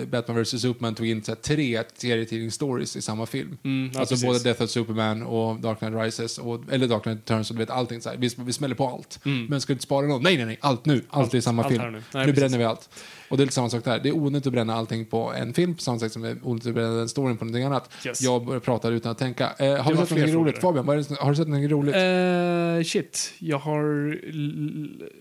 eh, 0.00 0.06
Batman 0.06 0.42
vs. 0.42 0.60
Superman 0.62 0.94
tog 0.94 1.06
in 1.06 1.22
så 1.24 1.30
här, 1.32 1.36
tre 1.36 1.82
serietidningsstories 1.94 2.96
i 2.96 3.02
samma 3.02 3.26
film. 3.26 3.58
Mm, 3.64 3.90
ja, 3.94 4.00
alltså 4.00 4.12
precis. 4.14 4.26
både 4.26 4.38
Death 4.38 4.62
of 4.62 4.70
Superman 4.70 5.22
och 5.22 5.60
Dark 5.60 5.78
Knight 5.78 5.94
Rises, 5.94 6.38
och, 6.38 6.60
eller 6.72 6.88
Dark 6.88 7.02
Knight 7.02 7.18
Returns, 7.18 7.50
och 7.50 7.56
du 7.56 7.62
vet 7.62 7.70
allting 7.70 8.00
så 8.00 8.08
här. 8.10 8.16
Vi, 8.16 8.30
vi 8.36 8.52
smäller 8.52 8.74
på 8.74 8.88
allt. 8.88 9.20
Men 9.48 9.60
ska 9.60 9.70
du 9.72 9.74
inte 9.74 9.84
spara 9.84 10.06
något? 10.06 10.22
Nej, 10.22 10.36
nej, 10.36 10.46
nej, 10.46 10.58
allt 10.60 10.84
nu. 10.86 10.94
Allt, 11.10 11.24
Allt- 11.24 11.34
i 11.34 11.42
samma 11.42 11.62
allt 11.62 11.72
film. 11.72 11.82
nu. 11.84 11.90
nu 11.90 12.02
Nej, 12.14 12.24
precis. 12.26 12.40
bränner 12.40 12.58
vi 12.58 12.64
allt. 12.64 12.90
Och 13.32 13.38
det 13.38 13.42
är 13.42 13.44
lite 13.44 13.54
samma 13.54 13.70
sak 13.70 13.84
där. 13.84 13.98
Det 13.98 14.08
är 14.08 14.12
onödigt 14.16 14.46
att 14.46 14.52
bränna 14.52 14.74
allting 14.74 15.06
på 15.06 15.32
en 15.32 15.54
film, 15.54 15.74
på 15.74 15.82
samma 15.82 15.98
sätt 15.98 16.12
som 16.12 16.22
det 16.22 16.28
är 16.28 16.38
onödigt 16.42 16.66
att 16.66 16.74
bränna 16.74 16.90
den 16.90 17.08
storyn 17.08 17.36
på 17.36 17.44
någonting 17.44 17.64
annat. 17.64 17.90
Yes. 18.06 18.22
Jag 18.22 18.46
börjar 18.46 18.60
prata 18.60 18.88
utan 18.88 19.12
att 19.12 19.18
tänka. 19.18 19.52
Eh, 19.58 19.76
har 19.76 19.90
du 19.92 20.06
sett 20.06 20.18
något 20.18 20.28
roligt? 20.28 20.58
Fabian, 20.58 20.86
det, 20.86 21.18
har 21.20 21.30
du 21.30 21.36
sett 21.36 21.48
något 21.48 21.70
roligt? 21.70 21.94
Eh, 21.94 22.90
shit, 22.92 23.34
jag 23.38 23.58
har... 23.58 23.82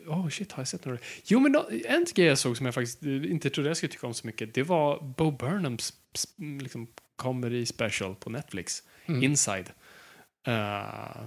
Oh 0.07 0.29
shit, 0.29 0.51
har 0.51 0.61
jag 0.61 0.67
sett 0.67 0.85
några? 0.85 0.99
Jo, 1.23 1.39
men 1.39 1.55
en 1.85 2.05
grej 2.15 2.27
jag 2.27 2.37
såg 2.37 2.57
som 2.57 2.65
jag 2.65 2.75
faktiskt 2.75 3.03
eh, 3.03 3.31
inte 3.31 3.49
trodde 3.49 3.69
jag 3.69 3.77
skulle 3.77 3.91
tycka 3.91 4.07
om 4.07 4.13
så 4.13 4.27
mycket, 4.27 4.53
det 4.53 4.63
var 4.63 5.13
Bo 5.17 5.31
Burnhams 5.31 5.93
liksom, 6.61 6.87
comedy 7.15 7.65
special 7.65 8.15
på 8.15 8.29
Netflix, 8.29 8.83
Mm. 9.05 9.23
Inside. 9.23 9.69
Eh, 10.47 11.21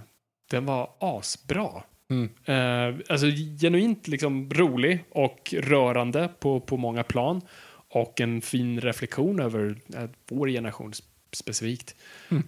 den 0.51 0.65
var 0.65 0.89
asbra. 0.99 1.83
Mm. 2.09 2.29
Eh, 2.45 2.99
alltså 3.09 3.27
genuint 3.61 4.07
liksom 4.07 4.49
rolig 4.49 5.03
och 5.09 5.53
rörande 5.57 6.29
på, 6.39 6.59
på 6.59 6.77
många 6.77 7.03
plan. 7.03 7.41
Och 7.89 8.21
en 8.21 8.41
fin 8.41 8.81
reflektion 8.81 9.39
över 9.39 9.75
eh, 9.95 10.09
vår 10.29 10.47
generation 10.47 10.91
sp- 10.91 11.03
specifikt. 11.31 11.95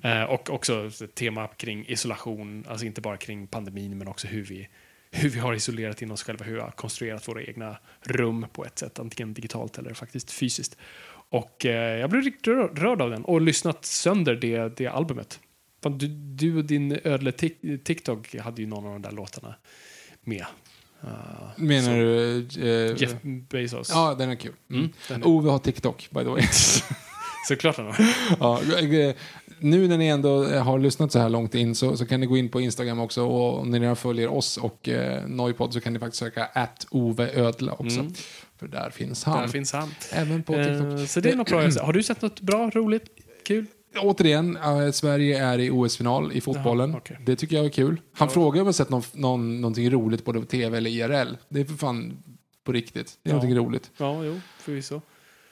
Eh, 0.04 0.24
och 0.24 0.50
också 0.50 0.88
ett 1.04 1.16
tema 1.16 1.48
kring 1.48 1.86
isolation, 1.88 2.66
alltså 2.68 2.86
inte 2.86 3.02
bara 3.02 3.18
kring 3.18 3.48
pandemin 3.48 3.98
men 3.98 4.08
också 4.08 4.28
hur 4.28 4.44
vi, 4.44 4.68
hur 5.12 5.30
vi 5.30 5.40
har 5.40 5.54
isolerat 5.54 6.02
in 6.02 6.12
oss 6.12 6.24
själva, 6.24 6.46
hur 6.46 6.54
vi 6.56 6.62
har 6.62 6.72
konstruerat 6.72 7.28
våra 7.28 7.44
egna 7.44 7.78
rum 8.02 8.46
på 8.54 8.66
ett 8.66 8.80
sätt, 8.80 9.00
antingen 9.00 9.34
digitalt 9.34 9.78
eller 9.78 9.94
faktiskt 9.94 10.32
fysiskt. 10.32 10.78
Och 11.30 11.66
eh, 11.66 12.00
jag 12.00 12.10
blev 12.10 12.22
riktigt 12.22 12.48
rör- 12.48 12.76
rörd 12.76 13.02
av 13.02 13.10
den 13.10 13.24
och 13.26 13.42
lyssnat 13.42 13.86
sönder 13.86 14.36
det, 14.36 14.78
det 14.78 14.88
albumet. 14.88 15.40
Du, 15.82 16.08
du 16.08 16.58
och 16.58 16.66
din 16.66 17.00
ödle 17.04 17.32
Tik- 17.32 17.84
TikTok 17.84 18.36
hade 18.36 18.62
ju 18.62 18.68
någon 18.68 18.86
av 18.86 18.92
de 18.94 19.02
där 19.02 19.12
låtarna 19.12 19.56
med. 20.22 20.46
Uh, 21.04 21.10
Menar 21.58 21.98
du... 21.98 22.38
eh, 22.62 23.02
Jeff 23.02 23.16
Bezos. 23.24 23.90
Ja, 23.90 24.16
den 24.20 24.30
är 24.30 24.36
kul. 24.36 24.54
Mm. 24.70 24.82
Mm, 24.82 24.94
den 25.08 25.22
är- 25.22 25.28
Ove 25.28 25.50
har 25.50 25.60
TikTok, 25.60 26.08
by 26.12 26.20
the 26.20 26.30
way. 26.30 26.44
Såklart 27.48 27.78
han 27.78 27.86
har. 27.86 27.96
ja, 28.40 28.62
eh, 28.80 29.16
nu 29.60 29.88
när 29.88 29.98
ni 29.98 30.08
ändå 30.08 30.44
har 30.46 30.80
lyssnat 30.80 31.12
så 31.12 31.20
här 31.20 31.30
långt 31.30 31.56
in 31.56 31.76
så, 31.76 31.98
så 31.98 32.06
kan 32.06 32.20
ni 32.20 32.26
gå 32.26 32.38
in 32.38 32.50
på 32.50 32.62
Instagram 32.62 33.00
också 33.00 33.24
och 33.26 33.60
om 33.60 33.70
ni 33.72 33.80
redan 33.80 33.96
följer 33.96 34.28
oss 34.28 34.58
och 34.58 34.90
eh, 34.90 35.28
Noipod 35.28 35.74
så 35.74 35.82
kan 35.82 35.94
ni 35.94 36.00
faktiskt 36.00 36.20
söka 36.20 36.46
att 36.46 36.88
Ove 36.92 37.32
Ödla 37.34 37.72
också. 37.72 38.00
Mm. 38.00 38.14
För 38.60 38.68
där 38.68 38.90
finns 38.90 39.24
han. 39.24 39.42
Där 39.42 39.48
finns 39.48 39.74
han. 39.74 39.90
Även 40.12 40.44
på 40.44 40.54
TikTok. 40.54 41.00
Eh, 41.00 41.06
så 41.06 41.20
det 41.20 41.32
är 41.32 41.36
något 41.36 41.50
bra. 41.50 41.72
ser. 41.72 41.82
Har 41.82 41.94
du 41.94 42.04
sett 42.04 42.22
något 42.22 42.42
bra, 42.42 42.70
roligt, 42.74 43.06
kul? 43.44 43.66
Återigen, 44.02 44.58
eh, 44.58 44.92
Sverige 44.92 45.46
är 45.46 45.60
i 45.60 45.70
OS-final 45.72 46.32
i 46.34 46.42
fotbollen. 46.42 46.90
Jaha, 46.90 47.00
okej. 47.04 47.18
Det 47.26 47.36
tycker 47.36 47.56
jag 47.56 47.66
är 47.66 47.70
kul. 47.70 48.02
Han 48.14 48.30
frågar 48.30 48.62
om 48.62 48.66
jag 48.68 48.76
sett 48.76 48.90
någon, 48.90 49.04
någon, 49.14 49.62
någonting 49.62 49.90
roligt 49.92 50.26
både 50.26 50.40
på 50.40 50.46
tv 50.46 50.78
eller 50.78 50.90
IRL. 50.90 51.36
Det 51.50 51.60
är 51.62 51.66
för 51.66 51.74
fan 51.74 52.18
på 52.64 52.72
riktigt. 52.72 53.18
Det 53.24 53.30
är 53.30 53.34
Ja. 53.34 53.36
någonting 53.36 53.58
roligt. 53.58 53.92
Ja, 53.98 54.24
jo, 54.24 54.40
förvisso. 54.60 55.02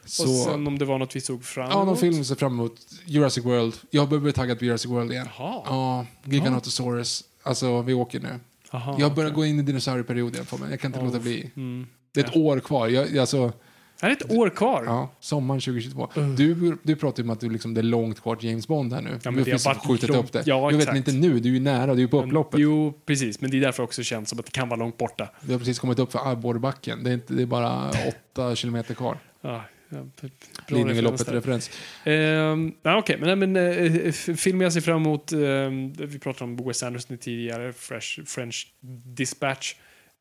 Så, 0.05 0.23
Och 0.23 0.29
sen 0.29 0.67
om 0.67 0.79
det 0.79 0.85
var 0.85 0.97
något 0.97 1.15
vi 1.15 1.21
såg 1.21 1.43
fram 1.43 1.69
ja, 1.69 1.75
någon 1.77 1.87
emot. 1.87 1.99
film 1.99 2.23
ser 2.23 2.35
fram 2.35 2.53
emot. 2.53 2.75
Jurassic 3.05 3.45
World. 3.45 3.73
Jag 3.89 4.09
börjar 4.09 4.21
bli 4.21 4.31
taggad 4.33 4.59
på 4.59 4.65
Jurassic 4.65 4.91
World 4.91 5.11
igen. 5.11 5.27
Jaha. 5.37 5.61
Ja, 5.65 6.05
Giganotosaurus. 6.23 7.23
Alltså, 7.43 7.81
vi 7.81 7.93
åker 7.93 8.19
nu. 8.19 8.39
Jaha, 8.71 8.95
jag 8.99 9.13
börjar 9.15 9.29
okej. 9.29 9.35
gå 9.35 9.45
in 9.45 9.59
i 9.59 9.61
dinosaurieperioden 9.63 10.45
mig. 10.57 10.69
Jag 10.69 10.79
kan 10.79 10.89
inte 10.89 10.99
Ja. 10.99 11.05
låta 11.05 11.19
bli. 11.19 11.51
Mm. 11.55 11.87
Det 12.11 12.19
är 12.21 12.25
ett 12.25 12.35
år 12.35 12.59
kvar. 12.59 12.87
Jag, 12.87 13.17
alltså, 13.17 13.53
Är 14.01 14.09
det 14.09 14.13
ett 14.25 14.31
år 14.31 14.49
kvar? 14.49 14.83
ja, 14.85 15.11
sommaren 15.19 15.61
2022. 15.61 16.09
Du, 16.37 16.77
du 16.83 16.95
pratar 16.95 17.23
ju 17.23 17.27
om 17.27 17.29
att 17.33 17.39
du 17.39 17.49
liksom, 17.49 17.73
det 17.73 17.81
är 17.81 17.83
långt 17.83 18.21
kvar 18.21 18.35
till 18.35 18.49
James 18.49 18.67
Bond 18.67 18.93
här 18.93 19.01
nu. 19.01 19.19
men 19.23 19.33
du 19.35 19.43
det 19.43 19.51
har 19.65 19.73
skjutit 19.87 20.09
långt- 20.09 20.25
upp 20.25 20.31
det. 20.31 20.43
Ja, 20.45 20.69
du 20.71 20.77
vet 20.77 20.87
exakt. 20.87 20.97
inte 20.97 21.11
nu, 21.11 21.39
du 21.39 21.49
är 21.49 21.53
ju 21.53 21.59
nära, 21.59 21.95
du 21.95 22.03
är 22.03 22.07
på 22.07 22.17
Men- 22.19 22.25
upploppet. 22.29 22.59
Jo, 22.59 22.93
precis. 23.05 23.41
Men 23.41 23.51
det 23.51 23.57
är 23.57 23.61
därför 23.61 23.83
också 23.83 24.03
känns 24.03 24.29
som 24.29 24.39
att 24.39 24.45
det 24.45 24.51
kan 24.51 24.69
vara 24.69 24.79
långt 24.79 24.97
borta. 24.97 25.29
Du 25.41 25.51
har 25.51 25.59
precis 25.59 25.79
kommit 25.79 25.99
upp 25.99 26.11
för 26.11 26.19
Arborbacken. 26.31 27.03
Det 27.03 27.09
är, 27.09 27.13
inte, 27.13 27.33
det 27.33 27.41
är 27.41 27.45
bara 27.45 27.89
åtta 27.89 28.55
kilometer 28.55 28.93
kvar. 28.93 29.17
Ja, 29.41 29.63
ja, 29.89 29.97
bra 29.97 30.03
referens 30.21 30.69
Lidingöloppet 30.69 31.25
där. 31.25 31.33
referens. 31.33 31.69
Ehm, 32.03 32.73
ja, 32.83 32.97
Okej, 32.97 33.17
men, 33.19 33.39
men 33.39 33.55
eh, 33.55 34.11
film 34.11 34.61
jag 34.61 34.73
ser 34.73 34.81
fram 34.81 34.95
emot. 35.01 35.31
ehm, 35.31 35.93
vi 35.93 36.19
pratade 36.19 36.43
om 36.51 36.67
Wes 36.67 36.83
Anderson 36.83 37.17
tidigare, 37.17 37.73
Fresh, 37.73 38.21
French 38.25 38.67
Dispatch. 39.05 39.73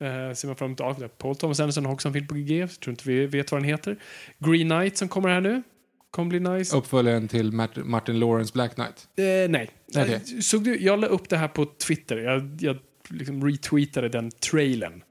Uh, 0.03 0.35
ser 0.35 0.47
man 0.47 0.57
fram 0.57 0.67
emot. 0.81 0.99
Ja, 1.01 1.09
Paul 1.19 1.37
Thomas 1.37 1.61
Anderson 1.61 1.87
har 1.87 1.93
också 1.93 2.09
en 2.09 2.15
film 2.15 2.27
på 2.27 2.35
G. 2.35 2.59
Jag 2.59 2.81
tror 2.81 2.93
inte 2.93 3.09
vi 3.09 3.27
vet 3.27 3.53
vad 3.53 3.61
den 3.61 3.69
heter. 3.69 3.97
Green 4.39 4.69
Knight 4.71 4.97
som 4.97 5.09
kommer 5.09 5.29
här 5.29 5.41
nu. 5.41 5.63
Kommer 6.11 6.29
bli 6.29 6.41
nice. 6.41 6.77
Uppföljaren 6.77 7.29
till 7.29 7.53
Mart- 7.53 7.85
Martin 7.85 8.19
Lawrence 8.19 8.53
Black 8.55 8.75
Knight. 8.75 9.09
Eh, 9.17 9.51
nej. 9.51 9.71
Okej. 9.97 10.15
Eh, 10.15 10.41
Såg 10.41 10.65
du, 10.65 10.77
jag 10.81 10.99
la 11.01 11.07
upp 11.07 11.29
det 11.29 11.37
här 11.37 11.49
på 11.49 11.67
Twitter. 11.87 12.17
Jag, 12.17 12.59
jag 12.61 12.77
liksom 13.09 13.47
retweetade 13.47 14.09
den 14.09 14.31
trailern 14.31 15.03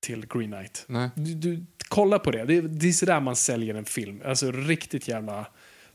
till 0.00 0.26
Green 0.34 0.52
Knight. 0.52 0.84
Nej. 0.88 1.10
Du, 1.14 1.34
du, 1.34 1.66
kolla 1.88 2.18
på 2.18 2.30
det. 2.30 2.44
det. 2.44 2.60
Det 2.60 2.88
är 2.88 2.92
sådär 2.92 3.20
man 3.20 3.36
säljer 3.36 3.74
en 3.74 3.84
film. 3.84 4.20
Alltså 4.24 4.52
riktigt 4.52 5.08
jävla... 5.08 5.46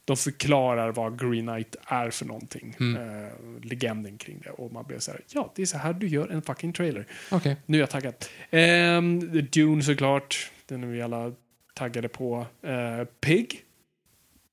De 0.09 0.17
förklarar 0.17 0.91
vad 0.91 1.19
Green 1.19 1.47
Knight 1.47 1.75
är 1.83 2.09
för 2.09 2.25
någonting. 2.25 2.75
Mm. 2.79 3.25
Eh, 3.25 3.31
legenden 3.61 4.17
kring 4.17 4.41
det. 4.43 4.49
Och 4.49 4.71
man 4.71 4.85
blir 4.85 4.99
så 4.99 5.11
här, 5.11 5.21
ja, 5.27 5.51
det 5.55 5.61
är 5.61 5.65
så 5.65 5.77
här 5.77 5.93
du 5.93 6.07
gör 6.07 6.27
en 6.27 6.41
fucking 6.41 6.73
trailer. 6.73 7.05
Okej. 7.31 7.57
Nu 7.65 7.77
är 7.77 7.81
jag 7.81 7.89
taggad. 7.89 8.13
Ehm, 8.49 9.19
Dune 9.51 9.83
såklart. 9.83 10.51
Den 10.65 10.83
är 10.83 10.87
vi 10.87 11.01
alla 11.01 11.33
taggade 11.73 12.07
på. 12.07 12.45
Uh, 12.65 13.03
Pig. 13.19 13.63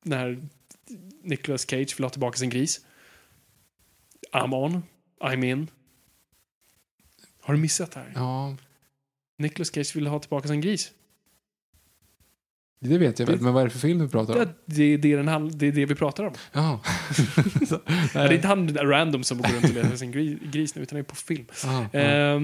När 0.02 0.42
Nicolas 1.22 1.70
Cage 1.70 1.94
vill 1.96 2.04
ha 2.04 2.10
tillbaka 2.10 2.38
sin 2.38 2.50
gris. 2.50 2.80
I'm 4.32 4.54
on. 4.54 4.82
I'm 5.20 5.44
in. 5.44 5.70
Har 7.40 7.54
du 7.54 7.60
missat 7.60 7.92
det 7.92 8.00
här? 8.00 8.12
Ja, 8.14 8.56
Nicolas 9.38 9.74
Cage 9.74 9.96
vill 9.96 10.06
ha 10.06 10.18
tillbaka 10.18 10.48
sin 10.48 10.60
gris. 10.60 10.92
Det 12.86 12.98
vet 12.98 13.18
jag 13.18 13.26
väl. 13.26 13.40
Men 13.40 13.52
vad 13.54 13.60
är 13.60 13.66
det 13.66 13.70
för 13.70 13.78
film 13.78 13.98
du 13.98 14.08
pratar 14.08 14.34
om? 14.34 14.40
Det, 14.40 14.46
det, 14.64 14.96
det, 14.96 15.12
är 15.12 15.16
den, 15.16 15.28
hand- 15.28 15.58
det 15.58 15.66
är 15.66 15.72
det 15.72 15.86
vi 15.86 15.94
pratar 15.94 16.24
om. 16.24 16.32
Ja. 16.52 16.80
Det 18.12 18.18
är 18.18 18.32
inte 18.32 18.48
han 18.48 18.74
random 18.76 19.24
som 19.24 19.38
går 19.38 19.48
runt 19.48 19.64
och 19.64 19.74
letar 19.74 19.96
sin 19.96 20.12
gris, 20.52 20.74
nu, 20.74 20.82
utan 20.82 20.96
det 20.96 21.00
är 21.00 21.02
på 21.02 21.14
film. 21.16 21.44
Ah, 21.64 21.78
ah. 21.78 22.38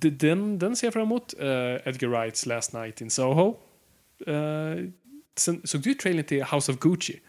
De- 0.00 0.10
den, 0.10 0.58
den 0.58 0.76
ser 0.76 0.86
jag 0.86 0.94
fram 0.94 1.02
emot. 1.02 1.34
Eh, 1.40 1.46
Edgar 1.88 2.08
Wrights 2.08 2.46
Last 2.46 2.72
Night 2.72 3.00
in 3.00 3.10
Soho. 3.10 3.56
Eh, 4.26 4.34
sen, 5.38 5.60
såg 5.64 5.80
du 5.80 5.94
trailern 5.94 6.24
till 6.24 6.42
House 6.44 6.72
of 6.72 6.78
Gucci? 6.78 7.20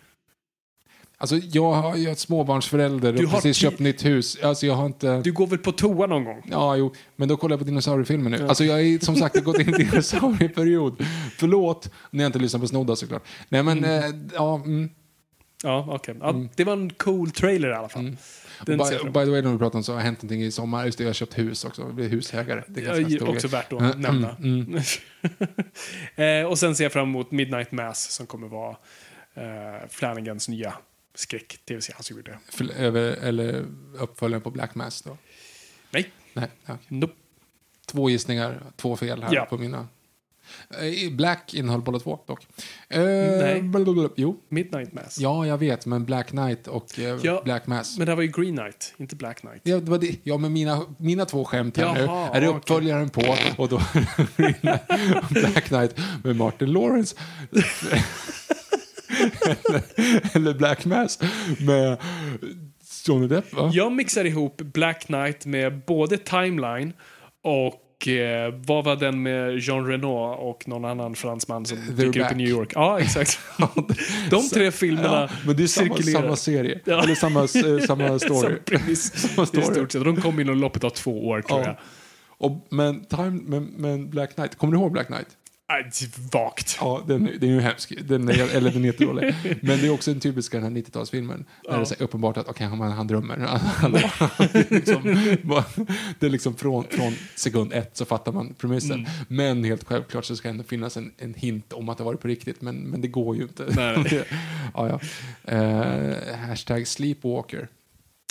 Alltså, 1.21 1.35
jag 1.37 1.71
har 1.73 1.95
jag 1.95 2.03
är 2.05 2.11
ett 2.11 2.19
småbarnsförälder 2.19 3.13
Du 3.13 3.25
och 3.25 3.31
precis 3.31 3.57
köpt 3.57 3.79
nytt 3.79 4.05
hus. 4.05 4.37
Alltså, 4.43 4.65
jag 4.65 4.73
har 4.73 4.85
inte... 4.85 5.21
Du 5.21 5.31
går 5.31 5.47
väl 5.47 5.59
på 5.59 5.71
toa 5.71 6.07
någon 6.07 6.23
gång? 6.23 6.43
Ja, 6.51 6.75
jo, 6.75 6.93
men 7.15 7.27
då 7.27 7.37
kollar 7.37 7.53
jag 7.53 7.59
på 7.59 7.65
dinosauriefilmer 7.65 8.29
nu. 8.29 8.47
Alltså, 8.47 8.63
jag 8.63 8.73
har 8.73 9.05
som 9.05 9.15
sagt 9.15 9.35
gått 9.43 9.59
in 9.59 9.69
i 9.69 9.71
en 9.71 9.77
dinosaurieperiod. 9.77 11.05
Förlåt, 11.37 11.91
när 12.11 12.23
jag 12.23 12.29
inte 12.29 12.39
lyssnar 12.39 12.59
på 12.59 12.67
Snodda 12.67 12.95
såklart. 12.95 13.23
Nej, 13.49 13.63
men 13.63 13.83
eh, 13.83 14.03
ja... 14.33 14.55
Mm. 14.55 14.89
Ja, 15.63 15.85
okej. 15.89 16.15
Ja, 16.21 16.43
Det 16.55 16.63
var 16.63 16.73
en 16.73 16.89
cool 16.89 17.31
trailer 17.31 17.69
i 17.69 17.73
alla 17.73 17.89
fall. 17.89 18.15
Den 18.65 18.77
By, 18.77 18.83
jag 18.91 19.05
by 19.13 19.19
the 19.25 19.29
way, 19.31 19.41
när 19.41 19.51
vi 19.51 19.57
pratar 19.57 19.79
om 19.79 19.83
så 19.83 19.93
har 19.93 19.99
hänt 19.99 20.21
någonting 20.21 20.43
i 20.43 20.51
sommar. 20.51 20.85
Just 20.85 20.97
det, 20.97 21.03
jag 21.03 21.09
har 21.09 21.13
köpt 21.13 21.37
hus 21.37 21.65
också. 21.65 21.81
Jag 21.81 21.93
blir 21.95 22.09
husägare. 22.09 22.63
Det 22.67 22.81
är 22.81 22.85
Ja, 22.85 22.99
ganska 22.99 23.25
också 23.25 23.47
grej. 23.47 23.51
värt 23.59 23.73
att 23.73 23.79
Mm, 23.81 24.01
nämna. 24.01 24.35
mm, 24.35 24.81
eh, 26.43 26.49
och 26.51 26.59
sen 26.59 26.75
ser 26.75 26.83
jag 26.85 26.93
fram 26.93 27.07
emot 27.09 27.31
Midnight 27.31 27.71
Mass 27.71 28.11
som 28.11 28.25
kommer 28.27 28.47
vara 28.47 28.69
eh, 29.33 29.87
Flanagans 29.89 30.49
nya 30.49 30.73
skräck-tv-serie 31.19 31.95
han 31.97 32.17
gjorde. 32.17 32.39
För, 32.49 32.71
över, 32.71 33.01
eller 33.11 33.65
uppföljaren 33.99 34.41
på 34.41 34.51
Black 34.51 34.75
Mass 34.75 35.01
då? 35.01 35.17
Nej, 35.91 36.11
Nej, 36.33 36.47
okej. 36.63 36.75
nope. 36.87 37.13
Två 37.85 38.09
gissningar, 38.09 38.61
två 38.75 38.95
fel 38.97 39.23
här 39.23 39.33
Ja. 39.35 39.45
på 39.45 39.57
mina. 39.57 39.87
Eh, 40.69 41.11
Black 41.11 41.53
innehöll 41.53 41.81
båda 41.81 41.99
två 41.99 42.19
dock. 42.27 42.47
Eh, 42.89 43.01
Nej. 43.03 43.61
blablabla. 43.61 44.09
Jo, 44.15 44.39
Midnight 44.49 44.93
Mass. 44.93 45.19
ja 45.19 45.47
jag 45.47 45.57
vet, 45.57 45.85
men 45.85 46.05
Black 46.05 46.27
Knight 46.27 46.67
och 46.67 46.99
eh, 46.99 47.19
Ja, 47.23 47.41
Black 47.45 47.67
Mass. 47.67 47.97
Men 47.97 48.07
det 48.07 48.15
var 48.15 48.21
ju 48.23 48.27
Green 48.27 48.57
Knight, 48.57 48.93
inte 48.97 49.15
Black 49.15 49.39
Knight. 49.39 49.61
Ja, 49.63 49.79
det 49.79 49.91
var 49.91 49.97
det. 49.97 50.15
ja, 50.23 50.37
men 50.37 50.53
mina, 50.53 50.85
mina 50.97 51.25
två 51.25 51.45
skämt 51.45 51.77
här 51.77 51.93
nu 51.93 51.99
Jaha, 51.99 52.29
är 52.35 52.41
det 52.41 52.47
uppföljaren 52.47 53.09
på 53.09 53.35
och 53.57 53.69
då 53.69 53.77
Black 55.29 55.63
Knight 55.65 55.97
med 56.23 56.35
Martin 56.35 56.71
Lawrence. 56.71 57.15
eller, 60.33 60.53
Black 60.53 60.85
Mass 60.85 61.19
med 61.59 61.97
Johnny 63.07 63.27
Depp, 63.27 63.53
va? 63.53 63.71
Jag 63.73 63.91
mixar 63.91 64.25
ihop 64.25 64.57
Black 64.57 65.05
Knight 65.05 65.45
med 65.45 65.85
både 65.85 66.17
Timeline 66.17 66.93
och 67.43 68.07
eh, 68.07 68.53
vad 68.65 68.85
var 68.85 68.95
den 68.95 69.23
med 69.23 69.57
Jean 69.59 69.87
Reno 69.87 70.13
och 70.23 70.67
någon 70.67 70.85
annan 70.85 71.15
fransman 71.15 71.65
som 71.65 71.77
They're 71.77 71.91
dyker 71.95 72.19
upp 72.19 72.25
back. 72.25 72.31
i 72.31 72.35
New 72.35 72.47
York? 72.47 72.71
Ja, 72.75 72.99
exakt. 72.99 73.39
De 74.29 74.49
tre 74.49 74.71
filmerna 74.71 75.07
Ja, 75.31 75.37
men 75.45 75.55
det 75.55 75.63
är 75.63 75.67
samma, 75.67 75.97
samma 75.97 76.35
serie. 76.35 76.79
Ja. 76.85 77.03
Eller 77.03 77.15
samma, 77.15 77.39
eh, 77.79 77.85
samma 77.87 78.19
story. 78.19 78.57
Samma 78.67 78.95
Samma 78.95 79.43
i 79.43 79.45
story. 79.47 79.63
stort 79.63 79.91
sett. 79.91 80.03
De 80.03 80.21
kom 80.21 80.39
inom 80.39 80.57
loppet 80.57 80.83
av 80.83 80.89
två 80.89 81.27
år, 81.27 81.41
tror 81.41 81.59
Ja. 81.59 81.65
jag. 81.65 81.75
Och, 82.41 82.67
men, 82.69 83.05
time, 83.05 83.41
men, 83.45 83.63
men 83.63 84.09
Black 84.09 84.35
Knight, 84.35 84.55
kommer 84.55 84.73
du 84.73 84.79
ihåg 84.79 84.91
Black 84.91 85.07
Knight? 85.07 85.27
Äh, 85.69 86.07
vagt. 86.31 86.77
Ja, 86.81 87.03
den, 87.07 87.25
den 87.25 87.49
är 87.49 87.53
ju 87.53 87.59
hemsk. 87.59 87.93
Den 88.07 88.29
är, 88.29 88.55
eller 88.55 88.71
den 88.71 88.83
är 88.83 88.85
jättedålig. 88.85 89.35
Men 89.61 89.79
det 89.79 89.87
är 89.87 89.93
också 89.93 90.11
en 90.11 90.19
typisk 90.19 90.51
den 90.51 90.63
här 90.63 90.69
90-talsfilmen. 90.69 91.45
Där 91.63 91.71
det 91.71 91.81
är 91.81 91.85
så 91.85 91.95
här 91.95 92.03
uppenbart 92.03 92.37
att 92.37 92.49
okay, 92.49 92.67
han, 92.67 92.81
han 92.81 93.07
drömmer. 93.07 93.37
Han, 93.79 93.91
det, 93.91 93.99
är 93.99 94.73
liksom, 94.73 95.03
det 96.19 96.25
är 96.25 96.29
liksom 96.29 96.55
från, 96.55 96.83
från 96.83 97.13
sekund 97.35 97.73
ett 97.73 97.97
så 97.97 98.05
fattar 98.05 98.31
man 98.31 98.53
premissen. 98.53 98.99
Mm. 98.99 99.11
Men 99.27 99.63
helt 99.63 99.83
självklart 99.83 100.25
så 100.25 100.35
ska 100.35 100.47
det 100.47 100.51
ändå 100.51 100.63
finnas 100.63 100.97
en, 100.97 101.11
en 101.17 101.33
hint 101.33 101.73
om 101.73 101.89
att 101.89 101.97
det 101.97 102.03
var 102.03 102.15
på 102.15 102.27
riktigt. 102.27 102.61
Men, 102.61 102.75
men 102.75 103.01
det 103.01 103.07
går 103.07 103.35
ju 103.35 103.41
inte. 103.41 103.65
Nej. 103.75 104.23
ja, 104.73 104.89
ja. 104.89 104.99
Eh, 105.53 106.37
hashtag 106.47 106.87
sleepwalker. 106.87 107.67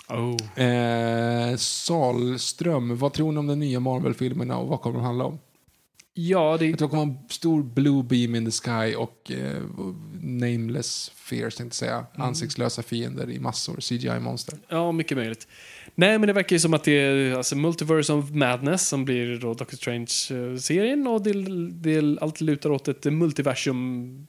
Oh. 0.09 0.64
Eh, 0.64 1.57
Salström, 1.57 2.99
vad 2.99 3.12
tror 3.12 3.32
ni 3.32 3.39
om 3.39 3.47
de 3.47 3.59
nya 3.59 3.80
Marvel-filmerna 3.80 4.59
och 4.59 4.68
vad 4.68 4.80
kommer 4.80 4.97
de 4.99 5.05
handla 5.05 5.24
om? 5.24 5.39
Ja, 6.20 6.56
det, 6.58 6.66
Jag 6.66 6.78
tror 6.78 6.88
det 6.88 6.90
kommer 6.90 7.14
en 7.14 7.28
stor 7.28 7.62
blue 7.62 8.02
beam 8.02 8.34
in 8.34 8.44
the 8.44 8.50
sky 8.50 8.94
och 8.94 9.30
eh, 9.30 9.62
nameless 10.20 11.12
fears, 11.14 11.56
tänkte 11.56 11.76
säga. 11.76 12.06
Ansiktslösa 12.14 12.82
fiender 12.82 13.30
i 13.30 13.38
massor, 13.38 13.76
CGI-monster. 13.80 14.58
ja, 14.68 14.92
mycket 14.92 15.16
möjligt. 15.16 15.48
Nej, 15.94 16.18
men 16.18 16.26
det 16.26 16.32
verkar 16.32 16.56
ju 16.56 16.60
som 16.60 16.74
att 16.74 16.84
det 16.84 16.92
är 16.92 17.34
alltså, 17.34 17.56
Multiverse 17.56 18.12
of 18.12 18.30
Madness 18.30 18.88
som 18.88 19.04
blir 19.04 19.38
då 19.38 19.54
Doctor 19.54 19.76
Strange-serien 19.76 21.06
och 21.06 21.22
det, 21.22 21.32
det 21.70 22.18
allt 22.20 22.40
lutar 22.40 22.70
åt 22.70 22.88
ett 22.88 23.04
multiversum, 23.04 24.26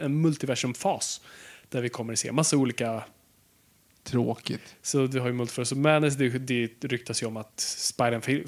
en 0.00 0.20
multiversum-fas 0.20 1.20
där 1.68 1.82
vi 1.82 1.88
kommer 1.88 2.12
att 2.12 2.18
se 2.18 2.32
massa 2.32 2.56
olika 2.56 3.04
Tråkigt. 4.04 4.76
Så 4.82 5.06
du 5.06 5.20
har 5.20 5.26
ju 5.26 5.32
Multiverse 5.32 5.74
of 5.74 5.78
Madness, 5.78 6.16
det, 6.16 6.28
det 6.28 6.84
ryktas 6.84 7.22
ju 7.22 7.26
om 7.26 7.36
att 7.36 7.60
Spider-Man... 7.60 8.44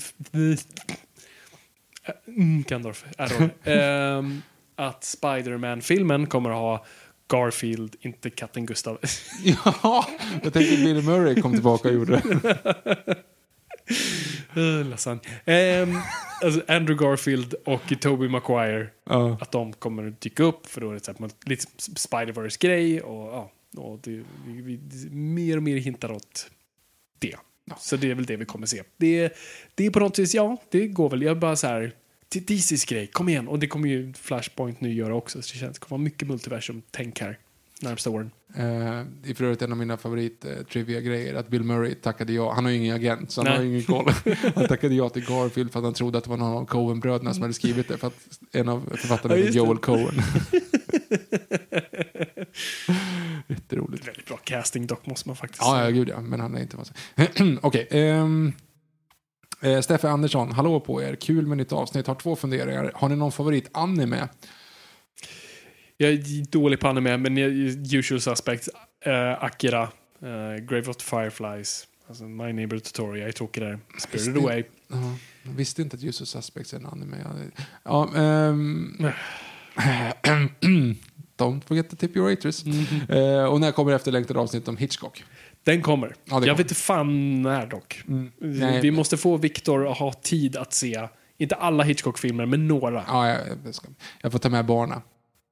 Mm, 2.27 2.63
Gandalf, 2.69 3.05
error. 3.19 3.51
Ehm, 3.65 4.43
att 4.77 5.05
Spider-Man-filmen 5.05 6.27
kommer 6.27 6.51
att 6.51 6.57
ha 6.57 6.87
Garfield, 7.29 7.97
inte 8.01 8.31
katten 8.31 8.67
Gustav. 8.67 8.99
Ja, 9.83 10.07
jag 10.43 10.53
tänkte 10.53 10.77
Bill 10.77 11.03
Murray 11.03 11.41
kom 11.43 11.53
tillbaka 11.53 11.89
och 11.89 11.95
gjorde 11.95 12.21
det. 12.21 13.17
Uh, 14.57 14.85
lasagne. 14.87 15.21
Ehm, 15.45 15.99
alltså 16.43 16.63
Andrew 16.69 17.05
Garfield 17.05 17.55
och 17.65 18.01
Tobey 18.01 18.29
Maguire, 18.29 18.89
Ja. 19.05 19.39
att 19.41 19.53
de 19.53 19.73
kommer 19.73 20.07
att 20.09 20.21
dyka 20.21 20.43
upp 20.43 20.67
för 20.67 20.81
då 20.81 20.91
är 20.91 20.95
det 20.95 21.05
så 21.05 21.13
här, 21.19 21.31
lite 21.45 21.65
Spider-Verse-grej 21.79 23.01
och, 23.01 23.27
ja, 23.33 23.51
och 23.77 23.99
det, 24.03 24.11
vi, 24.47 24.61
vi, 24.63 25.11
mer 25.11 25.57
och 25.57 25.63
mer 25.63 25.77
hintar 25.77 26.13
åt 26.13 26.51
det. 27.19 27.37
Så 27.79 27.97
det 27.97 28.11
är 28.11 28.15
väl 28.15 28.27
det 28.27 28.37
vi 28.37 28.45
kommer 28.45 28.67
se. 28.67 28.83
Det, 28.97 29.33
det 29.75 29.87
är 29.87 29.91
på 29.91 30.01
något 30.01 30.19
vis, 30.19 30.35
ja, 30.35 30.57
det 30.71 30.87
går 30.87 31.11
väl. 31.11 31.23
Jag 31.23 31.31
är 31.31 31.41
bara 31.41 31.57
så 31.57 31.67
här, 31.67 31.93
till 32.29 32.45
DCs 32.45 32.85
grej, 32.85 33.07
kom 33.07 33.29
igen. 33.29 33.49
Och 33.49 33.59
det 33.59 33.67
kommer 33.67 33.89
ju 33.89 34.13
Flashpoint 34.13 34.81
nu 34.81 34.93
göra 34.93 35.15
också. 35.15 35.43
Så 35.43 35.53
det 35.53 35.59
känns 35.59 35.79
det 35.79 35.81
kommer 35.81 35.99
vara 35.99 36.05
mycket 36.05 36.29
multiversum-tänk 36.29 37.21
här 37.21 37.39
närmsta 37.83 38.11
åren. 38.11 38.31
Eh, 38.57 39.03
det 39.23 39.31
är 39.31 39.35
för 39.35 39.45
övrigt 39.45 39.63
en 39.63 39.73
av 39.73 39.79
mina 39.79 39.97
favorit-trivia-grejer 39.97 41.35
att 41.35 41.49
Bill 41.49 41.63
Murray 41.63 41.95
tackade 41.95 42.33
ja. 42.33 42.53
Han 42.53 42.65
har 42.65 42.73
ju 42.73 42.79
ingen 42.79 42.97
agent, 42.97 43.31
så 43.31 43.41
han 43.41 43.47
Nej. 43.47 43.57
har 43.57 43.65
ingen 43.65 43.83
koll. 43.83 44.13
Han 44.55 44.69
tackade 44.69 44.95
ja 44.95 45.09
till 45.09 45.27
Garfield 45.27 45.73
för 45.73 45.79
att 45.79 45.85
han 45.85 45.95
trodde 45.95 46.19
att 46.19 46.25
det 46.25 46.31
var 46.31 46.37
någon 46.37 46.57
av 46.57 46.67
Coen-bröderna 46.67 47.35
som 47.35 47.43
hade 47.43 47.55
skrivit 47.55 47.89
det. 47.89 47.99
För 47.99 48.07
att 48.07 48.39
en 48.53 48.69
av 48.69 48.97
författarna 48.97 49.37
Ja, 49.37 49.47
är. 49.47 49.51
Joel 49.51 49.79
Coen. 49.79 50.15
Jätteroligt. 53.49 54.09
Väldigt 54.09 54.27
bra 54.27 54.37
casting 54.37 54.87
dock, 54.87 55.07
måste 55.07 55.29
man 55.29 55.37
faktiskt 55.37 55.63
Ja, 55.63 55.85
ja, 55.85 55.91
gud 55.91 56.09
ja. 56.09 56.21
Men 56.21 56.41
han 56.41 56.55
är 56.57 56.61
inte... 56.61 56.77
Okej. 57.63 57.89
ehm, 57.91 58.53
eh, 59.63 59.81
Steffe 59.81 60.09
Andersson, 60.09 60.53
hallå 60.53 60.81
på 60.81 61.03
er. 61.03 61.15
Kul 61.15 61.47
med 61.47 61.59
nytt 61.59 61.73
avsnitt. 61.73 62.07
Har 62.07 62.15
två 62.15 62.37
funderingar. 62.37 62.91
Har 62.95 63.09
ni 63.09 63.17
någon 63.17 63.33
favorit-anime? 63.33 64.29
Jag 65.97 66.11
är 66.13 66.51
dålig 66.51 66.81
på 66.81 66.89
anime, 66.89 67.17
men 67.17 67.37
jag- 67.37 67.53
usual 67.95 68.21
suspects. 68.21 68.69
Uh, 69.07 69.45
Akira, 69.45 69.83
uh, 69.83 70.57
Grave 70.65 70.87
of 70.91 70.97
the 70.97 71.05
Fireflies, 71.05 71.87
alltså 72.09 72.25
My 72.25 72.53
Neighbor 72.53 72.79
Totoro, 72.79 73.17
jag 73.17 73.29
är 73.29 73.33
tråkig 73.33 73.63
där. 73.63 73.79
Spirited 73.99 74.37
Away. 74.37 74.65
Ja, 74.89 74.97
jag 75.43 75.53
visste 75.53 75.83
inte 75.83 75.97
att 75.97 76.05
Usual 76.05 76.27
Suspects 76.27 76.73
är 76.73 76.77
en 76.79 76.87
anime. 76.87 77.17
Ja, 77.25 77.31
Ja, 77.85 78.13
ehm, 78.17 78.97
Don't 81.39 81.61
forget 81.67 81.91
to 81.91 81.97
tip 81.97 82.17
your 82.17 82.27
waitress. 82.27 82.65
Eh, 83.09 83.45
och 83.45 83.61
när 83.61 83.73
kommer 83.73 83.93
efterlängtade 83.93 84.41
avsnitt 84.41 84.69
om 84.69 84.77
Hitchcock? 84.77 85.25
Den 85.65 85.83
kommer. 85.83 86.07
Ja, 86.09 86.15
jag 86.25 86.31
kommer. 86.33 86.47
vet 86.55 86.61
inte 86.61 86.75
fan 86.75 87.43
när 87.43 87.67
dock. 87.67 88.03
Nej. 88.39 88.81
Vi 88.81 88.91
måste 88.91 89.17
få 89.17 89.37
Victor 89.37 89.89
att 89.91 89.99
ha 89.99 90.13
tid 90.13 90.57
att 90.57 90.73
se, 90.73 91.09
inte 91.39 91.55
alla 91.55 91.85
Hitchcock-filmer, 91.85 92.47
men 92.47 92.69
några. 92.69 93.05
Ja, 93.09 93.29
jag, 93.29 93.39
jag, 93.65 93.75
ska, 93.75 93.89
jag 94.23 94.33
får 94.33 94.39
ta 94.39 94.49
med 94.49 94.65
barna. 94.67 95.03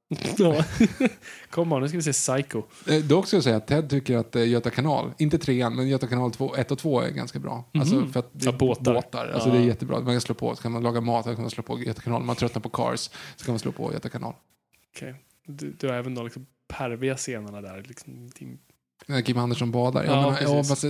Kom 1.49 1.71
on, 1.73 1.81
nu 1.81 1.87
ska 1.87 1.97
vi 1.97 2.03
se 2.03 2.13
Psycho. 2.13 2.63
Eh, 2.87 2.97
dock 3.03 3.27
ska 3.27 3.37
jag 3.37 3.43
säga 3.43 3.55
att 3.57 3.67
Ted 3.67 3.89
tycker 3.89 4.17
att 4.17 4.35
eh, 4.35 4.47
Göta 4.49 4.69
kanal, 4.69 5.11
inte 5.17 5.37
trean, 5.37 5.75
men 5.75 5.87
Göta 5.87 6.07
kanal 6.07 6.31
1 6.57 6.71
och 6.71 6.77
2 6.79 7.01
är 7.01 7.09
ganska 7.11 7.39
bra. 7.39 7.63
Alltså 7.73 8.05
för 8.07 8.19
att 8.19 8.29
det 8.31 8.45
är 8.45 8.51
Ja, 8.51 8.57
båtar. 8.57 8.93
båtar. 8.93 9.27
Alltså 9.33 9.49
Ja. 9.49 9.55
det 9.55 9.61
är 9.61 9.65
jättebra. 9.65 9.99
Man 9.99 10.13
kan 10.13 10.21
slå 10.21 10.35
på, 10.35 10.55
så 10.55 10.61
kan 10.61 10.71
man 10.71 10.83
laga 10.83 11.01
mat, 11.01 11.25
så 11.25 11.33
kan 11.33 11.41
man 11.41 11.51
slå 11.51 11.63
på 11.63 11.79
Göta 11.79 12.01
kanal. 12.01 12.21
Om 12.21 12.27
man 12.27 12.35
tröttnar 12.35 12.61
på 12.61 12.69
Cars, 12.69 13.09
så 13.35 13.45
kan 13.45 13.53
man 13.53 13.59
slå 13.59 13.71
på 13.71 13.93
Göta 13.93 14.09
kanal. 14.09 14.33
Okej. 14.95 15.15
Du, 15.45 15.71
du 15.79 15.87
har 15.87 15.93
även 15.95 16.15
de 16.15 16.23
liksom 16.25 16.45
perviga 16.67 17.15
scenerna 17.17 17.61
där. 17.61 17.83
Liksom, 17.87 18.29
din- 18.39 18.57
När 19.07 19.21
Kim 19.21 19.37
Andersson 19.37 19.71
badar. 19.71 20.03
Ja, 20.03 20.11
Ja, 20.11 20.37
men, 20.47 20.55
ja, 20.57 20.63
fast 20.63 20.85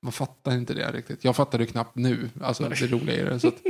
man 0.00 0.12
fattar 0.12 0.52
inte 0.52 0.74
det 0.74 0.92
riktigt. 0.92 1.24
Jag 1.24 1.36
fattar 1.36 1.58
det 1.58 1.66
knappt 1.66 1.96
nu, 1.96 2.30
alltså 2.40 2.68
det 2.68 2.86
roliga 2.86 3.16
i 3.20 3.24
det. 3.24 3.40
Så 3.40 3.48
att, 3.48 3.54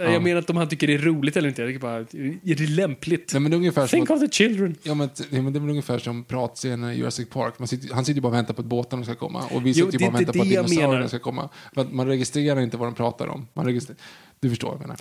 Jag 0.00 0.22
menar 0.22 0.38
att 0.40 0.50
om 0.50 0.56
han 0.56 0.68
tycker 0.68 0.86
det 0.86 0.94
är 0.94 0.98
roligt 0.98 1.36
eller 1.36 1.48
inte. 1.48 1.62
Jag 1.62 1.68
tycker 1.68 1.80
bara, 1.80 1.96
är 1.96 2.54
det 2.56 2.66
lämpligt? 2.66 3.30
nej, 3.32 3.40
men 3.40 3.50
det 3.50 3.54
är 3.54 3.58
ungefär 3.58 3.86
som 3.86 3.96
Think 3.96 4.10
att, 4.10 4.16
of 4.16 4.22
the 4.22 4.28
children. 4.28 4.74
ja, 4.82 4.94
men, 4.94 5.08
t- 5.08 5.24
ja, 5.30 5.42
men 5.42 5.52
det 5.52 5.58
är 5.58 5.60
väl 5.60 5.70
ungefär 5.70 5.98
som 5.98 6.24
pratscenen 6.24 6.90
i 6.90 6.94
Jurassic 6.96 7.28
Park. 7.28 7.58
Man 7.58 7.68
sitter, 7.68 7.94
han 7.94 8.04
sitter 8.04 8.14
ju 8.16 8.20
bara 8.20 8.28
och 8.28 8.34
väntar 8.34 8.54
på 8.54 8.60
att 8.60 8.66
båtarna 8.66 9.04
ska 9.04 9.14
komma. 9.14 9.44
Och 9.52 9.66
vi 9.66 9.70
Jo, 9.70 9.86
sitter 9.90 9.92
ju 9.92 9.98
bara 9.98 10.08
och 10.08 10.14
väntar 10.20 10.20
inte 10.20 10.38
på 10.38 10.42
att 10.42 10.68
dinosaurierna 10.68 11.08
ska 11.08 11.18
komma. 11.18 11.48
Att 11.76 11.92
man 11.92 12.06
registrerar 12.06 12.60
inte 12.60 12.76
vad 12.76 12.88
de 12.88 12.94
pratar 12.94 13.26
om. 13.26 13.46
Man 13.54 13.64
registrerar, 13.64 13.98
du 14.40 14.50
förstår 14.50 14.68
vad 14.68 14.76
jag 14.76 14.80
menar. 14.80 14.96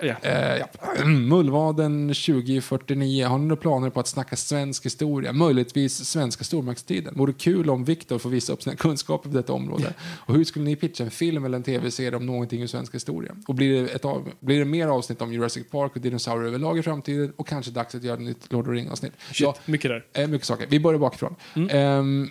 Ja. 0.00 0.30
Eh, 0.30 0.56
ja. 0.58 1.04
Mullvaden 1.04 2.08
2049. 2.08 3.26
Har 3.26 3.38
ni 3.38 3.44
några 3.44 3.60
planer 3.60 3.90
på 3.90 4.00
att 4.00 4.08
snacka 4.08 4.36
svensk 4.36 4.86
historia? 4.86 5.32
Möjligtvis 5.32 6.04
svenska 6.04 6.44
stormaktstiden. 6.44 7.14
Vore 7.16 7.32
kul 7.32 7.70
om 7.70 7.84
Viktor 7.84 8.18
får 8.18 8.30
visa 8.30 8.52
upp 8.52 8.62
sina 8.62 8.76
kunskaper 8.76 9.30
på 9.30 9.36
detta 9.36 9.52
område. 9.52 9.94
Och 10.26 10.34
hur 10.34 10.44
skulle 10.44 10.64
ni 10.64 10.76
pitcha 10.76 11.04
en 11.04 11.10
film 11.10 11.44
eller 11.44 11.56
en 11.56 11.62
tv-serie 11.62 12.16
om 12.16 12.26
någonting 12.26 12.62
ur 12.62 12.66
svensk 12.66 12.94
historia? 12.94 13.36
Och 13.46 13.54
blir 13.54 13.82
det, 13.82 13.88
ett 13.88 14.04
av, 14.04 14.28
blir 14.40 14.58
det 14.58 14.64
mer 14.64 14.86
avsnitt 14.86 15.22
om 15.22 15.32
Jurassic 15.32 15.70
Park 15.70 15.96
och 15.96 16.00
dinosaurier 16.00 16.48
överlag 16.48 16.78
i 16.78 16.82
framtiden? 16.82 17.32
Och 17.36 17.48
kanske 17.48 17.70
dags 17.72 17.94
att 17.94 18.04
göra 18.04 18.14
ett 18.14 18.22
nytt 18.22 18.52
Lord 18.52 18.60
of 18.60 18.66
the 18.66 18.72
Rings-avsnitt? 18.72 19.12
Shit, 19.32 19.40
Ja, 19.40 19.54
mycket 19.64 19.90
där. 19.90 20.22
Eh, 20.22 20.28
mycket 20.28 20.46
saker. 20.46 20.66
Vi 20.70 20.80
börjar 20.80 20.98
bakifrån. 20.98 21.36
Mm. 21.54 21.68
Ehm, 21.70 22.30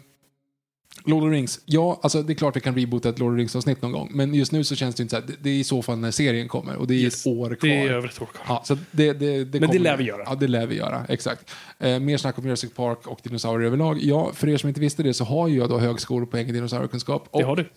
Lord 1.06 1.24
of 1.24 1.30
the 1.30 1.36
Rings. 1.36 1.60
Ja, 1.66 2.00
alltså 2.04 2.22
det 2.24 2.34
är 2.34 2.36
klart 2.36 2.56
vi 2.56 2.60
kan 2.62 2.76
reboota 2.76 3.10
ett 3.10 3.20
Lord 3.20 3.32
of 3.34 3.38
the 3.38 3.42
Rings-avsnitt 3.42 3.82
någon 3.82 3.92
gång. 3.92 4.12
Men 4.14 4.34
just 4.34 4.52
nu 4.52 4.64
så 4.64 4.76
känns 4.76 4.96
det 4.96 5.04
inte 5.04 5.16
så 5.16 5.22
här. 5.22 5.28
Det, 5.28 5.34
det 5.42 5.50
är 5.50 5.54
i 5.60 5.64
så 5.64 5.82
fall 5.82 5.98
när 5.98 6.12
serien 6.12 6.48
kommer. 6.48 6.76
Och 6.76 6.88
det 6.88 6.94
är 6.94 6.98
Yes. 6.98 7.22
ett 7.26 7.28
år 7.34 7.56
kvar. 7.56 7.70
Det 7.70 7.78
är 7.78 7.92
över 7.92 8.08
ett 8.08 8.22
år 8.22 8.26
kvar. 8.26 8.46
Ja, 8.48 8.62
så 8.66 8.76
det, 8.76 8.82
det, 8.92 9.14
det 9.14 9.44
det 9.44 9.60
kommer- 9.60 9.80
lär 9.80 9.98
vi 9.98 10.04
göra. 10.04 10.24
Ja, 10.26 10.36
det 10.36 10.48
lär 10.48 10.66
vi 10.68 10.76
göra. 10.76 11.06
Exakt. 11.10 11.52
Eh, 11.80 12.00
mer 12.00 12.18
snack 12.18 12.38
om 12.38 12.46
Jurassic 12.46 12.74
Park 12.74 13.08
och 13.08 13.20
dinosaurier 13.24 13.68
överlag. 13.68 13.98
Ja, 14.02 14.32
för 14.34 14.50
er 14.50 14.58
som 14.58 14.68
inte 14.68 14.82
visste 14.82 15.04
det 15.04 15.14
så 15.14 15.24
har 15.24 15.48
ju 15.48 15.58
jag 15.58 15.70
då 15.70 15.80
högskolepoäng 15.80 16.48
i 16.50 16.52
dinosauriekunskap. 16.52 17.28
Och 17.32 17.40
Det 17.40 17.46
har 17.46 17.56
du. 17.56 17.70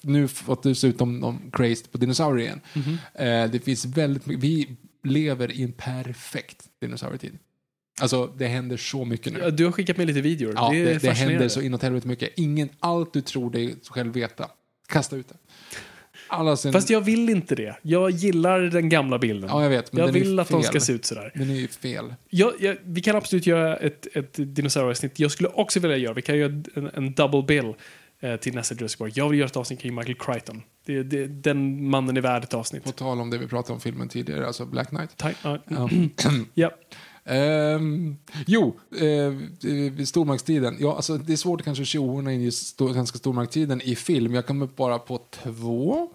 nu 0.00 0.28
fått 0.28 0.62
dessutom 0.62 1.20
de 1.20 1.38
crazed 1.52 1.92
på 1.92 1.98
dinosaurier 1.98 2.46
igen. 2.46 2.60
Mhm. 2.74 2.98
Eh, 3.14 3.50
det 3.50 3.64
finns 3.64 3.84
väldigt 3.84 4.26
mycket. 4.26 4.44
Vi 4.44 4.76
lever 5.04 5.52
i 5.52 5.62
en 5.62 5.72
perfekt 5.72 6.64
dinosaurietid. 6.80 7.38
Alltså, 8.00 8.26
det 8.26 8.46
händer 8.46 8.76
så 8.76 9.04
mycket 9.04 9.32
nu. 9.32 9.38
Ja, 9.38 9.50
Du 9.50 9.64
har 9.64 9.72
skickat 9.72 9.96
med 9.96 10.06
lite 10.06 10.20
videor. 10.20 10.52
Ja, 10.56 10.70
det 10.72 10.84
det, 10.84 10.98
det 10.98 11.10
händer 11.12 11.48
så 11.48 11.60
inåt 11.60 11.82
helvete 11.82 12.08
mycket. 12.08 12.30
Ingen, 12.36 12.68
allt 12.80 13.12
du 13.12 13.20
tror 13.20 13.50
dig 13.50 13.76
själv 13.88 14.12
veta, 14.12 14.50
kasta 14.88 15.16
ut 15.16 15.28
det. 15.28 15.34
Alla 16.28 16.56
sin, 16.56 16.72
Fast 16.72 16.90
jag 16.90 17.00
vill 17.00 17.28
inte 17.28 17.54
det. 17.54 17.76
Jag 17.82 18.10
gillar 18.10 18.60
den 18.60 18.88
gamla 18.88 19.18
bilden. 19.18 19.50
Ja, 19.52 19.62
jag 19.62 19.70
vet, 19.70 19.92
men 19.92 20.04
jag 20.04 20.12
vill 20.12 20.38
att 20.38 20.48
de 20.48 20.62
fel. 20.62 20.70
ska 20.70 20.80
se 20.80 20.92
ut 20.92 21.04
sådär. 21.04 21.32
Den 21.34 21.50
är 21.50 21.54
ju 21.54 21.68
fel. 21.68 22.14
Jag, 22.30 22.52
jag, 22.60 22.76
vi 22.84 23.00
kan 23.00 23.16
absolut 23.16 23.46
göra 23.46 23.76
ett, 23.76 24.16
ett 24.16 24.34
dinosaurieavsnitt. 24.36 25.18
Jag 25.18 25.30
skulle 25.30 25.48
också 25.48 25.80
vilja 25.80 25.96
göra, 25.96 26.14
vi 26.14 26.22
kan 26.22 26.38
göra 26.38 26.52
en, 26.74 26.90
en 26.94 27.14
double 27.14 27.42
bill 27.42 27.74
eh, 28.20 28.36
till 28.36 28.54
nästa 28.54 28.74
Jurassic 28.74 28.96
Park. 28.98 29.12
Jag 29.16 29.28
vill 29.28 29.38
göra 29.38 29.46
ett 29.46 29.56
avsnitt 29.56 29.80
kring 29.80 29.94
Michael 29.94 30.16
Crichton. 30.18 30.62
Det, 30.86 31.02
det, 31.02 31.26
den 31.26 31.88
mannen 31.88 32.16
är 32.16 32.20
värd 32.20 32.44
ett 32.44 32.54
avsnitt. 32.54 32.84
På 32.84 32.92
tal 32.92 33.20
om 33.20 33.30
det 33.30 33.38
vi 33.38 33.46
pratade 33.46 33.72
om 33.74 33.80
filmen 33.80 34.08
tidigare, 34.08 34.46
alltså 34.46 34.66
Black 34.66 34.88
Knight. 34.88 35.16
Ta- 35.16 35.30
ja. 35.42 35.58
Ja. 35.68 35.90
Ehm, 37.28 38.16
jo, 38.46 38.76
vid 39.92 40.08
stormaktstiden. 40.08 40.76
Ja, 40.80 40.96
alltså, 40.96 41.18
det 41.18 41.32
är 41.32 41.36
svårt 41.36 41.62
kanske 41.62 41.82
att 41.82 41.88
tjohorna 41.88 42.32
in 42.32 42.42
i 42.42 42.52
stor, 42.52 42.92
svenska 42.92 43.18
stormaktstiden 43.18 43.80
i 43.80 43.96
film. 43.96 44.34
Jag 44.34 44.46
kommer 44.46 44.66
bara 44.66 44.98
på 44.98 45.20
två. 45.30 46.08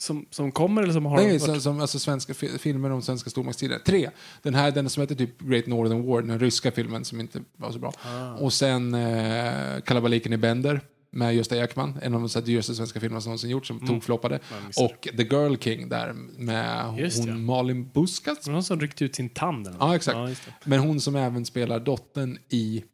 Som, 0.00 0.26
som 0.30 0.52
kommer 0.52 0.82
eller 0.82 0.92
som 0.92 1.06
har 1.06 1.16
Nej, 1.16 1.26
varit- 1.26 1.42
som, 1.42 1.60
som, 1.60 1.80
alltså 1.80 1.98
svenska 1.98 2.34
fi- 2.34 2.58
filmer 2.58 2.90
om 2.90 3.02
svenska 3.02 3.30
stormaktstiden. 3.30 3.80
Tre. 3.86 4.10
Den 4.42 4.54
här, 4.54 4.70
den 4.70 4.90
som 4.90 5.00
heter 5.00 5.14
typ 5.14 5.40
Great 5.40 5.66
Northern 5.66 6.06
War, 6.06 6.22
den 6.22 6.38
ryska 6.38 6.70
filmen 6.70 7.04
som 7.04 7.20
inte 7.20 7.40
var 7.56 7.72
så 7.72 7.78
bra. 7.78 7.92
Ah. 8.02 8.34
Och 8.34 8.52
sen 8.52 8.94
eh, 8.94 9.80
Kalabaliken 9.84 10.32
i 10.32 10.36
Bender 10.36 10.80
med 11.10 11.34
Gösta 11.34 11.56
Ekman, 11.56 11.98
en 12.02 12.14
av 12.14 12.28
de 12.28 12.40
dyraste 12.40 12.74
svenska 12.74 13.00
filmerna 13.00 13.20
som 13.20 13.30
någonsin 13.30 13.50
gjorts, 13.50 13.68
som 13.68 13.76
Mm. 13.76 13.88
tokfloppade. 13.88 14.40
Och 14.76 15.08
The 15.16 15.22
Girl 15.22 15.56
King 15.56 15.88
där 15.88 16.12
med 16.38 16.98
Just 16.98 17.18
hon 17.18 17.26
det. 17.26 17.34
Malin 17.34 17.90
var 17.94 18.50
någon 18.50 18.62
som 18.62 18.80
ryckte 18.80 19.04
ut 19.04 19.14
sin 19.14 19.28
tand. 19.28 19.66
eller 19.66 19.78
Ja, 19.80 19.96
exakt. 19.96 20.16
Ja. 20.46 20.52
Men 20.64 20.80
hon 20.80 21.00
som 21.00 21.16
även 21.16 21.44
spelar 21.46 21.80
dottern 21.80 22.38
i 22.48 22.84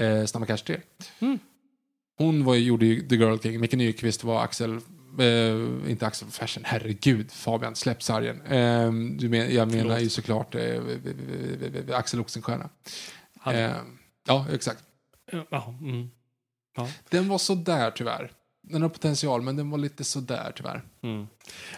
eh, 0.00 0.24
Snabba 0.24 0.46
Cash 0.46 0.56
3. 0.66 0.80
Mm. 1.18 1.38
Hon 2.18 2.44
var, 2.44 2.54
gjorde 2.54 2.86
ju 2.86 3.08
The 3.08 3.16
Girl 3.16 3.38
King. 3.38 3.60
Micke 3.60 3.72
Nyqvist 3.76 4.24
var 4.24 4.42
Axel, 4.42 4.72
eh, 5.20 5.90
inte 5.90 6.06
Axel 6.06 6.28
Fersen, 6.28 6.62
herregud 6.66 7.30
Fabian, 7.32 7.76
släpp 7.76 8.02
sargen. 8.02 8.40
Eh, 8.42 8.92
du 9.18 9.28
men, 9.28 9.54
jag 9.54 9.68
menar 9.68 9.82
Förlåt. 9.82 10.02
ju 10.02 10.08
såklart 10.08 10.54
eh, 10.54 10.80
Axel 11.92 12.20
Oxenstierna. 12.20 12.68
Eh, 13.46 13.70
ja, 14.26 14.46
exakt. 14.52 14.82
Ja, 15.50 15.74
mm. 15.80 16.08
Den 17.10 17.28
var 17.28 17.38
sådär 17.38 17.90
tyvärr. 17.90 18.30
Den 18.62 18.82
har 18.82 18.88
potential, 18.88 19.42
men 19.42 19.56
den 19.56 19.70
var 19.70 19.78
lite 19.78 20.04
sådär 20.04 20.52
tyvärr. 20.56 20.82
Mm. 21.02 21.26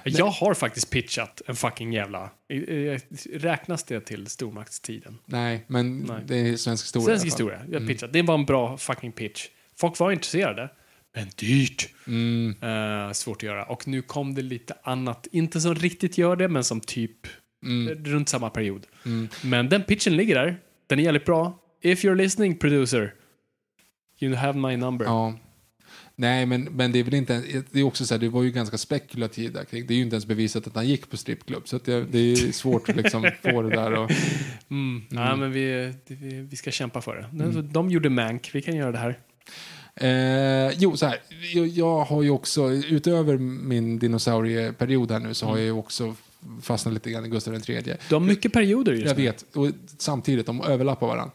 Jag 0.05 0.27
har 0.27 0.55
faktiskt 0.55 0.91
pitchat 0.91 1.43
en 1.47 1.57
fucking 1.57 1.93
jävla... 1.93 2.31
eh, 2.49 3.01
Räknas 3.33 3.85
det 3.85 4.01
till 4.01 4.27
stormaktstiden? 4.27 5.19
Nej, 5.27 5.65
men 5.67 5.99
Nej. 5.99 6.23
det 6.27 6.37
är 6.37 6.57
svensk 6.57 6.85
historia. 6.85 7.07
Svensk 7.07 7.27
historia. 7.27 7.59
Jag 7.67 7.77
Mm. 7.83 7.87
pitchat. 7.89 8.13
Det 8.13 8.23
var 8.23 8.35
en 8.35 8.45
bra 8.45 8.77
fucking 8.77 9.13
pitch. 9.13 9.47
Folk 9.77 9.99
var 9.99 10.13
intresserade. 10.13 10.71
Men 11.15 11.29
dyrt. 11.37 11.89
Mm. 12.07 12.55
Eh, 12.63 13.13
svårt 13.13 13.37
att 13.37 13.43
göra. 13.43 13.65
Och 13.65 13.89
nu 13.89 14.03
kom 14.03 14.35
det 14.35 14.43
lite 14.43 14.75
annat. 14.83 15.27
Inte 15.33 15.61
som 15.61 15.75
riktigt 15.75 16.19
gör 16.19 16.37
det, 16.37 16.49
men 16.49 16.65
som 16.65 16.81
typ 16.81 17.27
Mm. 17.63 18.05
runt 18.05 18.29
samma 18.29 18.51
period. 18.51 18.87
Mm. 19.07 19.29
Men 19.45 19.69
den 19.69 19.83
pitchen 19.83 20.17
ligger 20.17 20.35
där. 20.35 20.57
Den 20.87 20.99
är 20.99 21.03
jävligt 21.03 21.25
bra. 21.25 21.59
If 21.83 22.05
you're 22.05 22.15
listening, 22.15 22.59
producer. 22.59 23.15
You 24.21 24.35
have 24.35 24.59
my 24.59 24.77
number. 24.77 25.07
Ja. 25.07 25.35
Nej, 26.17 26.47
men, 26.47 26.65
men 26.65 26.93
det 26.93 26.99
är 26.99 27.05
väl 27.05 27.15
inte... 27.15 27.43
Det 27.71 27.81
är 27.81 27.85
också 27.85 28.07
så 28.07 28.15
här, 28.15 28.19
det 28.19 28.29
var 28.29 28.43
ju 28.43 28.51
ganska 28.51 28.79
spekulativt 28.79 29.55
där 29.55 29.65
kring. 29.65 29.87
Det 29.87 29.95
är 29.95 29.97
ju 29.97 30.03
inte 30.03 30.15
ens 30.15 30.27
bevisat 30.27 30.67
att 30.67 30.75
han 30.75 30.89
gick 30.89 31.11
på 31.11 31.17
strippklubb. 31.17 31.69
Så 31.69 31.79
det, 31.85 32.05
det 32.05 32.19
är 32.19 32.53
svårt 32.53 32.89
att 32.89 32.97
liksom 32.97 33.23
få 33.43 33.63
det 33.63 33.71
där 33.71 33.93
och... 33.93 34.11
Mm. 34.71 35.03
Ja, 35.11 35.37
men 35.37 35.53
vi, 35.53 35.95
vi, 36.07 36.41
vi 36.41 36.57
ska 36.57 36.71
kämpa 36.71 37.01
för 37.01 37.17
det. 37.17 37.45
Mm. 37.45 37.73
De 37.73 37.91
gjorde 37.91 38.11
Mank. 38.11 38.51
Vi 38.53 38.63
kan 38.63 38.77
göra 38.77 38.93
det 38.93 38.99
här. 38.99 39.19
Eh, 39.95 40.73
jo, 40.79 40.97
så 40.97 41.07
här. 41.07 41.19
Jag, 41.55 41.67
jag 41.67 42.05
har 42.05 42.23
ju 42.23 42.31
också, 42.31 42.71
utöver 42.71 43.39
min 43.39 43.99
dinosaurieperiod 43.99 45.11
här 45.11 45.19
nu, 45.19 45.35
så 45.35 45.47
har 45.47 45.57
jag 45.57 45.65
ju 45.65 45.73
också 45.73 46.15
fastnat 46.63 46.95
lite 46.95 47.11
grann 47.11 47.25
i 47.25 47.29
Gustav 47.29 47.55
III. 47.55 47.95
Du 48.09 48.15
har 48.15 48.21
mycket 48.21 48.53
perioder 48.53 48.93
just 48.93 49.07
Jag 49.07 49.17
nu. 49.19 49.23
vet, 49.23 49.57
och 49.57 49.69
samtidigt, 49.99 50.47
de 50.47 50.61
överlappar 50.61 51.07
varandra. 51.07 51.33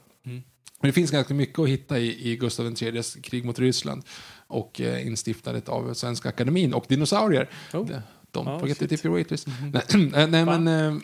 Mm. 0.76 0.80
Men 0.82 0.90
det 0.90 0.94
finns 0.94 1.12
ganska 1.12 1.34
mycket 1.34 1.60
att 1.60 1.68
hitta 1.70 2.00
i, 2.00 2.32
i 2.32 2.36
Gustav 2.38 2.66
IIIs 2.82 3.18
krig 3.24 3.46
mot 3.46 3.60
Ryssland 3.60 4.04
och 4.48 4.82
eh, 4.82 5.08
instiftandet 5.08 5.70
av 5.70 5.94
Svenska 5.94 6.30
Akademin 6.30 6.74
och 6.74 6.86
dinosaurier. 6.88 7.50
Oh. 7.74 7.86
De, 7.86 8.02
de 8.32 8.48
Ja, 8.48 8.60
forget 8.60 8.78
shit. 8.78 8.92
Mhm. 8.92 8.98
tip 8.98 9.06
your 9.06 9.16
waitress. 9.16 9.46
Nej, 9.74 10.10
nej, 10.12 10.28
nej 10.28 10.46
men... 10.46 10.68
Eh, 10.68 10.98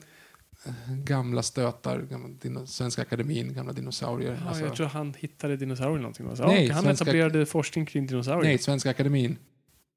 gamla 1.03 1.43
stötar, 1.43 2.01
gamla 2.01 2.65
Svenska 2.65 3.01
Akademin, 3.01 3.53
gamla 3.53 3.73
dinosaurier. 3.73 4.37
Ja, 4.43 4.49
alltså- 4.49 4.63
jag 4.65 4.75
tror 4.75 4.87
han 4.87 5.13
hittade 5.17 5.57
dinosaurier 5.57 5.97
någonting. 5.99 6.35
Så, 6.35 6.47
Nej, 6.47 6.69
han 6.69 6.83
svenska- 6.83 7.03
etablerade 7.03 7.45
forskning 7.45 7.85
kring 7.85 8.07
dinosaurier. 8.07 8.43
nej, 8.43 8.57
Svenska 8.57 8.89
Akademin. 8.89 9.37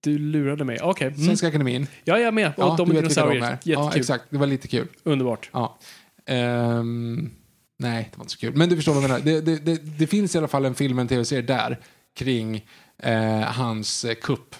Du 0.01 0.19
lurade 0.19 0.65
mig. 0.65 0.79
Okej. 0.83 1.07
Mm. 1.09 1.21
Svenska 1.27 1.49
Akademin. 1.49 1.87
Ja, 2.05 2.19
jag 2.19 2.27
är 2.29 2.33
med. 2.33 2.47
Och 2.49 2.63
Ja, 2.63 2.75
de 2.79 2.91
är 2.91 2.95
dinosaurier. 2.95 3.41
de 3.41 3.47
är. 3.47 3.51
Jättekul. 3.51 3.73
Ja, 3.75 3.93
exakt. 3.95 4.25
Det 4.31 4.39
var 4.39 4.47
lite 4.47 4.69
kul. 4.69 4.89
Underbart. 5.03 5.51
Ja. 5.53 5.79
Ehm, 6.27 7.31
nej, 7.79 8.09
det 8.13 8.19
var 8.19 8.25
inte 8.25 8.33
så 8.33 8.39
kul. 8.39 8.57
Men 8.57 8.69
du 8.69 8.77
förstår 8.77 8.95
vad 8.95 9.03
jag 9.03 9.11
menar. 9.11 9.25
Det, 9.25 9.41
det, 9.41 9.57
det, 9.59 9.99
det 9.99 10.07
finns 10.07 10.35
i 10.35 10.39
alla 10.39 10.49
fall 10.49 10.65
en 10.65 10.75
film, 10.75 10.99
en 10.99 11.09
tv-serie 11.09 11.43
där 11.43 11.81
kring 12.17 12.67
eh, 12.99 13.41
hans 13.41 14.05
eh, 14.05 14.15
kupp. 14.15 14.55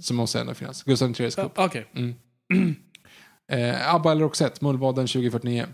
Som 0.00 0.16
måste 0.16 0.40
ändå 0.40 0.54
finnas. 0.54 0.82
Gustav 0.82 1.10
IIIs 1.20 1.36
Ja, 1.36 1.42
kupp. 1.42 1.58
Okej. 1.58 1.86
Mm. 1.94 2.14
Eh, 3.50 3.94
Abba 3.94 4.12
eller 4.12 4.20
Roxette, 4.22 4.64
Mullvaden 4.64 5.06
2049. 5.06 5.66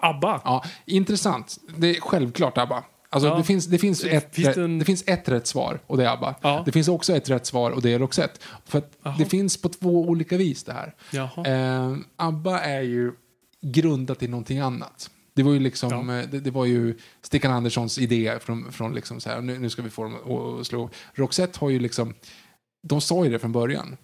ABBA. 0.00 0.40
Ja, 0.44 0.64
intressant. 0.84 1.58
Det 1.76 1.96
är 1.96 2.00
självklart 2.00 2.58
ABBA. 2.58 2.84
Alltså, 3.10 3.28
Ja. 3.28 3.34
det, 3.36 3.44
finns, 3.44 3.66
det, 3.66 3.78
finns 3.78 4.04
ett, 4.04 4.34
Finns 4.34 4.54
det 4.54 4.62
en- 4.64 4.78
det 4.78 4.84
finns 4.84 5.04
ett 5.06 5.28
rätt 5.28 5.46
svar 5.46 5.80
och 5.86 5.96
det 5.96 6.04
är 6.04 6.08
ABBA. 6.12 6.34
Ja. 6.42 6.62
Det 6.66 6.72
finns 6.72 6.88
också 6.88 7.16
ett 7.16 7.30
rätt 7.30 7.46
svar 7.46 7.70
och 7.70 7.82
det 7.82 7.92
är 7.92 7.98
Roxette. 7.98 8.38
För 8.64 8.82
det 9.18 9.24
finns 9.24 9.62
på 9.62 9.68
två 9.68 10.00
olika 10.08 10.36
vis 10.36 10.64
det 10.64 10.72
här. 10.72 10.94
Eh, 11.46 11.96
ABBA 12.16 12.60
är 12.60 12.80
ju 12.82 13.12
grundat 13.62 14.22
i 14.22 14.28
någonting 14.28 14.58
annat. 14.58 15.10
Det 15.34 15.42
var 15.42 15.52
ju 15.52 15.58
liksom, 15.60 16.08
Ja. 16.08 16.18
eh, 16.20 16.28
det, 16.30 16.40
det 16.40 16.50
var 16.50 16.64
ju 16.64 16.98
Stickan 17.22 17.52
Anderssons 17.52 17.98
idé 17.98 18.38
från, 18.40 18.72
från 18.72 18.94
liksom 18.94 19.20
så 19.20 19.28
här, 19.30 19.40
nu, 19.40 19.58
nu 19.58 19.70
ska 19.70 19.82
vi 19.82 19.90
få 19.90 20.02
dem 20.02 20.14
att- 20.60 20.66
slå. 20.66 20.90
Roxette 21.14 21.58
har 21.60 21.70
ju 21.70 21.78
liksom, 21.78 22.14
de 22.82 23.00
sa 23.00 23.24
ju 23.24 23.30
det 23.30 23.38
från 23.38 23.52
början. 23.52 23.96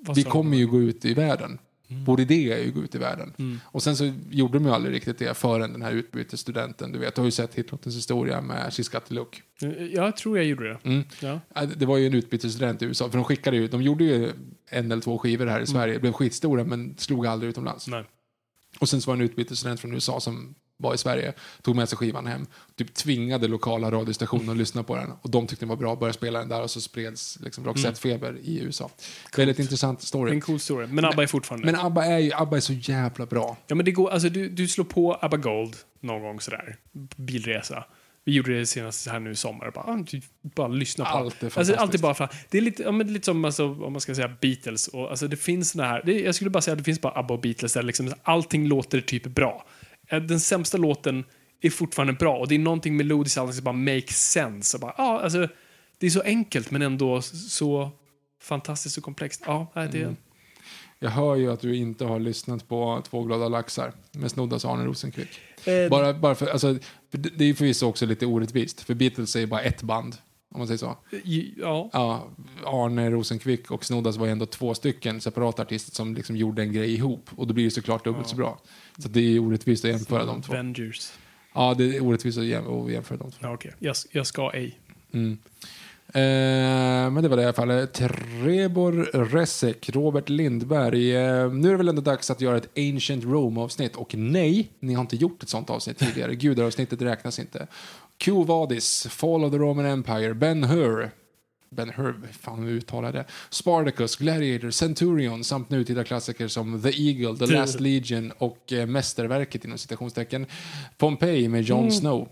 Vad 0.00 0.16
Vi 0.16 0.22
kommer 0.22 0.56
ju 0.56 0.66
gå 0.66 0.80
ut 0.80 1.04
i 1.04 1.14
världen. 1.14 1.58
Mm. 1.88 2.04
Vår 2.04 2.20
idé 2.20 2.52
är 2.52 2.58
ju 2.62 2.68
att 2.68 2.74
gå 2.74 2.80
ut 2.82 2.94
i 2.94 2.98
världen. 2.98 3.32
Mm. 3.38 3.60
Och 3.64 3.82
sen 3.82 3.96
så 3.96 4.12
gjorde 4.30 4.58
de 4.58 4.66
ju 4.66 4.70
aldrig 4.72 4.94
riktigt 4.94 5.18
det 5.18 5.34
förrän 5.36 5.72
den 5.72 5.82
här 5.82 5.92
utbytesstudenten. 5.92 6.92
Du 6.92 6.98
vet, 6.98 7.14
du 7.14 7.20
har 7.20 7.26
ju 7.26 7.30
sett 7.30 7.54
Hitlottens 7.54 7.96
historia 7.96 8.40
med 8.40 8.66
She's 8.70 8.92
got 8.92 9.06
the 9.06 9.14
look. 9.14 9.42
Jag 9.92 10.16
tror 10.16 10.36
jag 10.38 10.46
gjorde 10.46 10.68
det. 10.68 10.78
Mm. 10.84 11.04
Ja. 11.20 11.40
Ja, 11.54 11.66
Det 11.76 11.86
var 11.86 11.96
ju 11.96 12.06
en 12.06 12.14
utbytesstudent 12.14 12.82
i 12.82 12.84
USA, 12.84 13.08
för 13.10 13.18
de 13.18 13.24
skickade 13.24 13.56
ju, 13.56 13.68
de 13.68 13.82
gjorde 13.82 14.04
ju 14.04 14.32
en 14.70 14.92
eller 14.92 15.02
två 15.02 15.18
skivor 15.18 15.46
här 15.46 15.60
i 15.60 15.66
Sverige, 15.66 15.98
blev 15.98 16.12
skitstora 16.12 16.64
men 16.64 16.94
slog 16.98 17.26
aldrig 17.26 17.50
utomlands. 17.50 17.88
Nej. 17.88 18.04
Och 18.78 18.88
sen 18.88 19.00
så 19.00 19.10
var 19.10 19.16
det 19.16 19.22
en 19.22 19.30
utbytesstudent 19.30 19.80
från 19.80 19.92
USA 19.92 20.20
som 20.20 20.54
var 20.76 20.94
i 20.94 20.98
Sverige, 20.98 21.32
tog 21.62 21.76
med 21.76 21.88
sig 21.88 21.98
skivan 21.98 22.26
hem, 22.26 22.46
typ 22.76 22.94
tvingade 22.94 23.48
lokala 23.48 23.90
radiostationer 23.90 24.52
att 24.52 24.58
lyssna 24.58 24.82
på 24.82 24.96
den. 24.96 25.12
Och 25.22 25.30
de 25.30 25.46
tyckte 25.46 25.62
den 25.62 25.68
var 25.68 25.76
bra, 25.76 25.96
började 25.96 26.14
spela 26.14 26.38
den 26.38 26.48
där 26.48 26.62
och 26.62 26.70
så 26.70 26.80
spreds 26.80 27.38
liksom 27.40 27.64
Roxette-feber 27.64 28.38
i 28.42 28.60
USA. 28.60 28.90
Väldigt 29.36 29.58
intressant 29.58 30.02
story. 30.02 30.32
En 30.32 30.40
cool 30.40 30.60
story. 30.60 30.86
Men 30.86 31.04
ABBA 31.04 31.22
är 31.22 31.26
fortfarande... 31.26 31.72
Men 31.72 31.80
ABBA 31.80 32.04
är 32.04 32.18
ju 32.18 32.32
ABBA 32.32 32.56
är 32.56 32.60
så 32.60 32.72
jävla 32.72 33.26
bra. 33.26 33.56
Ja, 33.66 33.74
men 33.74 33.84
det 33.84 33.92
går, 33.92 34.10
alltså, 34.10 34.28
du, 34.28 34.48
du 34.48 34.68
slår 34.68 34.84
på 34.84 35.18
ABBA 35.20 35.36
Gold 35.36 35.76
någon 36.00 36.22
gång 36.22 36.40
sådär. 36.40 36.76
Bilresa. 37.16 37.84
Vi 38.26 38.32
gjorde 38.32 38.58
det 38.58 38.66
senast 38.66 39.08
här 39.08 39.20
nu 39.20 39.30
i 39.30 39.34
sommar. 39.34 39.70
Bara, 39.70 39.84
ah, 39.84 40.04
du, 40.10 40.20
bara 40.42 40.68
lyssna 40.68 41.04
på 41.04 41.10
Allt 41.10 41.42
är 41.42 41.58
Alltså, 41.58 41.74
allt 41.74 41.94
är 41.94 41.98
bara 41.98 42.14
för, 42.14 42.28
det 42.50 42.58
är 42.58 42.62
lite, 42.62 42.82
ja, 42.82 42.92
men 42.92 43.12
lite 43.12 43.24
som 43.24 43.44
alltså, 43.44 43.64
om 43.66 43.92
man 43.92 44.00
ska 44.00 44.14
säga 44.14 44.36
Beatles. 44.40 44.88
Och, 44.88 45.10
alltså, 45.10 45.28
det 45.28 45.36
finns 45.36 45.70
såna 45.70 45.84
här, 45.84 46.02
det, 46.04 46.20
jag 46.20 46.34
skulle 46.34 46.50
bara 46.50 46.60
säga 46.60 46.72
att 46.72 46.78
det 46.78 46.84
finns 46.84 47.00
bara 47.00 47.18
ABBA 47.18 47.34
och 47.34 47.40
Beatles 47.40 47.72
där 47.72 47.82
liksom, 47.82 48.12
allting 48.22 48.68
låter 48.68 49.00
typ 49.00 49.22
bra. 49.26 49.66
Eh, 50.08 50.20
Den 50.22 50.40
sämsta 50.40 50.78
låten 50.78 51.24
är 51.60 51.70
fortfarande 51.70 52.12
bra 52.12 52.36
och 52.38 52.48
det 52.48 52.54
är 52.54 52.58
någonting 52.58 52.96
melodiskt 52.96 53.38
allting 53.38 53.54
som 53.54 53.64
bara 53.64 53.72
makes 53.72 54.30
sense. 54.30 54.76
Och 54.76 54.80
bara, 54.80 54.94
ja, 54.98 55.20
alltså, 55.20 55.48
det 55.98 56.06
är 56.06 56.10
så 56.10 56.20
enkelt 56.22 56.70
men 56.70 56.82
ändå 56.82 57.22
så 57.22 57.90
fantastiskt 58.42 58.98
och 58.98 59.04
komplext. 59.04 59.42
Ja, 59.46 59.72
det, 59.74 59.98
Mm. 60.02 60.16
Jag 60.98 61.10
hör 61.10 61.36
ju 61.36 61.52
att 61.52 61.60
du 61.60 61.76
inte 61.76 62.04
har 62.04 62.20
lyssnat 62.20 62.68
på 62.68 63.02
Två 63.10 63.22
glada 63.22 63.48
laxar 63.48 63.92
med 64.12 64.30
Snoddas 64.30 64.64
Arne 64.64 64.84
Rosenkvist. 64.84 65.30
Eh, 65.64 65.88
Bara, 65.90 66.14
bara 66.14 66.34
för, 66.34 66.46
alltså, 66.46 66.78
det 67.16 67.44
är 67.44 67.54
förvisso 67.54 67.86
också 67.86 68.06
lite 68.06 68.26
orättvist, 68.26 68.80
för 68.80 68.94
Beatles 68.94 69.36
är 69.36 69.40
ju 69.40 69.46
bara 69.46 69.60
ett 69.60 69.82
band, 69.82 70.16
om 70.50 70.58
man 70.58 70.66
säger 70.66 70.78
så. 70.78 70.96
ja. 71.56 71.90
Ja, 71.92 72.28
Arne 72.64 73.10
Rosenkvist 73.10 73.70
och 73.70 73.84
Snoddas 73.84 74.16
var 74.16 74.26
ju 74.26 74.32
ändå 74.32 74.46
två 74.46 74.74
stycken 74.74 75.20
separata 75.20 75.62
artister 75.62 75.94
som 75.94 76.14
liksom 76.14 76.36
gjorde 76.36 76.62
en 76.62 76.72
grej 76.72 76.94
ihop. 76.94 77.30
Och 77.36 77.46
då 77.46 77.54
blir 77.54 77.64
det 77.64 77.70
såklart 77.70 78.04
dubbelt 78.04 78.26
Ja. 78.26 78.30
så 78.30 78.36
bra. 78.36 78.60
Så 78.98 79.08
det 79.08 79.20
är 79.20 79.38
orättvist 79.38 79.84
att 79.84 79.90
jämföra 79.90 80.24
de 80.24 80.42
två. 80.42 80.52
Avengers. 80.52 81.12
Ja, 81.54 81.74
det 81.78 81.96
är 81.96 82.02
orättvist 82.02 82.38
att 82.38 82.44
jäm- 82.44 82.86
att 82.86 82.92
jämföra 82.92 83.18
de 83.18 83.30
två. 83.30 83.38
Ja, 83.40 83.54
okej. 83.54 83.72
Jag, 83.78 83.96
jag 84.10 84.26
ska 84.26 84.50
ej. 84.54 84.78
Mm. 85.12 85.38
Eh, 86.14 87.10
men 87.10 87.22
det 87.22 87.28
var 87.28 87.36
det 87.36 87.42
i 87.42 87.46
alla 87.46 87.52
fall. 87.52 87.86
Trebor 87.86 88.92
Resek, 89.12 89.90
Robert 89.90 90.28
Lindberg. 90.28 91.16
Eh, 91.16 91.52
nu 91.52 91.68
är 91.68 91.72
det 91.72 91.76
väl 91.76 91.88
ändå 91.88 92.02
dags 92.02 92.30
att 92.30 92.40
göra 92.40 92.56
ett 92.56 92.78
Ancient 92.78 93.24
Rome-avsnitt. 93.24 93.96
Och 93.96 94.14
nej, 94.14 94.70
ni 94.80 94.94
har 94.94 95.00
inte 95.00 95.16
gjort 95.16 95.42
ett 95.42 95.48
sånt 95.48 95.70
avsnitt 95.70 95.98
tidigare. 95.98 96.34
Gudaravsnittet 96.36 97.02
räknas 97.02 97.38
inte. 97.38 97.66
Q 98.18 98.32
Vadis, 98.32 99.06
Fall 99.10 99.44
of 99.44 99.52
the 99.52 99.58
Roman 99.58 99.86
Empire, 99.86 100.34
Ben 100.34 100.64
Hur. 100.64 101.10
Ben 101.70 101.90
Hur, 101.90 102.14
fan 102.40 102.62
hur 102.62 102.70
uttalar 102.70 103.12
det? 103.12 103.24
Spartacus, 103.50 104.16
Gladiator, 104.16 104.70
Centurion 104.70 105.44
samt 105.44 105.70
nutida 105.70 106.04
klassiker 106.04 106.48
som 106.48 106.82
The 106.82 107.08
Eagle, 107.08 107.46
The 107.46 107.52
Last 107.52 107.80
Legion 107.80 108.32
och 108.38 108.72
eh, 108.72 108.86
mästerverket 108.86 109.64
inom 109.64 109.78
citationstecken 109.78 110.46
Pompeji 110.98 111.48
med 111.48 111.62
Jon 111.62 111.92
Snow. 111.92 112.28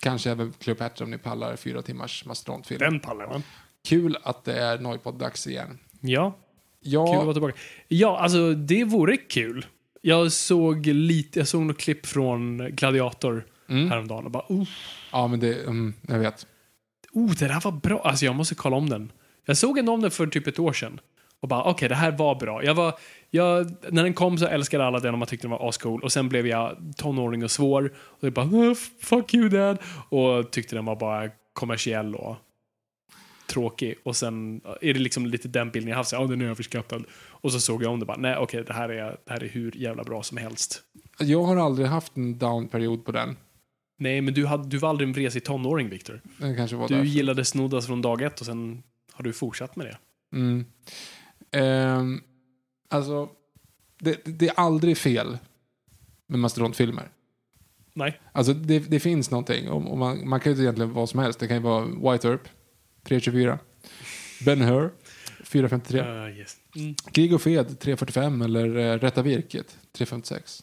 Kanske 0.00 0.30
även 0.30 0.52
Cleopatra 0.52 1.04
om 1.04 1.10
ni 1.10 1.18
pallar 1.18 1.56
fyra 1.56 1.82
timmars 1.82 2.24
mastodontfilm. 2.24 2.78
Den 2.78 3.00
pallar 3.00 3.26
man. 3.26 3.42
Kul 3.88 4.16
att 4.22 4.44
det 4.44 4.58
är 4.58 4.78
Noipod-dags 4.78 5.46
igen. 5.46 5.78
Ja, 6.00 6.36
Ja, 6.80 7.06
kul 7.06 7.16
att 7.18 7.24
vara 7.24 7.32
tillbaka. 7.32 7.54
Ja, 7.88 8.18
alltså 8.18 8.52
det 8.54 8.84
vore 8.84 9.16
kul. 9.16 9.66
Jag 10.02 10.32
såg 10.32 10.86
lite, 10.86 11.38
jag 11.38 11.48
såg 11.48 11.62
något 11.62 11.78
klipp 11.78 12.06
från 12.06 12.58
Gladiator 12.70 13.46
Mm. 13.68 13.90
häromdagen 13.90 14.24
och 14.24 14.30
bara, 14.30 14.44
oh, 14.48 14.68
ja 15.12 15.26
men 15.26 15.40
det, 15.40 15.62
mm, 15.66 15.94
jag 16.08 16.18
vet. 16.18 16.46
oh, 17.12 17.30
det 17.32 17.48
där 17.48 17.60
var 17.64 17.72
bra. 17.72 18.00
Alltså 18.04 18.24
jag 18.24 18.34
måste 18.34 18.54
kolla 18.54 18.76
om 18.76 18.88
den. 18.88 19.12
Jag 19.46 19.56
såg 19.56 19.78
en 19.78 19.88
om 19.88 20.00
den 20.00 20.10
för 20.10 20.26
typ 20.26 20.46
ett 20.46 20.58
år 20.58 20.72
sedan. 20.72 21.00
Och 21.40 21.48
bara, 21.48 21.64
okej, 21.64 21.88
det 21.88 21.94
här 21.94 22.10
var 22.10 22.34
bra. 22.34 22.64
Jag 22.64 22.74
var, 22.74 22.94
jag, 23.30 23.76
när 23.90 24.02
den 24.02 24.14
kom 24.14 24.38
så 24.38 24.46
älskade 24.46 24.84
alla 24.84 25.00
den 25.00 25.12
och 25.12 25.18
man 25.18 25.28
tyckte 25.28 25.44
den 25.46 25.50
var 25.50 25.68
ascool. 25.68 26.02
Och 26.02 26.12
sen 26.12 26.28
blev 26.28 26.46
jag 26.46 26.76
tonåring 26.96 27.44
och 27.44 27.50
svår. 27.50 27.92
Och 27.96 28.24
jag 28.24 28.32
bara, 28.32 28.70
"Ah, 28.70 28.74
fuck 29.00 29.34
you 29.34 29.48
dad. 29.48 29.78
Och 30.08 30.50
tyckte 30.50 30.74
den 30.76 30.84
var 30.84 30.96
bara 30.96 31.30
kommersiell 31.52 32.14
och 32.14 32.36
tråkig. 33.46 33.94
Och 34.02 34.16
sen 34.16 34.60
är 34.80 34.94
det 34.94 35.00
liksom 35.00 35.26
lite 35.26 35.48
den 35.48 35.70
bilden 35.70 35.88
jag 35.90 35.96
haft. 35.96 36.12
Ja, 36.12 36.24
den 36.26 36.40
är 36.40 36.44
överskattad. 36.44 37.04
Och 37.28 37.52
så 37.52 37.60
såg 37.60 37.82
jag 37.82 37.92
om 37.92 38.00
det 38.00 38.06
bara, 38.06 38.16
nej 38.16 38.36
okej, 38.36 38.64
det, 38.66 38.72
här 38.72 38.88
är, 38.88 39.16
det 39.24 39.32
här 39.32 39.44
är 39.44 39.48
hur 39.48 39.76
jävla 39.76 40.04
bra 40.04 40.22
som 40.22 40.36
helst. 40.36 40.82
Jag 41.18 41.42
har 41.42 41.56
aldrig 41.56 41.88
haft 41.88 42.16
en 42.16 42.38
down-period 42.38 43.04
på 43.04 43.12
den. 43.12 43.36
Nej, 43.98 44.20
men 44.20 44.34
du, 44.34 44.46
hade, 44.46 44.68
du 44.68 44.78
var 44.78 44.88
aldrig 44.88 45.08
en 45.08 45.12
vresig 45.12 45.44
tonåring, 45.44 45.88
Viktor. 45.88 46.20
Du 46.88 46.94
därför. 46.94 47.04
gillade 47.04 47.44
snoddas 47.44 47.86
från 47.86 48.02
dag 48.02 48.22
ett 48.22 48.40
och 48.40 48.46
sen 48.46 48.82
har 49.12 49.24
du 49.24 49.32
fortsatt 49.32 49.76
med 49.76 49.86
det. 49.86 49.98
Mm. 50.36 50.64
Ehm, 51.52 52.20
alltså, 52.88 53.28
det, 53.98 54.20
det 54.24 54.48
är 54.48 54.54
aldrig 54.56 54.98
fel 54.98 55.38
med 56.26 56.38
mastodontfilmer. 56.38 57.10
Nej. 57.92 58.20
Alltså 58.32 58.52
det, 58.52 58.78
det 58.78 59.00
finns 59.00 59.30
någonting. 59.30 59.68
Och, 59.68 59.90
och 59.90 59.98
man, 59.98 60.28
man 60.28 60.40
kan 60.40 60.54
ju 60.54 60.62
egentligen 60.62 60.92
vad 60.92 61.08
som 61.08 61.20
helst. 61.20 61.38
Det 61.38 61.48
kan 61.48 61.56
ju 61.56 61.62
vara 61.62 61.84
White 61.84 62.28
Earp, 62.28 62.48
324. 63.04 63.58
Ben 64.44 64.60
Hur, 64.60 64.90
453. 65.44 66.00
Uh, 66.00 66.38
yes. 66.38 66.56
mm. 66.76 66.94
Krig 67.12 67.34
och 67.34 67.42
fred, 67.42 67.78
345. 67.78 68.42
Eller 68.42 68.76
uh, 68.76 68.98
Rätta 68.98 69.22
virket, 69.22 69.78
356. 69.92 70.62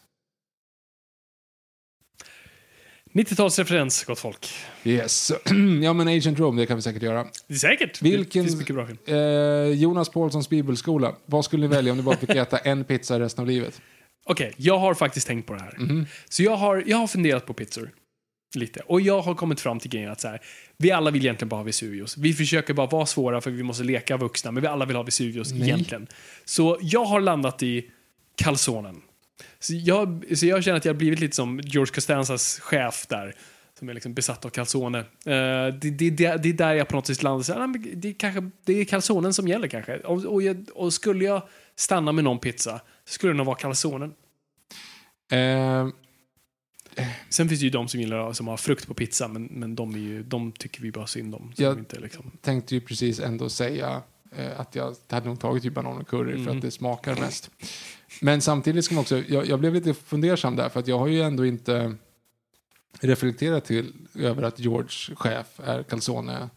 90-talsreferens, 3.14 4.06
gott 4.06 4.20
folk. 4.20 4.50
Yes. 4.84 5.32
ja 5.84 5.94
men 5.94 6.08
Agent 6.08 6.40
Rome, 6.40 6.62
det 6.62 6.66
kan 6.66 6.76
vi 6.76 6.82
säkert 6.82 7.02
göra. 7.04 7.28
Säkert. 7.62 8.02
Vilken- 8.02 8.44
Det 8.44 8.48
finns 8.50 8.60
mycket 8.60 8.76
bra 8.76 8.86
film. 8.88 8.98
Eh, 9.06 9.16
Jonas 9.82 10.10
Paulssons 10.10 10.50
bibelskola. 10.50 11.16
Vad 11.26 11.46
skulle 11.46 11.68
ni 11.68 11.76
välja 11.76 11.92
om 11.92 11.98
ni 11.98 12.04
bara 12.04 12.18
fick 12.18 12.30
äta 12.30 12.58
en 12.58 12.84
pizza 12.84 13.20
resten 13.20 13.42
av 13.42 13.48
livet? 13.48 13.82
Okej, 14.26 14.54
jag 14.58 14.78
har 14.78 14.94
faktiskt 14.94 15.28
tänkt 15.28 15.48
på 15.48 15.54
det 15.54 15.60
här. 15.62 15.76
Mhm. 15.80 16.06
Så 16.30 16.44
jag 16.44 16.56
har, 16.56 16.84
jag 16.88 16.98
har 16.98 17.08
funderat 17.08 17.46
på 17.46 17.54
pizzor. 17.54 17.92
Lite. 18.56 18.80
Och 18.80 19.02
jag 19.02 19.22
har 19.22 19.36
kommit 19.36 19.60
fram 19.62 19.80
till 19.80 19.92
grejen 19.92 20.12
att 20.12 20.22
så 20.22 20.28
här, 20.28 20.40
vi 20.78 20.92
alla 20.92 21.12
vill 21.12 21.22
egentligen 21.22 21.50
bara 21.50 21.56
ha 21.56 21.64
Vesuvius. 21.64 22.18
Vi 22.18 22.34
försöker 22.34 22.74
bara 22.74 22.88
vara 22.88 23.06
svåra 23.06 23.42
för 23.42 23.52
vi 23.52 23.64
måste 23.64 23.84
leka 23.84 24.18
vuxna, 24.18 24.52
men 24.52 24.62
vi 24.62 24.68
alla 24.68 24.86
vill 24.86 24.96
ha 24.96 25.04
Vesuvius 25.04 25.52
Nej. 25.52 25.62
egentligen. 25.62 26.08
Så 26.46 26.78
jag 26.82 27.06
har 27.06 27.22
landat 27.22 27.64
i 27.64 27.86
calzonen. 28.36 29.02
Så 29.60 29.74
jag, 29.76 30.26
så 30.38 30.46
jag 30.46 30.64
känner 30.64 30.78
att 30.78 30.86
jag 30.86 30.94
har 30.94 30.98
blivit 30.98 31.20
lite 31.20 31.36
som 31.36 31.60
George 31.64 31.94
Costanzas 31.94 32.60
chef 32.60 33.06
där. 33.10 33.36
Som 33.80 33.90
är 33.90 33.94
liksom 33.94 34.14
besatt 34.14 34.46
av 34.46 34.50
calzone. 34.50 35.00
Eh, 35.00 35.06
det, 35.26 35.72
det, 35.72 36.10
det, 36.10 36.38
det 36.44 36.50
är 36.50 36.54
där 36.54 36.74
jag 36.74 36.88
på 36.88 36.96
något 36.96 37.08
sätt 37.08 37.24
landar. 37.24 37.44
Så, 37.44 37.54
här, 37.54 37.60
"Nej, 37.60 37.68
men 37.68 38.02
det, 38.02 38.08
är 38.10 38.14
kanske, 38.14 38.50
det 38.66 38.74
är 38.82 38.86
calzonen 38.86 39.34
som 39.34 39.48
gäller 39.48 39.68
kanske. 39.68 39.98
Och, 39.98 40.26
och, 40.26 40.42
jag, 40.44 40.66
och 40.74 40.94
skulle 40.94 41.26
jag 41.26 41.42
stanna 41.76 42.12
med 42.12 42.24
någon 42.24 42.40
pizza 42.40 42.82
så 43.06 43.14
skulle 43.14 43.34
det 43.34 43.38
nog 43.38 43.46
vara 43.46 43.56
calzonen. 43.58 44.14
Eh, 45.32 45.88
Sen 47.30 47.50
finns 47.50 47.60
det 47.62 47.64
ju 47.64 47.70
de 47.70 47.88
som 47.88 48.00
gillar 48.00 48.34
som 48.34 48.48
har 48.48 48.58
frukt 48.58 48.88
på 48.88 48.94
pizza, 48.94 49.28
men, 49.28 49.44
men 49.46 49.76
de, 49.76 49.94
är 49.96 50.00
ju, 50.00 50.24
de 50.24 50.52
tycker 50.52 50.82
vi 50.82 50.92
bara 50.92 51.08
synd 51.08 51.36
om. 51.36 51.54
Så 51.56 51.64
Ja. 51.64 51.70
de 51.70 51.80
inte 51.80 52.00
liksom. 52.00 52.32
tänkte 52.42 52.76
ju 52.76 52.82
precis 52.82 53.20
ändå 53.20 53.50
säga 53.50 54.02
eh, 54.38 54.60
att 54.60 54.76
jag 54.76 54.96
hade 55.10 55.28
nog 55.28 55.40
tagit 55.40 55.64
ju 55.66 55.70
banan 55.70 55.98
och 55.98 56.08
curry 56.08 56.32
för 56.34 56.40
Mm. 56.42 56.56
att 56.56 56.62
det 56.62 56.72
smakar 56.72 57.16
mest. 57.16 57.52
Men 58.22 58.42
samtidigt 58.42 58.86
ska 58.86 58.96
man 58.96 59.02
också, 59.02 59.24
jag, 59.28 59.48
jag 59.48 59.60
blev 59.60 59.74
lite 59.74 59.94
fundersam 59.94 60.56
där 60.56 60.70
för 60.70 60.80
att 60.80 60.88
jag 60.88 61.00
har 61.00 61.08
ju 61.08 61.22
ändå 61.22 61.46
inte 61.46 61.96
reflekterat 63.00 63.66
till 63.66 63.94
över 64.16 64.44
att 64.44 64.60
George 64.60 65.16
chef 65.16 65.60
är 65.64 65.84
calzone. 65.84 66.50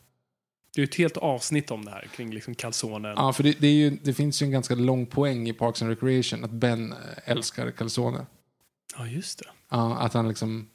Det 0.75 0.83
är 0.83 0.85
ett 0.85 0.95
helt 0.95 1.17
avsnitt 1.17 1.71
om 1.71 1.85
det 1.85 1.91
här, 1.91 2.09
kring 2.15 2.35
liksom 2.35 2.55
calzonen. 2.55 3.15
Ja, 3.17 3.33
för 3.33 3.43
det, 3.43 3.61
det, 3.61 3.69
ju, 3.69 3.91
det 3.91 4.15
finns 4.15 4.43
ju 4.43 4.45
en 4.45 4.51
ganska 4.51 4.75
lång 4.75 5.07
poäng 5.07 5.49
i 5.49 5.53
Parks 5.53 5.83
and 5.83 5.91
Recreation 5.91 6.45
att 6.45 6.51
Ben 6.51 6.95
älskar 7.25 7.71
calzone. 7.71 8.27
Ja, 8.99 9.07
just 9.07 9.39
det. 9.39 9.47
Ja, 9.69 9.99
att 9.99 10.13
han 10.13 10.29
liksom 10.29 10.69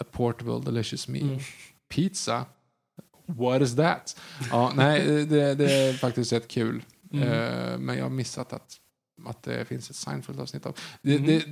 a 0.00 0.04
portable 0.10 0.72
delicious 0.72 1.08
meal. 1.08 1.28
Mm. 1.28 1.40
Pizza? 1.88 2.46
What 3.26 3.62
is 3.62 3.76
that? 3.76 4.20
Ja, 4.50 4.72
nej, 4.74 5.26
det, 5.26 5.54
det 5.54 5.72
är 5.72 5.92
faktiskt 5.92 6.32
rätt 6.32 6.48
kul. 6.48 6.82
Mm. 7.12 7.28
Eh, 7.28 7.78
men 7.78 7.96
jag 7.96 8.04
har 8.04 8.10
missat 8.10 8.52
att, 8.52 8.76
att 9.26 9.42
det 9.42 9.64
finns 9.64 9.90
ett 9.90 9.96
Seinfeld-avsnitt 9.96 10.66
av. 10.66 10.78
Mhm. 11.02 11.26
det, 11.26 11.42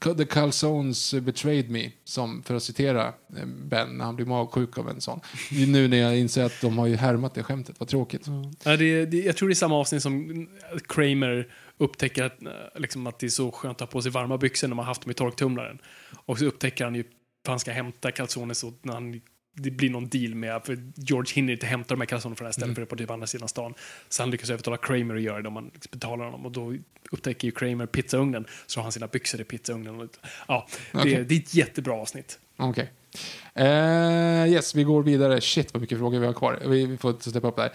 det, 0.00 0.14
the 0.14 0.24
Calzones 0.24 1.14
betrayed 1.14 1.70
me, 1.70 1.90
som 2.04 2.42
för 2.42 2.54
att 2.54 2.62
citera 2.62 3.06
eh, 3.06 3.46
Ben 3.46 3.98
när 3.98 4.04
han 4.04 4.16
blir 4.16 4.26
magsjuk 4.26 4.78
av 4.78 4.88
en 4.88 5.00
sån. 5.00 5.20
Nu 5.50 5.88
när 5.88 5.96
jag 5.96 6.18
inser 6.18 6.44
att 6.44 6.60
de 6.60 6.78
har 6.78 6.86
ju 6.86 6.96
härmat 6.96 7.34
det 7.34 7.42
skämtet, 7.42 7.80
vad 7.80 7.88
tråkigt. 7.88 8.26
Ja, 8.64 8.76
det, 8.76 9.06
det, 9.06 9.16
jag 9.16 9.36
tror 9.36 9.48
det 9.48 9.52
är 9.52 9.54
samma 9.54 9.76
avsnitt 9.76 10.02
som 10.02 10.48
Kramer 10.88 11.48
upptäcker 11.78 12.24
att, 12.24 12.42
eh, 12.42 12.50
liksom, 12.76 13.06
att 13.06 13.18
det 13.18 13.26
är 13.26 13.30
så 13.30 13.52
skönt 13.52 13.76
att 13.76 13.80
ha 13.80 13.86
på 13.86 14.02
sig 14.02 14.12
varma 14.12 14.38
byxor 14.38 14.68
när 14.68 14.74
man 14.74 14.84
haft 14.84 15.02
dem 15.02 15.10
i 15.10 15.14
torktumlaren. 15.14 15.78
Och 16.26 16.38
så 16.38 16.44
upptäcker 16.44 16.84
han 16.84 16.94
ju 16.94 17.00
att 17.00 17.48
han 17.48 17.60
ska 17.60 17.72
hämta 17.72 18.10
calzones 18.10 18.58
så 18.58 18.72
när 18.82 18.92
han, 18.92 19.20
det 19.54 19.70
blir 19.70 19.90
någon 19.90 20.08
deal 20.08 20.34
med, 20.34 20.62
för 20.64 20.78
George 20.96 21.32
hinner 21.34 21.52
inte 21.52 21.66
hämta 21.66 21.94
de 21.94 22.00
här 22.00 22.06
calzonerna 22.06 22.36
från 22.36 22.44
det 22.44 22.48
här 22.48 22.52
stället 22.52 22.64
Mm. 22.64 22.74
för 22.74 22.80
det 22.80 22.84
är 22.84 22.90
på 22.90 22.96
typ 22.96 23.10
andra 23.10 23.26
sidan 23.26 23.48
stan. 23.48 23.74
Så 24.08 24.22
han 24.22 24.30
lyckas 24.30 24.50
övertala 24.50 24.76
Kramer 24.76 25.14
att 25.14 25.22
göra 25.22 25.42
det 25.42 25.48
om 25.48 25.54
man 25.54 25.70
liksom 25.74 25.90
betalar 25.92 26.24
honom 26.24 26.46
och 26.46 26.52
då 26.52 26.74
upptäcker 27.10 27.48
ju 27.48 27.52
Kramer 27.52 27.86
pizzaugnen 27.86 28.46
så 28.66 28.80
har 28.80 28.82
han 28.82 28.92
sina 28.92 29.06
byxor 29.06 29.40
i 29.40 29.44
pizzaugnen. 29.44 30.08
Ja, 30.48 30.66
det, 30.92 30.98
Okej. 30.98 31.24
det 31.24 31.34
är 31.34 31.38
ett 31.38 31.54
jättebra 31.54 31.94
avsnitt. 31.94 32.38
Okej. 32.56 32.90
Eh, 33.54 34.46
yes, 34.52 34.74
vi 34.74 34.84
går 34.84 35.02
vidare. 35.02 35.40
Shit 35.40 35.74
vad 35.74 35.80
mycket 35.80 35.98
frågor 35.98 36.18
vi 36.18 36.26
har 36.26 36.32
kvar. 36.32 36.58
Vi, 36.66 36.96
får 36.96 37.30
steppa 37.30 37.48
upp 37.48 37.56
där. 37.56 37.72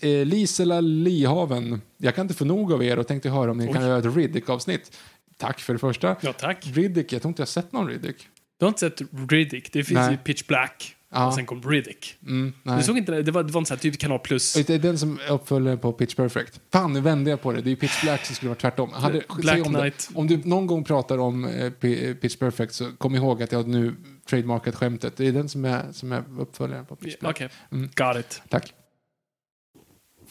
Eh, 0.00 0.24
Lisela 0.26 0.80
Lihaven. 0.80 1.80
Jag 1.96 2.14
kan 2.14 2.24
inte 2.24 2.34
få 2.34 2.44
nog 2.44 2.72
av 2.72 2.84
er 2.84 2.98
och 2.98 3.06
tänkte 3.06 3.30
höra 3.30 3.50
om 3.50 3.58
ni 3.58 3.66
Oj. 3.68 3.72
kan 3.72 3.82
göra 3.82 3.98
ett 3.98 4.16
Riddick-avsnitt. 4.16 4.96
Tack 5.36 5.60
för 5.60 5.72
det 5.72 5.78
första. 5.78 6.16
Ja, 6.20 6.32
tack. 6.32 6.66
Riddick, 6.74 7.12
jag 7.12 7.22
tror 7.22 7.30
inte 7.30 7.40
jag 7.42 7.48
sett 7.48 7.72
någon 7.72 7.88
Riddick. 7.88 8.28
Du 8.58 8.64
har 8.64 8.68
inte 8.68 8.80
sett 8.80 9.00
Riddick? 9.30 9.72
Det 9.72 9.84
finns 9.84 9.98
Nej. 9.98 10.10
ju 10.10 10.16
Pitch 10.16 10.46
Black 10.46 10.96
Ja. 11.14 11.26
och 11.26 11.34
sen 11.34 11.46
kom 11.46 11.62
Riddick. 11.62 12.16
Mm, 12.26 12.52
nej. 12.62 12.76
Du 12.78 12.82
såg 12.82 12.98
inte 12.98 13.12
det? 13.12 13.22
Det 13.22 13.32
var, 13.32 13.42
det 13.42 13.52
var 13.52 13.60
en 13.60 13.66
sån 13.66 13.74
här 13.76 13.82
typ 13.82 13.98
Kanal 13.98 14.18
Plus. 14.18 14.52
Det 14.54 14.70
är 14.70 14.78
den 14.78 14.98
som 14.98 15.18
uppföljer 15.30 15.76
på 15.76 15.92
Pitch 15.92 16.14
Perfect. 16.14 16.60
Fan, 16.72 16.92
nu 16.92 17.00
vände 17.00 17.30
jag 17.30 17.42
på 17.42 17.52
det. 17.52 17.60
Det 17.60 17.68
är 17.68 17.70
ju 17.70 17.76
Pitch 17.76 18.02
Black 18.02 18.24
som 18.26 18.34
skulle 18.36 18.48
vara 18.48 18.58
tvärtom. 18.58 18.90
Hade, 18.92 19.22
Black 19.38 19.66
om, 19.66 19.72
det, 19.72 19.78
Knight. 19.80 20.10
om 20.14 20.26
du 20.26 20.40
någon 20.44 20.66
gång 20.66 20.84
pratar 20.84 21.18
om 21.18 21.44
eh, 21.44 21.70
P- 21.70 22.14
Pitch 22.14 22.36
Perfect 22.36 22.74
så 22.74 22.92
kom 22.98 23.14
ihåg 23.14 23.42
att 23.42 23.52
jag 23.52 23.68
nu 23.68 23.94
trademarkat 24.28 24.74
skämtet. 24.74 25.16
Det 25.16 25.26
är 25.28 25.32
den 25.32 25.48
som 25.48 25.64
är, 25.64 25.92
som 25.92 26.12
är 26.12 26.22
uppföljaren 26.38 26.86
på 26.86 26.96
Pitch 26.96 27.14
Okej, 27.22 27.34
Black. 27.38 27.52
Mm. 27.72 27.90
got 27.94 28.16
it. 28.26 28.42
Tack. 28.48 28.72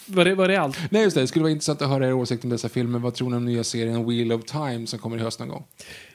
Var 0.06 0.26
det, 0.26 0.36
var 0.36 0.48
det 0.48 0.58
allt? 0.58 0.78
Nej, 0.92 1.04
just 1.04 1.16
det. 1.16 1.22
Det 1.22 1.28
skulle 1.28 1.44
vara 1.44 1.52
intressant 1.52 1.82
att 1.82 1.90
höra 1.90 2.08
er 2.08 2.14
åsikt 2.14 2.44
om 2.44 2.50
dessa 2.50 2.70
filmer. 2.70 3.00
Vad 3.00 3.14
tror 3.14 3.30
ni 3.30 3.36
om 3.36 3.46
nya 3.46 3.64
serien 3.64 4.08
Wheel 4.10 4.32
of 4.32 4.44
Time 4.46 4.88
som 4.88 5.00
kommer 5.00 5.18
i 5.18 5.20
höst 5.20 5.40
någon 5.40 5.48
gång? 5.50 5.66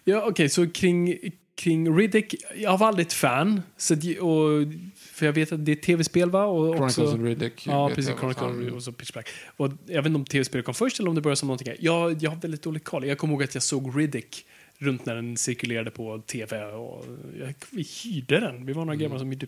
Ja, 0.05 0.25
okej, 0.29 0.49
så 0.49 0.71
kring, 0.71 1.15
kring 1.59 1.97
Riddick, 1.99 2.35
jag 2.57 2.79
var 2.79 2.87
aldrig 2.89 3.07
ett 3.07 3.13
fan. 3.13 3.63
Så, 3.77 3.95
och, 3.95 4.67
för 4.97 5.27
jag 5.27 5.33
vet 5.33 5.53
att 5.53 5.65
det 5.65 5.73
är 5.73 5.77
tv-spel 5.77 6.31
va? 6.31 6.45
Och 6.45 6.77
Chronicles 6.77 6.99
också, 6.99 7.17
of 7.17 7.23
Riddick. 7.25 7.67
Ja, 7.67 7.89
precis. 7.89 8.09
jag 8.09 8.27
vad 8.27 8.37
fan- 8.37 8.51
Chronicle 8.53 8.77
och 8.77 8.83
så 8.83 8.93
Pitch 8.93 9.13
Black. 9.13 9.29
Och 9.57 9.73
jag 9.87 9.97
vet 10.03 10.07
inte 10.07 10.17
om 10.17 10.25
tv-spelet 10.25 10.65
kom 10.65 10.75
först 10.75 11.01
eller 11.01 11.09
om 11.09 11.15
det 11.15 11.21
började 11.21 11.37
som 11.37 11.47
någonting. 11.49 11.73
Jag, 11.81 12.23
jag 12.23 12.31
har 12.31 12.37
väldigt 12.41 12.63
dålig 12.63 12.85
koll. 12.85 13.07
Jag 13.07 13.19
kommer 13.19 13.35
ihåg 13.35 13.43
att 13.43 13.55
jag 13.55 13.63
såg 13.63 13.99
Riddick 14.01 14.47
runt 14.79 15.07
när 15.07 15.15
den 15.15 15.37
cirkulerade 15.37 15.91
på 15.91 16.19
tv. 16.27 16.65
Och 16.65 17.05
jag, 17.41 17.55
vi 17.71 17.87
hyrde 18.05 18.41
den. 18.41 18.67
Vi 18.67 18.73
var 18.73 18.85
några 18.85 18.95
Mm. 18.95 19.03
grabbar 19.03 19.19
som 19.19 19.31
hyrde. 19.31 19.47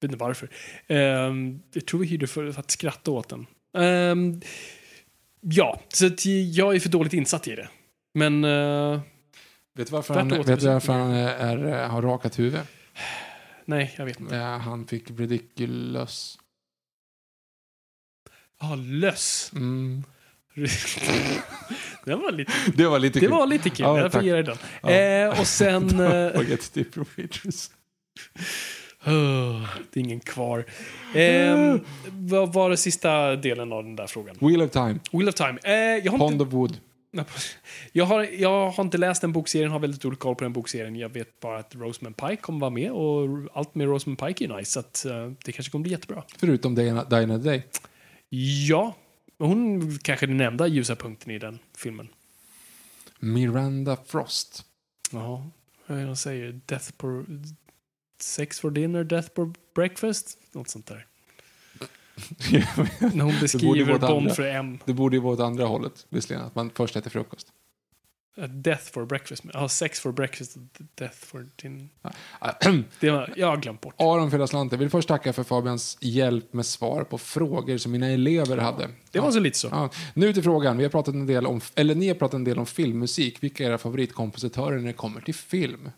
vet 0.00 0.04
inte 0.10 0.16
varför. 0.16 0.48
Ehm, 0.86 1.60
jag 1.72 1.86
tror 1.86 2.00
vi 2.00 2.06
hyrde 2.06 2.26
för 2.26 2.58
att 2.58 2.70
skratta 2.70 3.10
åt 3.10 3.28
den. 3.28 3.46
Ehm, 3.78 4.40
ja, 5.40 5.80
så 5.88 6.04
jag 6.52 6.74
är 6.76 6.80
för 6.80 6.88
dåligt 6.88 7.12
insatt 7.12 7.48
i 7.48 7.54
det. 7.54 7.68
Men 8.14 8.44
eh, 8.44 9.00
Vet 9.76 9.86
du 9.86 9.92
varför 9.92 10.14
han, 10.14 10.28
vet 10.28 10.60
du 10.60 10.66
varför 10.66 10.92
han 10.92 11.10
är, 11.10 11.58
är, 11.58 11.88
har 11.88 12.02
rakat 12.02 12.38
huvud? 12.38 12.60
Nej, 13.64 13.94
jag 13.98 14.04
vet 14.04 14.20
inte. 14.20 14.36
Eh, 14.36 14.58
han 14.58 14.86
fick 14.86 15.10
Ridiculous. 15.10 16.38
Ja, 18.60 18.74
löss. 18.74 19.52
Mm. 19.54 20.04
det 22.04 22.14
var 22.14 22.32
lite, 22.32 22.52
Det 22.76 22.86
var 22.86 22.98
lite 22.98 23.18
det 23.18 23.26
kul. 23.26 23.30
var 23.30 23.46
lite 23.46 23.70
kul. 23.70 23.86
Ja, 23.86 23.98
jag 23.98 24.12
får 24.12 24.22
ge 24.22 24.32
dig 24.32 24.42
den. 24.42 24.56
Ja. 24.82 24.90
Eh, 24.90 25.40
och 25.40 25.46
sen... 25.46 26.00
Eh, 29.06 29.12
oh, 29.12 29.68
det 29.92 30.00
är 30.00 30.04
ingen 30.04 30.20
kvar. 30.20 30.64
Eh, 31.14 31.76
vad 32.10 32.52
var 32.52 32.70
det 32.70 32.76
sista 32.76 33.36
delen 33.36 33.72
av 33.72 33.84
den 33.84 33.96
där 33.96 34.06
frågan? 34.06 34.36
Wheel 34.40 34.62
of 34.62 34.70
Time. 34.70 34.98
Wheel 35.12 35.28
of 35.28 35.34
Time. 35.34 35.58
Eh, 36.04 36.18
Pond 36.18 36.32
inte, 36.32 36.44
of 36.44 36.52
Wood. 36.52 36.80
Jag, 37.92 38.04
har, 38.04 38.22
jag 38.22 38.70
har 38.70 38.84
inte 38.84 38.98
läst 38.98 39.20
den 39.20 39.32
bokserien, 39.32 39.70
har 39.70 39.78
väldigt 39.78 40.02
dålig 40.02 40.18
koll 40.18 40.34
på 40.34 40.44
den 40.44 40.52
bokserien. 40.52 40.96
Jag 40.96 41.08
vet 41.08 41.40
bara 41.40 41.58
att 41.58 41.74
Rosamund 41.74 42.16
Pike 42.16 42.36
kommer 42.36 42.60
vara 42.60 42.70
med 42.70 42.90
och 42.90 43.28
allt 43.54 43.74
med 43.74 43.86
Rosamund 43.86 44.18
Pike 44.18 44.44
är 44.44 44.56
nice. 44.56 44.70
Så 44.70 44.80
att, 44.80 45.04
eh, 45.04 45.32
det 45.44 45.52
kanske 45.52 45.70
kommer 45.70 45.82
bli 45.82 45.92
jättebra. 45.92 46.24
Förutom 46.38 46.74
Diana, 46.74 47.04
Diana 47.04 47.38
Day. 47.38 47.66
Ja, 48.68 48.94
hon 49.38 49.98
kanske 49.98 50.26
är 50.26 50.28
den 50.28 50.40
enda 50.40 50.66
ljusa 50.66 50.96
punkten 50.96 51.30
i 51.30 51.38
den 51.38 51.58
filmen. 51.76 52.08
Miranda 53.18 53.96
Frost. 54.06 54.64
Ja, 55.12 55.50
vad 55.86 55.98
är 55.98 56.02
det 56.02 56.06
de 56.06 56.16
säger? 56.16 56.60
Death 56.66 56.90
for... 56.98 57.26
Sex 58.20 58.60
for 58.60 58.70
dinner, 58.70 59.04
death 59.04 59.28
for 59.34 59.52
breakfast? 59.74 60.38
Något 60.52 60.68
sånt 60.68 60.86
där. 60.86 61.06
När 63.14 63.24
hon 63.24 63.40
beskriver 63.40 63.98
Bond 63.98 64.32
för 64.32 64.42
M. 64.42 64.78
Det 64.84 64.92
borde 64.92 65.16
ju 65.16 65.22
vara 65.22 65.32
åt 65.34 65.40
andra 65.40 65.64
hållet, 65.64 66.06
visserligen. 66.08 66.44
Att 66.46 66.54
man 66.54 66.70
först 66.74 66.96
äter 66.96 67.10
frukost. 67.10 67.48
Uh, 68.38 68.44
Death 68.44 68.84
for 68.92 69.04
breakfast. 69.04 69.44
Ja, 69.52 69.68
sex 69.68 70.00
for 70.00 70.12
breakfast 70.12 70.56
death 70.94 71.16
for. 71.16 71.46
Ah, 72.38 72.52
Det 73.00 73.10
var, 73.10 73.32
jag 73.36 73.46
har 73.46 73.56
glömt 73.56 73.80
bort. 73.80 73.94
Aron 73.98 74.30
Felaslante 74.30 74.76
vill 74.76 74.90
först 74.90 75.08
tacka 75.08 75.32
för 75.32 75.44
Fabians 75.44 75.98
hjälp 76.00 76.52
med 76.52 76.66
svar 76.66 77.04
på 77.04 77.18
frågor 77.18 77.78
som 77.78 77.92
mina 77.92 78.06
elever 78.06 78.58
hade. 78.58 78.88
Det 79.10 79.20
var 79.20 79.30
så 79.30 79.40
lite 79.40 79.58
så. 79.58 79.68
Ja. 79.70 79.90
Nu 80.14 80.32
till 80.32 80.42
frågan. 80.42 80.76
Vi 80.76 80.84
har 80.84 80.90
pratat 80.90 81.14
en 81.14 81.26
del 81.26 81.46
om, 81.46 81.60
eller 81.74 81.94
ni 81.94 82.08
har 82.08 82.14
pratat 82.14 82.34
en 82.34 82.44
del 82.44 82.58
om 82.58 82.66
filmmusik. 82.66 83.42
Vilka 83.42 83.64
är 83.64 83.68
era 83.68 83.78
favoritkompositörer 83.78 84.76
när 84.78 84.86
det 84.86 84.92
kommer 84.92 85.20
till 85.20 85.34
film? 85.34 85.90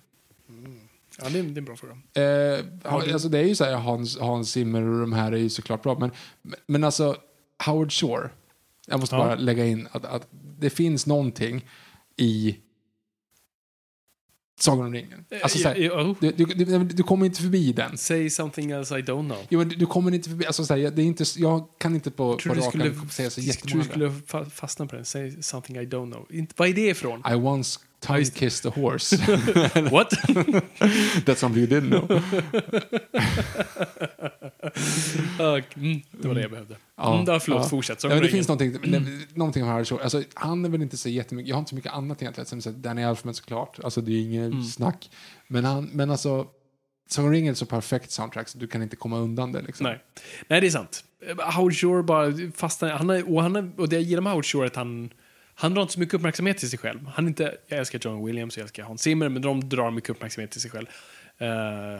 Ja, 1.23 1.28
det 1.28 1.39
är, 1.39 1.43
det 1.43 1.49
är 1.55 1.59
en 1.59 1.65
bra 1.65 1.77
fråga. 1.77 1.99
Eh, 2.15 2.65
alltså 3.12 3.28
det 3.28 3.39
är 3.39 3.45
ju 3.45 3.55
så 3.55 3.65
här, 3.65 3.74
Hans, 3.74 4.19
Hans 4.19 4.51
Zimmer 4.53 4.82
och 4.82 5.01
de 5.01 5.12
här 5.12 5.32
är 5.32 5.36
ju 5.36 5.49
såklart 5.49 5.82
bra. 5.82 5.99
Men, 5.99 6.11
men 6.66 6.85
alltså, 6.85 7.16
Howard 7.66 7.93
Shore. 7.93 8.31
Jag 8.86 9.01
måste 9.01 9.16
Ja. 9.16 9.24
bara 9.24 9.35
lägga 9.35 9.66
in 9.66 9.89
att, 9.93 10.05
att 10.05 10.28
det 10.59 10.70
finns 10.70 11.07
någonting 11.07 11.66
i 12.16 12.57
Sagan 14.61 14.86
om 14.86 14.93
ringen. 14.93 15.24
Alltså, 15.43 15.59
så 15.59 15.69
här, 15.69 15.77
Ja, 15.77 16.15
ja, 16.20 16.31
du, 16.32 16.45
du, 16.45 16.85
du, 16.85 17.03
kommer 17.03 17.27
inte 17.27 17.43
förbi 17.43 17.73
den. 17.73 17.99
Say 17.99 18.31
something 18.31 18.70
else 18.70 18.99
I 18.99 19.03
don't 19.03 19.27
know. 19.27 19.39
Jo, 19.49 19.59
men 19.59 19.69
du, 19.69 19.77
du 19.77 19.86
kommer 19.86 20.15
inte 20.15 20.28
förbi, 20.28 20.47
alltså, 20.47 20.65
så 20.65 20.74
här, 20.77 20.90
det 20.90 21.03
är 21.03 21.07
inte, 21.07 21.24
jag 21.36 21.69
kan 21.78 21.95
inte 21.95 22.11
på, 22.11 22.32
på 22.32 22.39
Tror 22.39 22.55
du 22.55 22.61
rak 22.61 22.69
skulle, 22.69 22.85
arm 22.85 23.09
säga 23.09 23.31
så 23.31 23.40
tror 23.40 23.45
du 23.45 23.49
jättemånga. 23.51 23.85
skulle 23.85 24.09
fa- 24.09 24.51
fastna 24.51 24.86
på 24.86 24.97
den? 24.97 25.05
Say 25.05 25.43
something 25.43 25.77
I 25.77 25.86
don't 25.86 26.12
know. 26.12 26.27
Inte, 26.31 26.55
vad 26.57 26.69
är 26.69 26.73
det 26.74 26.89
ifrån? 26.89 27.23
I 27.31 27.35
once 27.35 27.81
tongue 28.01 28.25
kissed 28.25 28.73
a 28.73 28.75
horse. 28.81 29.16
What? 29.91 30.11
That's 31.25 31.39
something 31.39 31.62
you 31.62 31.66
didn't 31.66 31.91
know. 31.91 32.23
Ja, 35.39 35.61
mm, 35.77 36.01
det 36.11 36.29
var 36.29 36.35
det 36.35 36.41
jag 36.41 36.51
behövde. 36.51 36.77
Ja, 36.97 37.15
mm, 37.15 37.25
då, 37.25 37.41
förlåt, 37.41 37.62
ja. 37.62 37.69
fortsätt. 37.69 38.05
Ja, 38.05 38.20
det 38.20 38.29
finns 38.29 38.49
någonting, 38.49 38.93
det, 38.93 39.03
någonting 39.35 39.65
om 39.65 39.85
Shore. 39.85 40.03
Alltså, 40.03 40.23
han 40.35 40.65
är 40.65 40.69
väl 40.69 40.83
inte 40.83 40.97
så 40.97 41.09
jättemycket, 41.09 41.49
jag 41.49 41.57
har 41.57 41.59
inte 41.59 41.69
så 41.69 41.75
mycket 41.75 41.93
annat 41.93 42.23
egentligen. 42.23 42.62
Så 42.62 42.70
här, 42.70 42.77
Danny 42.77 43.03
Elfman 43.03 43.35
såklart, 43.35 43.79
alltså 43.85 44.01
det 44.01 44.12
är 44.12 44.20
inget 44.20 44.53
Mm. 44.53 44.65
snack. 44.65 45.11
Men, 45.49 45.65
han, 45.65 45.91
men 45.93 46.11
alltså, 46.11 46.47
om 47.19 47.31
ringen 47.33 47.51
är 47.51 47.55
så 47.55 47.66
perfekt 47.66 48.11
soundtrack 48.11 48.49
så 48.49 48.59
du 48.59 48.66
kan 48.66 48.83
inte 48.83 48.97
komma 48.97 49.19
undan 49.19 49.53
det. 49.53 49.62
Liksom. 49.62 49.85
Nej. 49.85 50.01
Nej, 50.49 50.61
det 50.61 50.66
är 50.66 50.70
sant. 50.70 51.05
Howard 51.55 51.75
Shore 51.75 52.03
bara 52.03 52.33
fastnar... 52.55 52.91
Han 52.91 53.11
är, 53.11 53.35
och, 53.35 53.43
han 53.43 53.57
är, 53.57 53.70
och 53.81 53.89
det 53.89 53.97
jag 53.97 54.03
gillar 54.03 54.23
med 54.23 54.33
Howard 54.33 54.47
Shore 54.47 54.65
är 54.65 54.66
att 54.66 54.77
han... 54.77 55.11
Han 55.60 55.74
drar 55.74 55.82
inte 55.82 55.94
så 55.94 56.01
mycket 56.01 56.14
uppmärksamhet 56.14 56.59
till 56.59 56.70
sig 56.70 56.78
själv. 56.78 57.06
Han 57.14 57.26
inte, 57.26 57.56
jag 57.66 57.78
älskar 57.78 57.98
John 58.02 58.26
Williams, 58.26 58.56
jag 58.56 58.62
älskar 58.62 58.82
Hans 58.82 59.02
Zimmer, 59.02 59.28
men 59.28 59.43
de 59.43 59.68
drar 59.68 59.90
mycket 59.90 60.10
uppmärksamhet 60.10 60.51
till 60.51 60.60
sig 60.60 60.70
själv. 60.70 60.86
Eh, 61.39 61.48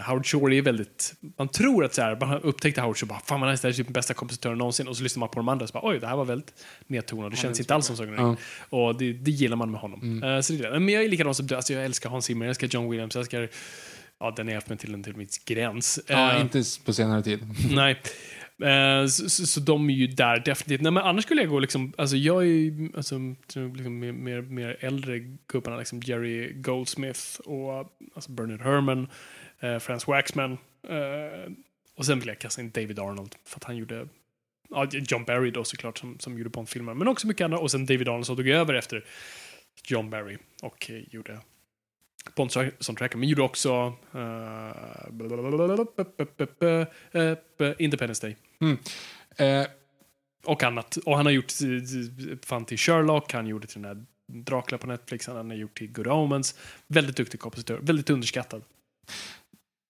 Howard 0.09 0.27
Shore 0.27 0.57
är 0.57 0.63
väldigt... 0.63 1.15
Man 1.39 1.49
tror 1.49 1.85
att 1.85 1.95
så 1.95 2.03
här, 2.03 2.17
man 2.21 2.43
upptäckte 2.43 2.81
Howard 2.81 2.97
Shore 2.97 3.09
bara, 3.09 3.21
fan 3.21 3.41
vad 3.41 3.51
nice, 3.51 3.63
det 3.63 3.69
här 3.69 3.73
är 3.73 3.77
typ 3.77 3.87
den 3.87 3.93
bästa 3.93 4.15
kompositören 4.15 4.59
någonsin. 4.59 4.89
Och 4.89 4.97
så 4.97 5.03
lyssnar 5.03 5.21
man 5.21 5.29
på 5.29 5.35
de 5.39 5.49
andra 5.49 5.63
och 5.63 5.69
så 5.69 5.73
bara, 5.73 5.89
oj, 5.91 5.99
det 5.99 6.07
här 6.07 6.17
var 6.17 6.25
väldigt 6.25 6.55
nedtonat. 6.87 7.31
Det 7.31 7.37
känns 7.37 7.61
inte 7.61 7.75
alls 7.75 7.87
som 7.87 7.97
Sagan 7.97 8.15
ringen. 8.17 8.37
Och 8.69 8.99
det, 8.99 9.13
det 9.13 9.31
gillar 9.31 9.57
man 9.57 9.71
med 9.71 9.81
honom. 9.81 10.23
Eh, 10.23 10.41
så 10.41 10.53
det. 10.53 10.71
Men 10.81 10.89
jag 10.89 11.05
är 11.05 11.09
likadan 11.09 11.35
som 11.35 11.47
du, 11.47 11.55
alltså 11.55 11.73
jag 11.73 11.85
älskar 11.85 12.11
Hans 12.11 12.25
Zimmer, 12.25 12.47
jag 12.47 12.51
älskar 12.51 12.67
John 12.67 12.91
Williams, 12.91 13.15
jag 13.15 13.21
älskar... 13.21 13.49
Ja, 14.21 14.33
den 14.37 14.49
är 14.49 14.55
Elfman 14.55 14.79
till 14.79 14.95
en 14.95 15.03
till 15.03 15.13
viss 15.13 15.39
gräns. 15.39 16.01
Ja, 16.07 16.33
Eh, 16.35 16.41
inte 16.41 16.63
på 16.85 16.93
senare 16.93 17.23
tid. 17.23 17.41
Nej. 17.71 18.01
Eh, 18.63 19.07
så, 19.07 19.31
så, 19.31 19.47
så 19.47 19.61
de 19.61 19.91
är 19.91 19.95
ju 19.95 20.07
där 20.07 20.43
definitivt. 20.45 20.81
Nej, 20.81 20.93
men 20.93 21.03
annars 21.03 21.25
skulle 21.25 21.41
jag 21.41 21.51
gå 21.51 21.59
liksom, 21.59 21.93
alltså 21.99 22.17
jag 22.17 22.43
är 22.43 22.47
ju 22.47 22.93
alltså, 22.97 23.19
liksom 23.55 23.99
mer, 23.99 24.13
mer, 24.13 24.41
mer 24.43 24.77
äldre 24.81 25.19
gubbarna, 25.47 25.79
liksom 25.79 26.01
Jerry 26.05 26.53
Goldsmith 26.53 27.41
och 27.45 27.93
alltså 28.15 28.31
Bernard 28.33 28.61
Herrmann, 28.61 29.09
eh, 29.61 29.79
Franz 29.79 30.07
Waxman. 30.07 30.53
Eh, 30.89 31.53
och 31.97 32.07
sen 32.07 32.19
vill 32.19 32.29
jag 32.29 32.39
kasta 32.39 32.61
in 32.61 32.71
David 32.71 32.99
Arnold 32.99 33.35
för 33.45 33.57
att 33.57 33.65
han 33.65 33.77
gjorde 33.77 34.09
Ja, 34.71 34.89
John 34.93 35.25
Barry 35.25 35.51
då 35.51 35.65
såklart 35.65 35.99
som, 35.99 36.19
som 36.19 36.39
gjorde 36.39 36.51
Bond-filmer, 36.51 36.95
men 36.95 37.09
också 37.09 37.27
mycket 37.27 37.45
andra. 37.45 37.59
Och 37.59 37.71
sen 37.71 37.87
David 37.87 38.09
Arnold 38.09 38.27
som 38.27 38.37
tog 38.37 38.49
över 38.49 38.75
efter 38.75 39.05
John 39.85 40.11
Barry 40.11 40.39
och 40.63 40.91
eh, 40.91 41.03
gjorde 41.11 41.39
Bond-soundtracken, 42.35 43.21
men 43.21 43.29
gjorde 43.29 43.43
också 43.43 43.93
uh, 44.15 44.73
Independence 47.79 48.27
Day. 48.27 48.37
Eh, 49.37 49.67
Och 50.45 50.63
annat. 50.63 50.97
Och 50.97 51.17
han 51.17 51.27
har 51.27 51.33
gjort 51.33 51.53
eh, 51.63 52.37
fan 52.45 52.65
till 52.65 52.79
Sherlock, 52.79 53.33
han 53.33 53.47
gjorde 53.47 53.67
till 53.67 53.83
den 53.83 53.97
här 53.97 54.05
Dracula 54.33 54.79
på 54.79 54.87
Netflix, 54.87 55.27
han 55.27 55.51
har 55.51 55.57
gjort 55.57 55.79
till 55.79 55.93
Good 55.93 56.07
Omens. 56.07 56.55
Väldigt 56.87 57.17
duktig 57.17 57.41
kompositör, 57.41 57.79
väldigt 57.83 58.11
underskattad. 58.11 58.63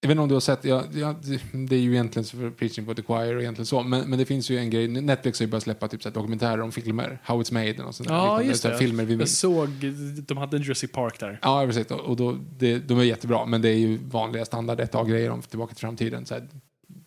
Jag 0.00 0.08
vet 0.08 0.14
inte 0.14 0.22
om 0.22 0.28
du 0.28 0.34
har 0.34 0.40
sett, 0.40 0.64
ja, 0.64 0.84
ja, 0.94 1.14
det 1.52 1.76
är 1.76 1.80
ju 1.80 1.92
egentligen 1.92 2.24
så 2.24 2.36
för 2.36 2.50
preaching 2.50 2.86
for 2.86 2.94
the 2.94 3.02
choir 3.02 3.34
och 3.36 3.42
egentligen 3.42 3.66
så, 3.66 3.82
men, 3.82 4.10
men 4.10 4.18
det 4.18 4.24
finns 4.24 4.50
ju 4.50 4.58
en 4.58 4.70
grej, 4.70 4.88
Netflix 4.88 5.38
har 5.40 5.46
ju 5.46 5.50
börjat 5.50 5.62
släppa 5.62 5.88
typ 5.88 6.02
så 6.02 6.10
dokumentärer 6.10 6.60
om 6.60 6.72
filmer, 6.72 7.18
How 7.24 7.42
It's 7.42 7.52
Made 7.52 7.82
och 7.84 7.94
sånt 7.94 8.08
där. 8.08 8.14
Ja, 8.16 8.22
liknande, 8.24 8.44
just 8.44 8.62
så 8.62 8.68
det. 8.68 8.78
Filmer 8.78 9.04
vi 9.04 9.14
Jag 9.14 9.28
såg, 9.28 9.68
de 10.26 10.36
hade 10.38 10.56
en 10.56 10.62
Jurassic 10.62 10.92
Park 10.92 11.20
där. 11.20 11.38
Ja, 11.42 11.66
precis. 11.66 11.86
Och 11.86 12.00
och 12.00 12.16
då, 12.16 12.38
det, 12.58 12.78
de 12.78 12.98
är 12.98 13.02
jättebra, 13.04 13.46
men 13.46 13.62
det 13.62 13.68
är 13.68 13.74
ju 13.78 13.98
vanliga 13.98 14.44
standard 14.44 14.80
1A-grejer 14.80 15.30
om 15.30 15.42
Tillbaka 15.42 15.74
till 15.74 15.80
framtiden. 15.80 16.26
Så 16.26 16.34
här, 16.34 16.48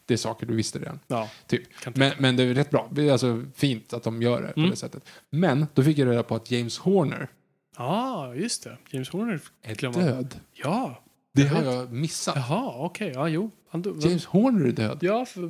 det 0.06 0.14
är 0.14 0.18
saker 0.18 0.46
du 0.46 0.56
visste 0.56 0.80
redan. 0.80 1.00
Ja, 1.08 1.30
Typ. 1.48 1.62
Men, 1.96 2.12
men 2.20 2.36
det 2.36 2.44
är 2.44 2.54
rätt 2.54 2.70
bra. 2.70 2.90
Det 2.92 3.08
är 3.08 3.12
alltså 3.12 3.44
fint 3.56 3.94
att 3.94 4.04
de 4.04 4.22
gör 4.22 4.42
det 4.42 4.48
på 4.54 4.60
Mm. 4.60 4.70
det 4.70 4.76
sättet. 4.76 5.04
Men 5.30 5.68
då 5.74 5.84
fick 5.84 5.98
jag 5.98 6.08
reda 6.08 6.24
på 6.24 6.36
att 6.36 6.52
James 6.52 6.78
Horner 6.78 7.30
ah, 7.76 8.34
just 8.34 8.64
det. 8.64 8.78
James 8.90 9.10
Horner. 9.10 9.40
är 9.62 9.76
död. 9.94 10.40
Ja. 10.54 11.04
Det 11.34 11.44
har 11.48 11.64
jag 11.64 11.92
missat. 11.92 12.36
Jaha, 12.36 12.74
okej. 12.86 13.12
Ja, 13.16 13.28
jo. 13.30 13.52
Han, 13.70 13.82
dog- 13.82 14.02
James 14.04 14.26
Horner 14.26 14.66
är 14.68 14.72
död. 14.72 14.98
Ja, 15.02 15.26
för 15.26 15.42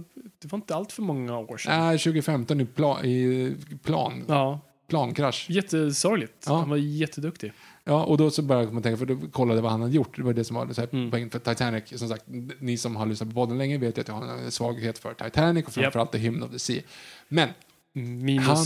det 0.41 0.51
var 0.51 0.57
inte 0.57 0.75
allt 0.75 0.91
för 0.91 1.01
många 1.01 1.37
år 1.37 1.57
sedan. 1.57 1.79
Nej, 1.79 1.97
2015 1.99 2.61
i, 2.61 2.65
pla, 2.65 3.03
i 3.03 3.55
plan, 3.83 4.23
Ja, 4.27 4.59
plankrasch. 4.87 5.45
jättesorgligt. 5.49 6.33
Ja. 6.47 6.55
Han 6.57 6.69
var 6.69 6.77
jätteduktig. 6.77 7.53
Ja, 7.83 8.03
och 8.03 8.17
då 8.17 8.31
så 8.31 8.41
började 8.41 8.71
man 8.71 8.83
tänka, 8.83 8.97
för 8.97 9.05
då 9.05 9.17
kollade 9.31 9.61
vad 9.61 9.71
han 9.71 9.81
hade 9.81 9.93
gjort. 9.93 10.15
Det 10.17 10.23
var 10.23 10.33
det 10.33 10.43
som 10.43 10.55
var 10.55 10.73
så 10.73 10.81
här 10.81 10.89
Mm. 10.91 11.11
poäng 11.11 11.29
för 11.29 11.39
Titanic. 11.39 11.83
Som 11.99 12.09
sagt, 12.09 12.23
ni 12.59 12.77
som 12.77 12.95
har 12.95 13.05
lyssnat 13.05 13.29
på 13.29 13.33
podden 13.35 13.57
länge 13.57 13.77
vet 13.77 13.97
att 13.97 14.07
jag 14.07 14.15
har 14.15 14.27
en 14.27 14.51
svaghet 14.51 14.97
för 14.99 15.13
Titanic 15.13 15.65
och 15.65 15.73
framförallt 15.73 16.11
The 16.11 16.17
Hymn 16.17 16.43
of 16.43 16.51
the 16.51 16.59
Sea. 16.59 16.81
Men 17.27 17.49
Minus 17.93 18.47
Han- 18.47 18.65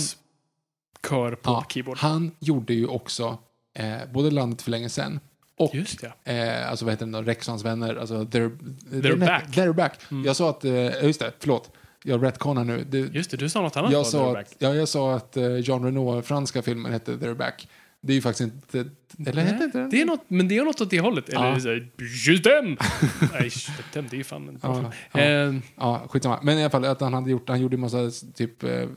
kör 1.09 1.35
på 1.35 1.51
ja, 1.51 1.65
keyboard. 1.69 1.97
han 1.97 2.31
gjorde 2.39 2.73
ju 2.73 2.87
också 2.87 3.37
eh, 3.73 3.95
både 4.13 4.31
Landet 4.31 4.61
för 4.61 4.71
länge 4.71 4.89
sedan 4.89 5.19
och 5.57 5.75
Just 5.75 5.99
det. 6.23 6.33
Eh, 6.33 6.69
alltså 6.69 6.85
vad 6.85 6.91
heter 6.93 7.05
den 7.05 7.11
då? 7.11 7.21
Rex 7.21 7.47
och 7.47 7.51
hans 7.51 7.65
vänner. 7.65 7.95
Alltså, 7.95 8.15
they're, 8.23 8.57
They're 8.91 9.19
back. 9.19 9.47
They're 9.47 9.73
back. 9.73 9.99
Mm. 10.11 10.25
Jag 10.25 10.35
sa 10.35 10.49
att, 10.49 10.65
eh, 10.65 11.03
just 11.05 11.19
det, 11.19 11.31
förlåt. 11.39 11.71
Jag 12.03 12.23
retconar 12.23 12.63
nu. 12.63 12.83
Det, 12.89 12.97
Just 12.97 13.31
det, 13.31 13.37
du 13.37 13.49
sa 13.49 13.61
något 13.61 13.77
annat 13.77 13.91
jag, 13.91 14.05
sa 14.05 14.33
Back. 14.33 14.47
ja, 14.59 14.73
jag 14.75 14.87
sa 14.87 15.15
att 15.15 15.37
eh, 15.37 15.59
Jean 15.59 15.83
Reno 15.85 16.21
franska 16.21 16.61
filmen 16.61 16.91
hette 16.91 17.11
They're 17.11 17.35
back. 17.35 17.67
Det 18.01 18.13
är 18.13 18.15
ju 18.15 18.21
faktiskt 18.21 18.41
inte... 18.41 18.89
Eller 19.29 19.41
hette 19.41 19.63
inte 19.63 19.77
den? 19.77 19.89
Det 19.89 20.01
är 20.01 20.05
något, 20.05 20.23
men 20.27 20.47
det 20.47 20.57
är 20.57 20.63
något 20.63 20.81
åt 20.81 20.89
det 20.89 20.99
hållet. 20.99 21.29
Eller 21.29 21.45
Ja. 21.53 21.59
så 21.59 21.67
här, 21.69 21.89
just 22.27 22.43
dem! 22.43 22.77
Nej, 23.33 23.43
just 23.43 23.69
dem, 23.93 24.05
det 24.09 24.15
är 24.15 24.17
ju 24.17 24.23
fan 24.23 24.49
en 24.49 24.59
Ja, 24.61 24.91
ja. 25.11 25.19
Eh, 25.19 25.53
Ja, 25.77 26.07
skitsamma. 26.09 26.39
Men 26.43 26.57
i 26.57 26.61
alla 26.61 26.69
fall 26.69 26.85
att 26.85 27.01
han 27.01 27.13
hade 27.13 27.31
gjort, 27.31 27.49
han 27.49 27.61
gjorde 27.61 27.75
en 27.75 27.79
massa 27.79 28.11
typ, 28.35 28.63
eh, 28.63 28.87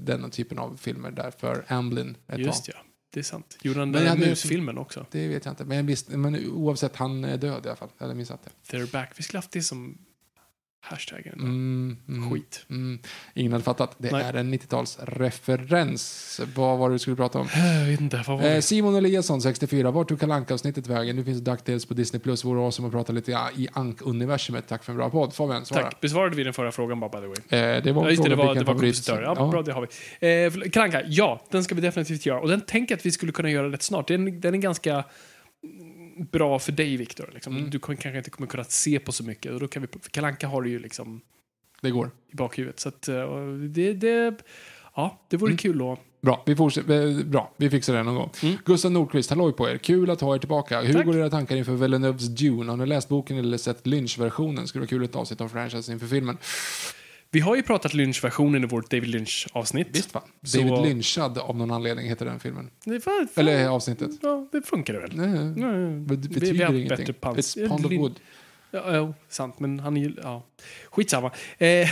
den 0.00 0.30
typen 0.30 0.58
av 0.58 0.76
filmer 0.80 1.10
där 1.10 1.30
för 1.38 1.64
Amblin 1.68 2.16
ett 2.28 2.38
just 2.38 2.64
tag. 2.64 2.74
ja, 2.78 2.82
det 3.10 3.20
är 3.20 3.24
sant. 3.24 3.58
Gjorde 3.62 3.80
han 3.80 3.92
den 3.92 4.18
musfilmen 4.18 4.78
också? 4.78 5.06
Det 5.10 5.28
vet 5.28 5.44
jag 5.44 5.52
inte. 5.52 5.64
Men, 5.64 5.76
jag 5.76 5.84
visste, 5.84 6.16
men 6.16 6.50
oavsett, 6.50 6.96
han 6.96 7.24
är 7.24 7.36
död 7.36 7.66
i 7.66 7.68
alla 7.68 7.76
fall. 7.76 7.88
Hade 7.98 8.14
missat 8.14 8.40
det. 8.44 8.76
They're 8.76 8.92
back. 8.92 9.12
Vi 9.16 9.22
skulle 9.22 9.38
haft 9.38 9.50
det 9.50 9.62
som 9.62 9.98
Hashtaggen. 10.82 11.34
Mm, 11.34 11.96
mm, 12.08 12.30
Skit. 12.30 12.66
Mm. 12.70 12.98
Ingen 13.34 13.52
hade 13.52 13.64
fattat. 13.64 13.94
Det 13.98 14.12
Nej. 14.12 14.22
är 14.24 14.34
en 14.34 14.54
90-talsreferens. 14.54 16.40
Vad 16.54 16.78
var 16.78 16.88
det 16.88 16.94
du 16.94 16.98
skulle 16.98 17.16
prata 17.16 17.38
om? 17.38 17.48
Jag 17.80 17.86
vet 17.86 18.00
inte, 18.00 18.16
vad 18.26 18.38
var 18.38 18.46
Eh, 18.46 18.54
det? 18.54 18.62
Simon 18.62 18.94
Eliasson, 18.96 19.42
64. 19.42 19.90
Vart 19.90 20.08
tog 20.08 20.20
Kalle 20.20 20.34
Anka-avsnittet 20.34 20.86
vägen? 20.86 21.16
Nu 21.16 21.24
finns 21.24 21.40
DuckTales 21.40 21.86
på 21.86 21.94
Disney+. 21.94 22.20
Plus. 22.20 22.44
Vore 22.44 22.60
awesome 22.60 22.88
att 22.88 22.92
prata 22.94 23.12
lite 23.12 23.32
i 23.56 23.68
Ank-universumet. 23.72 24.68
Tack 24.68 24.84
för 24.84 24.92
en 24.92 24.96
bra 24.96 25.10
podd. 25.10 25.34
Fabian, 25.34 25.66
svara. 25.66 25.82
Tack. 25.82 26.00
Besvarade 26.00 26.36
vi 26.36 26.44
den 26.44 26.52
förra 26.52 26.72
frågan 26.72 27.00
bara, 27.00 27.10
by 27.10 27.18
the 27.18 27.26
way? 27.56 27.60
Eh, 27.76 27.82
det 27.82 27.92
var 27.92 28.04
Ja, 28.04 28.10
just 28.10 28.22
det, 28.22 28.28
det 28.28 28.34
var, 28.36 28.54
det 28.54 28.60
var 28.60 28.74
favorit- 28.74 28.80
kompositör. 28.80 29.22
Ja, 29.22 29.34
Ja. 29.38 29.48
Bra, 29.48 29.62
det 29.62 29.72
har 29.72 29.86
vi. 30.20 30.44
Eh, 30.64 30.70
Kranka, 30.70 31.02
ja, 31.06 31.40
den 31.50 31.64
ska 31.64 31.74
vi 31.74 31.80
definitivt 31.80 32.26
göra. 32.26 32.40
Och 32.40 32.48
den 32.48 32.60
tänker 32.60 32.92
jag 32.92 32.98
att 32.98 33.06
vi 33.06 33.10
skulle 33.12 33.32
kunna 33.32 33.50
göra 33.50 33.72
rätt 33.72 33.82
snart. 33.82 34.08
Den, 34.08 34.40
den 34.40 34.54
är 34.54 34.58
ganska 34.58 35.04
bra 36.32 36.58
för 36.58 36.72
dig, 36.72 36.96
Viktor. 36.96 37.30
Liksom. 37.34 37.56
Mm. 37.56 37.70
Du 37.70 37.78
kanske 37.78 38.16
inte 38.18 38.30
kommer 38.30 38.48
kunna 38.48 38.64
se 38.64 38.98
på 38.98 39.12
så 39.12 39.24
mycket. 39.24 39.52
Och 39.52 39.60
då 39.60 39.68
kan 39.68 39.82
vi, 39.82 39.88
Kalanka 40.10 40.46
har 40.48 40.62
du 40.62 40.70
ju 40.70 40.78
liksom 40.78 41.20
Det 41.80 41.90
går. 41.90 42.10
i 42.32 42.36
bakhuvudet. 42.36 42.80
Så 42.80 42.88
att, 42.88 43.08
eh, 43.08 43.46
det, 43.68 43.92
det, 43.92 44.36
ja, 44.96 45.20
det 45.28 45.36
vore 45.36 45.50
Mm. 45.50 45.58
kul 45.58 45.92
att... 45.92 45.98
Bra, 46.22 46.42
vi, 46.46 46.56
fortsätter, 46.56 47.06
eh, 47.18 47.24
bra, 47.24 47.54
vi 47.56 47.70
fixar 47.70 47.94
det 47.94 48.02
någon 48.02 48.14
gång. 48.14 48.30
Mm. 48.42 48.56
Gustav 48.64 48.92
Nordqvist, 48.92 49.30
halloj 49.30 49.52
på 49.52 49.68
er. 49.70 49.78
Kul 49.78 50.10
att 50.10 50.20
ha 50.20 50.34
er 50.34 50.38
tillbaka. 50.38 50.80
Hur 50.80 50.94
Tack. 50.94 51.06
går 51.06 51.16
era 51.16 51.30
tankar 51.30 51.56
inför 51.56 51.72
Villeneuves 51.72 52.26
Dune? 52.26 52.70
Har 52.72 52.76
ni 52.76 52.86
läst 52.86 53.08
boken 53.08 53.38
eller 53.38 53.56
sett 53.58 53.86
Lynch-versionen? 53.86 54.66
Skulle 54.66 54.80
vara 54.80 54.88
kul 54.88 55.04
ett 55.04 55.16
avsnitt 55.16 55.40
om 55.40 55.48
franchise 55.50 55.92
inför 55.92 56.06
filmen. 56.06 56.38
Vi 57.32 57.40
har 57.40 57.56
ju 57.56 57.62
pratat 57.62 57.94
Lynch-versionen 57.94 58.64
i 58.64 58.66
vårt 58.66 58.90
David 58.90 59.08
Lynch-avsnitt. 59.08 59.88
Visst 59.92 60.14
va? 60.14 60.22
Så- 60.42 60.58
David 60.58 60.82
Lynchad 60.88 61.38
av 61.38 61.56
någon 61.56 61.70
anledning 61.70 62.08
heter 62.08 62.26
den 62.26 62.40
filmen. 62.40 62.70
Det, 62.84 63.06
var, 63.06 63.26
Eller 63.36 63.68
avsnittet. 63.68 64.10
Ja, 64.22 64.46
det 64.52 64.62
funkar 64.62 64.94
det 64.94 65.00
väl. 65.00 65.16
Nej, 65.16 65.28
Ja, 65.62 65.66
det 65.72 65.98
vi- 66.16 66.28
betyder 66.28 66.52
vi 66.52 66.62
har 66.62 66.72
ingenting. 66.74 66.88
bättre 66.98 67.12
pans. 67.12 67.56
It's 67.56 67.68
Pond 67.68 67.86
of 67.86 67.92
Wood. 67.92 68.20
Ja, 68.72 68.94
ja, 68.94 69.14
sant, 69.28 69.60
men 69.60 69.80
han 69.80 69.96
är 69.96 70.00
ju... 70.00 70.12
Ja. 70.22 70.42
Skitsamma. 70.90 71.30
Eh, 71.58 71.66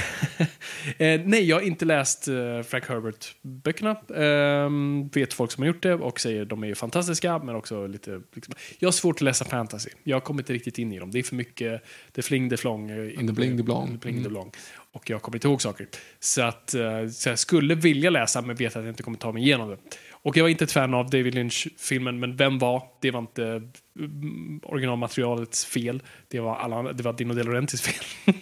eh, 0.98 1.20
nej, 1.24 1.44
jag 1.48 1.56
har 1.56 1.60
inte 1.62 1.84
läst 1.84 2.28
eh, 2.28 2.62
Frank 2.62 2.84
Herbert-böckerna. 2.88 3.90
Eh, 3.90 4.70
vet 5.12 5.32
folk 5.34 5.52
som 5.52 5.62
har 5.62 5.66
gjort 5.68 5.82
det 5.82 5.94
och 5.94 6.20
säger 6.20 6.42
att 6.42 6.48
de 6.48 6.64
är 6.64 6.74
fantastiska, 6.74 7.38
men 7.38 7.54
också 7.54 7.86
lite... 7.86 8.20
Liksom, 8.34 8.54
jag 8.78 8.86
har 8.86 8.92
svårt 8.92 9.16
att 9.16 9.20
läsa 9.20 9.44
fantasy. 9.44 9.90
Jag 10.04 10.24
kommer 10.24 10.42
inte 10.42 10.52
riktigt 10.52 10.78
in 10.78 10.92
i 10.92 10.98
dem. 10.98 11.10
Det 11.10 11.18
är 11.18 11.22
för 11.22 11.36
mycket... 11.36 11.82
Det 12.12 12.22
fling, 12.22 12.48
det 12.48 12.56
flong. 12.56 12.90
eh, 12.90 13.18
And 13.18 13.28
the 13.28 13.34
bling, 13.34 13.56
the 13.56 13.62
blong. 13.62 13.86
the 13.92 13.96
bling, 13.98 14.14
the 14.14 14.20
Mm. 14.20 14.32
blong. 14.32 14.52
Och 14.92 15.10
jag 15.10 15.22
kommer 15.22 15.36
inte 15.36 15.48
ihåg 15.48 15.62
saker. 15.62 15.86
Så, 16.20 16.42
att, 16.42 16.74
eh, 16.74 17.08
så 17.08 17.28
jag 17.28 17.38
skulle 17.38 17.74
vilja 17.74 18.10
läsa, 18.10 18.42
men 18.42 18.56
vet 18.56 18.76
att 18.76 18.82
jag 18.82 18.92
inte 18.92 19.02
kommer 19.02 19.18
ta 19.18 19.32
mig 19.32 19.42
igenom 19.42 19.68
det. 19.68 19.76
Och 20.22 20.36
jag 20.36 20.44
var 20.44 20.48
inte 20.48 20.64
ett 20.64 20.72
fan 20.72 20.94
av 20.94 21.10
David 21.10 21.34
Lynch-filmen, 21.34 22.20
men 22.20 22.36
vem 22.36 22.58
var? 22.58 22.82
Det 23.00 23.10
var 23.10 23.20
inte 23.20 23.62
mm, 23.98 24.60
originalmaterialets 24.62 25.64
fel. 25.64 26.02
Det 26.28 26.40
var, 26.40 26.56
alla, 26.56 26.92
det 26.92 27.02
var 27.02 27.12
Dino 27.12 27.34
De 27.34 27.42
Laurentis 27.42 27.82
fel. 27.82 28.34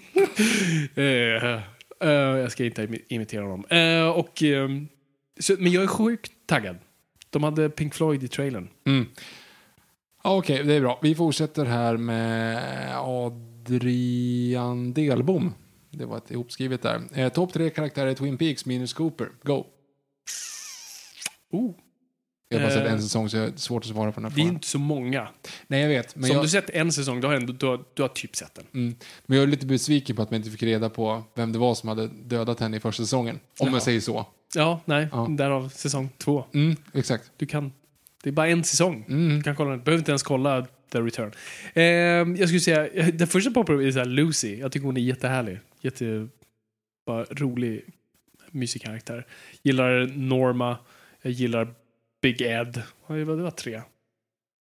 uh, 0.98 1.60
uh, 2.04 2.38
jag 2.38 2.52
ska 2.52 2.64
inte 2.64 2.88
imitera 3.08 3.42
honom. 3.42 3.64
Uh, 3.72 4.08
och, 4.08 4.42
ehm, 4.42 4.88
så, 5.40 5.56
men 5.58 5.72
jag 5.72 5.82
är 5.82 5.88
sjukt 5.88 6.32
taggad. 6.46 6.76
De 7.30 7.42
hade 7.42 7.70
Pink 7.70 7.94
Floyd 7.94 8.22
i 8.22 8.28
trailern. 8.28 8.68
Mm. 8.86 9.06
Ja, 10.24 10.36
Okej, 10.36 10.64
det 10.64 10.74
är 10.74 10.80
bra. 10.80 10.98
Vi 11.02 11.14
fortsätter 11.14 11.64
här 11.64 11.96
med 11.96 12.98
Adrian 12.98 14.92
Delbom. 14.92 15.54
Det 15.90 16.04
var 16.04 16.16
ett 16.16 16.30
ihopskrivet 16.30 16.82
där. 16.82 17.02
Eh, 17.14 17.28
Topp 17.28 17.52
tre 17.52 17.70
karaktärer 17.70 18.10
i 18.10 18.14
Twin 18.14 18.38
Peaks 18.38 18.66
minus 18.66 18.92
Cooper. 18.92 19.28
Go! 19.42 19.66
Oh, 21.52 21.74
Jag 22.48 22.58
har 22.58 22.64
bara 22.66 22.74
sett 22.74 22.86
Eh, 22.86 22.92
en 22.92 23.02
säsong 23.02 23.28
så 23.30 23.36
jag 23.36 23.44
har 23.44 23.56
svårt 23.56 23.82
att 23.84 23.88
svara 23.90 24.12
på 24.12 24.20
den 24.20 24.30
här 24.30 24.36
det 24.36 24.40
är 24.40 24.44
frågan. 24.44 24.54
inte 24.54 24.66
så 24.66 24.78
många. 24.78 25.28
Nej, 25.66 25.80
jag 25.82 25.88
vet. 25.88 26.16
Men 26.16 26.24
Så 26.24 26.30
om 26.32 26.36
jag, 26.36 26.44
du 26.44 26.48
sett 26.48 26.70
en 26.70 26.92
säsong, 26.92 27.20
då 27.20 27.28
har, 27.28 27.34
ändå, 27.34 27.52
du, 27.52 27.66
har, 27.66 27.84
du 27.94 28.02
har 28.02 28.08
typ 28.08 28.36
sett 28.36 28.54
den. 28.54 28.64
mm, 28.74 28.94
men 29.26 29.38
jag 29.38 29.42
är 29.42 29.50
lite 29.50 29.66
besviken 29.66 30.16
på 30.16 30.22
att 30.22 30.30
man 30.30 30.36
inte 30.38 30.50
fick 30.50 30.62
reda 30.62 30.90
på 30.90 31.22
vem 31.34 31.52
det 31.52 31.58
var 31.58 31.74
som 31.74 31.88
hade 31.88 32.06
dödat 32.06 32.60
henne 32.60 32.76
i 32.76 32.80
första 32.80 33.02
säsongen. 33.02 33.34
Om 33.36 33.66
Jaha. 33.66 33.72
jag 33.76 33.82
säger 33.82 34.00
så. 34.00 34.26
Ja, 34.54 34.80
nej. 34.84 35.08
Ja. 35.12 35.26
Därav 35.30 35.68
säsong 35.68 36.08
två. 36.18 36.44
Mm, 36.54 36.76
exakt. 36.94 37.32
Du 37.36 37.46
kan... 37.46 37.72
Det 38.22 38.30
är 38.30 38.32
bara 38.32 38.48
en 38.48 38.64
säsong. 38.64 39.04
Mm. 39.08 39.36
Du 39.36 39.42
kan 39.42 39.56
kolla 39.56 39.70
den. 39.70 39.78
Du 39.78 39.84
behöver 39.84 39.98
inte 40.00 40.10
ens 40.10 40.22
kolla 40.22 40.66
The 40.92 40.98
Return. 41.00 41.32
Eh, 41.74 41.82
jag 42.40 42.48
skulle 42.48 42.60
säga, 42.60 43.10
den 43.12 43.26
första 43.26 43.50
poppar 43.50 43.74
upp 43.74 43.80
är 43.82 43.90
så 43.92 43.98
här 43.98 44.06
Lucy. 44.06 44.56
Jag 44.58 44.72
tycker 44.72 44.86
hon 44.86 44.96
är 44.96 45.00
jättehärlig. 45.00 45.58
Jätte... 45.80 46.28
Bara 47.06 47.24
rolig, 47.24 47.84
mysig 48.50 48.82
karaktär. 48.82 49.26
Gillar 49.62 50.06
Norma. 50.16 50.76
Jag 51.26 51.32
gillar 51.32 51.74
Big 52.22 52.40
Ed. 52.40 52.82
Det 53.08 53.24
var, 53.24 53.50
tre. 53.50 53.82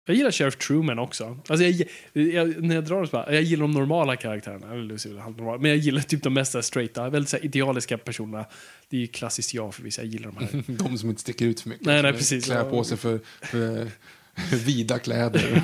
Jag 0.05 0.15
gillar 0.15 0.31
Sheriff 0.31 0.55
Truman 0.55 0.99
också. 0.99 1.39
Alltså 1.47 1.65
jag, 1.65 1.87
jag, 2.13 2.63
när 2.63 2.75
jag 2.75 2.83
drar 2.85 3.01
det 3.01 3.07
så 3.07 3.11
bara, 3.11 3.33
jag 3.33 3.43
gillar 3.43 3.61
de 3.61 3.71
normala 3.71 4.15
karaktärerna. 4.15 4.73
Lucy 4.73 5.17
halvnormal. 5.17 5.59
Men 5.59 5.71
jag 5.71 5.77
gillar 5.77 6.01
typ 6.01 6.23
de 6.23 6.33
mesta 6.33 6.61
straighta, 6.61 7.09
väldigt 7.09 7.29
så 7.29 7.37
idealiska 7.37 7.97
personerna. 7.97 8.45
Det 8.89 8.97
är 8.97 9.01
ju 9.01 9.07
klassiskt 9.07 9.53
jag 9.53 9.75
för 9.75 9.83
vissa, 9.83 10.01
jag 10.01 10.11
gillar 10.11 10.31
de 10.31 10.37
här. 10.37 10.63
De 10.89 10.97
som 10.97 11.09
inte 11.09 11.21
sticker 11.21 11.45
ut 11.45 11.61
för 11.61 11.69
mycket. 11.69 11.85
Nej, 11.85 12.03
nej, 12.03 12.13
precis. 12.13 12.45
Klär 12.45 12.69
på 12.69 12.83
sig 12.83 12.97
för, 12.97 13.19
för 13.41 13.87
vida 14.65 14.99
kläder. 14.99 15.63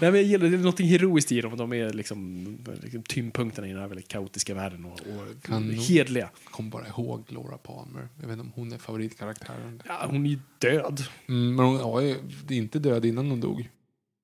Nej, 0.00 0.10
men 0.10 0.14
jag 0.14 0.22
gillar 0.22 0.48
det 0.48 0.56
är 0.56 0.58
något 0.58 0.80
heroiskt 0.80 1.32
i 1.32 1.40
dem. 1.40 1.56
De 1.56 1.72
är 1.72 1.92
liksom, 1.92 2.46
liksom 2.82 3.02
tyngdpunkterna 3.02 3.66
i 3.68 3.70
den 3.70 3.80
här 3.80 3.88
väldigt 3.88 4.08
kaotiska 4.08 4.54
världen 4.54 4.84
och, 4.84 4.92
och 4.92 5.42
Kan 5.42 5.70
hedliga. 5.70 6.30
Kom 6.44 6.70
bara 6.70 6.86
ihåg 6.86 7.24
Laura 7.28 7.58
Palmer. 7.58 8.08
Jag 8.20 8.28
vet 8.28 8.32
inte 8.32 8.42
om 8.42 8.52
hon 8.54 8.72
är 8.72 8.78
favoritkaraktären. 8.78 9.82
Ja, 9.86 10.06
hon 10.10 10.26
är 10.26 10.30
ju 10.30 10.38
död. 10.58 11.02
Mm, 11.28 11.54
men 11.56 11.64
hon 11.66 11.76
ja, 11.76 12.02
är 12.02 12.16
inte 12.52 12.78
död 12.78 13.04
innan 13.04 13.30
hon 13.30 13.40
dog. 13.40 13.68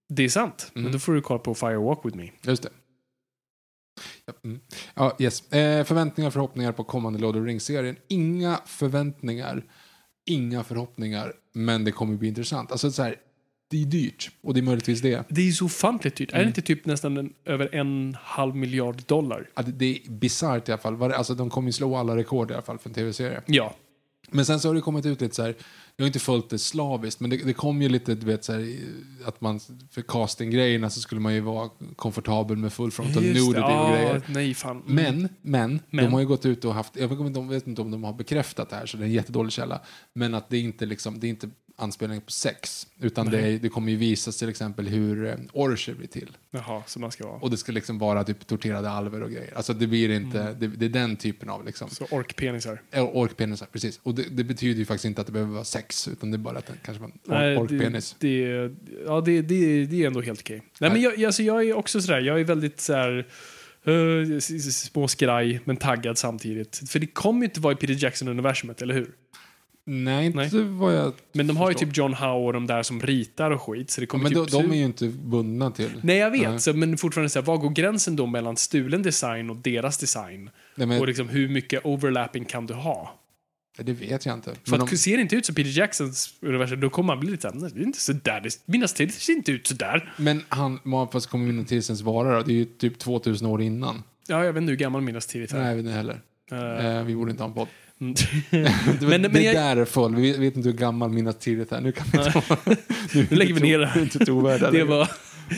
Det 0.08 0.22
är 0.22 0.28
sant. 0.28 0.70
Men 0.74 0.82
Mm. 0.82 0.92
då 0.92 0.98
får 0.98 1.12
du 1.12 1.20
kolla 1.20 1.38
på 1.38 1.54
Fire 1.54 1.76
Walk 1.76 2.00
With 2.04 2.16
Me. 2.16 2.30
Just 2.42 2.62
det. 2.62 2.70
Ja, 4.26 4.32
mm. 4.44 4.60
ja, 4.94 5.16
yes. 5.18 5.52
eh, 5.52 5.84
förväntningar 5.84 6.26
och 6.28 6.32
förhoppningar 6.32 6.72
på 6.72 6.84
kommande 6.84 7.18
Lord 7.18 7.36
of 7.36 7.42
the 7.42 7.46
Rings-serien. 7.46 7.96
Inga 8.08 8.60
förväntningar, 8.66 9.64
inga 10.30 10.64
förhoppningar, 10.64 11.32
men 11.52 11.84
det 11.84 11.92
kommer 11.92 12.16
bli 12.16 12.28
intressant. 12.28 12.72
Alltså 12.72 12.90
så 12.90 13.02
här, 13.02 13.16
det 13.70 13.82
är 13.82 13.86
dyrt 13.86 14.30
och 14.42 14.54
det 14.54 14.60
är 14.60 14.62
möjligtvis 14.62 15.00
det. 15.00 15.24
Det 15.28 15.48
är 15.48 15.52
så 15.52 15.64
ofantligt 15.64 16.16
dyrt. 16.16 16.30
Är 16.30 16.34
Mm. 16.34 16.44
det 16.44 16.48
inte 16.48 16.62
typ 16.62 16.86
nästan 16.86 17.16
en, 17.16 17.32
över 17.44 17.74
en 17.74 18.16
halv 18.22 18.56
miljard 18.56 19.02
dollar? 19.06 19.48
Ja, 19.54 19.62
det, 19.62 19.72
det 19.72 19.86
är 20.06 20.10
bisarrt 20.10 20.68
i 20.68 20.72
alla 20.72 20.80
fall. 20.80 21.12
Alltså, 21.12 21.34
de 21.34 21.50
kommer 21.50 21.68
ju 21.68 21.72
slå 21.72 21.96
alla 21.96 22.16
rekord 22.16 22.50
i 22.50 22.54
alla 22.54 22.62
fall 22.62 22.78
för 22.78 22.88
en 22.90 22.94
tv-serie. 22.94 23.42
Ja. 23.46 23.74
Men 24.30 24.44
sen 24.46 24.60
så 24.60 24.68
har 24.68 24.74
det 24.74 24.80
kommit 24.80 25.06
ut 25.06 25.20
lite 25.20 25.34
så 25.34 25.42
här, 25.42 25.54
jag 26.00 26.04
har 26.04 26.06
inte 26.08 26.18
följt 26.18 26.50
det 26.50 26.58
slaviskt, 26.58 27.20
men 27.20 27.30
det, 27.30 27.36
det 27.36 27.52
kom 27.52 27.82
ju 27.82 27.88
lite, 27.88 28.14
du 28.14 28.26
vet 28.26 28.44
så 28.44 28.52
här, 28.52 28.76
att 29.24 29.40
man, 29.40 29.60
för 29.90 30.02
castinggrejerna 30.02 30.90
så 30.90 31.00
skulle 31.00 31.20
man 31.20 31.34
ju 31.34 31.40
vara 31.40 31.70
komfortabel 31.96 32.56
med 32.56 32.72
full 32.72 32.90
frontal 32.90 33.22
nudity 33.22 33.40
och 33.40 33.52
grejer. 33.54 34.22
Nej, 34.28 34.54
fan. 34.54 34.82
Mm. 34.88 34.94
Men, 34.94 35.28
men, 35.42 35.80
Men. 35.90 36.04
de 36.04 36.12
har 36.12 36.20
ju 36.20 36.26
gått 36.26 36.46
ut 36.46 36.64
och 36.64 36.74
haft, 36.74 36.96
jag 36.96 37.08
vet 37.48 37.66
inte, 37.66 37.82
om- 37.82 37.90
de 37.90 38.04
har 38.04 38.12
bekräftat 38.12 38.70
det 38.70 38.76
här 38.76 38.86
så 38.86 38.96
det 38.96 39.02
är 39.02 39.06
en 39.06 39.12
jättedålig 39.12 39.52
källa, 39.52 39.80
men 40.12 40.34
att 40.34 40.48
det 40.48 40.58
inte 40.58 40.86
liksom, 40.86 41.20
det 41.20 41.26
är 41.26 41.28
inte 41.28 41.50
anspelning 41.82 42.20
på 42.20 42.30
sex, 42.30 42.86
utan 43.00 43.30
det, 43.30 43.58
det 43.58 43.68
kommer 43.68 43.90
ju 43.92 43.96
visas 43.98 44.36
till 44.38 44.48
exempel 44.48 44.88
hur 44.88 45.26
eh, 45.26 45.34
Orcher 45.52 45.94
blir 45.94 46.08
till. 46.08 46.36
Jaha, 46.50 46.82
så 46.86 47.00
man 47.00 47.10
ska 47.10 47.26
vara. 47.26 47.36
Och 47.38 47.50
det 47.50 47.56
ska 47.56 47.72
liksom 47.72 47.98
vara 47.98 48.24
typ 48.24 48.46
torterade 48.46 48.90
alver 48.90 49.22
och 49.22 49.30
grejer. 49.30 49.52
Alltså 49.56 49.72
det 49.74 49.86
blir 49.86 50.10
inte, 50.10 50.40
Mm. 50.40 50.60
det, 50.60 50.66
det 50.66 50.84
är 50.84 50.88
den 50.88 51.16
typen 51.16 51.48
av 51.50 51.66
liksom, 51.66 51.90
Så 51.90 52.04
orkpenisar. 52.10 52.82
Orkpenisar, 52.92 53.66
precis. 53.72 54.00
Och 54.02 54.14
det, 54.14 54.22
det 54.30 54.44
betyder 54.44 54.78
ju 54.78 54.84
faktiskt 54.84 55.04
inte 55.04 55.20
att 55.20 55.26
det 55.26 55.32
behöver 55.32 55.52
vara 55.52 55.64
sex, 55.64 56.08
utan 56.08 56.30
det 56.30 56.36
är 56.36 56.38
bara 56.38 56.58
att 56.58 56.66
det 56.66 56.72
kanske 56.84 57.00
var 57.02 57.08
en 57.08 57.18
Nej, 57.24 57.56
or- 57.56 57.60
orkpenis. 57.62 58.16
Det, 58.18 58.46
det, 58.68 58.72
ja, 59.06 59.20
det, 59.20 59.42
det, 59.42 59.86
det 59.86 60.02
är 60.02 60.06
ändå 60.06 60.20
helt 60.20 60.40
okej. 60.40 60.62
Nej, 60.80 60.90
men 60.90 61.00
jag, 61.00 61.24
alltså, 61.24 61.42
jag 61.42 61.64
är 61.68 61.74
också 61.74 62.00
sådär, 62.02 62.20
jag 62.20 62.40
är 62.40 62.44
väldigt 62.44 62.80
sådär 62.80 63.26
uh, 63.88 64.36
s- 64.36 64.50
s- 64.50 64.82
små 64.82 65.08
skraj, 65.08 65.60
men 65.64 65.76
taggad 65.76 66.18
samtidigt. 66.18 66.82
För 66.90 66.98
det 66.98 67.06
kommer 67.06 67.40
ju 67.40 67.44
inte 67.44 67.60
vara 67.60 67.72
i 67.72 67.76
Peter 67.76 67.94
Jackson-universumet, 68.04 68.82
eller 68.82 68.94
hur? 68.94 69.10
Nej, 69.86 70.26
inte 70.26 70.38
Nej. 70.38 70.50
vad 70.64 70.94
jag 70.96 71.12
Men 71.32 71.46
de 71.46 71.56
har 71.56 71.68
ju 71.70 71.74
förstår. 71.74 71.86
typ 71.86 71.96
John 71.96 72.14
Howe 72.14 72.46
och 72.46 72.52
de 72.52 72.66
där 72.66 72.82
som 72.82 73.00
ritar 73.02 73.50
och 73.50 73.62
skit. 73.62 73.90
Så 73.90 74.00
det 74.00 74.04
Ja, 74.04 74.08
kommer 74.08 74.22
men 74.30 74.32
typ 74.44 74.50
de, 74.52 74.62
de 74.62 74.72
är 74.72 74.76
ju 74.76 74.84
inte 74.84 75.06
bundna 75.08 75.70
till... 75.70 75.90
Nej, 76.02 76.16
jag 76.16 76.30
vet. 76.30 76.50
Nej. 76.50 76.60
Så, 76.60 76.72
men 76.72 76.96
fortfarande, 76.98 77.28
så 77.30 77.38
här, 77.38 77.46
vad 77.46 77.60
går 77.60 77.70
gränsen 77.70 78.16
då 78.16 78.26
mellan 78.26 78.56
stulen 78.56 79.02
design 79.02 79.50
och 79.50 79.56
deras 79.56 79.98
design? 79.98 80.50
Nej, 80.74 80.86
men, 80.86 81.00
Och 81.00 81.06
liksom, 81.06 81.28
hur 81.28 81.48
mycket 81.48 81.80
overlapping 81.84 82.44
kan 82.44 82.66
du 82.66 82.74
ha? 82.74 83.16
Det 83.78 83.92
vet 83.92 84.26
jag 84.26 84.34
inte. 84.34 84.50
För 84.64 84.70
Men 84.70 84.80
att 84.82 84.90
de, 84.90 84.96
ser 84.96 85.16
det 85.16 85.22
inte 85.22 85.36
ut 85.36 85.46
som 85.46 85.54
Peter 85.54 85.78
Jacksons 85.78 86.34
universum, 86.40 86.80
då 86.80 86.90
kommer 86.90 87.06
man 87.06 87.20
bli 87.20 87.30
lite 87.30 87.42
såhär, 87.42 87.54
"Nej, 87.60 87.70
det 87.74 87.80
är 87.80 87.84
inte 87.84 88.00
sådär, 88.00 88.42
mina 88.66 88.86
tider 88.86 89.12
ser 89.12 89.32
inte 89.32 89.52
ut 89.52 89.66
sådär. 89.66 90.12
men 90.16 90.42
han, 90.48 90.80
fast 91.12 91.26
kommer 91.26 91.46
Minotisens 91.46 92.00
vara 92.00 92.36
då? 92.36 92.42
Det 92.42 92.52
är 92.52 92.56
ju 92.56 92.64
typ 92.64 92.98
2000 92.98 93.46
år 93.46 93.62
innan. 93.62 94.02
Ja, 94.28 94.44
jag 94.44 94.52
vet 94.52 94.60
inte 94.60 94.70
hur 94.70 94.76
gammal 94.78 95.00
Minas 95.02 95.26
Tirith 95.26 95.54
är. 95.54 95.58
Nej, 95.58 95.68
jag 95.68 95.76
vet 95.76 95.84
inte 95.84 95.96
heller. 95.96 96.20
Eh, 96.52 96.86
Eh, 96.96 97.02
vi 97.04 97.14
borde 97.14 97.30
inte 97.30 97.42
ha 97.42 97.48
en 97.48 97.54
podd. 97.54 97.68
Mm. 98.00 98.14
Det, 98.50 99.06
Men- 99.06 99.22
det 99.22 99.28
men 99.28 99.42
jag- 99.44 99.54
där 99.54 99.76
är 99.76 99.84
full. 99.84 100.14
Vi 100.16 100.32
vet, 100.38 100.56
inte 100.56 100.68
hur 100.68 100.76
gammal 100.76 101.10
Minas 101.10 101.38
Tirith 101.38 101.74
är. 101.74 101.80
Nu 101.80 101.92
kan 101.92 102.06
vi 102.12 102.18
inte... 102.18 102.42
nu, 103.14 103.26
Nu 103.30 103.36
lägger 103.36 103.54
vi 103.54 103.60
ner 103.60 103.78
det 103.78 103.84
det. 103.94 103.98
är 104.00 104.02
inte 104.02 104.18
trovärdiga 104.18 104.70
det, 104.70 104.84
var, 104.84 105.08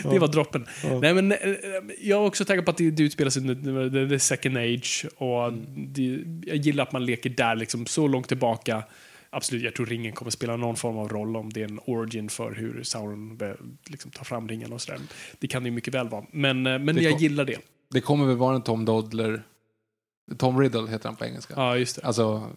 det 0.13 0.19
var 0.19 0.29
droppen. 0.29 0.67
Nej, 1.03 1.15
men, 1.15 1.33
eh, 1.33 1.39
jag 2.01 2.23
är 2.23 2.27
också 2.27 2.45
taggad 2.45 2.65
på 2.65 2.71
att 2.71 2.77
det, 2.77 2.91
det 2.91 3.03
utspelar 3.03 3.31
sig 3.31 3.43
under 3.43 4.09
the, 4.09 4.19
second 4.19 4.57
age. 4.57 5.07
Och 5.17 5.49
Mm. 5.49 5.65
det, 5.93 6.25
jag 6.47 6.57
gillar 6.57 6.83
att 6.83 6.93
man 6.93 7.07
leker 7.07 7.31
där, 7.31 7.55
liksom, 7.57 7.87
så 7.87 8.09
långt 8.09 8.29
tillbaka. 8.29 8.83
Absolut, 9.35 9.63
jag 9.63 9.75
tror 9.75 9.87
ringen 9.87 10.13
kommer 10.13 10.31
spela 10.31 10.57
någon 10.57 10.77
form 10.77 10.97
av 10.99 11.09
roll 11.09 11.37
om 11.37 11.51
det 11.53 11.61
är 11.61 11.65
en 11.69 11.81
origin 11.87 12.29
för 12.29 12.55
hur 12.55 12.83
Sauron 12.83 13.39
liksom, 13.87 14.11
tar 14.11 14.25
fram 14.25 14.49
ringen 14.49 14.73
och 14.73 14.81
sådär. 14.81 15.01
Det 15.39 15.47
kan 15.47 15.63
det 15.63 15.69
ju 15.69 15.75
mycket 15.75 15.95
väl 15.95 16.09
vara. 16.09 16.25
Men, 16.33 16.67
eh, 16.67 16.79
men 16.79 17.03
jag 17.03 17.21
gillar 17.21 17.45
det. 17.45 17.57
Det 17.91 18.01
kommer 18.01 18.27
väl 18.27 18.37
vara 18.37 18.55
en 18.57 18.63
Tom 18.63 18.85
Dodler. 18.85 19.43
Tom 20.39 20.61
Riddle 20.61 20.91
heter 20.91 21.09
han 21.09 21.17
på 21.17 21.25
engelska. 21.25 21.55
Ja, 21.57 21.77
just 21.77 21.97
det. 21.97 22.03
Alltså, 22.07 22.51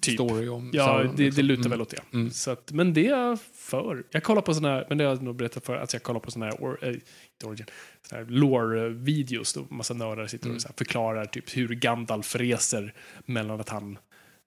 Typ. 0.00 0.14
story 0.14 0.48
om 0.48 0.70
Ja, 0.72 0.84
Sauron, 0.84 1.16
det, 1.16 1.22
liksom. 1.22 1.36
det 1.36 1.48
lutar 1.48 1.60
Mm. 1.60 1.70
väl 1.70 1.80
åt 1.80 1.90
det. 1.90 2.02
Mm. 2.12 2.30
Så 2.30 2.50
att, 2.50 2.72
men 2.72 2.94
det 2.94 3.06
är 3.06 3.10
jag 3.18 3.40
för. 3.40 4.04
Jag 4.10 4.22
kollar 4.22 4.42
på 4.42 4.54
såna 4.54 4.68
här, 4.68 4.86
men 4.88 4.98
det 4.98 5.04
har 5.04 5.10
jag 5.10 5.22
nog 5.22 5.36
berättat 5.36 5.64
för, 5.64 5.76
att 5.76 5.92
jag 5.92 6.02
kollar 6.02 6.20
på 6.20 6.30
såna 6.30 6.46
här, 6.46 6.54
or, 6.54 6.84
inte 6.84 7.46
origin, 7.46 7.66
såna 8.08 8.20
här 8.22 8.30
lore-videos 8.30 9.54
då 9.54 9.74
massa 9.74 9.94
nördar 9.94 10.26
sitter 10.26 10.46
Mm. 10.46 10.56
och 10.56 10.62
så 10.62 10.68
förklarar 10.76 11.24
typ 11.26 11.56
hur 11.56 11.68
Gandalf 11.68 12.36
reser 12.36 12.94
mellan 13.24 13.60
att 13.60 13.68
han 13.68 13.98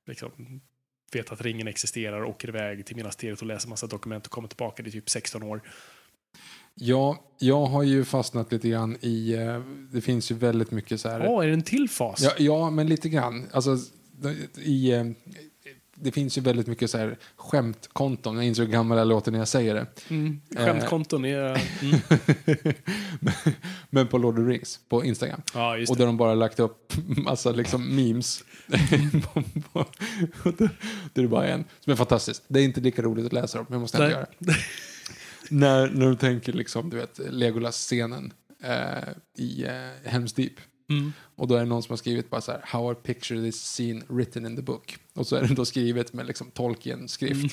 liksom 0.07 0.61
vet 1.13 1.31
att 1.31 1.41
ringen 1.41 1.67
existerar, 1.67 2.23
åker 2.23 2.47
iväg 2.47 2.85
till 2.85 2.95
Minasteriet 2.95 3.41
och 3.41 3.47
läser 3.47 3.69
massa 3.69 3.87
dokument 3.87 4.25
och 4.25 4.31
kommer 4.31 4.47
tillbaka. 4.47 4.83
Det 4.83 4.89
är 4.89 4.91
typ 4.91 5.09
16 5.09 5.43
år. 5.43 5.61
Ja, 6.75 7.23
jag 7.39 7.65
har 7.65 7.83
ju 7.83 8.05
fastnat 8.05 8.51
lite 8.51 8.69
grann 8.69 8.97
i, 9.01 9.33
eh, 9.33 9.61
det 9.91 10.01
finns 10.01 10.31
ju 10.31 10.35
väldigt 10.35 10.71
mycket 10.71 11.01
så 11.01 11.09
här. 11.09 11.25
Åh, 11.27 11.43
är 11.43 11.47
det 11.47 11.53
en 11.53 11.61
till 11.61 11.89
fas? 11.89 12.21
Ja, 12.21 12.31
ja, 12.37 12.69
men 12.69 12.87
lite 12.87 13.09
grann. 13.09 13.47
Alltså, 13.51 13.77
i, 14.57 14.91
eh, 14.91 15.03
det 15.95 16.11
finns 16.11 16.37
ju 16.37 16.41
väldigt 16.41 16.67
mycket 16.67 16.89
så 16.91 16.97
här 16.97 17.17
skämtkonton. 17.35 18.35
Jag 18.35 18.45
inser 18.45 18.63
hur 18.63 18.71
gammal 18.71 18.97
jag 18.97 19.07
låter 19.07 19.31
när 19.31 19.39
jag 19.39 19.47
säger 19.47 19.75
det. 19.75 19.85
Mm. 20.09 20.41
Skämtkonton 20.55 21.25
är... 21.25 21.61
Mm. 21.81 21.99
Men- 23.89 24.07
på 24.07 24.17
Lord 24.17 24.39
of 24.39 24.45
the 24.45 24.51
Rings, 24.51 24.79
på 24.89 25.05
Instagram. 25.05 25.41
Ja, 25.53 25.77
Och 25.89 25.97
där 25.97 26.05
de 26.05 26.17
bara 26.17 26.35
lagt 26.35 26.59
upp 26.59 26.93
massa 27.07 27.51
liksom 27.51 27.95
memes. 27.95 28.43
Och 29.73 30.53
det 31.13 31.21
är 31.21 31.27
bara 31.27 31.47
en 31.47 31.63
som 31.79 31.91
är 31.91 31.97
fantastisk. 31.97 32.43
Det 32.47 32.59
är 32.59 32.63
inte 32.63 32.81
lika 32.81 33.01
roligt 33.01 33.25
att 33.25 33.33
läsa 33.33 33.57
dem, 33.57 33.65
men 33.69 33.73
jag 33.75 33.81
måste 33.81 33.97
ändå 33.97 34.09
göra 34.09 34.25
det. 34.39 34.55
När, 35.51 35.89
när 35.89 36.05
de 36.05 36.17
tänker 36.17 36.53
liksom, 36.53 36.89
du 36.89 36.97
vet, 36.97 37.19
Legolas-scenen 37.19 38.33
eh, 38.63 39.09
i 39.37 39.63
eh, 39.63 40.11
Helm's 40.11 40.35
Deep. 40.35 40.53
Mm. 40.89 41.13
Och 41.35 41.47
då 41.47 41.55
är 41.55 41.59
det 41.59 41.65
någon 41.65 41.83
som 41.83 41.91
har 41.91 41.97
skrivit 41.97 42.29
bara 42.29 42.41
så 42.41 42.51
här, 42.51 42.61
How 42.65 42.91
I 42.91 42.95
picture 42.95 43.41
this 43.41 43.63
scene 43.63 44.01
written 44.07 44.45
in 44.45 44.55
the 44.55 44.61
book. 44.61 44.97
Och 45.13 45.27
så 45.27 45.35
är 45.35 45.41
det 45.41 45.53
då 45.53 45.65
skrivet 45.65 46.13
med 46.13 46.25
liksom 46.25 46.51
Tolkien-skrift. 46.51 47.33
Mm. 47.33 47.49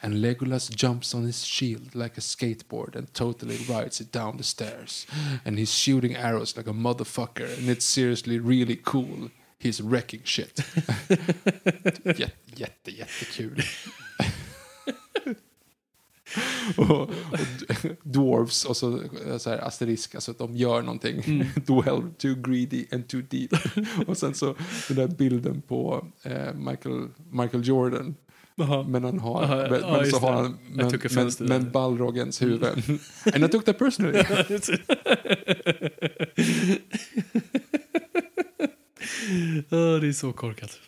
And 0.00 0.20
Legolas 0.20 0.82
jumps 0.82 1.14
on 1.14 1.26
his 1.26 1.44
shield 1.44 1.94
like 1.94 2.18
a 2.18 2.20
skateboard 2.20 2.96
and 2.96 3.12
totally 3.12 3.56
rides 3.56 4.00
it 4.00 4.12
down 4.12 4.38
the 4.38 4.44
stairs. 4.44 5.06
And 5.44 5.58
he's 5.58 5.70
shooting 5.70 6.16
arrows 6.16 6.56
like 6.56 6.70
a 6.70 6.72
motherfucker. 6.72 7.58
And 7.58 7.68
it's 7.68 7.84
seriously 7.84 8.38
really 8.38 8.76
cool. 8.76 9.30
He's 9.58 9.80
wrecking 9.80 10.22
shit. 10.24 10.60
jätte, 12.04 12.32
jätte, 12.56 12.90
jättekul. 12.90 13.62
och, 16.76 17.00
och 17.00 17.08
d- 17.82 17.96
dwarves 18.02 18.64
och 18.64 18.76
så, 18.76 19.00
eh, 19.26 19.38
så 19.38 19.50
här 19.50 19.58
asterisk, 19.58 20.14
alltså 20.14 20.30
att 20.30 20.38
de 20.38 20.56
gör 20.56 20.82
någonting. 20.82 21.44
Dwell 21.66 22.02
too 22.18 22.34
greedy 22.34 22.86
and 22.92 23.08
too 23.08 23.22
deep. 23.30 23.50
och 24.06 24.16
sen 24.18 24.34
så 24.34 24.54
den 24.88 24.96
där 24.96 25.08
bilden 25.08 25.62
på 25.62 26.06
eh, 26.22 26.54
Michael, 26.54 27.08
Michael 27.30 27.66
Jordan. 27.68 28.14
Men 28.86 29.04
han 29.04 29.18
har, 29.18 29.42
Aha, 29.42 29.56
men, 29.70 29.80
ja, 29.80 29.96
men 29.96 30.10
så 30.10 30.18
har 30.18 30.32
han 30.32 30.58
men, 30.72 30.92
men, 31.14 31.30
men 31.40 31.64
that. 31.64 31.72
Balrogens 31.72 32.42
huvud. 32.42 32.64
And 33.34 33.44
I 33.44 33.48
took 33.48 33.64
that 33.64 33.78
personally. 33.78 34.24
Åh, 39.70 40.00
det 40.00 40.08
är 40.08 40.12
så 40.12 40.32
korkat. 40.32 40.78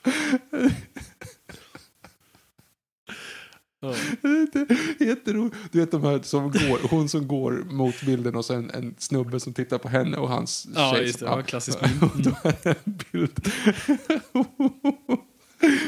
Jätteroligt. 4.99 5.57
Du 5.73 5.81
vet 5.81 5.91
de 5.91 6.03
här 6.05 6.21
som 6.23 6.43
går, 6.51 6.89
hon 6.91 7.09
som 7.09 7.29
går 7.29 7.53
mot 7.71 8.01
bilden 8.03 8.37
och 8.37 8.45
så 8.45 8.55
en, 8.55 8.95
snubbe 8.99 9.41
som 9.41 9.53
tittar 9.53 9.79
på 9.79 9.89
henne 9.89 10.17
och 10.17 10.29
hans 10.29 10.69
Ja, 10.75 10.93
tjej. 10.95 11.07
just 11.07 11.19
det. 11.19 11.27
Ja, 11.27 11.43
klassiskt. 11.43 11.79
Och 12.03 12.23
då 12.23 12.37
är 12.43 12.77
en 12.85 12.99
bild. 13.13 13.53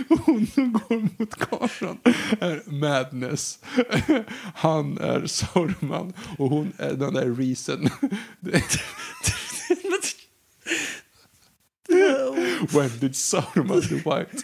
Hon 0.08 0.46
som 0.46 0.72
går 0.72 1.08
mot 1.18 1.34
kameran 1.34 1.98
är 2.40 2.62
Madness. 2.70 3.58
Han 4.54 4.98
är 4.98 5.26
Sauron 5.26 6.12
och 6.38 6.50
hon 6.50 6.72
är 6.78 6.92
den 6.94 7.14
där 7.14 7.34
Reason. 7.34 7.88
When 12.70 12.90
did 13.00 13.16
Sauron 13.16 13.82
the 13.82 13.94
White? 13.94 14.42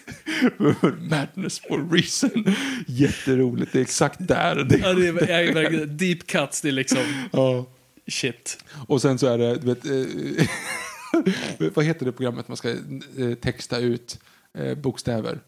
Madness 1.10 1.60
for 1.60 1.90
Reason. 1.94 2.44
Jätteroligt, 2.86 3.72
det 3.72 3.78
är 3.78 3.82
exakt 3.82 4.28
där. 4.28 4.54
Det 4.64 4.76
Ja, 4.78 4.92
det 4.94 5.08
är, 5.08 5.30
är 5.30 5.52
verkligen 5.54 5.96
deep 5.96 6.26
cuts, 6.26 6.60
det 6.60 6.68
är 6.68 6.72
liksom 6.72 7.00
Ja. 7.32 7.66
shit. 8.10 8.64
Och 8.88 9.02
sen 9.02 9.18
så 9.18 9.26
är 9.26 9.38
det, 9.38 9.54
du 9.56 9.66
vet, 9.66 9.84
eh, 9.86 11.70
vad 11.74 11.84
heter 11.84 12.06
det 12.06 12.12
programmet 12.12 12.48
man 12.48 12.56
ska 12.56 12.70
eh, 12.70 13.34
texta 13.40 13.78
ut 13.78 14.18
eh, 14.58 14.74
bokstäver? 14.78 15.38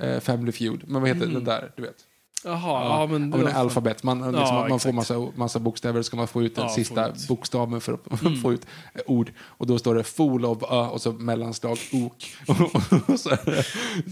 Eh, 0.00 0.20
Family 0.20 0.52
Feud. 0.52 0.80
Men 0.86 1.00
vad 1.02 1.08
heter 1.10 1.26
den 1.26 1.44
där, 1.44 1.72
du 1.76 1.82
vet? 1.82 1.96
Jaha, 2.44 2.84
ja, 3.00 3.06
men... 3.06 3.30
Ja, 3.30 3.36
men 3.36 3.56
alfabet. 3.56 4.02
Man, 4.02 4.18
liksom, 4.18 4.56
Ja, 4.56 4.66
man 4.68 4.80
får 4.80 4.92
massa, 4.92 5.18
massa 5.34 5.58
bokstäver 5.58 6.02
ska 6.02 6.16
man 6.16 6.28
få 6.28 6.42
ut 6.42 6.54
den 6.54 6.64
Ja, 6.64 6.70
sista 6.70 7.08
ut. 7.08 7.28
bokstaven 7.28 7.80
för 7.80 7.92
att 7.92 8.00
få 8.42 8.52
ut 8.52 8.66
eh, 8.94 9.00
ord. 9.06 9.32
Och 9.40 9.66
då 9.66 9.78
står 9.78 9.94
det 9.94 10.04
full 10.04 10.44
of 10.44 10.62
ö 10.62 10.86
och 10.86 11.02
så 11.02 11.12
mellanslag 11.12 11.78
ok. 11.92 12.36
och 13.08 13.20
så 13.20 13.30
är 13.30 13.50
det 13.50 13.64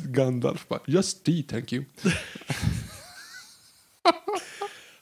Gandalf 0.09 0.69
bara 0.69 0.81
just 0.87 1.25
D, 1.25 1.45
thank 1.51 1.73
you. 1.73 1.85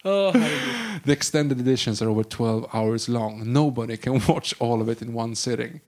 Herregud. 0.05 1.05
The 1.05 1.13
extended 1.13 1.61
editions 1.61 2.03
are 2.03 2.09
over 2.11 2.23
12 2.23 2.65
hours 2.73 3.09
long. 3.09 3.53
Nobody 3.53 3.97
can 3.97 4.21
watch 4.29 4.55
all 4.61 4.83
of 4.83 4.89
it 4.89 5.03
in 5.03 5.15
one 5.15 5.37
sitting. 5.37 5.81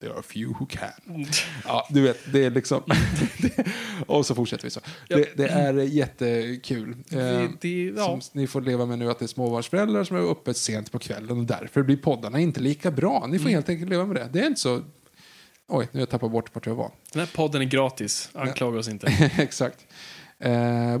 There 0.00 0.12
are 0.12 0.22
few 0.22 0.54
who 0.58 0.66
can. 0.66 1.26
Ja, 1.64 1.86
du 1.90 2.00
vet, 2.00 2.32
det 2.32 2.44
är 2.44 2.50
liksom... 2.50 2.82
och 4.06 4.26
så 4.26 4.34
fortsätter 4.34 4.64
vi 4.64 4.70
så. 4.70 4.80
Det, 5.08 5.36
det 5.36 5.48
är 5.48 5.74
jättekul. 5.74 6.90
Eh, 6.90 7.18
Det, 7.18 7.48
det, 7.60 7.84
ja. 7.96 8.04
Som 8.04 8.20
ni 8.40 8.46
får 8.46 8.60
leva 8.60 8.86
med 8.86 8.98
nu 8.98 9.10
att 9.10 9.18
det 9.18 9.24
är 9.24 9.26
småbarnsföräldrar 9.26 10.04
som 10.04 10.16
är 10.16 10.20
uppe 10.20 10.54
sent 10.54 10.92
på 10.92 10.98
kvällen 10.98 11.38
och 11.38 11.44
därför 11.44 11.82
blir 11.82 11.96
poddarna 11.96 12.40
inte 12.40 12.60
lika 12.60 12.90
bra. 12.90 13.26
Ni 13.28 13.38
får 13.38 13.48
helt 13.48 13.68
enkelt 13.68 13.90
leva 13.90 14.06
med 14.06 14.16
det. 14.16 14.28
Det 14.32 14.40
är 14.40 14.46
inte 14.46 14.60
så... 14.60 14.82
Oj, 15.68 15.88
nu 15.92 15.98
har 15.98 16.02
jag 16.02 16.08
tappat 16.10 16.30
bort 16.30 16.54
vart 16.54 16.66
jag 16.66 16.74
var. 16.74 16.90
Den 17.12 17.20
här 17.20 17.30
podden 17.34 17.62
är 17.62 17.66
gratis. 17.66 18.30
Anklaga 18.34 18.78
oss 18.78 18.88
inte. 18.88 19.06
Exakt. 19.38 19.86
Eh, 20.38 20.98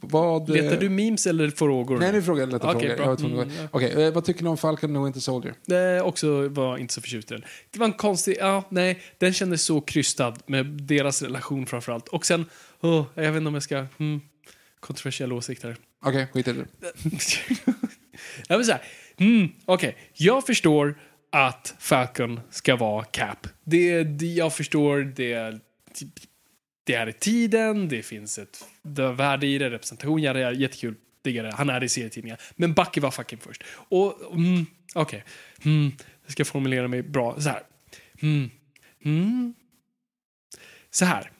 vad... 0.00 0.50
eh, 0.50 0.62
Letar 0.62 0.80
du 0.80 0.88
memes 0.88 1.26
eller 1.26 1.50
frågor? 1.50 1.98
Nej, 1.98 2.12
nu 2.12 2.22
frågar 2.22 2.42
jag 2.42 2.52
lätta 2.52 2.70
Okej, 2.70 2.96
frågor. 2.96 3.06
Jag 3.06 3.20
Mm. 3.42 3.68
Okej, 3.70 4.04
eh, 4.04 4.12
vad 4.12 4.24
tycker 4.24 4.42
ni 4.42 4.48
om 4.48 4.56
Falcon 4.56 4.96
och 4.96 5.06
Winter 5.06 5.20
Soldier? 5.20 5.54
Det 5.66 6.00
också 6.02 6.48
var 6.48 6.78
inte 6.78 6.94
så 6.94 7.00
förtjust 7.00 7.30
i 7.30 7.34
den. 7.34 7.44
Det 7.70 7.78
var 7.78 7.86
en 7.86 7.92
konstig, 7.92 8.36
ja, 8.40 8.64
nej, 8.68 9.02
den 9.18 9.32
kändes 9.32 9.62
så 9.62 9.80
krystad 9.80 10.34
med 10.46 10.66
deras 10.66 11.22
relation 11.22 11.66
framförallt. 11.66 12.08
Och 12.08 12.26
sen, 12.26 12.46
åh, 12.80 13.04
jag 13.14 13.22
vet 13.22 13.36
inte 13.36 13.48
om 13.48 13.54
jag 13.54 13.62
ska, 13.62 13.86
hmm, 13.98 14.20
åsikt 15.32 15.62
här. 15.62 15.76
Okej, 16.04 16.26
skit 16.32 16.48
i 16.48 16.52
det. 16.52 16.66
jag 18.48 18.56
vill 18.58 18.66
säga, 18.66 18.80
hmm, 19.18 19.48
okej, 19.64 19.96
jag 20.12 20.46
förstår 20.46 20.98
att 21.32 21.74
Falcon 21.78 22.40
ska 22.50 22.76
vara 22.76 23.04
Cap. 23.04 23.46
Det, 23.64 24.02
det 24.02 24.26
jag 24.26 24.54
förstår, 24.54 24.98
det, 25.16 25.60
det 26.86 26.94
är 26.94 27.08
i 27.08 27.12
tiden, 27.12 27.88
det 27.88 28.02
finns 28.02 28.38
ett 28.38 28.64
det 28.82 29.12
värde 29.12 29.46
i 29.46 29.58
det, 29.58 29.70
representation, 29.70 30.22
ja, 30.22 30.32
det 30.32 30.40
är 30.40 30.52
jättekul. 30.52 30.94
Diggar 31.22 31.44
det. 31.44 31.54
Han 31.54 31.70
är 31.70 31.84
i 31.84 31.88
serietidningar. 31.88 32.40
Men 32.56 32.74
Bucky 32.74 33.00
var 33.00 33.10
fucking 33.10 33.38
först. 33.38 33.64
Och, 33.68 34.32
mm, 34.32 34.66
okej. 34.94 35.24
Okay. 35.58 35.72
Mm, 35.72 35.92
jag 36.22 36.32
ska 36.32 36.44
formulera 36.44 36.88
mig 36.88 37.02
bra. 37.02 37.40
Så 37.40 37.48
här. 37.48 37.62
Mm, 38.22 38.50
mm. 39.04 39.54
Så 40.90 41.04
här. 41.04 41.30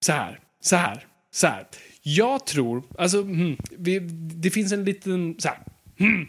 Så 0.00 0.12
här. 0.12 0.40
Så 0.60 0.76
här. 0.76 1.06
Så 1.30 1.46
här. 1.46 1.66
Jag 2.02 2.46
tror, 2.46 2.82
alltså, 2.98 3.20
mm, 3.20 3.56
vi, 3.70 3.98
det 4.34 4.50
finns 4.50 4.72
en 4.72 4.84
liten, 4.84 5.34
så 5.38 5.48
här. 5.48 5.58
Mm. 5.98 6.28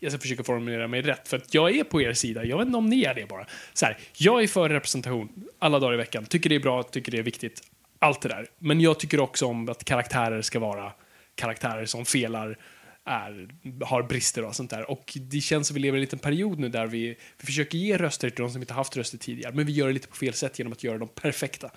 Jag 0.00 0.12
ska 0.12 0.20
försöka 0.20 0.44
formulera 0.44 0.88
mig 0.88 1.02
rätt, 1.02 1.28
för 1.28 1.36
att 1.36 1.54
jag 1.54 1.76
är 1.76 1.84
på 1.84 2.02
er 2.02 2.12
sida. 2.12 2.44
Jag 2.44 2.58
vet 2.58 2.66
inte 2.66 2.78
om 2.78 2.86
ni 2.86 3.04
är 3.04 3.14
det 3.14 3.28
bara. 3.28 3.46
Så 3.72 3.86
här, 3.86 3.98
jag 4.16 4.42
är 4.42 4.46
för 4.46 4.68
representation 4.68 5.28
alla 5.58 5.78
dagar 5.78 5.94
i 5.94 5.96
veckan. 5.96 6.24
Tycker 6.24 6.50
det 6.50 6.56
är 6.56 6.60
bra, 6.60 6.82
tycker 6.82 7.12
det 7.12 7.18
är 7.18 7.22
viktigt. 7.22 7.62
Allt 7.98 8.20
det 8.20 8.28
där. 8.28 8.46
Men 8.58 8.80
jag 8.80 8.98
tycker 8.98 9.20
också 9.20 9.46
om 9.46 9.68
att 9.68 9.84
karaktärer 9.84 10.42
ska 10.42 10.58
vara 10.58 10.92
karaktärer 11.34 11.86
som 11.86 12.04
felar, 12.04 12.58
är, 13.04 13.48
har 13.84 14.02
brister 14.02 14.44
och 14.44 14.56
sånt 14.56 14.70
där. 14.70 14.90
Och 14.90 15.18
det 15.20 15.40
känns 15.40 15.66
som 15.66 15.74
vi 15.74 15.80
lever 15.80 15.98
i 15.98 16.00
en 16.00 16.00
liten 16.00 16.18
period 16.18 16.58
nu 16.58 16.68
där 16.68 16.86
vi, 16.86 17.08
vi 17.38 17.46
försöker 17.46 17.78
ge 17.78 17.96
röster 17.96 18.30
till 18.30 18.42
de 18.42 18.50
som 18.50 18.62
inte 18.62 18.74
haft 18.74 18.96
röster 18.96 19.18
tidigare. 19.18 19.54
Men 19.54 19.66
vi 19.66 19.72
gör 19.72 19.86
det 19.86 19.92
lite 19.92 20.08
på 20.08 20.16
fel 20.16 20.34
sätt 20.34 20.58
genom 20.58 20.72
att 20.72 20.84
göra 20.84 20.98
dem 20.98 21.08
perfekta. 21.14 21.70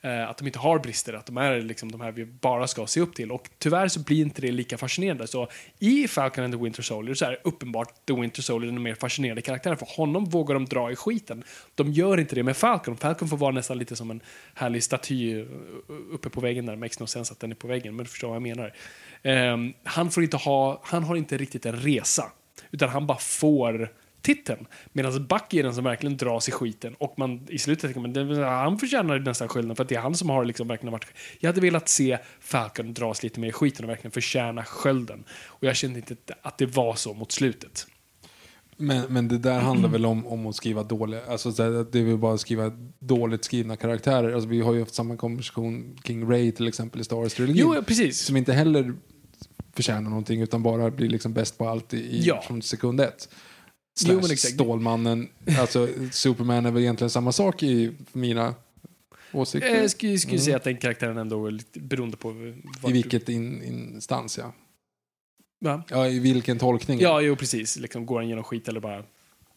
Eh, 0.00 0.28
att 0.28 0.38
de 0.38 0.46
inte 0.46 0.58
har 0.58 0.78
brister, 0.78 1.12
att 1.12 1.26
de 1.26 1.36
är 1.36 1.60
liksom 1.60 1.92
de 1.92 2.00
här 2.00 2.12
vi 2.12 2.24
bara 2.24 2.66
ska 2.66 2.86
se 2.86 3.00
upp 3.00 3.14
till. 3.14 3.32
Och 3.32 3.50
tyvärr 3.58 3.88
så 3.88 4.00
blir 4.00 4.20
inte 4.20 4.40
det 4.40 4.52
lika 4.52 4.78
fascinerande. 4.78 5.26
Så 5.26 5.48
i 5.78 6.08
Falcon 6.08 6.44
and 6.44 6.54
the 6.54 6.58
Winter 6.58 6.82
Soldier 6.82 7.14
så 7.14 7.24
är 7.24 7.30
det 7.30 7.38
uppenbart 7.44 8.06
The 8.06 8.14
Winter 8.14 8.42
Soldier 8.42 8.72
den 8.72 8.82
mer 8.82 8.94
fascinerande 8.94 9.42
karaktären. 9.42 9.76
För 9.76 9.88
honom 9.96 10.24
vågar 10.24 10.54
de 10.54 10.64
dra 10.64 10.90
i 10.90 10.96
skiten. 10.96 11.44
De 11.74 11.92
gör 11.92 12.20
inte 12.20 12.34
det 12.34 12.42
med 12.42 12.56
Falcon. 12.56 12.96
Falcon 12.96 13.28
får 13.28 13.36
vara 13.36 13.52
nästan 13.52 13.78
lite 13.78 13.96
som 13.96 14.10
en 14.10 14.20
härlig 14.54 14.82
staty 14.82 15.40
eh, 15.40 15.46
uppe 16.12 16.30
på 16.30 16.40
väggen 16.40 16.66
där. 16.66 16.76
Makes 16.76 17.00
no 17.00 17.06
sense 17.06 17.32
att 17.32 17.40
den 17.40 17.50
är 17.50 17.54
på 17.54 17.68
väggen, 17.68 17.96
men 17.96 18.04
du 18.04 18.10
förstår 18.10 18.28
vad 18.28 18.36
jag 18.36 18.42
menar. 18.42 18.72
Ehm, 19.26 19.72
han, 19.84 20.10
får 20.10 20.22
inte 20.22 20.36
ha, 20.36 20.80
han 20.84 21.04
har 21.04 21.16
inte 21.16 21.36
riktigt 21.36 21.66
en 21.66 21.76
resa, 21.76 22.24
utan 22.70 22.88
han 22.88 23.06
bara 23.06 23.18
får 23.18 23.92
titeln. 24.22 24.66
Medan 24.92 25.26
Bucky 25.26 25.58
är 25.58 25.62
den 25.62 25.74
som 25.74 25.84
verkligen 25.84 26.16
dras 26.16 26.48
i 26.48 26.52
skiten 26.52 26.94
och 26.94 27.14
man 27.18 27.46
i 27.48 27.58
slutet 27.58 27.94
tänker 27.94 28.00
man 28.00 28.44
han 28.44 28.78
förtjänar 28.78 29.18
nästan 29.18 29.48
skölden 29.48 29.76
för 29.76 29.82
att 29.82 29.88
det 29.88 29.94
är 29.94 30.00
han 30.00 30.14
som 30.14 30.30
har 30.30 30.44
liksom 30.44 30.68
verkligen 30.68 30.92
varit... 30.92 31.06
Jag 31.38 31.48
hade 31.48 31.60
velat 31.60 31.88
se 31.88 32.18
Falcon 32.40 32.94
dras 32.94 33.22
lite 33.22 33.40
mer 33.40 33.48
i 33.48 33.52
skiten 33.52 33.84
och 33.84 33.90
verkligen 33.90 34.12
förtjäna 34.12 34.64
skölden. 34.64 35.24
Och 35.46 35.64
jag 35.64 35.76
kände 35.76 35.98
inte 35.98 36.16
att 36.42 36.58
det 36.58 36.66
var 36.66 36.94
så 36.94 37.14
mot 37.14 37.32
slutet. 37.32 37.86
Men, 38.76 39.12
men 39.12 39.28
det 39.28 39.38
där 39.38 39.60
handlar 39.60 39.88
väl 39.88 40.06
om, 40.06 40.26
om 40.26 40.46
att 40.46 40.56
skriva 40.56 40.82
dåliga, 40.82 41.20
alltså 41.28 41.50
det 41.50 41.98
är 41.98 42.04
väl 42.04 42.16
bara 42.16 42.34
att 42.34 42.40
skriva 42.40 42.72
dåligt 42.98 43.44
skrivna 43.44 43.76
karaktärer. 43.76 44.32
Alltså, 44.32 44.48
vi 44.48 44.60
har 44.60 44.74
ju 44.74 44.80
haft 44.80 44.94
samma 44.94 45.16
konversation 45.16 45.98
King 46.04 46.30
Ray 46.30 46.52
till 46.52 46.68
exempel 46.68 47.00
i 47.00 47.04
Star 47.04 47.16
Wars-trilogin. 47.16 47.56
Jo, 47.56 47.82
precis. 47.86 48.18
Som 48.18 48.36
inte 48.36 48.52
heller 48.52 48.94
förtjänar 49.76 50.10
någonting 50.10 50.40
utan 50.40 50.62
bara 50.62 50.90
blir 50.90 51.08
liksom 51.08 51.32
bäst 51.32 51.58
på 51.58 51.68
allt 51.68 51.94
i, 51.94 52.20
Ja. 52.24 52.42
från 52.42 52.62
sekund 52.62 53.00
ett. 53.00 53.28
Jo, 54.06 54.20
Slash 54.20 54.32
exakt. 54.32 54.54
Stålmannen, 54.54 55.28
alltså 55.58 55.88
Superman 56.12 56.66
är 56.66 56.70
väl 56.70 56.82
egentligen 56.82 57.10
samma 57.10 57.32
sak 57.32 57.62
i 57.62 57.92
mina 58.12 58.54
åsikter. 59.32 59.74
Jag 59.74 59.90
skulle, 59.90 60.18
skulle 60.18 60.38
säga 60.38 60.56
att 60.56 60.64
den 60.64 60.76
karaktären 60.76 61.18
ändå 61.18 61.46
är 61.46 61.50
lite 61.50 61.80
beroende 61.80 62.16
på... 62.16 62.32
I 62.88 62.92
vilket 62.92 63.28
in, 63.28 63.62
instans 63.62 64.38
ja. 64.38 64.52
Va? 65.60 65.82
Ja, 65.90 66.08
i 66.08 66.18
vilken 66.18 66.58
tolkning. 66.58 67.00
Ja, 67.00 67.20
jo 67.20 67.36
precis. 67.36 67.76
Liksom, 67.76 68.06
går 68.06 68.16
han 68.16 68.28
genom 68.28 68.44
skit 68.44 68.68
eller 68.68 68.80
bara... 68.80 69.04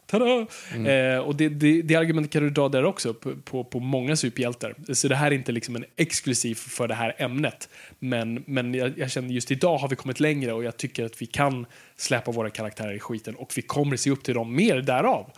Tada! 0.10 0.48
Mm. 0.74 1.16
Eh, 1.16 1.20
och 1.20 1.36
det, 1.36 1.50
det, 1.50 1.82
det 1.82 1.96
argumentet 1.96 2.32
kan 2.32 2.44
du 2.44 2.50
dra 2.50 2.70
där 2.70 2.84
också 2.84 3.14
på, 3.14 3.36
på, 3.36 3.64
på 3.64 3.80
många 3.80 4.16
superhjältar. 4.16 4.94
Så 4.94 5.08
det 5.08 5.16
här 5.16 5.32
är 5.32 5.36
inte 5.36 5.52
liksom 5.52 5.76
en 5.76 5.86
exklusiv 5.96 6.56
för 6.56 6.88
det 6.88 6.94
här 6.94 7.16
ämnet. 7.18 7.70
Men, 8.00 8.44
men 8.48 8.74
jag, 8.74 8.98
jag 8.98 9.12
känner 9.12 9.30
just 9.30 9.52
idag 9.52 9.78
har 9.78 9.88
vi 9.88 9.96
kommit 9.96 10.20
längre 10.20 10.54
och 10.54 10.64
jag 10.64 10.78
tycker 10.78 11.06
att 11.06 11.22
vi 11.22 11.26
kan 11.26 11.66
släppa 11.96 12.32
våra 12.32 12.50
karaktärer 12.50 12.94
i 12.94 13.00
skiten 13.00 13.36
och 13.36 13.52
vi 13.56 13.62
kommer 13.62 13.98
se 13.98 14.10
upp 14.10 14.24
till 14.24 14.34
dem 14.34 14.56
mer 14.56 14.82
därav. 14.82 15.32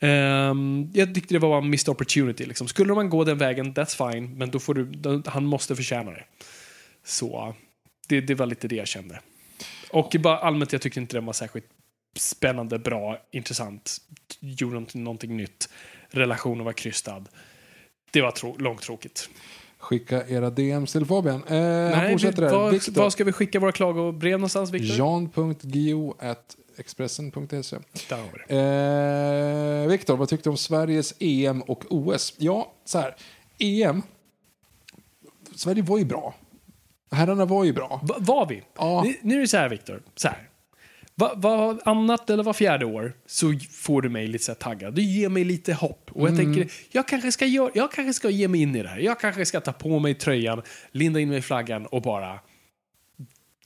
Ehm, 0.00 0.90
jag 0.94 1.14
tyckte 1.14 1.34
det 1.34 1.38
var 1.38 1.58
en 1.58 1.70
missed 1.70 1.88
opportunity. 1.88 2.46
Liksom. 2.46 2.68
Skulle 2.68 2.94
man 2.94 3.10
gå 3.10 3.24
den 3.24 3.38
vägen, 3.38 3.74
that's 3.74 4.12
fine, 4.12 4.38
men 4.38 4.50
då 4.50 4.58
får 4.58 4.74
du, 4.74 4.84
då, 4.84 5.22
han 5.26 5.46
måste 5.46 5.76
förtjäna 5.76 6.10
det. 6.10 6.24
Så 7.04 7.54
det, 8.08 8.20
det 8.20 8.34
var 8.34 8.46
lite 8.46 8.68
det 8.68 8.76
jag 8.76 8.88
kände. 8.88 9.20
Och 9.90 10.16
bara 10.18 10.38
allmänt, 10.38 10.72
jag 10.72 10.82
tyckte 10.82 11.00
inte 11.00 11.16
den 11.16 11.26
var 11.26 11.32
särskilt 11.32 11.66
spännande, 12.16 12.78
bra, 12.78 13.18
intressant. 13.30 13.96
Gjorde 14.40 14.86
någonting, 14.98 15.36
nytt. 15.36 15.68
Relationen 16.08 16.64
var 16.64 16.72
krystad. 16.72 17.24
Det 18.10 18.20
var 18.22 18.30
trå- 18.30 18.58
långtråkigt. 18.58 19.28
Skicka 19.78 20.26
era 20.28 20.50
DMs 20.50 20.92
till 20.92 21.06
Fabian. 21.06 21.44
Eh, 21.44 21.50
Nej, 21.60 22.12
fortsätter 22.12 22.42
här. 22.42 22.50
var, 23.00 23.10
ska 23.10 23.24
vi 23.24 23.32
skicka 23.32 23.60
våra 23.60 23.72
klagobrev 23.72 24.38
någonstans, 24.38 24.70
Viktor? 24.70 24.98
Jan.gio.expressen.se 24.98 27.76
Där 28.08 28.16
har 28.16 28.24
vi 28.32 28.38
det. 28.48 28.56
eh, 29.84 29.90
Viktor, 29.90 30.16
vad 30.16 30.28
tyckte 30.28 30.48
du 30.48 30.50
om 30.50 30.56
Sveriges 30.56 31.14
EM 31.20 31.62
och 31.62 31.84
OS? 31.90 32.34
Ja, 32.38 32.72
så 32.84 32.98
här. 32.98 33.16
EM. 33.58 34.02
Sverige 35.56 35.82
var 35.82 35.98
ju 35.98 36.04
bra. 36.04 36.34
Herrarna 37.10 37.44
var 37.44 37.64
ju 37.64 37.72
bra. 37.72 38.00
Va, 38.02 38.16
var 38.18 38.46
vi? 38.46 38.62
Ja. 38.76 39.02
Nu, 39.04 39.14
nu 39.22 39.36
är 39.36 39.40
det 39.40 39.48
så 39.48 39.56
här, 39.56 39.68
Viktor. 39.68 40.02
Så 40.16 40.28
här. 40.28 40.48
Va, 41.20 41.32
va, 41.36 41.78
annat 41.84 42.30
eller 42.30 42.42
var 42.42 42.52
fjärde 42.52 42.84
år 42.84 43.12
så 43.26 43.54
får 43.72 44.02
du 44.02 44.08
mig 44.08 44.26
lite 44.26 44.44
så 44.44 44.54
taggad. 44.54 44.94
Du 44.94 45.02
ger 45.02 45.28
mig 45.28 45.44
lite 45.44 45.72
hopp. 45.74 46.10
Och 46.12 46.28
jag 46.28 46.34
Mm. 46.38 46.44
tänker, 46.54 46.72
jag 46.90 47.08
kanske, 47.08 47.32
ska 47.32 47.46
gör, 47.46 47.70
jag 47.74 47.92
kanske 47.92 48.12
ska 48.14 48.30
ge 48.30 48.48
mig 48.48 48.60
in 48.62 48.76
i 48.76 48.82
det 48.82 48.88
här. 48.88 48.98
Jag 48.98 49.20
kanske 49.20 49.46
ska 49.46 49.60
ta 49.60 49.72
på 49.72 49.98
mig 49.98 50.14
tröjan, 50.14 50.62
linda 50.92 51.20
in 51.20 51.28
mig 51.28 51.38
i 51.38 51.42
flaggan 51.42 51.86
och 51.86 52.02
bara 52.02 52.38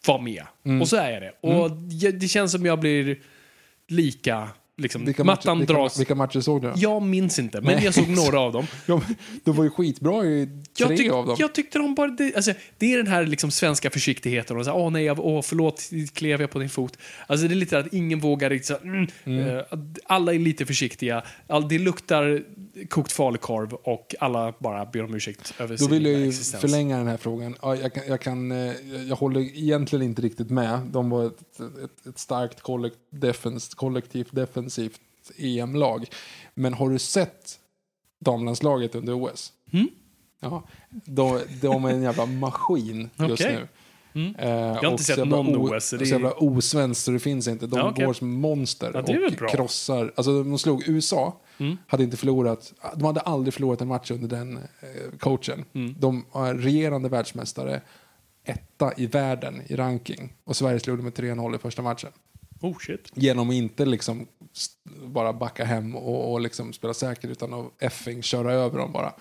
vara 0.07 0.19
med. 0.23 0.43
Mm. 0.65 0.81
Och 0.83 0.89
så 0.89 0.97
är 0.97 1.11
jag 1.11 1.23
det. 1.23 1.33
Och 1.41 1.71
jag, 1.91 2.15
det 2.21 2.29
känns 2.29 2.53
som 2.53 2.67
jag 2.67 2.81
blir 2.81 3.19
lika... 3.89 4.49
Liksom, 4.77 5.05
Vilka 5.05 5.25
mattan 5.25 5.59
matcher, 5.59 5.67
dras. 5.67 5.93
Vilka, 5.93 5.99
vilka 5.99 6.15
matcher 6.15 6.41
såg 6.41 6.63
du? 6.63 6.73
Jag 6.77 7.03
minns 7.03 7.39
inte, 7.39 7.61
men 7.61 7.75
Nej. 7.75 7.85
jag 7.85 7.95
såg 7.95 8.09
några 8.09 8.41
av 8.41 8.53
dem. 8.53 8.67
Ja, 8.87 9.03
de 9.45 9.57
var 9.57 9.65
ju 9.65 9.71
skitbra 9.71 10.25
i 10.27 10.47
tre 10.47 10.87
Jag, 10.89 10.97
tyck, 10.97 11.13
av 11.13 11.27
dem. 11.27 11.37
jag 11.39 11.55
tyckte 11.55 11.79
de 11.79 11.95
bara... 11.95 12.09
Det, 12.09 12.37
alltså, 12.37 12.53
det 12.79 12.93
är 12.93 12.97
den 12.97 13.07
här 13.07 13.27
liksom 13.27 13.51
svenska 13.51 13.91
försiktigheten. 13.91 14.57
Och 14.57 14.65
så, 14.65 14.73
åh 14.73 14.91
nej, 14.91 15.05
jag, 15.05 15.19
åh, 15.21 15.43
förlåt, 15.43 15.91
klev 16.15 16.41
jag 16.41 16.51
på 16.51 16.59
din 16.59 16.69
fot. 16.71 16.99
Alltså, 17.27 17.49
det 17.49 17.55
är 17.55 17.57
lite 17.57 17.79
att 17.79 17.93
ingen 17.95 18.21
vågar 18.21 18.51
riktigt 18.51 18.67
så, 18.67 18.77
mm, 18.77 19.09
eh, 19.49 19.63
alla 20.07 20.35
är 20.35 20.39
lite 20.39 20.67
försiktiga. 20.67 21.23
All, 21.47 21.69
det 21.69 21.79
luktar 21.79 22.43
kokt 22.89 23.13
falukorv 23.13 23.73
och 23.75 24.15
alla 24.21 24.55
bara 24.59 24.87
ber 24.87 25.05
om 25.05 25.15
ursäkt 25.15 25.55
över 25.59 25.77
Då 25.79 25.87
vill 25.87 26.05
jag 26.07 26.21
ju 26.21 26.29
existens. 26.29 26.61
förlänga 26.61 26.99
den 26.99 27.07
här 27.09 27.17
frågan. 27.17 27.57
Ja, 27.63 27.77
jag, 27.77 27.93
kan, 27.95 28.03
jag, 28.09 28.21
kan, 28.21 28.53
eh, 28.53 28.73
jag 29.09 29.17
håller 29.17 29.41
egentligen 29.41 30.05
inte 30.05 30.23
riktigt 30.23 30.51
med. 30.51 30.81
De 30.81 31.11
var 31.11 31.27
ett, 31.27 31.41
ett, 31.85 32.07
ett 32.07 32.19
starkt 32.19 32.61
kollekt, 32.61 32.97
defens, 33.11 33.75
kollektivt 33.75 34.29
defensivt 34.33 34.64
EM-lag. 35.39 36.07
Men 36.55 36.75
har 36.75 36.91
du 36.91 36.99
sett 36.99 37.59
damlandslaget 38.21 38.95
under 38.95 39.25
OS? 39.25 39.53
Mm. 39.73 39.89
Ja, 40.41 40.63
de, 40.91 41.41
de 41.61 41.85
är 41.85 41.91
en 41.91 42.03
jävla 42.03 42.27
maskin 42.27 43.11
just 43.19 43.33
Okej. 43.43 43.55
nu. 43.57 43.69
Mm. 44.17 44.35
Eh, 44.37 44.51
har 44.51 44.75
inte 44.75 44.87
och 44.87 45.01
sett 45.01 45.17
så 45.17 45.25
någon 45.25 45.57
OS, 45.57 45.85
så 45.89 45.97
det 45.97 46.07
Så 46.07 46.15
är- 46.15 46.21
jävla 46.21 46.33
osvenskt 46.33 47.05
så 47.05 47.11
det 47.11 47.19
finns 47.19 47.49
inte. 47.49 47.67
De 47.67 47.79
Ja, 47.79 47.91
okej. 47.91 48.07
går 48.07 48.13
som 48.13 48.31
monster 48.41 48.91
Ja, 48.95 49.45
och 49.45 49.51
krossar. 49.51 50.13
Alltså 50.17 50.43
de 50.43 50.59
slog 50.59 50.89
USA. 50.89 51.41
Mm. 51.59 51.77
Hade 51.87 52.05
inte 52.05 52.17
förlorat. 52.17 52.73
De 52.97 53.05
hade 53.05 53.21
aldrig 53.21 53.55
förlorat 53.55 53.81
en 53.81 53.89
match 53.89 54.11
under 54.11 54.29
den 54.29 54.57
eh, 54.57 55.19
coachen. 55.19 55.65
Mm. 55.73 55.95
De 55.99 56.25
är 56.35 56.55
regerande 56.55 57.09
världsmästare. 57.09 57.81
Etta 58.45 58.93
i 58.97 59.07
världen 59.07 59.63
i 59.67 59.77
ranking. 59.77 60.33
Och 60.45 60.57
Sverige 60.57 60.81
slog 60.81 60.99
dem 60.99 61.05
med 61.05 61.15
3-0 61.15 61.55
i 61.57 61.59
första 61.59 61.83
matchen. 61.83 62.11
Oh 62.61 62.79
shit. 62.79 63.11
Genom 63.15 63.49
att 63.49 63.55
inte 63.55 63.85
liksom 63.85 64.27
bara 65.07 65.33
backa 65.33 65.65
hem 65.65 65.97
och, 65.97 66.33
och 66.33 66.41
liksom 66.41 66.73
spela 66.73 66.95
säker 66.95 67.29
utan 67.29 67.55
att 67.55 67.83
effing 67.83 68.23
köra 68.23 68.53
över 68.53 68.79
dem 68.79 68.93
bara. 68.93 69.13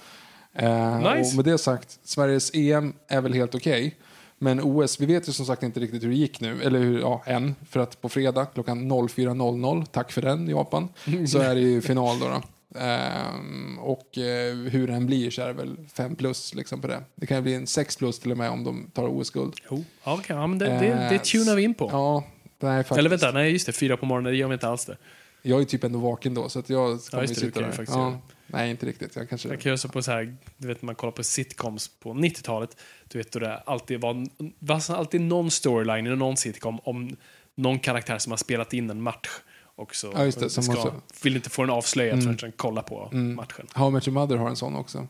Eh, 0.53 1.15
Nice. 1.15 1.29
Och 1.31 1.35
med 1.35 1.45
det 1.45 1.57
sagt, 1.57 1.99
Sveriges 2.03 2.51
EM 2.53 2.93
är 3.07 3.21
väl 3.21 3.33
helt 3.33 3.55
okej. 3.55 3.95
Men 4.37 4.59
OS, 4.63 4.99
vi 4.99 5.05
vet 5.05 5.29
ju 5.29 5.31
som 5.31 5.45
sagt 5.45 5.63
inte 5.63 5.79
riktigt 5.79 6.03
hur 6.03 6.09
det 6.09 6.15
gick 6.15 6.39
nu, 6.41 6.63
eller 6.63 6.79
hur, 6.79 6.99
ja, 6.99 7.23
än. 7.25 7.55
För 7.69 7.79
att 7.79 8.01
på 8.01 8.09
fredag 8.09 8.45
klockan 8.45 8.91
04.00, 8.91 9.85
tack 9.91 10.11
för 10.11 10.21
den 10.21 10.47
Japan, 10.47 10.89
så 11.27 11.39
är 11.39 11.55
det 11.55 11.61
ju 11.61 11.81
final 11.81 12.19
då. 12.19 12.25
då. 12.27 12.41
Ehm, 12.79 13.79
och 13.79 14.17
eh, 14.17 14.55
hur 14.55 14.87
den 14.87 15.05
blir 15.05 15.31
så 15.31 15.41
är 15.41 15.47
det 15.47 15.53
väl 15.53 15.77
5 15.93 16.15
plus 16.15 16.53
liksom 16.53 16.81
på 16.81 16.87
det. 16.87 17.03
Det 17.15 17.25
kan 17.25 17.37
ju 17.37 17.43
bli 17.43 17.53
en 17.55 17.67
6 17.67 17.95
plus 17.95 18.19
till 18.19 18.31
och 18.31 18.37
med 18.37 18.49
om 18.49 18.63
de 18.63 18.91
tar 18.93 19.07
OS-guld. 19.07 19.53
Oh, 19.69 19.79
ja, 20.03 20.13
okej. 20.13 20.35
ja, 20.35 20.47
men 20.47 20.59
det, 20.59 20.65
det, 20.65 20.79
det 20.79 21.15
Eh, 21.15 21.21
tunar 21.21 21.55
vi 21.55 21.63
in 21.63 21.73
på. 21.73 21.89
Ja, 21.91 22.23
nej, 22.59 22.83
faktiskt. 22.83 22.97
Eller 22.97 23.09
vänta, 23.09 23.31
nej 23.31 23.51
just 23.51 23.65
det, 23.65 23.71
fyra 23.71 23.97
på 23.97 24.05
morgonen, 24.05 24.31
det 24.31 24.37
gör 24.37 24.47
vi 24.47 24.53
inte 24.53 24.67
alls 24.67 24.85
det. 24.85 24.97
Jag 25.45 25.61
är 25.61 25.65
typ 25.65 25.83
ändå 25.83 25.99
vaken 25.99 26.33
då, 26.33 26.49
så 26.49 26.59
att 26.59 26.69
jag 26.69 26.99
kommer 27.11 27.23
just 27.23 27.35
det, 27.35 27.41
sitta 27.41 27.59
där. 27.61 27.85
ja. 27.87 28.19
Nej, 28.47 28.71
inte 28.71 28.85
riktigt. 28.85 29.15
Jag 29.15 29.29
kanske... 29.29 29.49
Jag 29.49 29.59
kan 29.61 29.69
göra 29.69 29.77
så 29.77 29.89
på 29.89 30.01
så 30.03 30.11
här, 30.11 30.37
du 30.57 30.67
vet 30.67 30.81
man 30.81 30.95
kollar 30.95 31.11
på 31.11 31.23
sitcoms 31.23 31.87
på 31.99 32.13
90-talet. 32.13 32.77
Du 33.07 33.17
vet 33.17 33.31
då 33.31 33.39
det 33.39 33.57
alltid 33.57 34.01
var, 34.01 34.27
var 34.59 34.95
alltid 34.97 35.21
någon 35.21 35.51
storyline 35.51 36.07
i 36.07 36.15
någon 36.15 36.37
sitcom 36.37 36.79
om 36.83 37.15
någon 37.55 37.79
karaktär 37.79 38.17
som 38.17 38.31
har 38.31 38.37
spelat 38.37 38.73
in 38.73 38.89
en 38.89 39.01
match. 39.01 39.29
Och 39.75 39.95
så 39.95 40.11
Ja, 40.15 40.23
det, 40.23 40.31
ska, 40.49 40.61
måste- 40.61 40.91
vill 41.23 41.35
inte 41.35 41.49
få 41.49 41.61
den 41.61 41.69
avslöjad 41.71 42.13
Mm. 42.13 42.23
förrän 42.25 42.37
den 42.37 42.51
kollar 42.51 42.81
på 42.81 43.09
Mm. 43.11 43.35
matchen. 43.35 43.67
How 43.73 43.89
Much 43.89 44.07
Your 44.07 44.19
Mother 44.19 44.35
har 44.35 44.49
en 44.49 44.55
sån 44.55 44.75
också. 44.75 45.07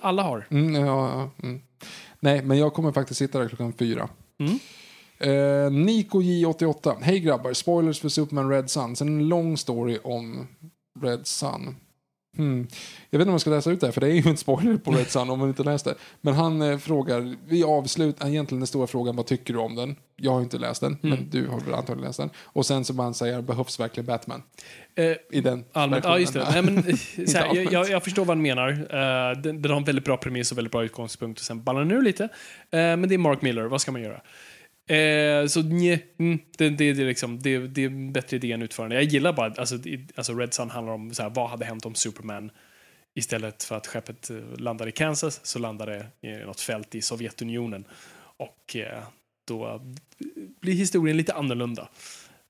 Alla 0.00 0.22
har. 0.22 0.46
Mm, 0.50 0.74
ja, 0.74 0.86
ja, 0.86 1.30
mm. 1.48 1.62
Nej, 2.20 2.42
men 2.42 2.58
jag 2.58 2.74
kommer 2.74 2.92
faktiskt 2.92 3.18
sitta 3.18 3.38
där 3.38 3.48
klockan 3.48 3.72
fyra. 3.72 4.08
Mm. 4.38 4.58
Eh, 5.18 5.70
Nico 5.70 6.20
J88. 6.22 6.96
Hej 7.02 7.20
grabbar, 7.20 7.52
spoilers 7.52 8.00
för 8.00 8.08
Superman 8.08 8.50
Red 8.50 8.70
Sun. 8.70 8.96
Sen 8.96 9.08
en 9.08 9.28
lång 9.28 9.56
story 9.56 9.98
om 10.04 10.46
Red 11.02 11.26
Sun. 11.26 11.76
Hmm. 12.36 12.66
Jag 13.10 13.18
vet 13.18 13.22
inte 13.22 13.28
om 13.28 13.34
jag 13.34 13.40
ska 13.40 13.50
läsa 13.50 13.70
ut 13.70 13.80
det 13.80 13.86
här, 13.86 13.92
för 13.92 14.00
det 14.00 14.06
är 14.06 14.12
ju 14.12 14.30
en 14.30 14.36
spoiler 14.36 14.76
på 14.76 14.90
Red 14.92 15.10
Sun 15.10 15.30
om 15.30 15.38
man 15.38 15.48
inte 15.48 15.62
läst 15.62 15.84
det. 15.84 15.94
Men 16.20 16.34
han 16.34 16.62
eh, 16.62 16.78
frågar, 16.78 17.36
vi 17.48 17.64
avslutar 17.64 18.28
egentligen 18.28 18.60
den 18.60 18.66
stora 18.66 18.86
frågan, 18.86 19.16
vad 19.16 19.26
tycker 19.26 19.52
du 19.54 19.58
om 19.60 19.74
den? 19.74 19.96
Jag 20.16 20.32
har 20.32 20.40
inte 20.40 20.58
läst 20.58 20.80
den, 20.80 20.98
Mm. 21.02 21.18
men 21.18 21.30
du 21.30 21.46
har 21.46 21.60
väl 21.60 21.74
antagligen 21.74 22.06
läst 22.06 22.18
den. 22.18 22.30
Och 22.42 22.66
sen 22.66 22.84
så 22.84 22.92
bara 22.92 23.02
han 23.02 23.14
säger, 23.14 23.42
behövs 23.42 23.80
verkligen 23.80 24.06
Batman? 24.06 24.42
Eh, 24.94 25.04
I 25.30 25.40
den 25.40 25.64
Allmänt, 25.72 26.04
ja 26.04 26.18
just 26.18 26.32
det. 26.32 26.46
Nej, 26.52 26.62
men, 26.62 26.78
eh, 26.78 26.84
här, 27.34 27.54
jag, 27.54 27.72
jag, 27.72 27.90
jag 27.90 28.04
förstår 28.04 28.24
vad 28.24 28.36
han 28.36 28.42
menar. 28.42 28.70
Uh, 28.72 29.42
den, 29.42 29.62
den 29.62 29.70
har 29.70 29.78
en 29.78 29.84
väldigt 29.84 30.04
bra 30.04 30.16
premiss 30.16 30.52
och 30.52 30.58
väldigt 30.58 30.72
bra 30.72 30.84
utgångspunkt. 30.84 31.40
Och 31.40 31.44
sen 31.46 31.62
ballar 31.62 31.80
den 31.80 31.90
ur 31.90 32.02
lite. 32.02 32.24
Eh, 32.24 32.28
men 32.70 33.08
det 33.08 33.14
är 33.14 33.18
Mark 33.18 33.42
Miller, 33.42 33.64
vad 33.64 33.80
ska 33.80 33.92
man 33.92 34.02
göra? 34.02 34.20
Eh, 34.86 35.46
så 35.46 35.62
nje, 35.62 36.00
mm, 36.18 36.38
det, 36.58 36.68
det, 36.68 36.92
det, 36.92 37.02
är 37.02 37.06
liksom, 37.06 37.38
det, 37.38 37.58
det 37.58 37.82
är 37.82 37.86
en 37.86 38.12
bättre 38.12 38.36
idé 38.36 38.52
än 38.52 38.62
utförande. 38.62 38.94
Jag 38.94 39.04
gillar 39.04 39.32
bara, 39.32 39.52
alltså, 39.56 39.76
det- 39.76 40.18
alltså 40.18 40.34
Red 40.34 40.54
Sun 40.54 40.70
handlar 40.70 40.92
om 40.92 41.14
så 41.14 41.22
här, 41.22 41.30
vad 41.30 41.50
hade 41.50 41.64
hänt 41.64 41.86
om 41.86 41.94
Superman 41.94 42.50
istället 43.14 43.62
för 43.62 43.76
att 43.76 43.86
skeppet 43.86 44.30
eh, 44.30 44.36
landade 44.58 44.90
i 44.90 44.92
Kansas 44.92 45.40
så 45.46 45.58
landade 45.58 46.06
det 46.20 46.28
i 46.28 46.44
något 46.44 46.60
fält 46.60 46.94
i 46.94 47.02
Sovjetunionen. 47.02 47.84
Och 48.36 48.76
eh, 48.76 49.02
då 49.48 49.80
blir 50.60 50.74
historien 50.74 51.16
lite 51.16 51.34
annorlunda. 51.34 51.88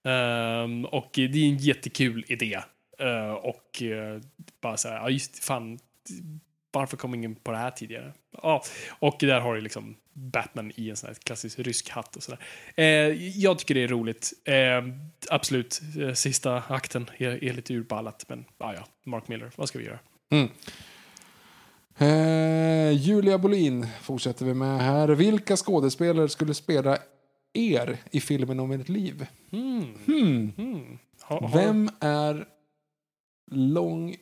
Um, 0.03 0.85
och 0.85 1.11
det 1.15 1.23
är 1.23 1.49
en 1.49 1.57
jättekul 1.57 2.25
idé. 2.29 2.61
Uh, 3.03 3.31
och 3.33 3.83
uh, 3.83 4.21
bara 4.61 4.77
så 4.77 4.89
här, 4.89 4.97
ja 4.97 5.11
just 5.11 5.45
fan, 5.45 5.79
varför 6.73 6.97
kom 6.97 7.15
ingen 7.15 7.35
på 7.35 7.51
det 7.53 7.59
här 7.59 7.71
tidigare? 7.71 8.13
Ja, 8.43 8.63
och 8.89 9.17
där 9.21 9.41
har 9.41 9.55
du 9.55 9.61
liksom 9.61 9.97
Batman 10.15 10.73
i 10.75 10.91
en 10.91 10.97
sån 10.97 11.07
här 11.07 11.15
klassisk 11.15 11.59
rysk 11.59 11.91
hatt 11.91 12.17
och 12.17 12.23
sådär. 12.23 12.39
Eh, 12.77 12.85
jag 13.41 13.59
tycker 13.59 13.75
det 13.75 13.83
är 13.83 13.89
roligt. 13.89 14.33
Eh, 14.45 14.55
absolut, 15.31 15.81
eh, 16.01 16.13
sista 16.13 16.63
akten 16.69 17.11
är, 17.17 17.45
är 17.45 17.53
lite 17.53 17.75
urballat, 17.75 18.25
men 18.29 18.45
ah, 18.59 18.73
ja, 18.73 18.87
Mark 19.05 19.29
Miller, 19.29 19.51
vad 19.57 19.69
ska 19.69 19.79
vi 19.79 19.85
göra? 19.85 19.99
Eh, 21.99 22.91
Julia 22.93 23.39
Bolin 23.39 23.87
fortsätter 24.03 24.45
vi 24.45 24.55
med 24.55 24.81
här. 24.81 25.09
Vilka 25.09 25.57
skådespelare 25.57 26.29
skulle 26.29 26.55
spela 26.55 26.99
er 27.53 27.99
i 28.11 28.21
filmen 28.21 28.61
om 28.61 28.71
ert 28.71 28.89
liv? 28.89 29.27
Hmm. 29.51 30.99
Ha, 31.23 31.41
ha, 31.41 31.51
Vem 31.55 31.91
är 32.01 32.47
lång, 33.51 34.17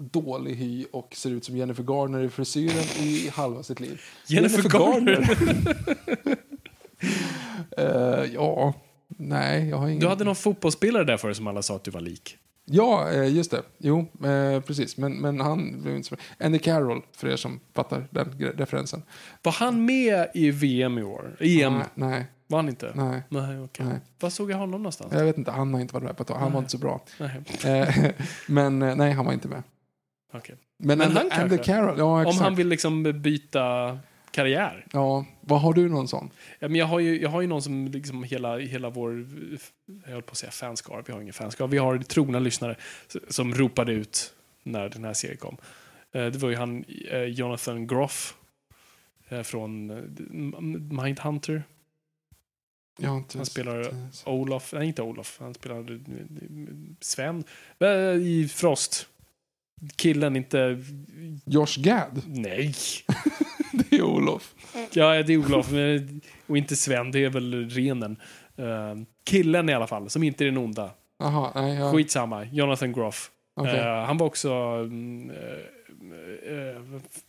dålig 0.00 0.54
hy 0.54 0.86
och 0.92 1.14
ser 1.16 1.30
ut 1.30 1.44
som 1.44 1.56
Jennifer 1.56 1.82
Garner 1.82 2.20
i 2.20 2.28
frisyren 2.28 3.04
i 3.06 3.28
halva 3.34 3.62
sitt 3.62 3.80
liv? 3.80 4.00
Jennifer 4.26 4.62
Garner? 4.78 5.30
Eh, 7.76 8.24
ja, 8.34 8.74
nej, 9.08 9.68
jag 9.68 9.76
har 9.76 9.88
ingen... 9.88 10.00
Du 10.00 10.08
hade 10.08 10.24
någon 10.24 10.36
fotbollsspelare 10.36 11.04
där 11.04 11.16
för 11.16 11.32
som 11.32 11.46
alla 11.46 11.62
sa 11.62 11.76
att 11.76 11.84
du 11.84 11.90
var 11.90 12.00
lik. 12.00 12.36
Ja, 12.64 13.10
eh, 13.10 13.34
just 13.36 13.50
det. 13.50 13.62
Jo, 13.78 13.98
eh, 14.24 14.60
precis. 14.60 14.96
Men, 14.96 15.12
men 15.12 15.40
han 15.40 15.82
blev 15.82 15.96
inte 15.96 16.08
så 16.08 16.16
Andy 16.40 16.58
Carroll, 16.58 17.02
för 17.12 17.28
er 17.28 17.36
som 17.36 17.60
fattar 17.74 18.06
den 18.10 18.52
referensen. 18.56 19.02
Var 19.42 19.52
han 19.52 19.84
med 19.84 20.26
i 20.34 20.50
VM 20.50 20.98
i 20.98 21.02
år? 21.02 21.36
EM? 21.40 21.72
Nej, 21.74 21.84
nej, 21.94 22.26
Var 22.46 22.58
han 22.58 22.68
inte? 22.68 22.92
nej. 22.94 23.22
Nej, 23.28 23.60
okej. 23.60 23.86
Nej. 23.86 23.98
Var 24.20 24.30
såg 24.30 24.50
jag 24.50 24.56
honom 24.58 24.82
någonstans? 24.82 25.12
Jag 25.12 25.24
vet 25.24 25.38
inte, 25.38 25.50
han 25.50 25.74
har 25.74 25.80
inte 25.80 25.94
varit 25.94 26.04
med 26.04 26.16
på 26.16 26.22
ett 26.22 26.28
tag. 26.28 26.36
Han 26.38 26.52
var 26.52 26.58
inte 26.58 26.70
så 26.70 26.78
bra. 26.78 27.00
Nej, 27.20 27.42
Eh, 27.64 28.10
men 28.48 28.78
nej, 28.78 29.12
han 29.12 29.26
var 29.26 29.32
inte 29.32 29.48
med. 29.48 29.62
Okej. 30.32 30.56
Men, 30.76 30.98
Men 30.98 31.16
Andy, 31.16 31.30
han 31.30 31.42
Andy? 31.42 31.58
Carroll, 31.58 31.98
ja 31.98 32.26
Om 32.26 32.38
han 32.38 32.54
vill 32.54 32.68
liksom 32.68 33.22
byta 33.22 33.98
karriär. 34.30 34.86
Ja, 34.92 35.26
vad 35.40 35.60
har 35.60 35.72
du 35.72 35.88
någon 35.88 36.08
sån? 36.08 36.30
Ja, 36.58 36.68
men 36.68 36.74
jag, 36.74 36.86
har 36.86 37.00
ju, 37.00 37.20
jag 37.20 37.30
har 37.30 37.40
ju 37.40 37.46
någon 37.46 37.62
som 37.62 37.88
liksom 37.88 38.24
hela, 38.24 38.58
hela 38.58 38.90
vår, 38.90 39.26
jag 40.04 40.12
höll 40.12 40.22
på 40.22 40.30
att 40.30 40.38
säga 40.38 40.50
fanskar, 40.52 41.02
vi 41.06 41.12
har 41.12 41.20
ingen 41.20 41.32
fanskar, 41.34 41.66
vi 41.66 41.78
har 41.78 41.98
trogna 41.98 42.38
lyssnare 42.38 42.76
som 43.28 43.54
ropade 43.54 43.92
ut 43.92 44.34
när 44.62 44.88
den 44.88 45.04
här 45.04 45.14
serien 45.14 45.38
kom. 45.38 45.56
Eh, 46.12 46.26
Det 46.26 46.38
var 46.38 46.50
ju 46.50 46.56
han, 46.56 46.84
eh, 47.10 47.22
Jonathan 47.22 47.86
Groff 47.86 48.34
eh, 49.28 49.42
från 49.42 49.86
Mindhunter. 51.02 51.62
Jag 52.98 53.16
inte 53.16 53.38
Han 53.38 53.46
spelar 53.46 53.94
Olof, 54.24 54.72
nej 54.72 54.86
inte 54.86 55.02
Olof, 55.02 55.36
han 55.40 55.54
spelar 55.54 56.00
Sven 57.00 57.44
i 58.22 58.48
Frost. 58.48 59.06
Killen, 59.96 60.36
inte... 60.36 60.82
Josh 61.44 61.76
Gad, 61.78 62.22
Nej! 62.26 62.74
det 63.72 63.96
är 63.96 64.02
Olof. 64.02 64.54
Ja, 64.92 65.22
det 65.22 65.32
är 65.32 65.36
Olof. 65.36 65.70
Och 66.46 66.56
inte 66.58 66.76
Sven, 66.76 67.10
det 67.10 67.24
är 67.24 67.30
väl 67.30 67.70
renen. 67.70 68.16
Eh, 68.56 68.94
killen 69.24 69.68
i 69.68 69.74
alla 69.74 69.86
fall, 69.86 70.10
som 70.10 70.22
inte 70.22 70.44
är 70.44 70.46
den 70.46 70.56
onda. 70.58 70.90
Jaha, 71.18 71.52
nej, 71.54 71.74
ja. 71.74 71.92
Skitsamma, 71.92 72.44
Jonathan 72.44 72.92
Groff. 72.92 73.30
okej. 73.54 73.78
Eh, 73.78 74.04
han 74.04 74.18
var 74.18 74.26
också... 74.26 74.50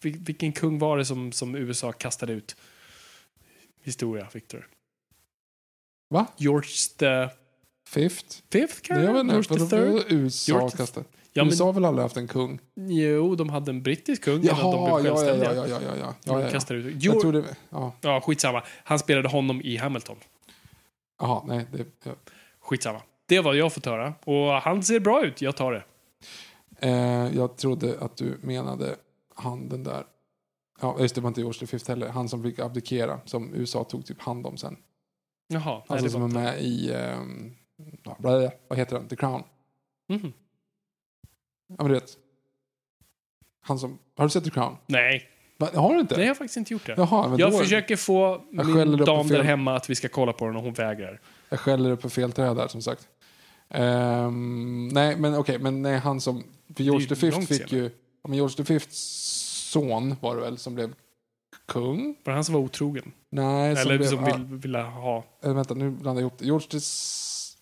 vil- 0.01 0.19
vilken 0.25 0.51
kung 0.51 0.79
var 0.79 0.97
det 0.97 1.05
som, 1.05 1.31
som 1.31 1.55
USA 1.55 1.91
kastade 1.91 2.33
ut? 2.33 2.55
Historia, 3.83 4.27
Victor. 4.33 4.67
Va? 6.09 6.25
George 6.37 6.69
the 6.97 7.29
Fifth? 7.89 8.37
fifth, 8.51 8.81
kanske? 8.81 9.05
George 9.05 9.43
the 9.43 9.55
third? 9.77 10.11
USA 10.11 10.51
George 10.51 10.69
the- 10.71 10.77
kasta. 10.77 11.03
Ja, 11.33 11.45
USA 11.45 11.65
har 11.65 11.73
väl 11.73 11.85
aldrig 11.85 12.03
haft 12.03 12.17
en 12.17 12.27
kung? 12.27 12.59
jo, 12.75 13.35
de 13.35 13.49
hade 13.49 13.71
en 13.71 13.83
brittisk 13.83 14.23
kung 14.23 14.33
innan 14.43 14.55
de 14.55 14.61
Jaha, 14.61 15.01
blev 15.01 15.13
ja, 15.13 15.19
ja, 15.19 15.25
självständiga. 15.25 15.55
ja, 15.55 15.67
ja, 15.67 15.79
ja, 15.81 15.81
ja, 15.81 16.13
ja, 16.25 16.41
ja, 16.41 16.49
ja. 16.69 16.75
ut. 16.75 16.85
Jag 16.85 16.93
George, 17.01 17.21
tror 17.21 17.33
det, 17.33 17.55
ja. 17.69 17.93
Ja, 18.01 18.21
skitsamma. 18.21 18.63
Han 18.83 18.99
spelade 18.99 19.27
honom 19.29 19.61
i 19.61 19.77
Hamilton. 19.77 20.15
Jaha, 21.19 21.43
nej, 21.47 21.65
det, 21.71 21.85
ja. 22.03 22.11
Skitsamma. 22.59 23.01
Det 23.25 23.39
var 23.39 23.53
jag 23.53 23.73
fått 23.73 23.85
höra. 23.85 24.13
Och 24.23 24.51
han 24.61 24.83
ser 24.83 24.99
bra 24.99 25.25
ut, 25.25 25.41
jag 25.41 25.55
tar 25.55 25.71
det. 25.71 25.83
Eh, 26.79 27.35
jag 27.37 27.57
trodde 27.57 27.99
att 27.99 28.17
du 28.17 28.37
menade 28.41 28.95
han 29.35 29.69
den 29.69 29.83
där, 29.83 30.03
ja 30.81 30.97
just 30.99 31.15
det 31.15 31.21
var 31.21 31.27
inte 31.27 31.41
George 31.41 31.59
the 31.59 31.67
Fifth 31.67 31.89
heller, 31.89 32.09
han 32.09 32.29
som 32.29 32.43
fick 32.43 32.59
abdikera, 32.59 33.19
som 33.25 33.53
USA 33.55 33.83
tog 33.83 34.05
typ 34.05 34.21
hand 34.21 34.47
om 34.47 34.57
sen. 34.57 34.77
Jaha, 35.47 35.73
nej, 35.73 35.83
Alltså 35.87 36.05
det 36.05 36.11
som 36.11 36.21
var 36.21 36.29
är 36.29 36.33
med 36.33 36.61
i, 36.61 36.91
bla- 38.03 38.51
vad 38.67 38.77
heter 38.79 38.95
den, 38.95 39.07
The 39.07 39.15
Crown. 39.15 39.43
Mhm. 40.09 40.33
Ja 41.77 41.83
men 41.83 41.87
du 41.87 41.93
vet. 41.93 42.17
Han 43.61 43.79
som, 43.79 43.99
har 44.17 44.25
du 44.25 44.29
sett 44.29 44.43
The 44.43 44.49
Crown? 44.49 44.77
Nej, 44.87 45.27
Va, 45.57 45.69
har 45.75 45.93
du 45.93 45.99
inte? 45.99 46.15
har 46.15 46.21
jag 46.21 46.37
faktiskt 46.37 46.57
inte 46.57 46.73
gjort 46.73 46.85
det. 46.85 46.93
Jaha, 46.97 47.27
men 47.27 47.37
jag 47.39 47.51
då, 47.51 47.57
försöker 47.57 47.95
få 47.95 48.43
Jag 48.51 48.65
skäller 48.65 48.85
min 48.85 48.97
på 48.99 49.05
dam 49.05 49.27
där 49.27 49.35
fel- 49.35 49.45
hemma 49.45 49.75
att 49.75 49.89
vi 49.89 49.95
ska 49.95 50.07
kolla 50.09 50.33
på 50.33 50.45
den 50.45 50.55
och 50.55 50.61
hon 50.63 50.73
vägrar. 50.73 51.21
Jag 51.49 51.59
skäller 51.59 51.91
upp 51.91 52.01
på 52.01 52.09
fel 52.09 52.31
träd 52.31 52.55
där 52.55 52.67
som 52.67 52.81
sagt. 52.81 53.07
Ehm, 53.69 54.87
nej 54.87 55.15
men 55.15 55.35
okej, 55.35 55.59
men 55.59 55.81
nej, 55.81 55.97
han 55.97 56.21
som, 56.21 56.43
för 56.75 56.83
George 56.83 57.01
ju 57.01 57.07
the 57.07 57.15
Fifth 57.15 57.37
långt 57.37 57.47
fick 57.47 57.57
senare. 57.69 57.75
ju, 57.83 57.89
ja, 58.23 58.27
men 58.29 58.33
George 58.37 58.65
Fifths 58.65 58.97
son 59.71 60.15
var 60.21 60.35
det 60.35 60.41
väl 60.41 60.57
som 60.57 60.75
blev 60.75 60.93
kung? 61.67 62.15
Var 62.23 62.31
det 62.31 62.35
han 62.35 62.43
som 62.43 62.53
var 62.55 62.61
otrogen? 62.61 63.11
Nej, 63.29 63.75
som 63.75 63.81
Eller 63.81 63.97
blev, 63.97 64.07
som 64.09 64.25
vill, 64.25 64.57
ville 64.59 64.77
ha... 64.79 65.23
Eller 65.43 65.53
vänta, 65.53 65.73
nu 65.73 65.89
blandar 65.89 66.21
jag 66.21 66.27
ihop 66.29 66.37
det. 66.39 66.45
George 66.45 66.67
the... 66.67 66.77
S- 66.77 67.57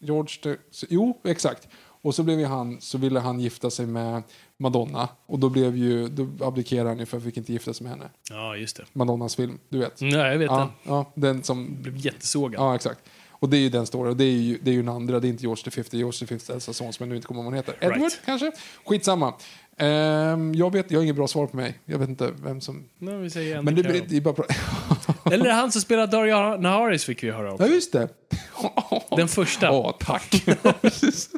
George 0.00 0.36
the... 0.42 0.56
Jo, 0.88 1.20
exakt. 1.24 1.68
Och 2.06 2.14
så 2.14 2.22
blev 2.22 2.44
han, 2.44 2.80
så 2.80 2.98
ville 2.98 3.20
han 3.20 3.40
gifta 3.40 3.70
sig 3.70 3.86
med 3.86 4.22
Madonna. 4.56 5.08
Och 5.26 5.38
då 5.38 5.48
blev 5.48 5.76
ju, 5.76 6.08
då 6.08 6.44
abdikerade 6.46 6.88
han 6.88 6.98
ju 6.98 7.06
för 7.06 7.16
att 7.16 7.22
fick 7.22 7.36
inte 7.36 7.52
gifta 7.52 7.74
sig 7.74 7.84
med 7.84 7.92
henne. 7.92 8.10
Ja, 8.30 8.56
just 8.56 8.76
det. 8.76 8.84
Madonnas 8.92 9.36
film, 9.36 9.58
du 9.68 9.78
vet. 9.78 10.00
Nej, 10.00 10.12
jag 10.12 10.38
vet 10.38 10.50
Ja, 10.50 10.58
den. 10.58 10.68
ja, 10.82 11.12
den 11.14 11.42
som... 11.42 11.82
Blev 11.82 11.96
jättesågad. 11.96 12.60
Ja, 12.60 12.74
exakt. 12.74 13.00
Och 13.30 13.48
det 13.48 13.56
är 13.56 13.60
ju 13.60 13.68
den 13.68 13.86
stora, 13.86 14.08
och 14.08 14.16
det 14.16 14.24
är 14.24 14.30
ju, 14.30 14.58
det 14.62 14.70
är 14.70 14.74
ju 14.74 14.82
den 14.82 14.94
andra, 14.94 15.20
det 15.20 15.26
är 15.26 15.28
inte 15.28 15.42
George 15.42 15.64
the 15.64 15.70
Fifth, 15.70 15.90
det 15.90 15.96
är 15.96 15.98
George 15.98 16.18
the 16.18 16.26
Fifths 16.26 16.50
äldsta 16.50 16.72
son 16.72 16.92
som 16.92 17.04
jag 17.04 17.08
nu 17.08 17.16
inte 17.16 17.26
kommer 17.28 17.40
ihåg 17.40 17.44
vad 17.44 17.54
han 17.54 17.64
heter. 17.64 17.86
Right. 17.86 17.96
Edward, 17.96 18.12
kanske? 18.24 18.52
Skitsamma. 18.84 19.34
Ehm, 19.78 20.54
jag 20.54 20.72
vet, 20.72 20.90
jag 20.90 20.98
har 20.98 21.02
inget 21.02 21.16
bra 21.16 21.28
svar 21.28 21.46
på 21.46 21.56
mig. 21.56 21.78
Jag 21.84 21.98
vet 21.98 22.08
inte 22.08 22.32
vem 22.42 22.60
som... 22.60 22.84
Nej, 22.98 23.16
vi 23.16 23.30
säger 23.30 23.62
Men 23.62 23.74
det, 23.74 23.82
blir- 23.82 24.04
det 24.08 24.16
är 24.16 24.20
bara... 24.20 24.44
Eller 25.32 25.50
han 25.50 25.72
som 25.72 25.80
spelar 25.80 26.06
Daria 26.06 26.56
Naharis 26.56 27.04
fick 27.04 27.22
vi 27.22 27.30
höra 27.30 27.46
ja, 27.46 27.52
också. 27.52 27.66
just 27.66 27.92
det. 27.92 28.08
Den 29.16 29.28
första. 29.28 29.66
Ja, 29.66 29.96
tack. 30.00 30.42
Ja, 30.62 30.72
precis. 30.80 31.30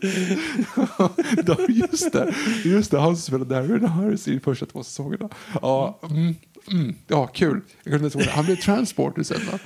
Ja, 1.47 1.57
just 1.69 2.13
det. 2.13 2.35
Just 2.65 2.91
det, 2.91 2.99
han 3.01 3.17
som 3.17 3.23
spelade 3.23 3.55
Darren 3.55 3.85
Harris 3.85 4.29
i 4.29 4.35
de 4.35 4.41
första 4.41 4.67
två 4.67 4.83
säsongerna. 4.85 5.29
Ja, 5.63 5.99
mm, 6.11 6.35
mm, 6.71 6.95
ja 7.07 7.27
kul. 7.27 7.61
Jag 7.85 7.93
kunde 7.93 8.05
inte 8.07 8.19
tro 8.19 8.25
det. 8.27 8.31
Han 8.31 8.45
blev 8.45 8.57
transporter 8.57 9.23
sen 9.23 9.41
va? 9.53 9.59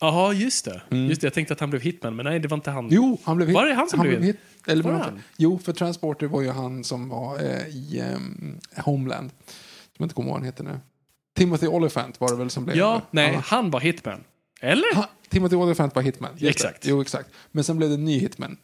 Jaha, 0.00 0.32
just 0.32 0.64
det. 0.64 0.82
Just 0.90 1.20
det. 1.20 1.26
Jag 1.26 1.34
tänkte 1.34 1.54
att 1.54 1.60
han 1.60 1.70
blev 1.70 1.82
hitman, 1.82 2.16
men 2.16 2.24
nej, 2.26 2.38
det 2.38 2.48
var 2.48 2.56
inte 2.56 2.70
han. 2.70 2.84
Mm. 2.84 2.94
Jo, 2.94 3.18
han 3.24 3.36
blev 3.36 3.48
hit. 3.48 3.54
Var 3.54 3.66
det 3.66 3.74
han 3.74 3.88
som 3.88 4.00
blev 4.00 4.22
hit? 4.22 4.36
Eller 4.66 4.82
Var 4.82 4.90
var 4.92 4.98
det 4.98 5.04
det 5.04 5.10
han? 5.10 5.22
Jo, 5.36 5.58
för 5.64 5.72
Transporter 5.72 6.26
var 6.26 6.42
ju 6.42 6.50
han 6.50 6.84
som 6.84 7.08
var 7.08 7.38
eh, 7.44 7.66
i 7.68 8.00
ehm, 8.00 8.58
Homeland. 8.76 9.30
Jag 9.98 10.04
inte 10.04 10.14
kommer 10.14 10.28
ihåg 10.28 10.32
vad 10.34 10.40
han 10.40 10.46
heter 10.46 10.64
nu. 10.64 10.80
Timothy 11.36 11.66
Olyphant 11.66 12.20
var 12.20 12.28
det 12.28 12.36
väl 12.36 12.50
som 12.50 12.64
blev... 12.64 12.76
Ja, 12.76 13.02
nej, 13.10 13.32
Ja. 13.32 13.40
han 13.44 13.70
var 13.70 13.80
hitman. 13.80 14.24
Eller? 14.60 14.94
Han, 14.94 15.04
Timothy 15.28 15.56
Olyphant 15.56 15.94
var 15.94 16.02
Hitman. 16.02 16.30
just 16.32 16.40
det. 16.42 16.48
Exakt. 16.48 16.86
Jo, 16.86 17.00
exakt. 17.02 17.30
Men 17.52 17.64
sen 17.64 17.76
blev 17.76 17.88
det 17.88 17.94
en 17.94 18.04
ny 18.04 18.18
Hitman. 18.18 18.56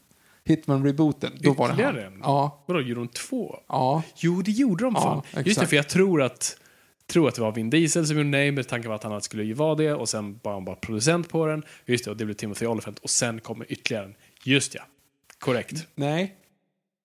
Hitman-rebooten. 0.44 1.30
Då 1.40 1.52
var 1.52 1.72
det 1.72 1.84
han. 1.84 1.98
en? 1.98 2.18
Ja, 2.22 2.64
Vadå, 2.66 2.80
gjorde 2.80 3.00
de 3.00 3.08
två? 3.08 3.56
ja. 3.68 4.02
Jo, 4.16 4.42
det 4.42 4.50
gjorde 4.50 4.84
de 4.84 4.94
Ja, 4.94 5.00
fan. 5.02 5.16
Just 5.24 5.34
det, 5.44 5.50
exakt. 5.50 5.68
för 5.68 5.76
jag 5.76 5.88
tror 5.88 6.22
att, 6.22 6.56
tror 7.12 7.28
att 7.28 7.34
det 7.34 7.40
var 7.40 7.52
Vin 7.52 7.70
Diesel 7.70 8.06
som 8.06 8.16
gjorde 8.16 8.28
nej 8.28 8.50
med 8.52 8.68
tanken 8.68 8.88
på 8.88 8.94
att 8.94 9.02
han 9.02 9.22
skulle 9.22 9.44
ju 9.44 9.52
vara 9.54 9.74
det 9.74 9.92
och 9.94 10.08
sen 10.08 10.40
var 10.42 10.52
han 10.52 10.64
bara 10.64 10.76
producent 10.76 11.28
på 11.28 11.46
den. 11.46 11.62
Just 11.86 12.04
det, 12.04 12.10
och 12.10 12.16
det 12.16 12.24
blev 12.24 12.34
Timothy 12.34 12.66
Olyphant 12.66 12.98
och 12.98 13.10
sen 13.10 13.40
kommer 13.40 13.72
ytterligare 13.72 14.04
en. 14.04 14.14
Just 14.44 14.74
ja. 14.74 14.82
Korrekt. 15.38 15.86
Nej. 15.94 16.36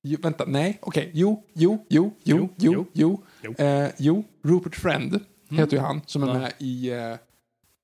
Jo, 0.03 0.17
vänta, 0.21 0.45
nej. 0.47 0.77
Okej. 0.81 1.11
Jo, 1.13 1.43
jo, 1.53 1.85
jo, 1.89 2.13
jo, 2.23 2.49
Jo, 2.57 2.75
jo, 2.75 2.85
jo. 2.93 3.23
jo. 3.57 3.65
Eh, 3.65 3.89
jo, 3.97 4.23
Rupert 4.43 4.75
Friend 4.75 5.19
heter 5.49 5.77
ju 5.77 5.83
han 5.83 6.01
som 6.05 6.23
är 6.23 6.27
Ja. 6.27 6.33
med 6.33 6.53
i, 6.59 6.89
eh, 6.91 7.15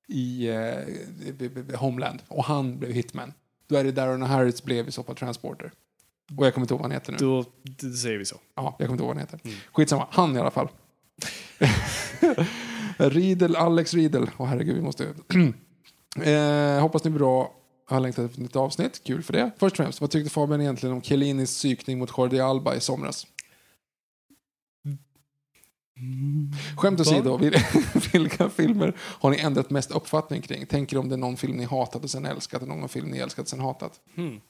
i 0.08 0.48
eh, 0.48 1.78
Homeland. 1.78 2.22
Och 2.28 2.44
han 2.44 2.78
blev 2.78 2.92
Hitman. 2.92 3.32
Då 3.68 3.76
är 3.76 3.84
det 3.84 3.92
Darren 3.92 4.22
Harris 4.22 4.62
blev 4.62 4.88
i 4.88 4.92
så 4.92 5.02
fall 5.02 5.16
Transporter. 5.16 5.72
Och 6.38 6.46
jag 6.46 6.54
kommer 6.54 6.64
inte 6.64 6.74
ihåg 6.74 6.80
vad 6.80 6.90
han 6.90 7.00
heter 7.00 7.12
nu. 7.12 7.18
Då, 7.18 7.44
då 7.62 7.92
säger 7.96 8.18
vi 8.18 8.24
så. 8.24 8.36
Ja, 8.54 8.76
jag 8.78 8.88
kommer 8.88 8.92
inte 8.92 9.02
ihåg 9.04 9.14
vad 9.14 9.16
han 9.16 9.26
heter. 9.42 9.60
Skitsamma, 9.72 10.06
han 10.10 10.36
i 10.36 10.40
alla 10.40 10.50
fall. 10.50 10.68
Riedel, 12.98 13.56
Alex 13.56 13.94
Riedel. 13.94 14.30
Åh 14.36 14.46
herregud, 14.46 14.74
vi 14.76 14.82
måste... 14.82 15.04
eh, 16.22 16.80
hoppas 16.80 17.04
ni 17.04 17.10
är 17.10 17.14
bra. 17.18 17.54
Jag 17.88 17.96
har 17.96 18.00
längtat 18.00 18.24
efter 18.24 18.36
ett 18.38 18.42
nytt 18.42 18.56
avsnitt. 18.56 19.04
Kul 19.04 19.22
för 19.22 19.32
det. 19.32 19.50
Först 19.58 19.72
och 19.72 19.76
främst, 19.84 20.00
vad 20.00 20.10
tyckte 20.10 20.30
Fabian 20.30 20.60
egentligen 20.60 20.94
om 20.94 21.02
Chiellinis 21.02 21.50
psykning 21.50 21.98
mot 21.98 22.10
Jordi 22.18 22.40
Alba 22.40 22.74
i 22.74 22.80
somras? 22.80 23.26
Skämt 26.76 27.00
åsido, 27.00 27.36
vil- 27.38 28.12
vilka 28.12 28.50
filmer 28.50 28.94
har 28.98 29.30
ni 29.30 29.38
ändrat 29.38 29.70
mest 29.70 29.90
uppfattning 29.90 30.42
kring? 30.42 30.66
Tänker 30.66 30.98
om 30.98 31.08
det 31.08 31.14
är 31.14 31.16
någon 31.16 31.36
film 31.36 31.56
ni 31.56 31.64
hatat 31.64 32.04
och 32.04 32.10
sen 32.10 32.26
älskat 32.26 32.62
och 32.62 32.68
någon 32.68 32.88
film 32.88 33.08
ni 33.10 33.18
älskat 33.18 33.42
och 33.42 33.48
sen 33.48 33.60
hatat? 33.60 34.00
Hmm. 34.14 34.40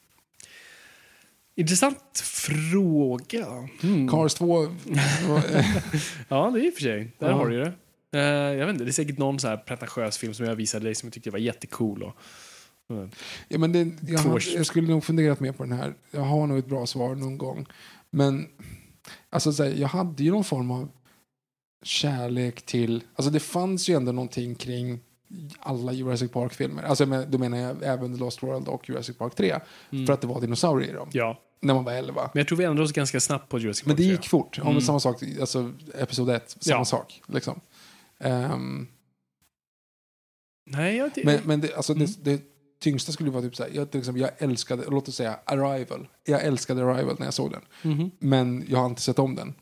Intressant 1.57 2.21
fråga. 2.25 3.69
Mm. 3.83 4.09
Cars 4.09 4.35
2... 4.35 4.63
Ja, 6.29 6.51
det 6.51 6.61
är 6.61 6.65
i 6.67 6.71
och 6.71 6.75
för 6.75 6.81
sig. 6.83 7.13
Där 7.19 7.29
Ja. 7.31 7.35
har 7.37 7.49
du 7.49 7.59
det. 7.65 7.73
Eh, 8.19 8.23
jag 8.59 8.67
vet 8.67 8.73
inte, 8.73 8.85
det 8.85 8.91
är 8.91 8.93
säkert 8.93 9.19
någon 9.19 9.41
så 9.41 9.49
här 9.49 9.57
pretentiös 9.57 10.19
film 10.19 10.35
som 10.35 10.47
jag 10.47 10.57
visade 10.57 10.85
dig 10.85 10.95
som 10.95 11.07
jag 11.07 11.13
tyckte 11.13 11.31
var 11.31 11.39
jättecool. 11.39 12.03
Och, 12.03 12.13
Mm. 12.91 13.11
ja, 13.49 13.59
men 13.59 13.73
det, 13.73 13.91
jag, 14.13 14.19
har, 14.19 14.43
jag 14.55 14.67
skulle 14.67 14.89
nog 14.89 15.05
funderat 15.05 15.41
mer 15.41 15.53
på 15.53 15.63
den 15.63 15.73
här. 15.73 15.95
Jag 16.11 16.21
har 16.21 16.47
nog 16.47 16.59
ett 16.59 16.67
bra 16.67 16.87
svar 16.87 17.15
någon 17.15 17.39
gång. 17.39 17.67
Men 18.11 18.47
alltså, 19.31 19.53
så 19.53 19.65
här, 19.65 19.71
jag 19.71 19.89
hade 19.89 20.25
ju 20.25 20.31
någon 20.31 20.45
form 20.45 20.71
av 20.71 20.89
kärlek 21.85 22.63
till... 22.67 23.05
Alltså 23.15 23.31
det 23.31 23.41
fanns 23.41 23.89
ju 23.89 23.95
ändå 23.97 24.13
någonting 24.13 24.55
kring 24.55 25.01
alla 25.59 25.93
Jurassic 25.93 26.31
Park-filmer. 26.33 26.83
Alltså, 26.83 27.07
men, 27.07 27.31
då 27.31 27.39
menar 27.39 27.59
jag 27.59 27.77
även 27.83 28.15
The 28.15 28.21
Lost 28.21 28.43
World 28.43 28.69
och 28.69 28.89
Jurassic 28.89 29.19
Park 29.19 29.35
3. 29.35 29.61
För 30.07 30.11
att 30.13 30.21
det 30.21 30.27
var 30.27 30.41
dinosaurier 30.41 30.91
i 30.91 30.93
dem. 30.93 31.09
ja, 31.13 31.41
När 31.61 31.75
man 31.75 31.85
var 31.85 31.93
11. 31.93 32.31
men 32.35 32.41
jag 32.41 32.49
tror 32.49 32.59
vi 32.59 32.65
ändrade 32.65 32.83
oss 32.85 32.93
ganska 32.93 33.21
snabbt 33.21 33.49
på 33.49 33.59
Jurassic 33.59 33.87
Men 33.87 33.97
Park 33.97 33.99
det 33.99 34.05
3. 34.05 34.13
gick 34.13 34.29
fort. 34.29 34.59
Ja, 34.65 34.73
men 34.73 34.83
samma 34.83 35.01
sak, 35.01 35.23
alltså 35.41 35.73
episod 35.99 36.31
1, 36.31 36.57
samma 36.61 36.77
Ja. 36.81 36.85
sak. 36.85 37.23
Liksom. 37.27 37.61
Ehm, 38.21 38.87
Nej, 40.67 40.97
jag, 40.97 41.11
det, 41.15 41.25
men 41.25 41.41
men 41.45 41.61
det, 41.61 41.75
alltså, 41.75 41.93
Mm. 41.93 42.07
det, 42.23 42.31
det 42.37 42.43
tyngsta 42.81 43.13
skulle 43.13 43.31
vara 43.31 43.43
typ 43.43 43.57
så 43.57 43.63
här, 43.63 43.71
jag, 43.75 43.91
till 43.91 44.01
exempel, 44.01 44.21
jag 44.23 44.31
älskade, 44.39 44.85
låt 44.89 45.09
oss 45.09 45.17
säga 45.17 45.39
Arrival. 45.45 46.09
Jag 46.25 46.43
älskade 46.45 46.85
Arrival 46.85 47.17
när 47.19 47.27
jag 47.27 47.35
såg 47.35 47.51
den. 47.53 47.63
Mhm. 47.83 48.11
Men 48.19 48.65
jag 48.69 48.79
har 48.79 48.87
inte 48.87 49.03
sett 49.03 49.19
om 49.19 49.35
den. 49.35 49.55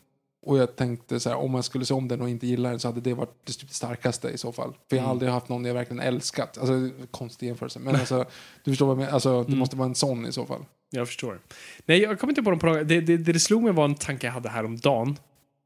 Och 0.45 0.59
jag 0.59 0.77
tänkte 0.77 1.21
så 1.21 1.29
här, 1.29 1.37
om 1.37 1.55
jag 1.55 1.65
skulle 1.65 1.85
se 1.85 1.95
om 1.95 2.09
den 2.09 2.21
och 2.21 2.29
inte 2.31 2.47
gilla 2.47 2.71
den 2.71 2.81
så 2.81 2.89
hade 2.89 3.01
det 3.01 3.15
varit 3.15 3.35
det 3.45 3.53
typ 3.53 3.71
starkaste 3.71 4.29
i 4.29 4.39
så 4.39 4.53
fall. 4.53 4.73
För 4.89 4.97
jag 4.97 5.03
har 5.03 5.07
Mm. 5.07 5.11
aldrig 5.11 5.31
haft 5.33 5.49
någon 5.49 5.65
jag 5.65 5.75
verkligen 5.75 6.01
älskat. 6.03 6.59
Alltså, 6.59 6.91
konstig 7.11 7.47
jämförelse. 7.47 7.79
Men 7.79 7.97
alltså, 8.01 8.25
du 8.65 8.71
förstår 8.71 8.87
vad 8.87 8.93
jag 8.93 8.99
menar. 8.99 9.13
Alltså, 9.13 9.43
det 9.43 9.47
Mm. 9.49 9.59
måste 9.59 9.77
vara 9.77 9.89
en 9.89 9.95
sån 9.95 10.27
i 10.27 10.33
så 10.33 10.47
fall. 10.47 10.65
Jag 10.91 11.07
förstår. 11.07 11.41
Nej, 11.87 11.99
jag 12.03 12.21
kommer 12.21 12.31
inte 12.33 12.43
på 12.43 12.51
dem 12.51 12.59
på 12.59 12.67
det, 12.67 12.85
det, 12.85 13.01
det, 13.01 13.17
det 13.33 13.41
slog 13.41 13.63
mig 13.63 13.73
var 13.73 13.85
en 13.85 13.95
tanke 13.95 14.27
jag 14.27 14.35
hade 14.35 14.49
häromdagen. 14.49 15.17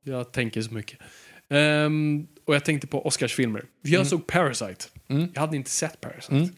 Jag 0.03 0.33
tänker 0.33 0.63
så 0.63 0.75
mycket. 0.75 0.99
Ehm, 1.49 2.27
och 2.45 2.55
jag 2.55 2.65
tänkte 2.65 2.87
på 2.87 3.07
Oscarsfilmer. 3.07 3.65
Jag 3.83 4.07
såg 4.07 4.27
Parasite. 4.27 4.85
Mm. 5.09 5.29
Jag 5.35 5.41
hade 5.41 5.57
inte 5.57 5.71
sett 5.71 6.01
Parasite. 6.01 6.35
Mm. 6.35 6.49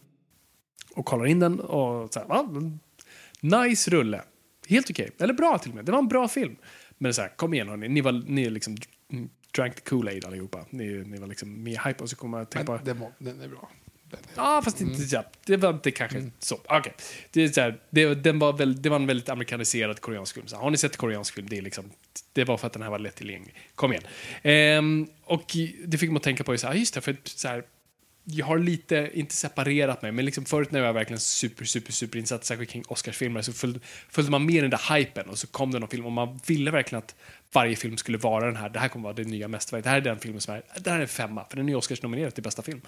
Och 0.95 1.05
kollar 1.07 1.27
in 1.27 1.41
den 1.41 1.61
och 1.61 2.15
så 2.15 2.21
här, 2.21 2.27
va? 2.27 2.49
Nice 3.41 3.91
rulle. 3.91 4.23
Helt 4.69 4.91
okej. 4.91 5.11
Eller 5.19 5.35
bra 5.35 5.59
till 5.59 5.71
och 5.71 5.77
med. 5.77 5.85
Det 5.85 5.93
var 5.93 5.99
en 5.99 6.09
bra 6.09 6.29
film. 6.29 6.57
Men 6.99 7.15
så 7.15 7.23
här, 7.23 7.29
kom 7.37 7.55
igen 7.55 7.69
hörni. 7.69 7.89
Ni 7.89 8.01
var, 8.01 8.13
ni 8.27 8.45
är 8.45 8.51
liksom 8.51 8.77
mm, 9.13 9.31
drank 9.57 9.75
the 9.75 9.91
Kool-Aid 9.91 10.27
allihopa. 10.27 10.67
Ni, 10.71 10.85
ni 10.85 11.19
var 11.19 11.27
liksom 11.27 11.63
med 11.63 11.73
i 11.73 11.79
hype 11.85 12.03
och 12.03 12.11
så 12.11 12.17
kommer 12.17 12.39
jag 12.39 12.51
tänka 12.51 12.67
på... 12.79 12.85
den, 12.85 13.01
var, 13.01 13.13
den 13.19 13.41
är 13.41 13.49
bra. 13.49 13.71
Den 14.11 14.21
är, 14.21 14.37
Ja, 14.37 14.63
fast 14.65 14.81
inte 14.81 15.03
ja, 15.03 15.25
Det 15.47 15.57
var 15.57 15.71
inte 15.71 15.91
kanske 15.91 16.31
så. 16.39 16.61
Okej. 16.65 16.95
Det, 17.31 17.45
är 17.45 17.49
så 17.49 17.61
här, 17.61 17.81
det, 17.91 18.15
den 18.15 18.39
var 18.39 18.53
väl, 18.53 18.83
det 18.83 18.89
var 18.89 18.97
en 18.97 19.07
väldigt 19.07 19.29
amerikaniserad 19.29 20.01
koreansk 20.01 20.35
film. 20.35 20.47
Så 20.47 20.57
har 20.57 20.71
ni 20.71 20.77
sett 20.77 20.97
koreansk 20.97 21.35
film? 21.35 21.49
Det, 21.49 21.59
är 21.59 21.63
liksom, 21.63 21.91
det 22.33 22.45
var 22.45 22.57
för 22.57 22.67
att 22.67 22.73
den 22.73 22.83
här 22.83 22.91
var 22.91 22.99
lättillgänglig. 22.99 23.55
Kom 23.75 23.93
igen. 23.93 24.05
Ehm, 24.43 25.09
och 25.25 25.57
det 25.87 25.99
fick 25.99 26.11
mig 26.11 26.17
att 26.17 26.23
tänka 26.23 26.45
på, 26.45 26.59
så 26.59 26.67
här, 26.67 26.75
just 26.75 26.95
det, 26.95 27.01
för 27.01 27.17
så 27.25 27.49
här, 27.49 27.65
jag 28.31 28.47
har 28.47 28.59
lite, 28.59 29.11
inte 29.15 29.35
separerat 29.35 30.03
mig, 30.03 30.13
men 30.13 30.25
liksom 30.25 30.45
förut 30.45 30.71
när 30.71 30.81
jag 30.81 30.87
var 30.87 30.93
verkligen 30.93 31.21
super, 31.21 31.65
super, 31.65 31.93
super 31.93 32.19
insatt, 32.19 32.45
särskilt 32.45 32.71
kring 32.71 32.85
Oscarsfilmer, 32.89 33.43
så 33.43 33.53
följde, 33.53 33.81
följde 34.09 34.31
man 34.31 34.47
med 34.47 34.65
den 34.65 34.71
där 34.71 34.97
hypen 34.97 35.29
och 35.29 35.39
så 35.39 35.47
kom 35.47 35.71
det 35.71 35.79
någon 35.79 35.89
film 35.89 36.07
och 36.07 36.13
man 36.13 36.41
ville 36.47 36.71
verkligen 36.71 37.03
att 37.05 37.15
varje 37.53 37.77
film 37.77 37.97
skulle 37.97 38.19
vara 38.19 38.47
den 38.47 38.57
här, 38.57 38.69
det 38.69 38.79
här 38.79 38.89
kommer 38.89 39.03
vara 39.03 39.15
det 39.15 39.25
nya 39.25 39.49
mästerverket, 39.49 39.85
det 39.85 39.91
här 39.91 39.97
är 39.97 40.01
den 40.01 40.19
filmen 40.19 40.41
som 40.41 40.55
är, 40.55 40.63
det 40.81 40.91
här 40.91 41.01
är 41.01 41.07
femma, 41.07 41.45
för 41.51 41.57
den 41.57 41.69
är 41.69 41.75
Oscars-nominerad 41.75 42.35
till 42.35 42.43
bästa 42.43 42.63
film. 42.63 42.81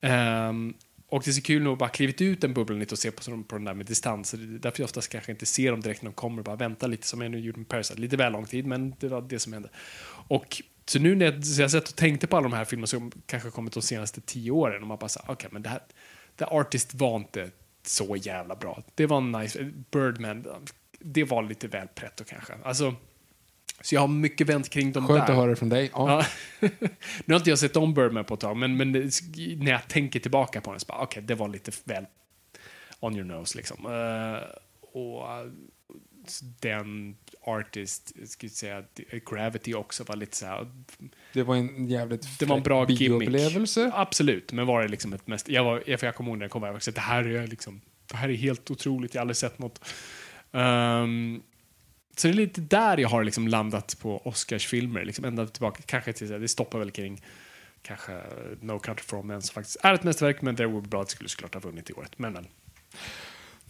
Um, 0.00 0.74
och 1.08 1.22
det 1.24 1.30
är 1.30 1.32
så 1.32 1.42
kul 1.42 1.62
nog 1.62 1.72
att 1.72 1.78
bara 1.78 1.88
klivit 1.88 2.20
ut 2.20 2.40
den 2.40 2.54
bubblan 2.54 2.78
lite 2.78 2.94
och 2.94 2.98
se 2.98 3.10
på, 3.10 3.42
på 3.42 3.56
den 3.56 3.64
där 3.64 3.74
med 3.74 3.86
distans. 3.86 4.30
Det 4.30 4.36
är 4.36 4.58
därför 4.58 4.80
jag 4.80 4.84
oftast 4.84 5.08
kanske 5.08 5.32
inte 5.32 5.46
ser 5.46 5.70
dem 5.70 5.80
direkt 5.80 6.02
när 6.02 6.10
de 6.10 6.14
kommer, 6.14 6.42
bara 6.42 6.56
vänta 6.56 6.86
lite 6.86 7.06
som 7.06 7.20
jag 7.20 7.30
nu 7.30 7.40
gjorde 7.40 7.58
med 7.58 7.68
Parasite. 7.68 8.00
Lite 8.00 8.16
väl 8.16 8.32
lång 8.32 8.46
tid, 8.46 8.66
men 8.66 8.94
det 9.00 9.08
var 9.08 9.22
det 9.22 9.38
som 9.38 9.52
hände. 9.52 9.68
Och 10.28 10.62
så 10.90 10.98
nu 10.98 11.14
när 11.14 11.26
jag, 11.26 11.44
så 11.44 11.62
jag 11.62 11.70
satt 11.70 11.88
och 11.88 11.96
tänkte 11.96 12.26
på 12.26 12.36
alla 12.36 12.48
de 12.48 12.56
här 12.56 12.64
filmerna 12.64 12.86
som 12.86 13.12
kanske 13.26 13.50
kommit 13.50 13.72
de 13.72 13.82
senaste 13.82 14.20
tio 14.20 14.50
åren 14.50 14.82
och 14.82 14.88
man 14.88 14.98
bara 14.98 15.08
sa, 15.08 15.20
okej, 15.26 15.48
men 15.52 15.62
det 15.62 15.68
här, 15.68 15.80
The 16.36 16.44
Artist 16.44 16.94
var 16.94 17.16
inte 17.16 17.50
så 17.82 18.16
jävla 18.16 18.56
bra. 18.56 18.82
Det 18.94 19.06
var 19.06 19.18
en 19.18 19.32
nice, 19.32 19.70
Birdman, 19.90 20.46
det 20.98 21.24
var 21.24 21.42
lite 21.42 21.68
väl 21.68 21.88
pretto 21.88 22.24
kanske. 22.24 22.52
Alltså, 22.64 22.94
så 23.80 23.94
jag 23.94 24.00
har 24.00 24.08
mycket 24.08 24.46
vänt 24.46 24.68
kring 24.68 24.92
dem 24.92 25.06
Skönt 25.06 25.26
där. 25.26 25.32
att 25.32 25.38
höra 25.38 25.50
det 25.50 25.56
från 25.56 25.68
dig. 25.68 25.90
Ja. 25.92 26.24
Nu 27.24 27.34
har 27.34 27.36
inte 27.36 27.50
jag 27.50 27.58
sett 27.58 27.76
om 27.76 27.94
Birdman 27.94 28.24
på 28.24 28.34
ett 28.34 28.40
tag, 28.40 28.56
men, 28.56 28.76
men 28.76 28.92
när 29.56 29.70
jag 29.70 29.88
tänker 29.88 30.20
tillbaka 30.20 30.60
på 30.60 30.70
den 30.70 30.80
så 30.80 30.86
bara, 30.86 31.02
okej, 31.02 31.22
det 31.22 31.34
var 31.34 31.48
lite 31.48 31.72
väl 31.84 32.06
on 33.00 33.16
your 33.16 33.26
nose 33.26 33.56
liksom. 33.56 33.86
Eh, 33.86 34.42
och 34.92 35.32
eh, 35.32 35.46
den 36.60 37.16
artist, 37.42 38.12
skulle 38.30 38.50
säga 38.50 38.84
Gravity 39.30 39.74
också 39.74 40.04
var 40.04 40.16
lite 40.16 40.36
så 40.36 40.46
här, 40.46 40.70
Det 41.32 41.42
var 41.42 41.56
en 41.56 41.88
jävligt 41.88 42.38
det 42.38 42.46
var 42.46 42.56
en 42.56 42.62
bra 42.62 42.86
bioupplevelse. 42.86 43.90
Absolut, 43.94 44.52
men 44.52 44.66
var 44.66 44.82
det 44.82 44.88
liksom 44.88 45.12
ett 45.12 45.26
mest, 45.26 45.48
jag, 45.48 45.64
var, 45.64 45.82
jag 45.86 46.14
kommer 46.14 46.30
ihåg 46.30 46.38
när 46.38 46.44
jag 46.44 46.50
kom 46.50 46.62
här 46.62 46.92
det 46.92 47.00
här 47.00 47.24
är 47.24 47.46
liksom, 47.46 47.80
det 48.06 48.16
här 48.16 48.28
är 48.28 48.34
helt 48.34 48.70
otroligt, 48.70 49.14
jag 49.14 49.20
har 49.20 49.22
aldrig 49.22 49.36
sett 49.36 49.58
något. 49.58 49.84
Ehm, 50.52 51.42
så 52.16 52.28
det 52.28 52.32
är 52.32 52.36
lite 52.36 52.60
där 52.60 52.98
jag 52.98 53.08
har 53.08 53.24
liksom 53.24 53.48
landat 53.48 53.96
på 54.00 54.18
Oscarsfilmer, 54.24 55.04
liksom 55.04 55.24
ända 55.24 55.46
tillbaka, 55.46 55.82
kanske 55.86 56.12
till, 56.12 56.28
det 56.40 56.48
stoppar 56.48 56.78
väl 56.78 56.90
kring 56.90 57.22
kanske 57.82 58.20
No 58.60 58.78
Country 58.78 59.04
for 59.04 59.16
Old 59.16 59.26
Men 59.26 59.42
som 59.42 59.54
faktiskt 59.54 59.76
är 59.82 59.94
ett 59.94 60.02
mästerverk, 60.02 60.42
men 60.42 60.56
There 60.56 60.66
Will 60.66 60.82
Be 60.82 60.88
Blood 60.88 61.10
skulle 61.10 61.28
såklart 61.28 61.54
ha 61.54 61.60
vunnit 61.60 61.90
i 61.90 61.92
året. 61.92 62.18
Men, 62.18 62.32
men. 62.32 62.46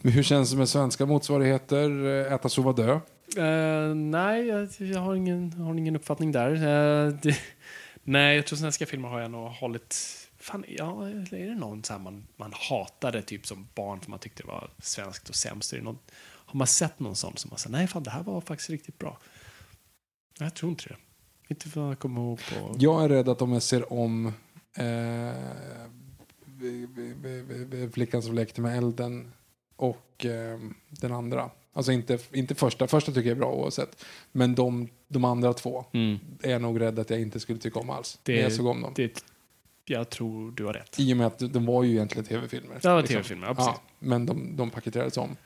Hur 0.02 0.22
känns 0.22 0.50
det 0.50 0.56
med 0.56 0.68
svenska 0.68 1.06
motsvarigheter? 1.06 2.06
Eh, 2.06 2.32
Äta, 2.32 2.48
sova, 2.48 2.72
dö? 2.72 3.00
Uh, 3.38 3.94
nej, 3.94 4.46
jag, 4.46 4.68
jag 4.78 5.00
har 5.00 5.14
ingen, 5.14 5.52
har 5.52 5.74
ingen 5.74 5.96
uppfattning 5.96 6.32
där. 6.32 6.52
Uh, 6.52 7.14
det, 7.22 7.38
nej, 8.02 8.36
jag 8.36 8.46
tror 8.46 8.56
svenska 8.56 8.86
filmer 8.86 9.08
har 9.08 9.20
jag 9.20 9.30
nog 9.30 9.48
hållit... 9.48 10.16
Fan, 10.38 10.64
ja, 10.68 11.08
är 11.08 11.48
det 11.48 11.54
någon 11.54 11.84
så 11.84 11.92
här 11.92 12.00
man, 12.00 12.26
man 12.36 12.52
hatade 12.70 13.22
typ 13.22 13.46
som 13.46 13.68
barn 13.74 14.00
för 14.00 14.10
man 14.10 14.18
tyckte 14.18 14.42
det 14.42 14.46
var 14.46 14.70
svenskt 14.78 15.28
och 15.28 15.34
sämst? 15.34 15.72
Är 15.72 15.80
någon, 15.80 15.98
har 16.22 16.58
man 16.58 16.66
sett 16.66 17.00
någon 17.00 17.16
sån 17.16 17.36
som 17.36 17.48
man 17.48 17.58
säger 17.58 17.76
nej 17.76 17.86
fan 17.86 18.02
det 18.02 18.10
här 18.10 18.22
var 18.22 18.40
faktiskt 18.40 18.70
riktigt 18.70 18.98
bra? 18.98 19.18
Nej, 20.40 20.46
jag 20.46 20.54
tror 20.54 20.70
inte 20.70 20.88
det. 20.88 20.96
Inte 21.48 21.68
för 21.68 21.80
att 21.80 21.88
jag 21.88 21.98
kommer 21.98 22.20
ihåg 22.20 22.38
på... 22.38 22.76
Jag 22.78 23.04
är 23.04 23.08
rädd 23.08 23.28
att 23.28 23.42
om 23.42 23.52
jag 23.52 23.62
ser 23.62 23.92
om 23.92 24.32
eh, 24.76 25.34
Flickan 27.92 28.22
som 28.22 28.34
lekte 28.34 28.60
med 28.60 28.78
elden 28.78 29.32
och 29.76 30.26
eh, 30.26 30.58
den 30.88 31.12
andra. 31.12 31.50
Alltså 31.80 31.92
inte, 31.92 32.18
inte 32.32 32.54
första, 32.54 32.86
första 32.86 33.12
tycker 33.12 33.28
jag 33.28 33.36
är 33.36 33.40
bra 33.40 33.52
oavsett. 33.52 34.04
Men 34.32 34.54
de, 34.54 34.88
de 35.08 35.24
andra 35.24 35.52
två 35.52 35.84
Mm, 35.92 36.18
är 36.42 36.50
jag 36.50 36.62
nog 36.62 36.80
rädd 36.80 36.98
att 36.98 37.10
jag 37.10 37.20
inte 37.20 37.40
skulle 37.40 37.58
tycka 37.58 37.78
om 37.78 37.90
alls. 37.90 38.18
Det- 38.22 38.34
när 38.34 38.42
jag 38.42 38.52
såg 38.52 38.66
om 38.66 38.82
dem. 38.82 38.92
det, 38.96 39.24
jag 39.84 40.10
tror 40.10 40.50
du 40.52 40.64
har 40.64 40.72
rätt. 40.72 40.96
I 41.00 41.12
och 41.12 41.16
med 41.16 41.26
att 41.26 41.38
de 41.38 41.66
var 41.66 41.82
ju 41.84 41.90
egentligen 41.90 42.24
tv-filmer. 42.24 42.76
Ja, 42.82 42.98
liksom. 43.00 43.14
tv-filmer, 43.14 43.46
ja, 43.46 43.54
precis. 43.54 43.72
Ja, 43.74 43.80
men 43.98 44.26
de, 44.26 44.56
de 44.56 44.70
paketerades 44.70 45.16
om. 45.16 45.36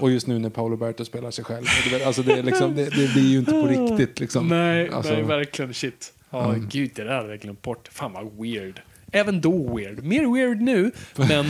Och 0.00 0.10
just 0.10 0.26
nu 0.26 0.38
när 0.38 0.50
Paolo 0.50 0.76
Berto 0.76 1.04
spelar 1.04 1.30
sig 1.30 1.44
själv. 1.44 1.64
alltså 2.06 2.22
det, 2.22 2.32
är 2.32 2.42
liksom, 2.42 2.74
det, 2.74 2.84
det 2.84 3.12
blir 3.12 3.28
ju 3.30 3.38
inte 3.38 3.50
på 3.50 3.66
riktigt. 3.66 4.20
Liksom. 4.20 4.48
Nej, 4.48 4.88
Alltså- 4.88 5.12
nej, 5.12 5.22
verkligen 5.22 5.74
shit. 5.74 6.12
Ja, 6.30 6.44
Mm. 6.54 6.68
gud, 6.72 6.90
det 6.94 7.04
där 7.04 7.14
hade 7.16 7.28
jag 7.28 7.40
glömt 7.40 7.62
bort. 7.62 7.88
Fan 7.92 8.12
vad 8.12 8.32
weird. 8.40 8.80
Även 9.16 9.40
då 9.40 9.76
weird. 9.76 10.04
Mer 10.04 10.34
weird 10.34 10.60
nu, 10.60 10.92
men 11.16 11.46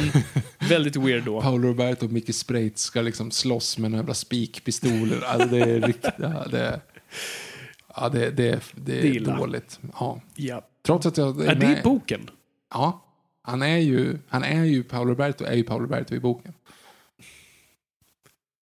väldigt 0.69 0.97
weird 0.97 1.25
då. 1.25 1.41
Paolo 1.43 1.69
Roberto 1.69 2.07
och 2.07 2.13
Micke 2.13 2.35
Sprates 2.35 2.81
ska 2.81 3.01
liksom 3.01 3.31
slåss 3.31 3.79
med 3.79 3.91
några 3.91 4.03
jävla 4.03 4.15
spikpistoler. 4.15 5.25
Alltså 5.25 5.49
det 5.49 5.59
är 5.61 5.81
riktigt... 5.81 6.11
Ja, 6.19 6.47
det, 6.51 6.61
är- 6.61 6.81
ja, 7.97 8.09
det, 8.09 8.31
det, 8.31 8.49
är- 8.49 8.63
det 8.75 8.93
är 8.99 9.05
är 9.05 9.05
illa. 9.05 9.37
dåligt. 9.37 9.81
Ja. 9.99 10.21
Ja. 10.35 10.63
Trots 10.83 11.07
att 11.07 11.17
jag 11.17 11.45
Är 11.45 11.55
det 11.55 11.79
i 11.79 11.83
boken? 11.83 12.31
Ja. 12.71 13.03
Han 13.43 13.63
är 13.63 13.77
ju, 13.79 14.19
han 14.29 14.45
är 14.45 14.65
ju 14.65 14.83
Paolo 14.85 15.11
Roberto, 15.11 15.45
är 15.45 15.55
ju 15.55 15.63
Paolo 15.65 15.83
Roberto 15.85 16.15
i 16.15 16.21
boken. 16.21 16.53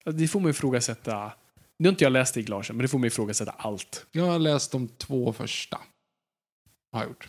Det 0.04 0.28
får 0.28 0.40
mig 0.40 0.50
ifrågasätta. 0.50 1.32
Nu 1.78 1.88
har 1.88 1.92
inte 1.92 2.04
jag 2.04 2.12
läst 2.12 2.30
Stig 2.30 2.48
Larsson, 2.48 2.76
men 2.76 2.82
det 2.84 2.88
får 2.88 2.98
mig 2.98 3.06
ifrågasätta 3.08 3.50
allt. 3.50 4.06
Jag 4.12 4.24
har 4.26 4.38
läst 4.38 4.72
de 4.72 4.88
två 4.88 5.32
första. 5.32 5.80
Har 6.92 7.00
jag 7.00 7.08
gjort. 7.08 7.28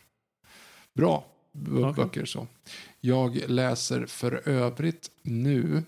Bra 0.96 1.26
okay. 1.64 1.94
Böcker 1.94 2.26
så. 2.26 2.48
Jag 3.02 3.50
läser 3.50 4.06
för 4.06 4.50
övrigt 4.50 5.12
nu 5.22 5.84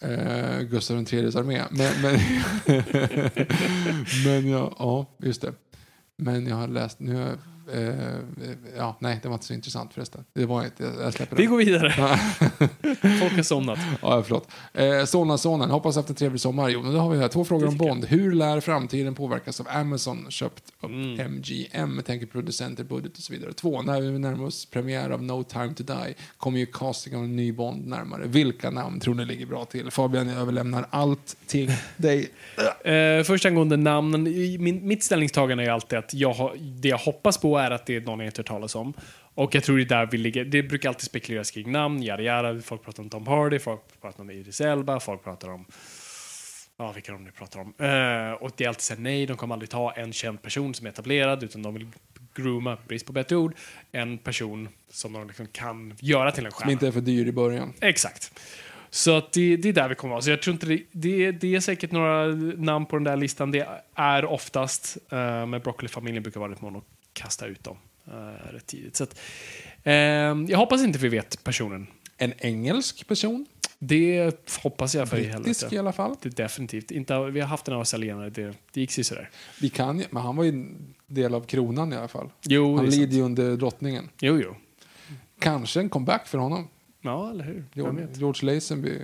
eh, 0.00 0.60
Gustav 0.60 0.98
IIIs 1.12 1.36
armé. 1.36 1.62
Men, 1.70 2.02
men, 2.02 2.20
men 4.24 4.48
jag, 4.48 4.74
ja, 4.78 5.06
just 5.18 5.42
det. 5.42 5.54
Men 6.16 6.46
jag 6.46 6.56
har 6.56 6.68
läst, 6.68 7.00
nu 7.00 7.14
har 7.14 7.22
jag 7.22 7.38
Eh, 7.72 7.94
ja, 8.76 8.96
nej, 9.00 9.18
det 9.22 9.28
var 9.28 9.34
inte 9.34 9.46
så 9.46 9.54
intressant 9.54 9.94
förresten. 9.94 10.24
Det 10.34 10.46
var 10.46 10.64
inte, 10.64 10.92
jag 11.00 11.12
släpper 11.14 11.36
Vi 11.36 11.46
går 11.46 11.56
vidare. 11.56 11.90
Folk 13.20 13.36
har 13.36 13.42
somnat. 13.42 13.78
Ja, 14.02 14.22
förlåt. 14.22 14.48
Eh, 14.74 15.04
Solna 15.04 15.38
sonen, 15.38 15.70
hoppas 15.70 15.96
haft 15.96 16.08
en 16.08 16.14
trevlig 16.14 16.40
sommar. 16.40 16.68
Jo, 16.68 16.82
men 16.82 16.92
då 16.92 16.98
har 16.98 17.10
vi 17.10 17.18
här 17.18 17.28
två 17.28 17.44
frågor 17.44 17.66
om. 17.68 17.76
Bond. 17.76 18.04
Hur 18.04 18.32
lär 18.32 18.60
framtiden 18.60 19.14
påverkas 19.14 19.60
av 19.60 19.66
Amazon 19.70 20.26
köpt 20.30 20.62
upp 20.80 20.90
Mm. 20.90 21.20
MGM? 21.32 21.92
Jag 21.96 22.04
tänker 22.04 22.26
producenter, 22.26 22.84
budget 22.84 23.16
och 23.16 23.22
så 23.22 23.32
vidare. 23.32 23.52
Två, 23.52 23.82
när 23.82 24.00
vi 24.00 24.18
närmar 24.18 24.44
oss 24.46 24.66
premiär 24.66 25.10
av 25.10 25.22
No 25.22 25.42
time 25.42 25.74
to 25.74 25.82
die 25.82 26.14
kommer 26.36 26.58
ju 26.58 26.66
casting 26.66 27.16
av 27.16 27.24
en 27.24 27.36
ny 27.36 27.52
Bond 27.52 27.86
närmare. 27.86 28.22
Vilka 28.26 28.70
namn 28.70 29.00
tror 29.00 29.14
ni 29.14 29.24
ligger 29.24 29.46
bra 29.46 29.64
till? 29.64 29.90
Fabian, 29.90 30.28
jag 30.28 30.38
överlämnar 30.40 30.86
allting 30.90 31.68
dig. 31.96 32.28
Eh, 32.84 33.22
först 33.24 33.46
angående 33.46 33.76
namnen. 33.76 34.22
Min, 34.62 34.86
mitt 34.86 35.02
ställningstagande 35.02 35.64
är 35.64 35.70
alltid 35.70 35.98
att 35.98 36.14
jag 36.14 36.32
har, 36.32 36.56
det 36.60 36.88
jag 36.88 36.98
hoppas 36.98 37.38
på 37.38 37.53
är 37.58 37.70
att 37.70 37.86
det 37.86 37.96
är 37.96 38.00
någon 38.00 38.18
jag 38.18 38.28
inte 38.28 38.40
hört 38.40 38.46
talas 38.46 38.74
om. 38.74 38.94
Och 39.34 39.54
jag 39.54 39.64
tror 39.64 39.76
det 39.76 39.82
är 39.82 39.88
där 39.88 40.08
vi 40.10 40.18
ligger. 40.18 40.44
Det 40.44 40.62
brukar 40.62 40.88
alltid 40.88 41.04
spekuleras 41.04 41.50
kring 41.50 41.72
namn, 41.72 42.02
yada 42.02 42.22
yada. 42.22 42.62
Folk 42.62 42.84
pratar 42.84 43.02
om 43.02 43.10
Tom 43.10 43.26
Hardy, 43.26 43.58
folk 43.58 43.80
pratar 44.00 44.22
om 44.22 44.30
Idris 44.30 44.60
Elba, 44.60 45.00
folk 45.00 45.24
pratar 45.24 45.48
om 45.48 45.66
Ja, 46.76 46.92
vilka 46.92 47.12
de 47.12 47.24
nu 47.24 47.30
pratar 47.30 47.60
om. 47.60 47.74
Eh, 47.78 48.32
och 48.32 48.50
det 48.56 48.64
är 48.64 48.68
alltid 48.68 48.82
så 48.82 48.94
här, 48.94 49.00
nej, 49.00 49.26
de 49.26 49.36
kommer 49.36 49.54
aldrig 49.54 49.70
ta 49.70 49.92
en 49.92 50.12
känd 50.12 50.42
person 50.42 50.74
som 50.74 50.86
är 50.86 50.90
etablerad, 50.90 51.42
utan 51.42 51.62
de 51.62 51.74
vill 51.74 51.86
grooma, 52.34 52.78
brist 52.88 53.06
på 53.06 53.12
bättre 53.12 53.36
ord, 53.36 53.54
en 53.92 54.18
person 54.18 54.68
som 54.90 55.12
de 55.12 55.26
liksom 55.26 55.46
kan 55.46 55.94
göra 56.00 56.32
till 56.32 56.46
en 56.46 56.52
stjärna. 56.52 56.64
Som 56.64 56.70
inte 56.70 56.86
är 56.86 56.92
för 56.92 57.00
dyr 57.00 57.26
i 57.26 57.32
början. 57.32 57.72
Exakt. 57.80 58.40
Så 58.90 59.16
att 59.16 59.32
det, 59.32 59.56
det 59.56 59.68
är 59.68 59.72
där 59.72 59.88
vi 59.88 59.94
kommer 59.94 60.12
vara. 60.12 60.22
Så 60.22 60.30
jag 60.30 60.42
tror 60.42 60.54
inte 60.54 60.66
det, 60.66 60.82
det, 60.92 61.32
det 61.32 61.54
är 61.54 61.60
säkert 61.60 61.92
några 61.92 62.26
namn 62.56 62.86
på 62.86 62.96
den 62.96 63.04
där 63.04 63.16
listan. 63.16 63.50
Det 63.50 63.68
är 63.94 64.24
oftast, 64.24 64.96
uh, 65.12 65.18
men 65.46 65.60
Broccoli-familjen 65.60 66.22
brukar 66.22 66.40
vara 66.40 66.54
mån 66.60 66.76
att 66.76 66.84
kasta 67.14 67.46
ut 67.46 67.64
dem 67.64 67.76
uh, 68.08 68.52
rätt 68.52 68.66
tidigt. 68.66 68.96
Så 68.96 69.04
att, 69.04 69.18
eh, 69.82 69.94
jag 70.48 70.58
hoppas 70.58 70.82
inte 70.82 70.98
vi 70.98 71.08
vet 71.08 71.44
personen. 71.44 71.86
En 72.16 72.32
engelsk 72.38 73.06
person. 73.06 73.46
Det 73.78 74.34
hoppas 74.62 74.94
jag 74.94 75.08
för 75.08 75.18
i 75.18 75.20
Brittisk 75.20 75.62
i 75.62 75.64
helvete. 75.64 75.80
alla 75.80 75.92
fall. 75.92 76.16
Det 76.22 76.36
definitivt. 76.36 76.90
Inte, 76.90 77.30
vi 77.30 77.40
har 77.40 77.48
haft 77.48 77.68
en 77.68 77.74
australienare, 77.74 78.30
det, 78.30 78.54
det 78.72 78.80
gick 78.80 79.06
sådär. 79.06 79.30
Vi 79.60 79.68
kan 79.68 80.04
men 80.10 80.22
han 80.22 80.36
var 80.36 80.44
ju 80.44 80.50
en 80.50 80.94
del 81.06 81.34
av 81.34 81.40
kronan 81.40 81.92
i 81.92 81.96
alla 81.96 82.08
fall. 82.08 82.30
Jo, 82.42 82.76
Han 82.76 82.86
lider 82.86 83.16
ju 83.16 83.22
under 83.22 83.56
drottningen. 83.56 84.08
jo, 84.20 84.40
jo. 84.40 84.56
Kanske 85.38 85.80
en 85.80 85.88
comeback 85.88 86.26
för 86.26 86.38
honom. 86.38 86.68
Ja, 87.00 87.30
eller 87.30 87.44
hur? 87.44 87.64
George? 87.72 88.08
George 88.14 88.54
Lazenby 88.54 89.00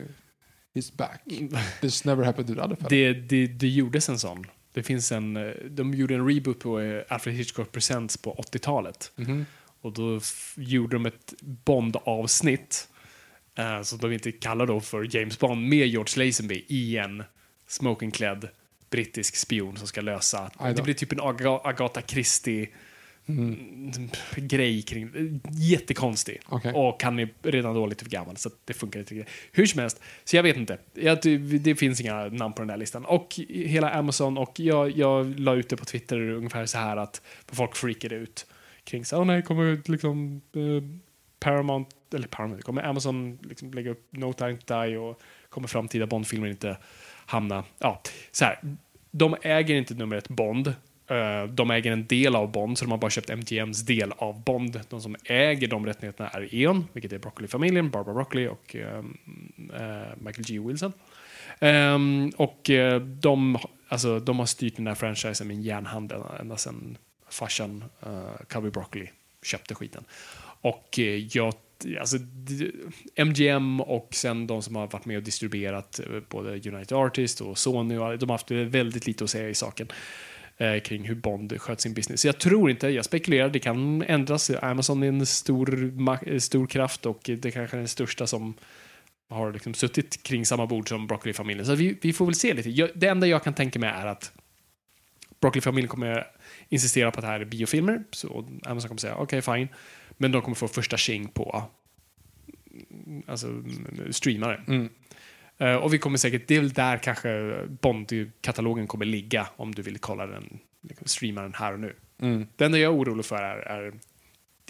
is 0.74 0.93
back. 0.93 1.23
This 1.81 2.05
never 2.05 2.24
happened 2.24 2.49
to 2.49 2.55
the 2.55 2.61
other 2.61 2.77
fellow. 2.77 2.89
Det, 2.89 3.12
det, 3.12 3.47
det 3.47 3.69
gjordes 3.69 4.09
en 4.09 4.19
sån. 4.19 4.47
Det 4.72 4.82
finns 4.82 5.12
en, 5.12 5.36
eh, 5.36 5.52
de 5.70 5.94
gjorde 5.94 6.14
en 6.14 6.28
reboot 6.28 6.59
på 6.59 6.80
eh, 6.80 7.02
Alfred 7.09 7.34
Hitchcock 7.34 7.72
Presents 7.72 8.16
på 8.16 8.34
80-talet. 8.34 9.12
Mhm. 9.16 9.47
Och 9.82 9.92
då 9.92 10.20
gjorde 10.56 10.97
de 10.97 11.06
ett 11.06 11.34
Bond-avsnitt 11.40 12.88
eh, 13.55 13.82
som 13.82 13.98
de 13.98 14.12
inte 14.12 14.32
kallar 14.32 14.66
då 14.66 14.80
för 14.80 15.16
James 15.16 15.38
Bond 15.38 15.68
med 15.68 15.86
George 15.86 16.26
Lazenby 16.26 16.64
i 16.68 16.97
en 16.97 17.22
smokingklädd 17.66 18.48
brittisk 18.90 19.36
spion 19.36 19.76
som 19.76 19.86
ska 19.86 20.01
lösa. 20.01 20.51
Det 20.76 20.82
blir 20.82 20.94
typ 20.94 21.12
en 21.12 21.20
Aga 21.20 21.60
Agatha 21.64 22.02
Christie 22.02 22.68
mm, 23.31 24.11
grej 24.36 24.82
kring 24.82 25.40
Jättekonstig. 25.51 26.40
Okej. 26.48 26.73
Och 26.73 27.02
han 27.02 27.19
är 27.19 27.28
redan 27.43 27.74
då 27.74 27.86
lite 27.86 28.05
för 28.05 28.11
gammal 28.11 28.36
så 28.36 28.51
det 28.65 28.74
funkar 28.74 29.01
inte. 29.01 29.24
Hur 29.52 29.66
som 29.66 29.81
helst, 29.81 30.01
så 30.24 30.36
jag 30.36 30.43
vet 30.43 30.57
inte. 30.57 30.78
Jag, 30.94 31.19
det 31.61 31.74
finns 31.74 32.01
inga 32.01 32.28
namn 32.28 32.55
på 32.55 32.62
den 32.62 32.70
här 32.70 32.77
listan. 32.77 33.05
Och 33.05 33.40
hela 33.48 33.90
Amazon 33.90 34.39
och 34.39 34.61
jag, 34.61 34.90
jag 34.90 35.40
la 35.40 35.55
ut 35.55 35.69
det 35.69 35.77
på 35.77 35.85
Twitter 35.85 36.20
ungefär 36.20 36.66
så 36.66 36.78
här 36.78 36.97
att 36.97 37.23
folk 37.52 37.77
freakade 37.77 38.15
ut 38.15 38.47
kring 38.85 39.05
så, 39.05 39.16
oh, 39.16 39.24
nej, 39.24 39.43
kommer 39.43 39.82
liksom 39.85 40.40
eh, 40.52 40.82
Paramount, 41.40 41.90
eller 42.15 42.28
Paramount, 42.28 42.62
kommer 42.62 42.82
Amazon 42.82 43.39
liksom 43.43 43.73
lägga 43.73 43.90
upp 43.90 44.07
No 44.11 44.32
Time 44.32 44.57
to 44.57 44.85
Die 44.85 44.97
och 44.97 45.20
kommer 45.48 45.69
framtida 45.69 46.07
Bond-filmer 46.07 46.48
inte 46.48 46.77
hamna, 47.27 47.65
ja, 47.78 48.02
så 48.32 48.44
här. 48.44 48.59
De 49.11 49.36
äger 49.43 49.74
inte 49.74 49.94
nummer 49.94 50.16
ett 50.16 50.28
Bond. 50.28 50.74
Eh, 51.11 51.45
de 51.45 51.70
äger 51.70 51.93
en 51.93 52.07
del 52.07 52.37
av 52.37 52.53
Bond, 52.53 52.78
så 52.78 52.85
de 52.85 52.91
har 52.91 52.99
bara 52.99 53.11
köpt 53.11 53.31
MGMs 53.31 53.82
del 53.82 54.12
av 54.12 54.45
Bond. 54.45 54.81
De 54.89 55.01
som 55.01 55.16
äger 55.24 55.69
de 55.69 55.87
rättigheterna 55.87 56.28
är 56.28 56.55
E.ON, 56.55 56.87
vilket 56.93 57.12
är 57.12 57.19
Broccoli-familjen, 57.19 57.91
Barbara 57.91 58.15
Broccoli 58.15 58.47
och 58.47 58.77
ehm, 58.77 59.19
eh, 59.74 60.16
Michael 60.19 60.45
G. 60.47 60.59
Wilson. 60.59 60.93
Ehm, 61.61 62.32
och 62.37 62.70
eh, 62.70 63.01
de, 63.01 63.59
alltså, 63.89 64.19
de 64.19 64.39
har 64.39 64.47
styrt 64.47 64.77
den 64.77 64.87
här 64.87 64.95
franchisen 64.95 65.49
med 65.49 65.57
en 65.57 65.62
järnhand 65.62 66.12
ända, 66.41 66.57
sedan 66.57 66.97
farsan 67.28 67.85
uh, 68.07 68.47
Cubby 68.49 68.70
Broccoli 68.70 69.11
köpte 69.43 69.74
skiten. 69.74 70.05
Och 70.62 70.99
jag, 71.32 71.55
alltså, 72.01 72.16
MGM 73.16 73.81
och 73.81 74.09
sen 74.11 74.47
de 74.47 74.62
som 74.62 74.77
har 74.77 74.87
varit 74.87 75.05
med 75.05 75.16
och 75.16 75.23
distribuerat 75.23 76.01
både 76.28 76.51
United 76.51 76.93
Artists 76.93 77.41
och 77.41 77.59
Sony, 77.59 77.97
och, 77.97 78.19
de 78.19 78.28
har 78.28 78.35
haft 78.35 78.51
väldigt 78.51 79.07
lite 79.07 79.24
att 79.24 79.31
säga 79.31 79.49
i 79.49 79.55
saken 79.55 79.89
eh, 80.61 80.81
kring 80.81 81.09
hur 81.09 81.15
Bond 81.15 81.61
sköt 81.61 81.81
sin 81.81 81.95
business. 81.95 82.20
Så 82.20 82.28
jag 82.28 82.39
tror 82.39 82.70
inte, 82.70 82.89
jag 82.89 83.05
spekulerar, 83.05 83.49
det 83.49 83.59
kan 83.59 84.03
ändras. 84.03 84.51
Amazon 84.62 85.03
är 85.03 85.09
en 85.09 85.27
stor, 85.27 85.93
eh, 86.27 86.39
stor 86.39 86.66
kraft 86.66 87.07
och 87.07 87.20
det 87.24 87.51
kanske 87.51 87.77
är 87.77 87.78
den 87.78 87.89
största 87.89 88.27
som 88.27 88.55
har 89.28 89.53
liksom 89.53 89.74
suttit 89.74 90.23
kring 90.23 90.47
samma 90.47 90.66
bord 90.66 90.89
som 90.89 91.07
Broccoli-familjen. 91.07 91.66
Så 91.66 91.74
vi, 91.74 91.99
vi 92.03 92.12
får 92.12 92.27
väl 92.27 92.35
se 92.35 92.55
lite. 92.55 92.70
Jag, 92.70 92.91
det 92.95 93.07
enda 93.07 93.27
jag 93.27 93.45
kan 93.45 93.55
tänka 93.55 93.78
mig 93.78 93.91
är 93.91 94.07
att 94.07 94.32
Broccoli-familjen 95.41 95.89
kommer 95.89 96.27
insistera 96.69 97.11
på 97.11 97.19
att 97.19 97.24
det 97.24 97.28
här 97.28 97.41
är 97.41 97.45
biofilmer. 97.45 98.03
Så 98.11 98.49
Amazon 98.62 98.89
kommer 98.89 98.99
säga 98.99 99.15
okej, 99.15 99.43
fine. 99.43 99.69
Men 100.11 100.32
de 100.32 100.43
kommer 100.43 100.55
få 100.55 100.69
första 100.69 100.97
tjing 100.97 101.28
på 101.28 101.65
alltså, 103.27 103.65
streamare. 104.11 104.65
Mm. 104.69 104.89
Eh, 105.61 105.74
och 105.74 105.95
vi 105.95 105.99
kommer 105.99 106.19
säkert, 106.19 106.49
det 106.49 106.57
är 106.57 106.61
väl 106.61 106.73
där 106.73 106.99
kanske 106.99 107.61
Bond-katalogen 107.69 108.87
kommer 108.87 109.05
ligga 109.05 109.49
om 109.57 109.74
du 109.74 109.82
vill 109.82 109.99
kolla 109.99 110.27
den, 110.27 110.59
liksom, 110.82 111.07
streama 111.07 111.43
den 111.43 111.55
här 111.55 111.73
och 111.73 111.81
nu. 111.81 111.97
Mm. 112.23 112.47
Det 112.57 112.65
enda 112.65 112.78
jag 112.78 112.93
är 112.93 112.99
orolig 112.99 113.24
för 113.24 113.37
är, 113.37 113.57
är 113.57 113.95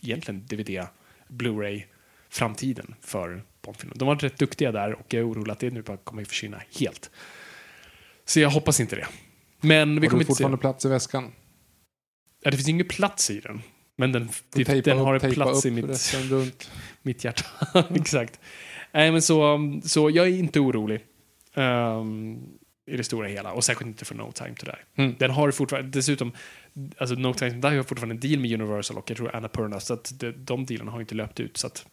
egentligen 0.02 0.46
DVD, 0.46 0.86
Blu-ray, 1.28 1.82
framtiden 2.28 2.94
för 3.00 3.42
Bondfilmer. 3.62 3.96
De 3.96 4.08
var 4.08 4.16
rätt 4.16 4.38
duktiga 4.38 4.72
där 4.72 4.92
och 4.92 5.14
jag 5.14 5.20
är 5.20 5.28
orolig 5.28 5.52
att 5.52 5.58
det 5.58 5.70
nu 5.70 5.82
bara 5.82 5.96
kommer 5.96 6.24
försvinna 6.24 6.62
helt. 6.80 7.10
Så 8.24 8.40
jag 8.40 8.50
hoppas 8.50 8.80
inte 8.80 8.96
det. 8.96 9.06
Men 9.60 10.00
vi 10.00 10.06
Har 10.06 10.10
kommer 10.10 10.24
du 10.24 10.24
inte 10.24 10.24
se 10.24 10.26
fortfarande 10.26 10.58
plats 10.58 10.84
i 10.84 10.88
väskan? 10.88 11.32
Ja, 12.42 12.50
det 12.50 12.56
finns 12.56 12.68
ingen 12.68 12.88
plats 12.88 13.30
i 13.30 13.40
den. 13.40 13.62
Men 13.96 14.12
den, 14.12 14.28
Tejpa 14.50 14.90
den 14.90 14.98
har 14.98 15.14
en 15.14 15.32
plats 15.32 15.66
i 15.66 15.70
mitt, 15.70 16.16
mitt 17.02 17.24
hjärta. 17.24 17.44
Exakt. 17.94 18.40
Nej, 18.92 19.12
men 19.12 19.22
så, 19.22 19.58
så 19.84 20.10
jag 20.10 20.26
är 20.26 20.38
inte 20.38 20.60
orolig. 20.60 21.04
ehm, 21.54 22.38
I 22.86 22.96
det 22.96 23.04
stora 23.04 23.28
hela. 23.28 23.52
Och 23.52 23.64
särskilt 23.64 23.88
inte 23.88 24.04
för 24.04 24.14
No 24.14 24.32
Time 24.32 24.54
to 24.54 24.66
Die. 24.66 25.02
Mm. 25.02 25.14
Den 25.18 25.30
har 25.30 25.50
fortfarande, 25.50 25.90
dessutom, 25.90 26.32
alltså 26.98 27.14
No 27.14 27.34
Time 27.34 27.50
to 27.50 27.68
Die 27.68 27.76
har 27.76 27.82
fortfarande 27.82 28.14
en 28.14 28.20
deal 28.20 28.40
med 28.40 28.60
Universal 28.60 28.98
och 28.98 29.10
jag 29.10 29.16
tror 29.16 29.36
Annapurna. 29.36 29.80
Så 29.80 29.94
att 29.94 30.12
de, 30.20 30.32
de 30.32 30.66
dealarna 30.66 30.90
har 30.90 31.00
inte 31.00 31.14
löpt 31.14 31.40
ut. 31.40 31.56
Så 31.56 31.66
att, 31.66 31.86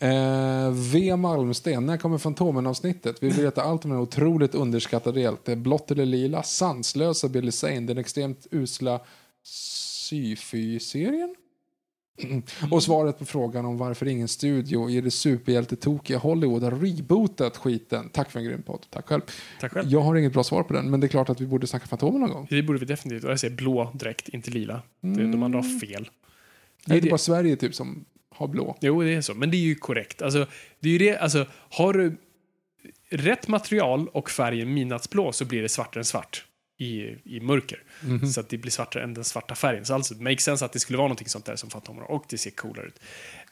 Eh, 0.00 0.70
v. 0.92 1.16
Malmsten, 1.16 1.86
när 1.86 1.96
kommer 1.96 2.18
Fantomen-avsnittet? 2.18 3.22
Vi 3.22 3.28
vill 3.28 3.44
veta 3.44 3.62
allt 3.62 3.84
om 3.84 3.90
den 3.90 4.00
otroligt 4.00 4.54
underskattade 4.54 5.20
hjälte. 5.20 5.56
Blått 5.56 5.90
eller 5.90 6.06
lila, 6.06 6.42
sanslösa 6.42 7.28
Billy 7.28 7.50
Zane, 7.52 7.80
den 7.80 7.98
extremt 7.98 8.46
usla 8.50 9.00
Syfy-serien? 9.42 11.34
Och 12.70 12.82
svaret 12.82 13.18
på 13.18 13.24
frågan 13.24 13.64
om 13.64 13.78
varför 13.78 14.06
ingen 14.08 14.28
studio 14.28 14.90
i 14.90 15.00
det 15.00 15.10
superhjältetokiga 15.10 16.18
Hollywood 16.18 16.62
har 16.62 16.70
rebootat 16.70 17.56
skiten. 17.56 18.08
Tack 18.08 18.30
för 18.30 18.38
en 18.38 18.44
grym 18.44 18.62
podd. 18.62 18.86
Tack 18.90 19.06
själv. 19.06 19.20
tack 19.60 19.72
själv. 19.72 19.88
Jag 19.90 20.00
har 20.00 20.16
inget 20.16 20.32
bra 20.32 20.44
svar 20.44 20.62
på 20.62 20.72
den, 20.72 20.90
men 20.90 21.00
det 21.00 21.06
är 21.06 21.08
klart 21.08 21.28
att 21.30 21.40
vi 21.40 21.46
borde 21.46 21.66
snacka 21.66 21.86
Fantomen 21.86 22.20
någon 22.20 22.30
gång. 22.30 22.46
Det 22.50 22.62
borde 22.62 22.78
vi 22.78 22.86
definitivt. 22.86 23.24
Och 23.24 23.30
jag 23.30 23.40
säger 23.40 23.56
blå 23.56 23.90
direkt, 23.94 24.28
inte 24.28 24.50
lila. 24.50 24.82
Det, 25.00 25.26
de 25.32 25.42
andra 25.42 25.58
har 25.58 25.78
fel. 25.80 26.10
Det 26.84 26.92
är 26.92 26.96
inte 26.96 27.06
det- 27.06 27.10
bara 27.10 27.18
Sverige 27.18 27.56
typ 27.56 27.74
som 27.74 28.04
har 28.30 28.48
blå. 28.48 28.76
Jo, 28.80 29.02
det 29.02 29.14
är 29.14 29.20
så. 29.20 29.34
Men 29.34 29.50
det 29.50 29.56
är 29.56 29.62
ju 29.62 29.74
korrekt. 29.74 30.22
Alltså, 30.22 30.46
det 30.80 30.88
är 30.88 30.92
ju 30.92 30.98
det, 30.98 31.16
alltså, 31.18 31.46
har 31.70 31.92
du 31.92 32.16
rätt 33.10 33.48
material 33.48 34.08
och 34.08 34.30
färgen 34.30 34.74
midnattsblå 34.74 35.32
så 35.32 35.44
blir 35.44 35.62
det 35.62 35.68
svartare 35.68 36.00
än 36.00 36.04
svart 36.04 36.44
i, 36.78 37.16
i 37.24 37.40
mörker. 37.40 37.82
Så 38.32 38.40
att 38.40 38.48
det 38.48 38.58
blir 38.58 38.70
svartare 38.70 39.02
än 39.02 39.14
den 39.14 39.24
svarta 39.24 39.54
färgen. 39.54 39.84
Så 39.84 39.94
alltså, 39.94 40.14
det 40.14 40.22
makes 40.22 40.44
sense 40.44 40.64
att 40.64 40.72
det 40.72 40.80
skulle 40.80 40.96
vara 40.96 41.08
någonting 41.08 41.28
sånt 41.28 41.44
där 41.44 41.56
som 41.56 41.70
Fantomen 41.70 42.02
har. 42.02 42.10
Och 42.10 42.24
det 42.28 42.38
ser 42.38 42.50
coolare 42.50 42.86
ut. 42.86 43.00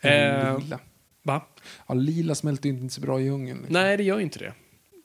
Eh, 0.00 0.58
lila. 0.60 0.78
va? 1.22 1.46
Ja, 1.88 1.94
lila 1.94 2.34
smälter 2.34 2.68
ju 2.68 2.74
inte 2.74 2.94
så 2.94 3.00
bra 3.00 3.20
i 3.20 3.24
djungeln. 3.24 3.58
Liksom. 3.58 3.72
Nej, 3.72 3.96
det 3.96 4.02
gör 4.02 4.16
ju 4.16 4.22
inte 4.22 4.38
det. 4.38 4.52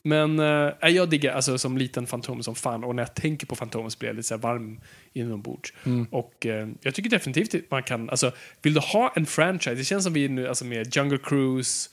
Men 0.04 0.40
eh, 0.40 0.90
jag 0.90 1.10
diggar 1.10 1.34
alltså 1.34 1.58
som 1.58 1.78
liten 1.78 2.08
Fantomen 2.08 2.44
som 2.44 2.56
fan. 2.56 2.84
Och 2.84 2.96
när 2.96 3.04
jag 3.04 3.16
tänker 3.16 3.48
på 3.48 3.56
Fantomen 3.56 3.92
så 3.92 4.00
blir 4.00 4.10
jag 4.10 4.16
lite 4.16 4.28
så 4.28 4.38
varm 4.38 4.82
inombords. 5.14 5.74
Och 6.12 6.46
eh, 6.46 6.70
jag 6.82 6.96
tycker 6.96 7.10
definitivt 7.10 7.56
att 7.56 7.72
man 7.72 7.84
kan, 7.84 8.10
alltså 8.10 8.32
vill 8.62 8.74
du 8.74 8.80
ha 8.80 9.14
en 9.16 9.26
franchise? 9.26 9.76
Det 9.76 9.84
känns 9.84 10.04
som 10.04 10.14
vi 10.14 10.28
nu, 10.28 10.48
alltså 10.48 10.66
med 10.66 10.96
Jungle 10.96 11.18
Cruise 11.18 11.90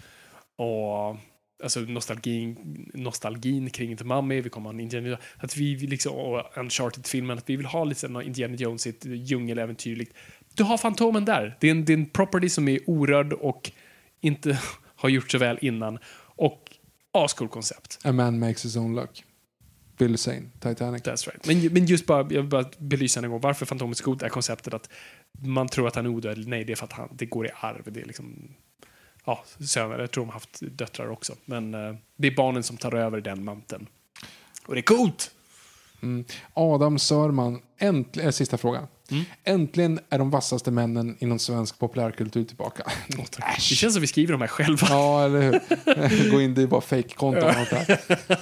och 0.56 1.16
alltså 1.62 1.80
nostalgin, 1.80 2.56
nostalgin 2.94 3.70
kring 3.70 3.96
The 3.96 4.04
Mummy, 4.04 4.40
vi 4.40 4.50
kommer 4.50 4.70
ha 4.70 4.74
en 4.74 4.80
Indiana 4.80 5.08
Jones, 5.08 5.20
att 5.36 5.56
vi 5.56 5.76
liksom, 5.76 6.12
och 6.12 6.58
Uncharted-filmen, 6.58 7.38
att 7.38 7.50
vi 7.50 7.56
vill 7.56 7.66
ha 7.66 7.84
lite 7.84 8.00
sån 8.00 8.22
Indiana 8.22 8.54
Jones 8.54 8.86
i 8.86 8.90
ett 8.90 9.04
djungeläventyrligt. 9.04 10.12
Du 10.54 10.62
har 10.62 10.78
Fantomen 10.78 11.24
där. 11.24 11.56
Det 11.60 11.66
är, 11.66 11.70
en, 11.70 11.84
det 11.84 11.92
är 11.92 11.96
en 11.96 12.06
property 12.06 12.48
som 12.48 12.68
är 12.68 12.80
orörd 12.86 13.32
och 13.32 13.70
inte 14.20 14.58
har 14.96 15.08
gjort 15.08 15.30
så 15.30 15.38
väl 15.38 15.58
innan. 15.60 15.98
Och 16.36 16.70
ascool 17.12 17.48
koncept. 17.48 17.98
A 18.04 18.12
man 18.12 18.38
makes 18.38 18.64
his 18.64 18.76
own 18.76 18.94
luck. 18.94 19.24
Bill 19.98 20.18
Zane, 20.18 20.42
Titanic. 20.60 21.02
That's 21.02 21.30
right. 21.30 21.46
Men, 21.46 21.72
men 21.72 21.86
just 21.86 22.06
bara, 22.06 22.20
jag 22.20 22.28
vill 22.28 22.50
bara 22.50 22.64
belysa 22.78 23.20
en 23.20 23.30
gång 23.30 23.40
varför 23.40 23.66
Fantomen 23.66 23.90
är 23.90 23.94
så 23.94 24.04
god 24.04 24.22
är 24.22 24.28
konceptet 24.28 24.74
att 24.74 24.90
man 25.38 25.68
tror 25.68 25.88
att 25.88 25.96
han 25.96 26.06
är 26.06 26.10
odödlig. 26.10 26.48
Nej, 26.48 26.64
det 26.64 26.72
är 26.72 26.76
för 26.76 26.84
att 26.84 26.92
han, 26.92 27.08
det 27.12 27.26
går 27.26 27.46
i 27.46 27.50
arv. 27.60 27.82
Det 27.92 28.00
är 28.00 28.04
liksom, 28.04 28.54
ja, 29.28 29.44
söner. 29.66 29.98
Jag 29.98 30.10
tror 30.10 30.24
de 30.24 30.28
har 30.28 30.34
haft 30.34 30.58
döttrar 30.60 31.10
också. 31.10 31.34
Men 31.44 31.74
eh, 31.74 31.94
det 32.16 32.28
är 32.28 32.36
barnen 32.36 32.62
som 32.62 32.76
tar 32.76 32.94
över 32.94 33.20
den 33.20 33.44
manteln. 33.44 33.86
Och 34.66 34.74
det 34.74 34.80
är 34.80 34.82
coolt! 34.82 35.30
Mm. 36.02 36.24
Adam 36.54 36.98
Sörman, 36.98 37.62
äntligen, 37.78 38.28
eh, 38.28 38.32
sista 38.32 38.58
frågan. 38.58 38.86
Mm. 39.10 39.24
Äntligen 39.44 40.00
är 40.10 40.18
de 40.18 40.30
vassaste 40.30 40.70
männen 40.70 41.16
inom 41.18 41.38
svensk 41.38 41.78
populärkultur 41.78 42.44
tillbaka. 42.44 42.82
Det 43.56 43.60
känns 43.60 43.94
som 43.94 44.00
vi 44.00 44.06
skriver 44.06 44.32
de 44.32 44.40
här 44.40 44.48
själva. 44.48 44.86
Ja, 44.90 45.24
eller 45.24 45.40
hur? 45.42 46.30
Gå 46.30 46.40
in, 46.40 46.54
det 46.54 46.62
är 46.62 46.66
bara 46.66 46.80
här. 46.90 47.90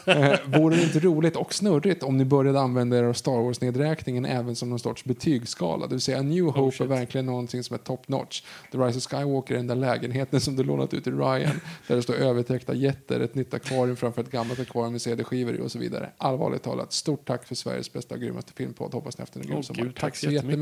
Eh, 0.06 0.38
Vore 0.60 0.76
det 0.76 0.82
inte 0.82 0.98
roligt 1.00 1.36
och 1.36 1.54
snurrigt 1.54 2.02
om 2.02 2.16
ni 2.16 2.24
började 2.24 2.60
använda 2.60 2.98
er 2.98 3.02
av 3.02 3.12
Star 3.12 3.32
Wars-nedräkningen 3.42 4.24
även 4.24 4.56
som 4.56 4.70
någon 4.70 4.78
sorts 4.78 5.04
betygsskala? 5.04 5.86
Det 5.86 5.94
vill 5.94 6.00
säga, 6.00 6.22
New 6.22 6.44
Hope 6.44 6.60
är 6.60 6.70
shit. 6.70 6.86
verkligen 6.86 7.26
någonting 7.26 7.62
som 7.62 7.74
är 7.74 7.78
top 7.78 8.08
notch. 8.08 8.42
The 8.72 8.78
Rise 8.78 8.98
of 8.98 9.04
Skywalker 9.04 9.54
är 9.54 9.58
den 9.58 9.66
där 9.66 9.74
lägenheten 9.74 10.40
som 10.40 10.56
du 10.56 10.62
lånat 10.64 10.94
ut 10.94 11.04
till 11.04 11.18
Ryan, 11.18 11.60
där 11.86 11.96
det 11.96 12.02
står 12.02 12.14
övertäckta 12.14 12.74
jätter, 12.74 13.20
ett 13.20 13.34
nytt 13.34 13.54
akvarium 13.54 13.96
framför 13.96 14.22
ett 14.22 14.30
gammalt 14.30 14.60
akvarium 14.60 14.92
med 14.92 15.02
CD-skivor 15.02 15.56
i 15.56 15.60
och 15.60 15.72
så 15.72 15.78
vidare. 15.78 16.10
Allvarligt 16.18 16.62
talat, 16.62 16.92
stort 16.92 17.26
tack 17.26 17.44
för 17.44 17.54
Sveriges 17.54 17.92
bästa 17.92 18.14
och 18.14 18.20
grymmaste 18.20 18.52
filmpodd. 18.52 18.94
Hoppas 18.94 19.18
ni 19.18 19.22
haft 19.22 19.36
en 19.36 19.42
grym 19.42 19.56
Åh, 19.56 19.62
sommar. 19.62 19.82
gud, 19.82 19.96
Tack 20.00 20.16
så 20.16 20.30
jättemycket. 20.30 20.55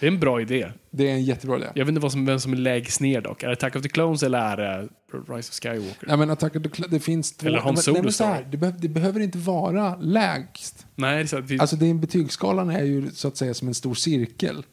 Det 0.00 0.06
är 0.06 0.10
en 0.10 0.20
bra 0.20 0.40
idé. 0.40 0.72
Det 0.90 1.08
är 1.08 1.12
en 1.12 1.24
jättebra 1.24 1.56
idé. 1.56 1.66
Jag 1.74 1.84
vet 1.84 1.88
inte 1.88 2.00
vad 2.00 2.12
som, 2.12 2.26
vem 2.26 2.40
som 2.40 2.54
läggs 2.54 3.00
ner 3.00 3.20
dock. 3.20 3.42
Är 3.42 3.46
det 3.46 3.52
Attack 3.52 3.76
of 3.76 3.82
the 3.82 3.88
Clones 3.88 4.22
eller 4.22 4.38
är 4.38 4.56
det 4.56 4.88
Rise 5.34 5.50
of 5.50 5.60
Skywalker? 5.62 6.06
Ja, 6.08 6.16
men 6.16 6.30
Attack 6.30 6.56
of 6.56 6.62
the 6.62 6.68
Cl- 6.68 6.88
det 6.90 7.00
finns 7.00 7.32
två... 7.32 7.46
Eller 7.46 7.58
Han 7.58 7.76
Solo 7.76 8.02
nej, 8.02 8.12
här, 8.20 8.46
det, 8.50 8.56
behöver, 8.56 8.78
det 8.78 8.88
behöver 8.88 9.20
inte 9.20 9.38
vara 9.38 9.96
lägst. 9.96 10.86
Nej, 10.94 11.16
det 11.16 11.22
är 11.22 11.26
så 11.26 11.38
att 11.38 11.50
vi... 11.50 11.58
Alltså 11.58 11.76
det 11.76 11.86
är 11.86 11.90
en 11.90 12.00
betygsskalan 12.00 12.70
är 12.70 12.84
ju 12.84 13.10
så 13.10 13.28
att 13.28 13.36
säga 13.36 13.54
som 13.54 13.68
en 13.68 13.74
stor 13.74 13.94
cirkel. 13.94 14.64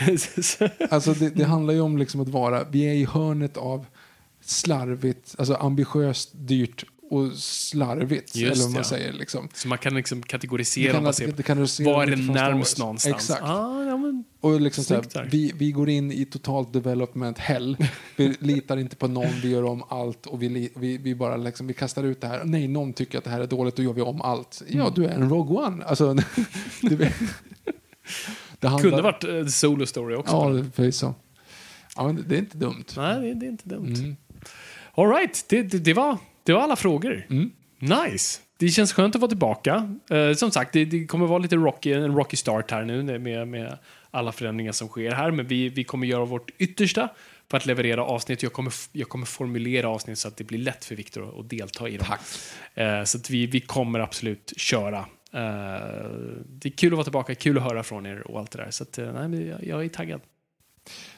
Alltså 0.90 1.12
det, 1.12 1.30
det 1.30 1.44
handlar 1.44 1.74
ju 1.74 1.80
om 1.80 1.98
liksom 1.98 2.20
att 2.20 2.28
vara, 2.28 2.64
vi 2.70 2.82
är 2.82 2.94
i 2.94 3.04
hörnet 3.04 3.56
av 3.56 3.86
slarvigt, 4.40 5.34
alltså 5.38 5.54
ambitiöst, 5.54 6.30
dyrt 6.34 6.84
och 7.10 7.32
slarvigt. 7.32 8.36
Just 8.36 8.52
eller 8.52 8.62
vad 8.62 8.72
man 8.72 8.78
ja. 8.78 8.84
säger 8.84 9.12
liksom. 9.12 9.48
så 9.54 9.68
man 9.68 9.78
kan 9.78 9.94
liksom 9.94 10.22
kategorisera 10.22 10.92
kan, 10.92 11.04
baserat 11.04 11.36
det 11.36 11.42
kan 11.42 11.58
du 11.58 11.66
se 11.66 11.84
var 11.84 12.02
är 12.02 12.06
det 12.06 12.16
närmst 12.16 12.78
någonstans. 12.78 13.16
Exakt. 13.16 13.42
Ah, 13.42 13.84
Och 14.46 14.60
liksom 14.60 14.84
så 14.84 14.94
här, 14.94 15.28
vi, 15.30 15.52
vi 15.54 15.72
går 15.72 15.88
in 15.88 16.12
i 16.12 16.24
totalt 16.24 16.72
development 16.72 17.38
hell. 17.38 17.76
Vi 18.16 18.28
litar 18.40 18.76
inte 18.76 18.96
på 18.96 19.08
någon, 19.08 19.40
vi 19.42 19.48
gör 19.50 19.64
om 19.64 19.82
allt 19.88 20.26
och 20.26 20.42
vi, 20.42 20.70
vi, 20.76 20.98
vi 20.98 21.14
bara 21.14 21.36
liksom, 21.36 21.66
vi 21.66 21.74
kastar 21.74 22.04
ut 22.04 22.20
det 22.20 22.26
här. 22.26 22.44
Nej, 22.44 22.68
någon 22.68 22.92
tycker 22.92 23.18
att 23.18 23.24
det 23.24 23.30
här 23.30 23.40
är 23.40 23.46
dåligt, 23.46 23.76
då 23.76 23.82
gör 23.82 23.92
vi 23.92 24.02
om 24.02 24.22
allt. 24.22 24.62
Mm. 24.68 24.78
Ja, 24.78 24.92
du 24.94 25.04
är 25.04 25.08
en 25.08 25.28
Rogue 25.30 25.56
One. 25.66 25.84
Alltså, 25.84 26.16
du 26.82 26.96
vet, 26.96 27.14
det 28.60 28.68
handlar- 28.68 28.90
kunde 28.90 29.02
varit 29.02 29.24
uh, 29.24 29.46
Solo 29.46 29.86
Story 29.86 30.14
också. 30.14 30.34
Ja, 30.34 30.48
det 30.48 30.64
förvisso. 30.74 31.14
Ja, 31.96 32.14
det 32.28 32.34
är 32.34 32.38
inte 32.38 32.58
dumt. 32.58 32.84
Nej, 32.96 33.20
det, 33.20 33.34
det 33.34 33.46
är 33.46 33.50
inte 33.50 33.68
dumt. 33.68 33.94
Mm. 33.98 34.16
All 34.94 35.08
right, 35.08 35.44
det, 35.48 35.62
det, 35.62 35.78
det, 35.78 35.94
var, 35.94 36.18
det 36.42 36.52
var 36.52 36.60
alla 36.60 36.76
frågor. 36.76 37.26
Mm. 37.30 37.50
Nice. 37.78 38.40
Det 38.58 38.68
känns 38.68 38.92
skönt 38.92 39.14
att 39.14 39.20
vara 39.20 39.28
tillbaka. 39.28 39.96
Eh, 40.10 40.32
som 40.32 40.50
sagt, 40.50 40.72
det, 40.72 40.84
det 40.84 41.06
kommer 41.06 41.26
vara 41.26 41.38
lite 41.38 41.56
rocky, 41.56 41.92
en 41.92 42.14
rocky 42.14 42.36
start 42.36 42.70
här 42.70 42.84
nu 42.84 43.18
med, 43.18 43.48
med 43.48 43.78
alla 44.10 44.32
förändringar 44.32 44.72
som 44.72 44.88
sker 44.88 45.10
här. 45.10 45.30
Men 45.30 45.46
vi, 45.46 45.68
vi 45.68 45.84
kommer 45.84 46.06
göra 46.06 46.24
vårt 46.24 46.50
yttersta 46.58 47.08
för 47.50 47.56
att 47.56 47.66
leverera 47.66 48.04
avsnitt. 48.04 48.42
Jag 48.42 48.52
kommer, 48.52 48.72
jag 48.92 49.08
kommer 49.08 49.26
formulera 49.26 49.88
avsnitt 49.88 50.18
så 50.18 50.28
att 50.28 50.36
det 50.36 50.44
blir 50.44 50.58
lätt 50.58 50.84
för 50.84 50.94
Viktor 50.94 51.40
att, 51.40 51.50
delta 51.50 51.88
i 51.88 51.96
dem. 51.96 52.06
Eh, 52.74 53.04
så 53.04 53.18
att 53.18 53.30
vi, 53.30 53.46
vi 53.46 53.60
kommer 53.60 54.00
absolut 54.00 54.52
köra. 54.56 54.98
Eh, 55.32 56.10
det 56.46 56.68
är 56.68 56.76
kul 56.76 56.92
att 56.92 56.96
vara 56.96 57.04
tillbaka, 57.04 57.34
kul 57.34 57.58
att 57.58 57.64
höra 57.64 57.82
från 57.82 58.06
er 58.06 58.30
och 58.30 58.38
allt 58.40 58.50
det 58.50 58.58
där. 58.58 58.70
Så 58.70 58.82
att, 58.82 58.98
eh, 58.98 59.28
nej, 59.28 59.46
jag, 59.46 59.64
jag 59.64 59.84
är 59.84 59.88
taggad. 59.88 60.20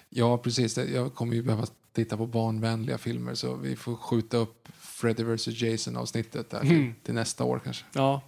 Ja, 0.09 0.39
precis. 0.39 0.77
Jag 0.79 1.15
kommer 1.15 1.35
ju 1.35 1.43
behöva 1.43 1.67
titta 1.93 2.17
på 2.17 2.27
barnvänliga 2.27 2.99
filmer 2.99 3.35
så 3.35 3.55
vi 3.57 3.77
får 3.77 3.97
skjuta 3.97 4.37
upp 4.37 4.69
Freddy 4.81 5.23
vs 5.23 5.49
Jason 5.49 5.97
avsnittet 5.97 6.51
där 6.51 6.61
till, 6.61 6.71
Mm. 6.71 6.95
till 7.03 7.15
nästa 7.15 7.45
år 7.45 7.61
kanske. 7.65 7.85
Ja, 7.93 8.23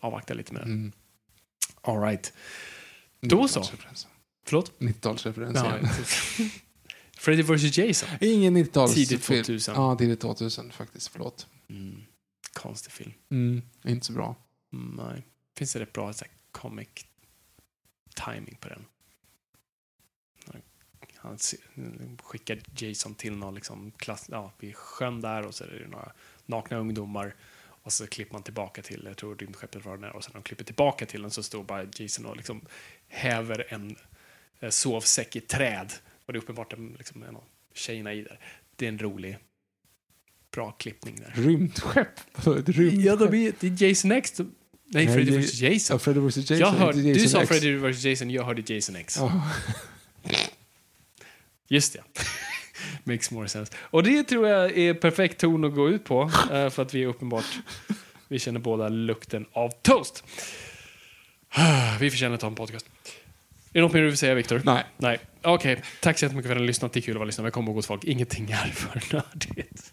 avvakta 0.00 0.34
lite 0.34 0.52
med 0.52 0.62
det. 0.62 0.66
Mm. 0.66 0.92
All 1.80 2.00
right. 2.02 2.32
Då 3.22 3.48
så. 3.48 3.60
90-talsreferens. 3.60 4.06
Förlåt? 4.44 4.72
90-talsreferens 4.78 5.52
Ja. 5.54 5.88
Freddy 7.16 7.42
vs 7.42 7.78
Jason. 7.78 8.08
Ingen 8.20 8.56
90-tals 8.56 8.94
Tidigt 8.94 9.24
film. 9.24 9.44
2000. 9.44 9.74
Ja, 9.74 9.96
tidigt 9.96 10.20
2000 10.20 10.72
faktiskt. 10.72 11.08
Förlåt. 11.08 11.46
Mm. 11.68 12.02
Konstig 12.52 12.92
film. 12.92 13.12
Mm. 13.30 13.62
Inte 13.84 14.06
så 14.06 14.12
bra. 14.12 14.36
Nej. 14.70 15.26
Finns 15.56 15.72
det 15.72 15.80
rätt 15.80 15.92
bra 15.92 16.12
så 16.12 16.24
här, 16.24 16.32
comic 16.52 16.88
timing 18.14 18.56
på 18.60 18.68
den? 18.68 18.84
Han 21.16 21.38
skickar 22.22 22.60
Jason 22.76 23.14
till 23.14 23.36
någon 23.36 23.54
liksom 23.54 23.90
klass, 23.90 24.26
ja, 24.30 24.52
vid 24.58 24.76
sjön 24.76 25.20
där 25.20 25.46
och 25.46 25.54
så 25.54 25.64
är 25.64 25.68
det 25.68 25.88
några 25.88 26.12
nakna 26.46 26.76
ungdomar 26.76 27.34
och 27.64 27.92
så 27.92 28.06
klipper 28.06 28.32
man 28.32 28.42
tillbaka 28.42 28.82
till, 28.82 29.02
jag 29.04 29.16
tror 29.16 29.36
rymdskeppet 29.36 29.84
var 29.84 29.96
där 29.96 30.16
och 30.16 30.22
när 30.28 30.34
de 30.34 30.42
klipper 30.42 30.64
tillbaka 30.64 31.06
till 31.06 31.22
den 31.22 31.30
så 31.30 31.42
står 31.42 31.64
bara 31.64 31.86
Jason 31.96 32.26
och 32.26 32.36
liksom 32.36 32.60
häver 33.12 33.66
en 33.68 33.96
eh, 34.60 34.70
sovsäck 34.70 35.36
i 35.36 35.40
träd 35.40 35.92
och 36.26 36.32
det 36.32 36.36
är 36.38 36.42
uppenbart 36.42 36.72
en, 36.72 36.94
liksom, 36.98 37.22
en 37.22 37.36
av 37.36 37.44
tjejerna 37.74 38.12
i 38.12 38.22
där. 38.22 38.38
Det 38.76 38.84
är 38.86 38.88
en 38.88 38.98
rolig, 38.98 39.38
bra 40.52 40.72
klippning 40.72 41.16
där. 41.16 41.42
Rymdskepp? 41.42 42.20
Ja, 42.44 43.16
de 43.16 43.24
är, 43.24 43.52
det 43.60 43.82
är 43.82 43.88
Jason 43.88 44.12
X. 44.12 44.38
Nej, 44.38 44.46
Nej, 45.06 45.14
Freddy 45.14 45.38
vs 45.38 45.60
Jason. 45.60 45.94
Ja, 45.94 45.98
Freddy 45.98 46.20
vs 46.20 46.36
Jason. 46.36 46.58
jag 46.58 46.70
hörde, 46.70 47.00
Jason 47.00 47.22
du 47.22 47.28
sa 47.28 47.42
X. 47.42 47.48
Freddy 47.48 47.76
vs 47.76 48.04
Jason, 48.04 48.30
jag 48.30 48.44
hörde 48.44 48.74
Jason 48.74 48.96
X. 48.96 49.16
Ja. 49.18 49.42
Just 51.68 51.92
det. 51.92 52.02
Makes 53.04 53.30
more 53.30 53.48
sense. 53.48 53.72
Och 53.78 54.02
det 54.02 54.24
tror 54.24 54.48
jag 54.48 54.78
är 54.78 54.94
perfekt 54.94 55.40
ton 55.40 55.64
att 55.64 55.74
gå 55.74 55.88
ut 55.88 56.04
på, 56.04 56.22
eh, 56.52 56.70
för 56.70 56.82
att 56.82 56.94
vi 56.94 57.02
är 57.02 57.06
uppenbart, 57.06 57.58
vi 58.28 58.38
känner 58.38 58.60
båda 58.60 58.88
lukten 58.88 59.46
av 59.52 59.70
toast. 59.82 60.24
Vi 62.00 62.10
förtjänar 62.10 62.34
att 62.34 62.40
ta 62.40 62.46
en 62.46 62.54
podcast. 62.54 62.86
Är 63.72 63.78
det 63.78 63.80
något 63.80 63.92
mer 63.92 64.00
du 64.00 64.06
vill 64.06 64.16
säga, 64.16 64.34
Viktor? 64.34 64.62
Nej. 64.64 64.84
Nej. 64.96 65.18
Okej, 65.42 65.82
tack 66.00 66.18
så 66.18 66.24
jättemycket 66.24 66.48
för 66.48 66.54
att 66.54 66.58
ni 66.58 66.62
har 66.62 66.66
lyssnat. 66.66 66.92
Det 66.92 67.00
är 67.00 67.02
kul 67.02 67.14
att 67.14 67.18
vara 67.18 67.26
lyssnare. 67.26 67.44
Men 67.44 67.52
kom 67.52 67.64
ihåg 67.64 67.74
gott 67.74 67.86
folk, 67.86 68.04
ingenting 68.04 68.50
är 68.50 68.56
för 68.56 69.14
nördigt. 69.14 69.92